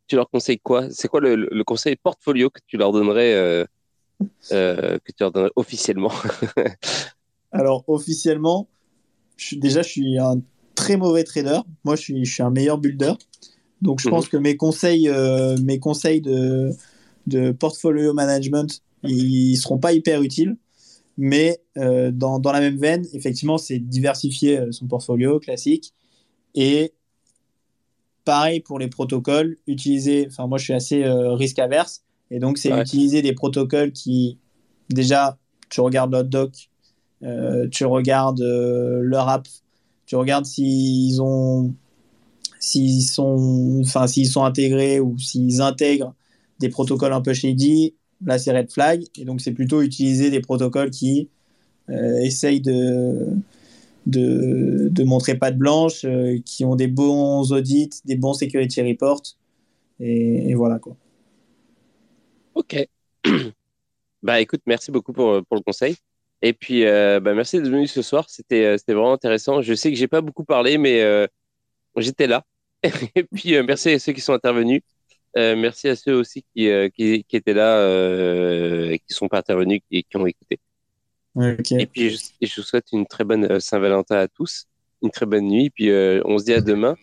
Tu 0.07 0.15
leur 0.15 0.29
conseilles 0.29 0.59
quoi? 0.59 0.89
C'est 0.91 1.07
quoi 1.07 1.21
le, 1.21 1.35
le 1.35 1.63
conseil 1.63 1.95
portfolio 1.95 2.49
que 2.49 2.59
tu 2.67 2.77
leur 2.77 2.91
donnerais 2.91 3.67
que 4.49 4.99
tu 5.11 5.13
leur 5.21 5.31
donnerais 5.31 5.51
officiellement? 5.55 6.11
Alors, 7.51 7.83
officiellement, 7.87 8.67
je 9.37 9.57
déjà, 9.57 9.81
je 9.83 9.89
suis 9.89 10.19
un 10.19 10.41
très 10.75 10.97
mauvais 10.97 11.23
trader. 11.23 11.61
Moi, 11.85 11.95
je 11.97 12.01
suis, 12.03 12.25
je 12.25 12.33
suis 12.33 12.43
un 12.43 12.51
meilleur 12.51 12.77
builder. 12.79 13.13
Donc, 13.81 13.99
je 14.01 14.07
Mhm. 14.07 14.09
pense 14.09 14.29
que 14.29 14.37
mes 14.37 14.57
conseils, 14.57 15.09
mes 15.63 15.79
conseils 15.79 16.21
de, 16.21 16.71
de 17.27 17.51
portfolio 17.51 18.13
management, 18.13 18.81
ils 19.03 19.57
seront 19.57 19.79
pas 19.79 19.93
hyper 19.93 20.21
utiles. 20.23 20.57
Mais 21.21 21.59
euh, 21.77 22.11
dans, 22.11 22.39
dans 22.39 22.53
la 22.53 22.61
même 22.61 22.77
veine, 22.77 23.05
effectivement, 23.11 23.57
c'est 23.57 23.77
diversifier 23.77 24.57
euh, 24.57 24.71
son 24.71 24.87
portfolio 24.87 25.37
classique. 25.37 25.93
Et 26.55 26.93
pareil 28.23 28.61
pour 28.61 28.79
les 28.79 28.87
protocoles, 28.87 29.57
utiliser, 29.67 30.27
enfin, 30.27 30.47
moi, 30.47 30.57
je 30.57 30.63
suis 30.63 30.73
assez 30.73 31.03
euh, 31.03 31.33
risque 31.33 31.59
averse. 31.59 32.03
Et 32.31 32.39
donc, 32.39 32.57
c'est 32.57 32.71
Ouais. 32.71 32.79
utiliser 32.81 33.21
des 33.21 33.33
protocoles 33.33 33.91
qui, 33.91 34.37
déjà, 34.89 35.37
tu 35.69 35.81
regardes 35.81 36.13
leur 36.13 36.23
doc, 36.23 36.69
euh, 37.23 37.67
tu 37.67 37.83
regardes 37.83 38.39
leur 38.41 39.27
app, 39.27 39.45
tu 40.05 40.15
regardes 40.15 40.45
s'ils 40.45 41.21
ont, 41.21 41.75
s'ils 42.61 43.03
sont, 43.03 43.81
enfin 43.81 44.07
s'ils 44.07 44.29
sont 44.29 44.45
intégrés 44.45 45.01
ou 45.01 45.17
s'ils 45.17 45.59
intègrent 45.61 46.15
des 46.59 46.69
protocoles 46.69 47.11
un 47.13 47.21
peu 47.21 47.33
shady. 47.33 47.95
Là, 48.25 48.37
c'est 48.37 48.51
red 48.51 48.71
flag. 48.71 49.03
Et 49.15 49.25
donc, 49.25 49.41
c'est 49.41 49.53
plutôt 49.53 49.81
utiliser 49.81 50.29
des 50.29 50.41
protocoles 50.41 50.91
qui 50.91 51.29
euh, 51.89 52.17
essayent 52.19 52.61
de, 52.61 53.27
de, 54.05 54.89
de 54.91 55.03
montrer 55.03 55.35
patte 55.35 55.57
blanche, 55.57 56.05
euh, 56.05 56.37
qui 56.45 56.65
ont 56.65 56.75
des 56.75 56.87
bons 56.87 57.51
audits, 57.51 57.89
des 58.05 58.15
bons 58.15 58.33
security 58.33 58.81
reports. 58.81 59.23
Et, 59.99 60.53
voilà 60.53 60.79
quoi. 60.79 60.95
Ok. 62.55 62.87
Bah 64.21 64.41
écoute, 64.41 64.59
merci 64.65 64.91
beaucoup 64.91 65.13
pour, 65.13 65.41
pour 65.45 65.55
le 65.55 65.61
conseil. 65.61 65.95
Et 66.41 66.53
puis, 66.53 66.85
euh, 66.85 67.19
bah, 67.19 67.33
merci 67.33 67.57
d'être 67.57 67.69
venu 67.69 67.87
ce 67.87 68.01
soir. 68.01 68.29
C'était 68.29 68.65
euh, 68.65 68.77
vraiment 68.87 69.13
intéressant. 69.13 69.61
Je 69.61 69.73
sais 69.73 69.91
que 69.91 69.97
j'ai 69.97 70.07
pas 70.07 70.21
beaucoup 70.21 70.45
parlé, 70.45 70.77
mais 70.77 71.01
euh, 71.01 71.27
j'étais 71.97 72.27
là. 72.27 72.45
Et 73.15 73.23
puis, 73.23 73.55
euh, 73.55 73.63
merci 73.63 73.89
à 73.91 73.99
ceux 73.99 74.13
qui 74.13 74.21
sont 74.21 74.33
intervenus. 74.33 74.81
Euh, 75.37 75.55
merci 75.55 75.87
à 75.87 75.95
ceux 75.95 76.15
aussi 76.15 76.43
qui, 76.53 76.69
euh, 76.69 76.89
qui, 76.89 77.23
qui 77.23 77.35
étaient 77.35 77.53
là 77.53 77.77
euh, 77.77 78.89
et 78.89 78.99
qui 78.99 79.13
sont 79.13 79.27
pas 79.27 79.39
intervenus 79.39 79.81
et 79.91 80.03
qui 80.03 80.17
ont 80.17 80.25
écouté. 80.25 80.59
Et 81.71 81.85
puis, 81.85 82.09
je, 82.41 82.55
vous 82.55 82.63
souhaite 82.63 82.87
une 82.91 83.05
très 83.05 83.23
bonne 83.23 83.45
euh, 83.45 83.59
Saint-Valentin 83.59 84.17
à 84.17 84.27
tous, 84.27 84.65
une 85.03 85.11
très 85.11 85.25
bonne 85.27 85.45
nuit. 85.45 85.65
Et 85.65 85.69
puis, 85.69 85.91
on 86.25 86.37
se 86.39 86.45
dit 86.45 86.53
à 86.53 86.61
demain. 86.61 86.95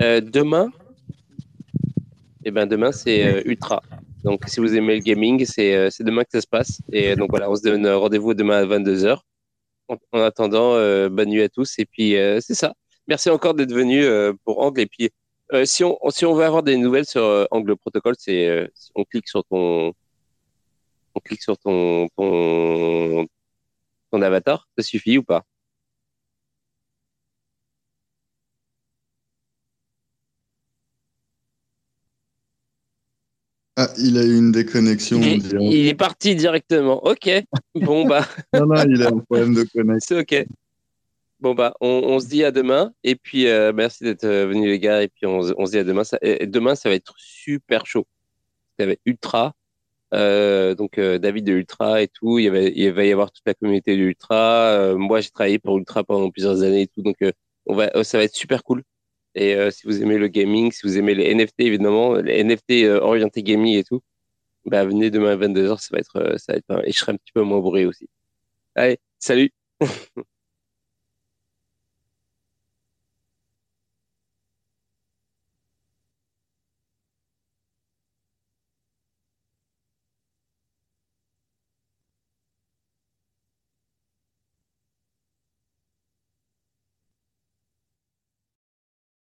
Demain, 0.00 0.72
eh 2.44 2.50
ben 2.50 2.66
demain 2.66 2.90
c'est 2.90 3.44
Ultra. 3.46 3.80
Donc, 4.24 4.42
si 4.48 4.58
vous 4.58 4.74
aimez 4.74 4.96
le 4.96 5.00
gaming, 5.00 5.44
c'est 5.44 5.88
demain 6.00 6.24
que 6.24 6.30
ça 6.32 6.40
se 6.40 6.46
passe. 6.46 6.80
Et 6.90 7.14
donc 7.14 7.30
voilà, 7.30 7.48
on 7.48 7.54
se 7.54 7.62
donne 7.62 7.86
rendez-vous 7.86 8.34
demain 8.34 8.62
à 8.62 8.64
22h. 8.64 9.20
En, 9.86 9.96
en 10.10 10.20
attendant, 10.22 10.72
bonne 11.08 11.28
nuit 11.28 11.42
à 11.42 11.48
tous. 11.48 11.78
Et 11.78 11.84
puis, 11.84 12.16
c'est 12.40 12.54
ça. 12.54 12.72
Merci 13.06 13.30
encore 13.30 13.54
d'être 13.54 13.72
venu 13.72 14.02
pour 14.44 14.60
Angle. 14.60 14.80
Et 14.80 14.86
puis, 14.86 15.10
euh, 15.52 15.64
si, 15.64 15.84
on, 15.84 15.98
si 16.10 16.24
on 16.24 16.34
veut 16.34 16.44
avoir 16.44 16.62
des 16.62 16.76
nouvelles 16.76 17.04
sur 17.06 17.22
euh, 17.22 17.44
Angle 17.50 17.76
Protocol, 17.76 18.14
c'est 18.18 18.48
euh, 18.48 18.66
on 18.94 19.04
clique 19.04 19.28
sur 19.28 19.44
ton 19.44 19.92
on 21.14 21.20
clique 21.20 21.42
sur 21.42 21.58
ton, 21.58 22.08
ton, 22.16 23.26
ton 24.10 24.22
avatar, 24.22 24.66
ça 24.76 24.82
suffit 24.82 25.18
ou 25.18 25.22
pas? 25.22 25.44
Ah, 33.76 33.88
il 33.96 34.18
a 34.18 34.22
eu 34.22 34.36
une 34.36 34.52
déconnexion, 34.52 35.18
est, 35.18 35.36
il 35.60 35.88
est 35.88 35.94
parti 35.94 36.34
directement. 36.34 37.06
Ok, 37.06 37.30
bon 37.74 38.06
bah, 38.06 38.26
Non, 38.52 38.66
non, 38.66 38.84
il 38.84 39.02
a 39.02 39.08
un 39.08 39.18
problème 39.18 39.54
de 39.54 39.64
connexion. 39.64 40.16
c'est 40.26 40.42
ok. 40.42 40.46
Bon 41.42 41.54
bah, 41.56 41.74
on, 41.80 41.88
on 41.88 42.20
se 42.20 42.28
dit 42.28 42.44
à 42.44 42.52
demain. 42.52 42.94
Et 43.02 43.16
puis, 43.16 43.48
euh, 43.48 43.72
merci 43.72 44.04
d'être 44.04 44.22
euh, 44.22 44.46
venus 44.46 44.68
les 44.68 44.78
gars. 44.78 45.02
Et 45.02 45.08
puis, 45.08 45.26
on, 45.26 45.42
se- 45.42 45.70
dit 45.72 45.78
à 45.78 45.82
demain. 45.84 46.04
Ça, 46.04 46.16
demain, 46.46 46.76
ça 46.76 46.88
va 46.88 46.94
être 46.94 47.14
super 47.18 47.84
chaud. 47.84 48.06
Ça 48.78 48.86
va 48.86 48.92
être 48.92 49.00
ultra. 49.06 49.52
Euh, 50.14 50.74
donc, 50.76 50.98
euh, 50.98 51.18
David 51.18 51.44
de 51.46 51.52
Ultra 51.54 52.02
et 52.02 52.08
tout. 52.08 52.38
Il, 52.38 52.44
y 52.44 52.48
avait, 52.48 52.72
il 52.76 52.92
va 52.92 53.04
y 53.04 53.12
avoir 53.12 53.32
toute 53.32 53.42
la 53.46 53.54
communauté 53.54 53.96
de 53.96 54.02
Ultra. 54.02 54.36
Euh, 54.70 54.96
moi, 54.96 55.20
j'ai 55.20 55.30
travaillé 55.30 55.58
pour 55.58 55.78
Ultra 55.78 56.04
pendant 56.04 56.30
plusieurs 56.30 56.62
années 56.62 56.82
et 56.82 56.86
tout. 56.88 57.02
Donc, 57.02 57.16
euh, 57.22 57.32
on 57.66 57.74
va, 57.74 57.90
euh, 57.96 58.04
ça 58.04 58.18
va 58.18 58.24
être 58.24 58.36
super 58.36 58.62
cool. 58.64 58.84
Et 59.34 59.56
si 59.72 59.86
vous 59.86 60.02
aimez 60.02 60.18
le 60.18 60.28
gaming, 60.28 60.72
si 60.72 60.86
vous 60.86 60.98
aimez 60.98 61.14
les 61.14 61.34
NFT, 61.34 61.60
évidemment, 61.60 62.14
les 62.16 62.44
NFT 62.44 62.84
orientés 63.02 63.42
gaming 63.42 63.76
et 63.78 63.84
tout, 63.84 64.02
bah, 64.66 64.84
venez 64.86 65.10
demain 65.10 65.32
à 65.32 65.36
22h. 65.36 65.80
Ça 65.80 65.88
va 65.92 65.98
être, 66.00 66.38
ça 66.38 66.52
va 66.54 66.58
être, 66.58 66.88
et 66.88 66.92
je 66.92 66.98
serai 66.98 67.12
un 67.12 67.16
petit 67.16 67.32
peu 67.34 67.42
moins 67.42 67.60
bourré 67.60 67.86
aussi. 67.86 68.08
Allez, 68.76 68.98
salut! 69.18 69.52